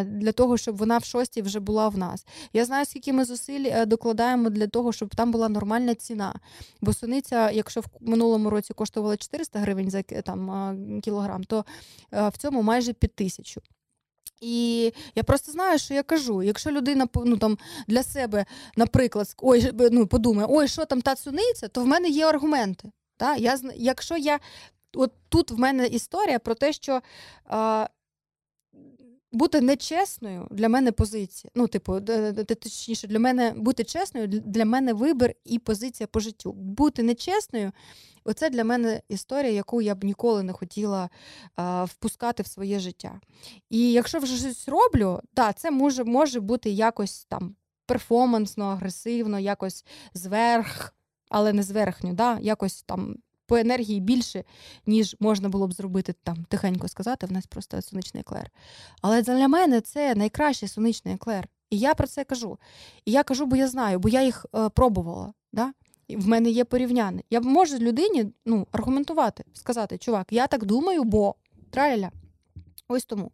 для 0.05 0.31
того, 0.31 0.57
щоб 0.57 0.77
вона 0.77 0.97
в 0.97 1.03
шостій 1.03 1.41
вже 1.41 1.59
була 1.59 1.89
в 1.89 1.97
нас. 1.97 2.25
Я 2.53 2.65
знаю, 2.65 2.85
скільки 2.85 3.13
ми 3.13 3.25
зусиль 3.25 3.65
е, 3.65 3.85
докладаємо 3.85 4.49
для 4.49 4.67
того, 4.67 4.93
щоб 4.93 5.15
там 5.15 5.31
була 5.31 5.49
нормальна 5.49 5.95
ціна. 5.95 6.33
Бо 6.81 6.93
суниця, 6.93 7.51
якщо 7.51 7.81
в 7.81 7.85
минулому 8.01 8.49
році 8.49 8.73
коштувала 8.73 9.17
400 9.17 9.59
гривень 9.59 9.89
за 9.89 10.01
там, 10.01 11.01
кілограм, 11.01 11.43
то 11.43 11.65
е, 12.13 12.29
в 12.29 12.37
цьому 12.37 12.61
майже 12.61 12.93
під 12.93 13.15
тисячу. 13.15 13.61
І 14.41 14.93
я 15.15 15.23
просто 15.23 15.51
знаю, 15.51 15.79
що 15.79 15.93
я 15.93 16.03
кажу. 16.03 16.43
Якщо 16.43 16.71
людина 16.71 17.07
ну, 17.15 17.37
там, 17.37 17.57
для 17.87 18.03
себе, 18.03 18.45
наприклад, 18.75 19.35
ой, 19.37 19.71
ну, 19.91 20.07
подумає, 20.07 20.47
ой, 20.51 20.67
що 20.67 20.85
там 20.85 21.01
та 21.01 21.15
цуниця, 21.15 21.67
то 21.67 21.81
в 21.81 21.87
мене 21.87 22.09
є 22.09 22.25
аргументи. 22.25 22.91
Та? 23.17 23.35
Я, 23.35 23.59
Якщо 23.75 24.17
я 24.17 24.39
от 24.93 25.11
тут 25.29 25.51
в 25.51 25.59
мене 25.59 25.87
історія 25.87 26.39
про 26.39 26.55
те, 26.55 26.73
що 26.73 27.01
е, 27.51 27.87
бути 29.31 29.61
нечесною 29.61 30.47
для 30.51 30.69
мене 30.69 30.91
позиція. 30.91 31.51
Ну, 31.55 31.67
типу, 31.67 32.01
точніше, 32.61 33.07
для 33.07 33.19
мене 33.19 33.53
бути 33.57 33.83
чесною, 33.83 34.27
для 34.27 34.65
мене 34.65 34.93
вибір 34.93 35.33
і 35.45 35.59
позиція 35.59 36.07
по 36.07 36.19
життю. 36.19 36.51
Бути 36.51 37.03
нечесною 37.03 37.71
оце 38.27 38.49
для 38.49 38.63
мене 38.63 39.01
історія, 39.09 39.51
яку 39.51 39.81
я 39.81 39.95
б 39.95 40.03
ніколи 40.03 40.43
не 40.43 40.53
хотіла 40.53 41.09
а, 41.55 41.83
впускати 41.83 42.43
в 42.43 42.47
своє 42.47 42.79
життя. 42.79 43.19
І 43.69 43.91
якщо 43.91 44.19
вже 44.19 44.37
щось 44.37 44.69
роблю, 44.69 45.21
да, 45.33 45.53
це 45.53 45.71
може, 45.71 46.03
може 46.03 46.39
бути 46.39 46.69
якось 46.69 47.25
там 47.25 47.55
перформансно, 47.85 48.65
агресивно, 48.65 49.39
якось 49.39 49.85
зверх. 50.13 50.93
Але 51.29 51.53
не 51.53 51.63
зверхню, 51.63 52.13
да? 52.13 52.39
якось 52.41 52.83
там 52.83 53.15
по 53.47 53.57
енергії 53.57 53.99
більше, 53.99 54.43
ніж 54.85 55.15
можна 55.19 55.49
було 55.49 55.67
б 55.67 55.73
зробити 55.73 56.13
там 56.23 56.45
тихенько 56.49 56.87
сказати, 56.87 57.27
в 57.27 57.31
нас 57.31 57.45
просто 57.45 57.81
сонячний 57.81 58.21
еклер. 58.21 58.51
Але 59.01 59.21
для 59.21 59.47
мене 59.47 59.81
це 59.81 60.15
найкращий 60.15 60.69
сонячний 60.69 61.13
еклер. 61.13 61.47
І 61.69 61.77
я 61.77 61.93
про 61.95 62.07
це 62.07 62.23
кажу. 62.23 62.57
І 63.05 63.11
я 63.11 63.23
кажу, 63.23 63.45
бо 63.45 63.55
я 63.55 63.67
знаю, 63.67 63.99
бо 63.99 64.09
я 64.09 64.23
їх 64.23 64.45
е, 64.55 64.69
пробувала. 64.69 65.33
Да? 65.53 65.73
І 66.07 66.15
в 66.15 66.27
мене 66.27 66.49
є 66.49 66.65
порівняння. 66.65 67.21
Я 67.29 67.41
можу 67.41 67.77
людині 67.77 68.25
ну, 68.45 68.67
аргументувати, 68.71 69.43
сказати, 69.53 69.97
чувак, 69.97 70.27
я 70.31 70.47
так 70.47 70.65
думаю, 70.65 71.03
бо 71.03 71.35
траля. 71.69 72.11
Ось 72.87 73.05
тому. 73.05 73.31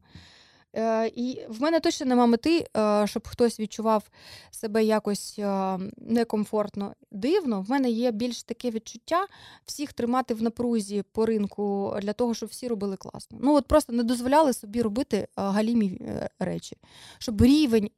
Е, 0.76 1.08
І 1.08 1.42
в 1.50 1.62
мене 1.62 1.80
точно 1.80 2.06
нема 2.06 2.26
мети, 2.26 2.68
е, 2.78 3.08
щоб 3.08 3.28
хтось 3.28 3.60
відчував 3.60 4.04
себе 4.52 4.84
якось 4.84 5.40
е, 5.40 5.80
некомфортно 5.98 6.94
дивно. 7.12 7.62
В 7.62 7.70
мене 7.70 7.90
є 7.90 8.12
більш 8.12 8.44
таке 8.44 8.72
відчуття 8.72 9.28
всіх 9.66 9.94
тримати 9.94 10.34
в 10.34 10.42
напрузі 10.42 11.04
по 11.12 11.26
ринку 11.26 11.96
для 12.02 12.14
того, 12.14 12.34
щоб 12.34 12.50
всі 12.50 12.68
робили 12.68 12.98
класно. 12.98 13.38
Ну 13.42 13.56
от 13.56 13.68
просто 13.68 13.94
не 13.94 14.04
дозволяли 14.04 14.54
собі 14.54 14.82
робити 14.82 15.28
галімі 15.36 16.02
речі, 16.40 16.78
щоб 17.18 17.42
рівень 17.42 17.90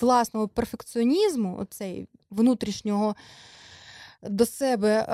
власного 0.00 0.48
перфекціонізму, 0.48 1.56
оцей 1.58 2.08
внутрішнього 2.30 3.16
до 4.22 4.46
себе 4.46 5.06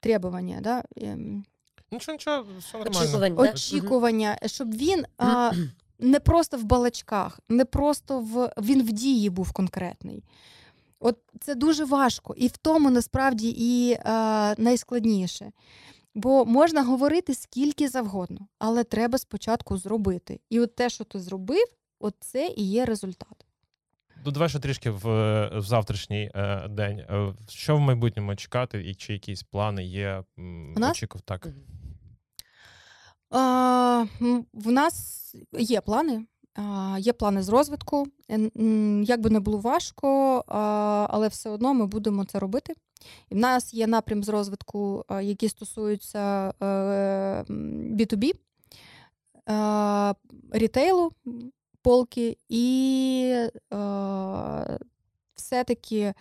требування, 0.00 0.60
да, 0.60 0.82
ем, 0.96 1.44
Нічого, 1.92 2.14
нічого, 2.14 2.44
все 2.58 2.78
нормально. 2.78 3.00
Очікування, 3.00 3.42
Очікування, 3.52 4.38
щоб 4.46 4.74
він 4.74 5.04
а, 5.18 5.52
не 5.98 6.20
просто 6.20 6.56
в 6.56 6.64
балачках, 6.64 7.40
не 7.48 7.64
просто 7.64 8.20
в 8.20 8.52
він 8.62 8.82
в 8.82 8.92
дії 8.92 9.30
був 9.30 9.52
конкретний. 9.52 10.24
От 11.00 11.18
це 11.40 11.54
дуже 11.54 11.84
важко, 11.84 12.34
і 12.36 12.46
в 12.48 12.56
тому 12.56 12.90
насправді 12.90 13.54
і 13.58 13.92
е, 13.92 14.00
найскладніше. 14.58 15.52
Бо 16.14 16.44
можна 16.44 16.82
говорити 16.82 17.34
скільки 17.34 17.88
завгодно, 17.88 18.46
але 18.58 18.84
треба 18.84 19.18
спочатку 19.18 19.76
зробити. 19.76 20.40
І 20.50 20.60
от 20.60 20.76
те, 20.76 20.90
що 20.90 21.04
ти 21.04 21.20
зробив, 21.20 21.66
от 22.00 22.14
це 22.20 22.46
і 22.56 22.62
є 22.64 22.84
результат. 22.84 23.46
Ну, 24.24 24.32
давай 24.32 24.48
ще 24.48 24.58
трішки 24.58 24.90
в, 24.90 25.00
в 25.58 25.62
завтрашній 25.66 26.30
е, 26.34 26.68
день. 26.68 26.98
Е, 26.98 27.34
Що 27.48 27.76
в 27.76 27.80
майбутньому 27.80 28.36
чекати, 28.36 28.90
і 28.90 28.94
чи 28.94 29.12
якісь 29.12 29.42
плани 29.42 29.84
є? 29.84 30.22
м, 30.38 30.74
У 30.76 30.80
нас? 30.80 30.90
очікав 30.90 31.20
так. 31.20 31.48
В 33.30 34.70
нас 34.70 35.34
є 35.52 35.80
плани. 35.80 36.26
Є 36.98 37.12
плани 37.12 37.42
з 37.42 37.48
розвитку. 37.48 38.06
Як 39.02 39.20
би 39.20 39.30
не 39.30 39.40
було 39.40 39.58
важко, 39.58 40.08
але 41.10 41.28
все 41.28 41.50
одно 41.50 41.74
ми 41.74 41.86
будемо 41.86 42.24
це 42.24 42.38
робити. 42.38 42.74
І 43.30 43.34
в 43.34 43.38
нас 43.38 43.74
є 43.74 43.86
напрям 43.86 44.24
з 44.24 44.28
розвитку, 44.28 45.04
які 45.22 45.48
стосуються 45.48 46.52
е, 46.62 46.64
B2B, 47.92 48.32
е, 49.48 50.14
рітейлу, 50.52 51.12
полки 51.82 52.36
і 52.48 53.48
все-таки 55.34 56.14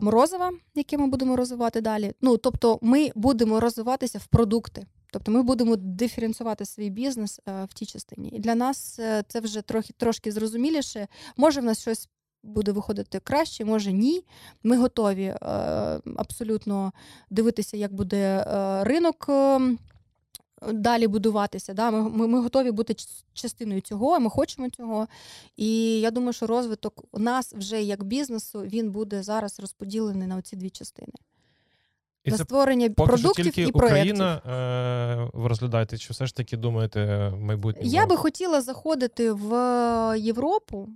морозива, 0.00 0.52
яке 0.74 0.98
ми 0.98 1.06
будемо 1.06 1.36
розвивати 1.36 1.80
далі. 1.80 2.12
Ну, 2.20 2.36
тобто, 2.36 2.78
ми 2.82 3.10
будемо 3.14 3.60
розвиватися 3.60 4.18
в 4.18 4.26
продукти. 4.26 4.86
Тобто 5.16 5.32
ми 5.32 5.42
будемо 5.42 5.76
диференціювати 5.76 6.64
свій 6.64 6.90
бізнес 6.90 7.40
е, 7.48 7.64
в 7.64 7.74
тій 7.74 7.86
частині. 7.86 8.28
І 8.28 8.38
для 8.38 8.54
нас 8.54 8.98
е, 8.98 9.24
це 9.28 9.40
вже 9.40 9.62
трохи 9.62 9.92
трошки 9.96 10.32
зрозуміліше. 10.32 11.08
Може, 11.36 11.60
в 11.60 11.64
нас 11.64 11.80
щось 11.80 12.08
буде 12.42 12.72
виходити 12.72 13.20
краще, 13.20 13.64
може 13.64 13.92
ні. 13.92 14.24
Ми 14.62 14.76
готові 14.76 15.24
е, 15.24 15.36
абсолютно 16.16 16.92
дивитися, 17.30 17.76
як 17.76 17.94
буде 17.94 18.44
ринок. 18.84 19.30
Далі 20.72 21.06
будуватися, 21.06 21.74
да 21.74 21.90
ми, 21.90 22.10
ми, 22.10 22.26
ми 22.26 22.40
готові 22.40 22.70
бути 22.70 22.94
частиною 23.32 23.80
цього, 23.80 24.20
ми 24.20 24.30
хочемо 24.30 24.70
цього. 24.70 25.08
І 25.56 26.00
я 26.00 26.10
думаю, 26.10 26.32
що 26.32 26.46
розвиток 26.46 27.04
у 27.12 27.18
нас 27.18 27.54
вже 27.54 27.82
як 27.82 28.04
бізнесу 28.04 28.60
він 28.60 28.90
буде 28.90 29.22
зараз 29.22 29.60
розподілений 29.60 30.28
на 30.28 30.36
оці 30.36 30.56
дві 30.56 30.70
частини: 30.70 31.12
І 32.26 32.30
на 32.30 32.36
це 32.36 32.44
створення 32.44 32.90
поки 32.90 33.08
що 33.08 33.16
продуктів 33.16 33.44
тільки 33.44 33.62
і 33.62 33.72
проєктів. 33.72 34.14
Україна 34.14 34.34
е, 34.36 35.30
ви 35.32 35.48
розглядаєте, 35.48 35.98
чи 35.98 36.12
все 36.12 36.26
ж 36.26 36.36
таки 36.36 36.56
думаєте 36.56 37.30
майбутнє? 37.40 37.82
Я 37.84 38.06
би 38.06 38.16
хотіла 38.16 38.60
заходити 38.60 39.32
в 39.32 39.50
Європу, 40.18 40.88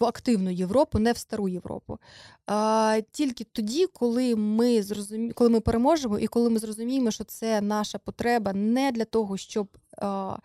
в 0.00 0.04
активну 0.04 0.50
Європу, 0.50 0.98
не 0.98 1.12
в 1.12 1.18
стару 1.18 1.48
Європу. 1.48 1.98
А, 2.46 3.00
тільки 3.10 3.44
тоді, 3.44 3.86
коли 3.86 4.36
ми 4.36 4.82
зрозумі... 4.82 5.32
коли 5.32 5.50
ми 5.50 5.60
переможемо, 5.60 6.18
і 6.18 6.26
коли 6.26 6.50
ми 6.50 6.58
зрозуміємо, 6.58 7.10
що 7.10 7.24
це 7.24 7.60
наша 7.60 7.98
потреба 7.98 8.52
не 8.52 8.92
для 8.92 9.04
того, 9.04 9.36
щоб 9.36 9.68
а, 9.98 10.36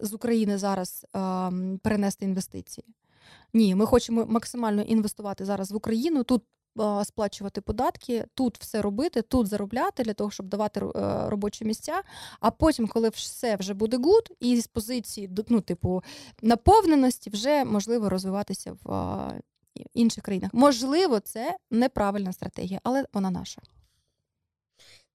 з 0.00 0.14
України 0.14 0.58
зараз 0.58 1.06
а, 1.12 1.50
перенести 1.82 2.24
інвестиції. 2.24 2.84
Ні, 3.54 3.74
ми 3.74 3.86
хочемо 3.86 4.26
максимально 4.28 4.82
інвестувати 4.82 5.44
зараз 5.44 5.72
в 5.72 5.76
Україну. 5.76 6.24
Тут 6.24 6.42
сплачувати 7.04 7.60
податки, 7.60 8.24
тут 8.34 8.58
все 8.58 8.82
робити, 8.82 9.22
тут 9.22 9.46
заробляти 9.46 10.02
для 10.02 10.14
того, 10.14 10.30
щоб 10.30 10.46
давати 10.48 10.80
е, 10.80 10.90
робочі 11.30 11.64
місця. 11.64 12.02
А 12.40 12.50
потім, 12.50 12.88
коли 12.88 13.08
все 13.08 13.56
вже 13.56 13.74
буде 13.74 13.96
good, 13.96 14.30
і 14.40 14.60
з 14.60 14.66
позиції 14.66 15.30
ну, 15.48 15.60
типу, 15.60 16.02
наповненості, 16.42 17.30
вже 17.30 17.64
можливо 17.64 18.08
розвиватися 18.08 18.76
в 18.82 19.42
інших 19.94 20.24
країнах. 20.24 20.50
Можливо, 20.54 21.20
це 21.20 21.56
неправильна 21.70 22.32
стратегія, 22.32 22.80
але 22.82 23.04
вона 23.12 23.30
наша. 23.30 23.62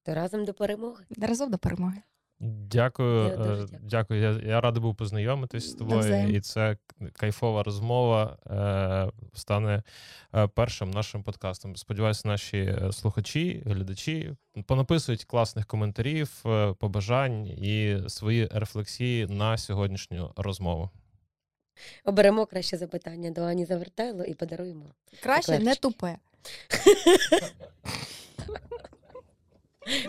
То 0.04 0.16
разом 0.16 0.46
до 0.46 0.54
перемоги. 0.54 1.06
Разом 1.18 1.52
до 1.52 1.58
перемоги. 1.58 2.02
Дякую, 2.40 3.28
Я 3.30 3.38
дуже 3.38 3.64
е, 3.64 3.66
дякую. 3.66 3.82
дякую. 3.84 4.22
Я, 4.22 4.50
я 4.50 4.62
радий 4.62 4.82
був 4.82 4.96
познайомитись 4.96 5.70
з 5.70 5.74
тобою, 5.74 5.98
Навзаєм. 5.98 6.36
і 6.36 6.40
це 6.42 6.78
кайфова 7.14 7.64
розмова 7.64 8.38
е, 8.48 9.12
стане 9.34 9.84
е, 10.36 10.48
першим 10.48 10.92
нашим 10.92 11.24
подкастом. 11.24 11.76
Сподіваюся, 11.76 12.28
наші 12.28 12.58
е, 12.58 12.92
слухачі, 12.92 13.64
глядачі 13.66 14.34
понаписують 14.66 15.24
класних 15.26 15.66
коментарів, 15.66 16.44
побажань 16.80 17.48
і 17.48 17.98
свої 18.08 18.50
рефлексії 18.52 19.28
на 19.28 19.58
сьогоднішню 19.58 20.34
розмову. 20.36 20.90
Оберемо 22.06 22.46
краще 22.46 22.78
запитання 22.78 23.32
до 23.32 23.42
Ані 23.42 23.66
Завертайло 23.66 24.24
і 24.24 24.34
подаруємо. 24.34 24.86
Краще 25.24 25.60
не 25.60 25.76
тупе. 25.76 26.18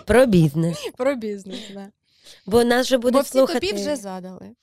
Про 0.06 0.26
бізнес. 0.26 0.90
Про 0.96 1.14
бізнес, 1.14 1.70
да. 1.74 1.88
Бо 2.46 2.64
нас 2.64 2.86
же 2.86 2.98
буде 2.98 3.12
будуть 3.12 3.24
всі 3.26 3.32
слухати. 3.32 3.60
тобі 3.60 3.72
вже 3.72 3.96
задали. 3.96 4.50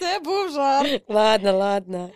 Це 0.00 0.18
був 0.18 0.52
жарт. 0.52 1.02
Ладно, 1.08 1.52
ладно. 1.52 2.10